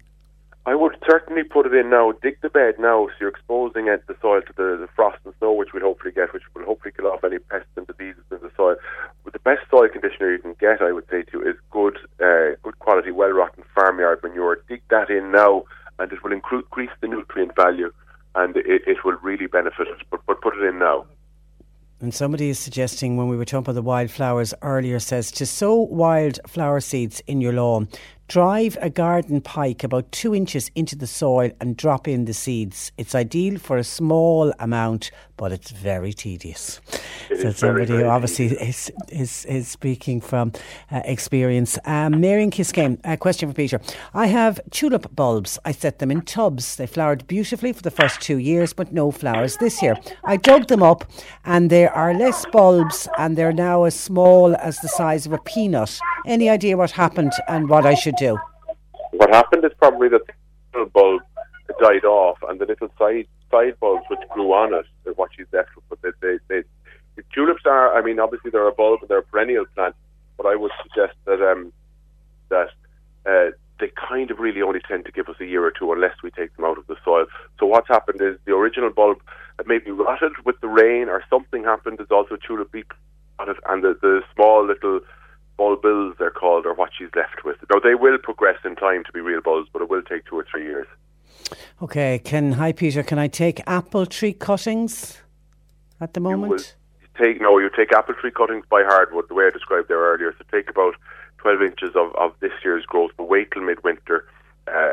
I 0.68 0.74
would 0.74 0.98
certainly 1.08 1.44
put 1.44 1.64
it 1.64 1.72
in 1.72 1.88
now. 1.88 2.12
Dig 2.22 2.38
the 2.42 2.50
bed 2.50 2.74
now, 2.78 3.06
so 3.06 3.14
you're 3.20 3.30
exposing 3.30 3.88
it, 3.88 4.06
the 4.06 4.14
soil 4.20 4.42
to 4.42 4.52
the, 4.52 4.76
the 4.78 4.88
frost 4.94 5.16
and 5.24 5.32
snow, 5.38 5.54
which 5.54 5.70
we'll 5.72 5.82
hopefully 5.82 6.12
get, 6.12 6.34
which 6.34 6.42
will 6.54 6.66
hopefully 6.66 6.92
kill 6.94 7.06
off 7.06 7.24
any 7.24 7.38
pests 7.38 7.70
and 7.76 7.86
diseases 7.86 8.22
in 8.30 8.36
the 8.42 8.50
soil. 8.54 8.76
But 9.24 9.32
the 9.32 9.38
best 9.38 9.62
soil 9.70 9.88
conditioner 9.88 10.30
you 10.30 10.40
can 10.40 10.54
get, 10.60 10.82
I 10.82 10.92
would 10.92 11.06
say 11.10 11.22
to 11.22 11.38
you, 11.38 11.48
is 11.48 11.56
good, 11.70 11.96
uh, 12.20 12.60
good 12.62 12.78
quality, 12.80 13.12
well 13.12 13.30
rotten 13.30 13.64
farmyard 13.74 14.20
manure. 14.22 14.60
Dig 14.68 14.82
that 14.90 15.08
in 15.08 15.32
now, 15.32 15.64
and 15.98 16.12
it 16.12 16.22
will 16.22 16.32
increase 16.32 16.90
the 17.00 17.08
nutrient 17.08 17.56
value, 17.56 17.90
and 18.34 18.54
it, 18.58 18.82
it 18.86 18.98
will 19.06 19.16
really 19.22 19.46
benefit 19.46 19.88
it. 19.88 20.06
But, 20.10 20.20
but 20.26 20.42
put 20.42 20.54
it 20.54 20.64
in 20.68 20.78
now. 20.78 21.06
And 22.00 22.14
somebody 22.14 22.50
is 22.50 22.58
suggesting 22.58 23.16
when 23.16 23.28
we 23.28 23.36
were 23.36 23.46
talking 23.46 23.60
about 23.60 23.74
the 23.74 23.82
wildflowers 23.82 24.52
earlier 24.62 25.00
says 25.00 25.32
to 25.32 25.46
sow 25.46 25.74
wild 25.74 26.38
flower 26.46 26.78
seeds 26.80 27.20
in 27.26 27.40
your 27.40 27.54
lawn, 27.54 27.88
drive 28.28 28.76
a 28.82 28.90
garden 28.90 29.40
pike 29.40 29.82
about 29.82 30.12
two 30.12 30.34
inches 30.34 30.70
into 30.74 30.94
the 30.94 31.06
soil 31.06 31.50
and 31.60 31.76
drop 31.76 32.06
in 32.06 32.26
the 32.26 32.34
seeds. 32.34 32.92
It's 32.98 33.14
ideal 33.14 33.58
for 33.58 33.78
a 33.78 33.84
small 33.84 34.52
amount, 34.58 35.10
but 35.38 35.50
it's 35.50 35.70
very 35.70 36.12
tedious. 36.12 36.80
It 37.30 37.40
so 37.40 37.48
is 37.48 37.54
very, 37.54 37.54
somebody 37.54 37.86
very 37.86 38.02
who 38.02 38.08
obviously 38.08 38.46
is, 38.46 38.92
is 39.08 39.44
is 39.46 39.68
speaking 39.68 40.20
from 40.20 40.52
uh, 40.90 41.00
experience. 41.04 41.78
Um, 41.86 42.20
Marion 42.20 42.50
Kiskane, 42.50 43.00
a 43.04 43.16
question 43.16 43.48
for 43.48 43.54
Peter. 43.54 43.80
I 44.12 44.26
have 44.26 44.60
tulip 44.70 45.14
bulbs. 45.16 45.58
I 45.64 45.72
set 45.72 45.98
them 45.98 46.10
in 46.10 46.22
tubs. 46.22 46.76
They 46.76 46.86
flowered 46.86 47.26
beautifully 47.26 47.72
for 47.72 47.82
the 47.82 47.90
first 47.90 48.20
two 48.20 48.36
years, 48.36 48.74
but 48.74 48.92
no 48.92 49.10
flowers 49.10 49.56
this 49.56 49.80
year. 49.82 49.96
I 50.24 50.36
dug 50.36 50.68
them 50.68 50.82
up, 50.82 51.10
and 51.44 51.70
there 51.70 51.92
are 51.94 52.12
less 52.12 52.44
bulbs, 52.52 53.08
and 53.16 53.38
they're 53.38 53.52
now 53.54 53.84
as 53.84 53.98
small 53.98 54.54
as 54.56 54.78
the 54.78 54.88
size 54.88 55.24
of 55.24 55.32
a 55.32 55.38
peanut. 55.38 55.98
Any 56.26 56.50
idea 56.50 56.76
what 56.76 56.90
happened 56.90 57.32
and 57.46 57.70
what 57.70 57.86
I 57.86 57.94
should 57.94 58.17
What 59.12 59.30
happened 59.30 59.64
is 59.64 59.72
probably 59.78 60.08
that 60.08 60.22
the 60.72 60.84
bulb 60.92 61.22
died 61.80 62.04
off, 62.04 62.38
and 62.48 62.60
the 62.60 62.66
little 62.66 62.90
side 62.98 63.26
side 63.50 63.78
bulbs 63.80 64.04
which 64.08 64.20
grew 64.30 64.52
on 64.52 64.74
it 64.74 64.86
are 65.06 65.12
what 65.14 65.30
she's 65.36 65.46
left 65.52 65.70
with. 65.74 65.84
But 65.88 66.02
they, 66.02 66.10
they, 66.20 66.38
they, 66.48 66.68
it's 67.16 67.28
tulips 67.34 67.62
are, 67.64 67.96
I 67.96 68.02
mean, 68.02 68.20
obviously 68.20 68.50
they're 68.50 68.68
a 68.68 68.72
bulb 68.72 69.00
and 69.00 69.08
they're 69.08 69.18
a 69.18 69.22
perennial 69.22 69.64
plant, 69.74 69.94
but 70.36 70.46
I 70.46 70.54
would 70.54 70.72
suggest 70.82 71.16
that 71.24 71.40
um, 71.42 71.72
that 72.48 72.70
uh, 73.26 73.50
they 73.80 73.90
kind 74.08 74.30
of 74.30 74.38
really 74.38 74.62
only 74.62 74.80
tend 74.86 75.04
to 75.06 75.12
give 75.12 75.28
us 75.28 75.36
a 75.40 75.44
year 75.46 75.64
or 75.64 75.70
two 75.70 75.92
unless 75.92 76.14
we 76.22 76.30
take 76.30 76.54
them 76.56 76.64
out 76.64 76.78
of 76.78 76.86
the 76.86 76.96
soil. 77.04 77.26
So 77.58 77.66
what's 77.66 77.88
happened 77.88 78.20
is 78.20 78.36
the 78.44 78.52
original 78.54 78.90
bulb 78.90 79.20
maybe 79.66 79.90
rotted 79.90 80.32
with 80.44 80.60
the 80.60 80.68
rain 80.68 81.08
or 81.08 81.22
something 81.28 81.64
happened. 81.64 81.98
There's 81.98 82.10
also 82.10 82.36
tulip 82.36 82.72
beak 82.72 82.90
and 83.38 83.84
the, 83.84 83.96
the 84.00 84.22
small 84.34 84.66
little 84.66 85.00
bulbils 85.58 86.16
they're 86.18 86.30
called, 86.30 86.66
or 86.66 86.74
what 86.74 86.90
she's 86.96 87.08
left 87.14 87.44
with. 87.44 87.56
Now 87.72 87.80
they 87.80 87.94
will 87.94 88.18
progress 88.18 88.58
in 88.64 88.76
time 88.76 89.04
to 89.04 89.12
be 89.12 89.20
real 89.20 89.40
bulbs, 89.40 89.68
but 89.72 89.82
it 89.82 89.90
will 89.90 90.02
take 90.02 90.24
two 90.26 90.38
or 90.38 90.46
three 90.50 90.64
years. 90.64 90.86
Okay, 91.82 92.18
can 92.18 92.52
hi 92.52 92.72
Peter, 92.72 93.02
can 93.02 93.18
I 93.18 93.28
take 93.28 93.60
apple 93.66 94.06
tree 94.06 94.32
cuttings 94.32 95.18
at 96.00 96.14
the 96.14 96.20
moment? 96.20 96.76
take 97.18 97.40
no, 97.40 97.58
you 97.58 97.68
take 97.76 97.92
apple 97.92 98.14
tree 98.14 98.30
cuttings 98.30 98.64
by 98.70 98.82
hardwood, 98.84 99.28
the 99.28 99.34
way 99.34 99.46
I 99.46 99.50
described 99.50 99.88
there 99.88 99.98
earlier. 99.98 100.34
So 100.38 100.44
take 100.50 100.70
about 100.70 100.94
twelve 101.38 101.62
inches 101.62 101.96
of, 101.96 102.14
of 102.16 102.32
this 102.40 102.52
year's 102.64 102.86
growth, 102.86 103.10
but 103.16 103.28
wait 103.28 103.50
till 103.50 103.62
midwinter. 103.62 104.26
Uh, 104.66 104.92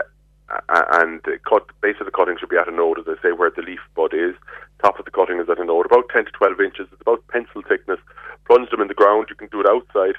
and 0.70 1.22
the 1.24 1.40
cut 1.48 1.66
base 1.82 1.96
of 2.00 2.06
the 2.06 2.12
cutting 2.12 2.38
should 2.40 2.50
be 2.50 2.58
at 2.58 2.68
a 2.68 2.72
node, 2.72 3.00
as 3.00 3.06
I 3.08 3.20
say, 3.22 3.32
where 3.32 3.50
the 3.50 3.64
leaf 3.64 3.80
bud 3.96 4.14
is. 4.14 4.36
Top 4.82 5.00
of 5.00 5.06
the 5.06 5.12
cutting 5.12 5.40
is 5.40 5.50
at 5.50 5.60
a 5.60 5.66
node, 5.66 5.88
about 5.88 6.10
ten 6.10 6.26
to 6.26 6.32
twelve 6.32 6.60
inches. 6.60 6.88
It's 6.92 7.02
about 7.02 7.28
pencil 7.28 7.62
thickness. 7.68 8.00
Plunge 8.46 8.70
them 8.70 8.82
in 8.82 8.88
the 8.88 8.94
ground. 8.94 9.28
You 9.30 9.36
can 9.36 9.48
do 9.48 9.62
it 9.62 9.68
outside. 9.68 10.16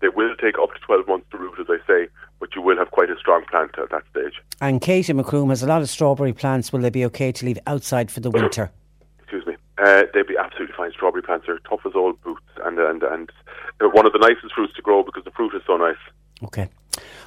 They 0.00 0.08
will 0.08 0.34
take 0.36 0.58
up 0.58 0.72
to 0.74 0.80
twelve 0.80 1.08
months 1.08 1.26
to 1.30 1.38
root, 1.38 1.54
as 1.58 1.66
I 1.68 1.78
say, 1.86 2.08
but 2.38 2.54
you 2.54 2.62
will 2.62 2.76
have 2.76 2.90
quite 2.90 3.10
a 3.10 3.16
strong 3.18 3.44
plant 3.50 3.78
at 3.78 3.90
that 3.90 4.02
stage. 4.10 4.34
And 4.60 4.80
Katie 4.80 5.12
McCroom 5.12 5.48
has 5.48 5.62
a 5.62 5.66
lot 5.66 5.82
of 5.82 5.88
strawberry 5.88 6.32
plants. 6.32 6.72
Will 6.72 6.80
they 6.80 6.90
be 6.90 7.04
okay 7.06 7.32
to 7.32 7.46
leave 7.46 7.58
outside 7.66 8.10
for 8.10 8.20
the 8.20 8.30
winter? 8.38 8.70
excuse 9.18 9.46
me, 9.46 9.56
uh, 9.78 10.04
they'd 10.14 10.26
be 10.26 10.36
absolutely 10.38 10.74
fine. 10.76 10.92
Strawberry 10.92 11.22
plants 11.22 11.48
are 11.48 11.58
tough 11.68 11.80
as 11.84 11.94
old 11.94 12.20
boots, 12.22 12.42
and 12.64 12.78
and 12.78 13.02
and 13.02 13.30
they're 13.78 13.88
one 13.88 14.06
of 14.06 14.12
the 14.12 14.18
nicest 14.18 14.54
fruits 14.54 14.74
to 14.74 14.82
grow 14.82 15.02
because 15.02 15.24
the 15.24 15.30
fruit 15.32 15.54
is 15.54 15.62
so 15.66 15.76
nice. 15.76 15.96
Okay. 16.44 16.68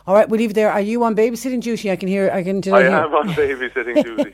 All 0.08 0.16
right, 0.16 0.28
we'll 0.28 0.40
leave 0.40 0.52
it 0.52 0.54
there. 0.54 0.72
Are 0.72 0.82
you 0.82 1.04
on 1.04 1.16
babysitting 1.16 1.62
duty? 1.62 1.92
I 1.92 1.96
can 1.96 2.08
hear. 2.08 2.32
I 2.32 2.44
can. 2.44 2.62
Did 2.62 2.74
I 2.74 2.82
hear? 2.82 2.92
am 2.92 3.14
on 3.14 3.30
babysitting 3.30 4.04
duty. 4.04 4.34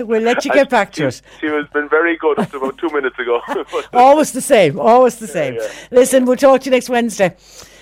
We'll 0.04 0.22
let 0.22 0.44
you 0.44 0.52
get 0.52 0.68
back 0.70 0.92
to 0.92 1.06
it. 1.06 1.22
She 1.40 1.46
has 1.46 1.66
been 1.68 1.88
very 1.88 2.16
good 2.16 2.38
up 2.38 2.50
to 2.50 2.56
about 2.56 2.78
two 2.78 2.90
minutes 2.90 3.18
ago. 3.18 3.40
Always 3.92 4.32
the 4.32 4.40
same. 4.40 4.80
Always 4.80 5.16
the 5.16 5.28
same. 5.28 5.58
Listen, 5.90 6.24
we'll 6.24 6.36
talk 6.36 6.62
to 6.62 6.64
you 6.66 6.70
next 6.72 6.88
Wednesday. 6.88 7.36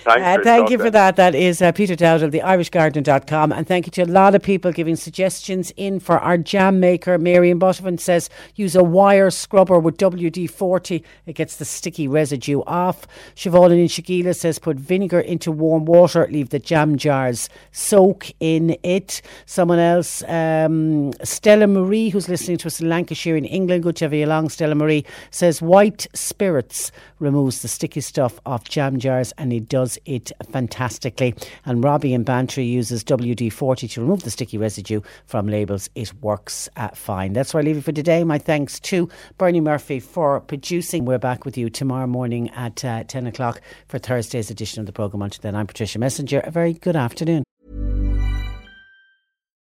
Thanks, 0.09 0.39
Uh, 0.39 0.43
thank 0.43 0.69
you 0.69 0.77
for 0.77 0.89
that. 0.89 1.15
That 1.15 1.35
is 1.35 1.61
uh, 1.61 1.71
Peter 1.71 1.95
Dowd 1.95 2.23
of 2.23 2.31
the 2.31 2.39
irishgardener.com. 2.39 3.51
And 3.51 3.67
thank 3.67 3.85
you 3.85 3.91
to 3.91 4.03
a 4.03 4.05
lot 4.05 4.33
of 4.33 4.41
people 4.41 4.71
giving 4.71 4.95
suggestions 4.95 5.71
in 5.77 5.99
for 5.99 6.17
our 6.19 6.37
jam 6.37 6.79
maker. 6.79 7.17
Mary 7.17 7.49
in 7.49 7.59
Buttevant 7.59 8.01
says 8.01 8.29
use 8.55 8.75
a 8.75 8.83
wire 8.83 9.29
scrubber 9.29 9.79
with 9.79 9.97
WD 9.97 10.49
40. 10.49 11.03
It 11.25 11.33
gets 11.33 11.57
the 11.57 11.65
sticky 11.65 12.07
residue 12.07 12.61
off. 12.65 13.07
Siobhan 13.35 13.71
in 13.71 13.87
Shagila 13.87 14.35
says 14.35 14.57
put 14.59 14.77
vinegar 14.77 15.19
into 15.19 15.51
warm 15.51 15.85
water, 15.85 16.27
leave 16.31 16.49
the 16.49 16.59
jam 16.59 16.97
jars 16.97 17.49
soak 17.71 18.31
in 18.39 18.77
it. 18.83 19.21
Someone 19.45 19.79
else, 19.79 20.23
um, 20.27 21.13
Stella 21.23 21.67
Marie, 21.67 22.09
who's 22.09 22.29
listening 22.29 22.57
to 22.57 22.67
us 22.67 22.79
in 22.81 22.89
Lancashire 22.89 23.35
in 23.35 23.45
England, 23.45 23.83
good 23.83 23.95
to 23.97 24.05
have 24.05 24.13
you 24.13 24.25
along, 24.25 24.49
Stella 24.49 24.75
Marie, 24.75 25.05
says 25.29 25.61
white 25.61 26.07
spirits 26.13 26.91
removes 27.19 27.61
the 27.61 27.67
sticky 27.67 28.01
stuff 28.01 28.39
off 28.45 28.67
jam 28.67 28.97
jars 28.97 29.33
and 29.37 29.51
it 29.53 29.69
does 29.69 29.98
it 30.05 30.31
fantastically. 30.51 31.35
And 31.65 31.83
Robbie 31.83 32.13
in 32.13 32.23
Bantry 32.23 32.63
uses 32.63 33.03
WD 33.03 33.51
40 33.51 33.87
to 33.89 34.01
remove 34.01 34.23
the 34.23 34.31
sticky 34.31 34.57
residue 34.57 35.01
from 35.25 35.47
labels. 35.47 35.89
It 35.95 36.13
works 36.21 36.69
uh, 36.77 36.89
fine. 36.89 37.33
That's 37.33 37.53
where 37.53 37.61
I 37.61 37.65
leave 37.65 37.77
it 37.77 37.83
for 37.83 37.91
today. 37.91 38.23
My 38.23 38.37
thanks 38.37 38.79
to 38.81 39.09
Bernie 39.37 39.61
Murphy 39.61 39.99
for 39.99 40.39
producing. 40.41 41.05
We're 41.05 41.19
back 41.19 41.45
with 41.45 41.57
you 41.57 41.69
tomorrow 41.69 42.07
morning 42.07 42.49
at 42.51 42.83
uh, 42.83 43.03
10 43.03 43.27
o'clock 43.27 43.61
for 43.87 43.99
Thursday's 43.99 44.49
edition 44.49 44.79
of 44.79 44.85
the 44.85 44.93
programme. 44.93 45.21
Until 45.21 45.41
then, 45.41 45.55
I'm 45.55 45.67
Patricia 45.67 45.99
Messenger. 45.99 46.41
A 46.41 46.51
very 46.51 46.73
good 46.73 46.95
afternoon. 46.95 47.43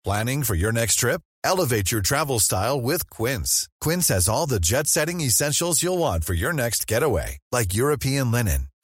Planning 0.06 0.44
for 0.44 0.56
your 0.56 0.72
next 0.72 0.96
trip? 0.96 1.22
Elevate 1.44 1.92
your 1.92 2.02
travel 2.02 2.40
style 2.40 2.80
with 2.82 3.10
Quince. 3.10 3.68
Quince 3.82 4.08
has 4.08 4.30
all 4.30 4.46
the 4.46 4.60
jet 4.60 4.88
setting 4.88 5.22
essentials 5.22 5.84
you'll 5.84 5.98
want 5.98 6.24
for 6.24 6.34
your 6.34 6.54
next 6.54 6.88
getaway, 6.88 7.38
like 7.52 7.74
European 7.74 8.32
linen, 8.32 8.68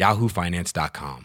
yahoofinance.com. 0.00 1.20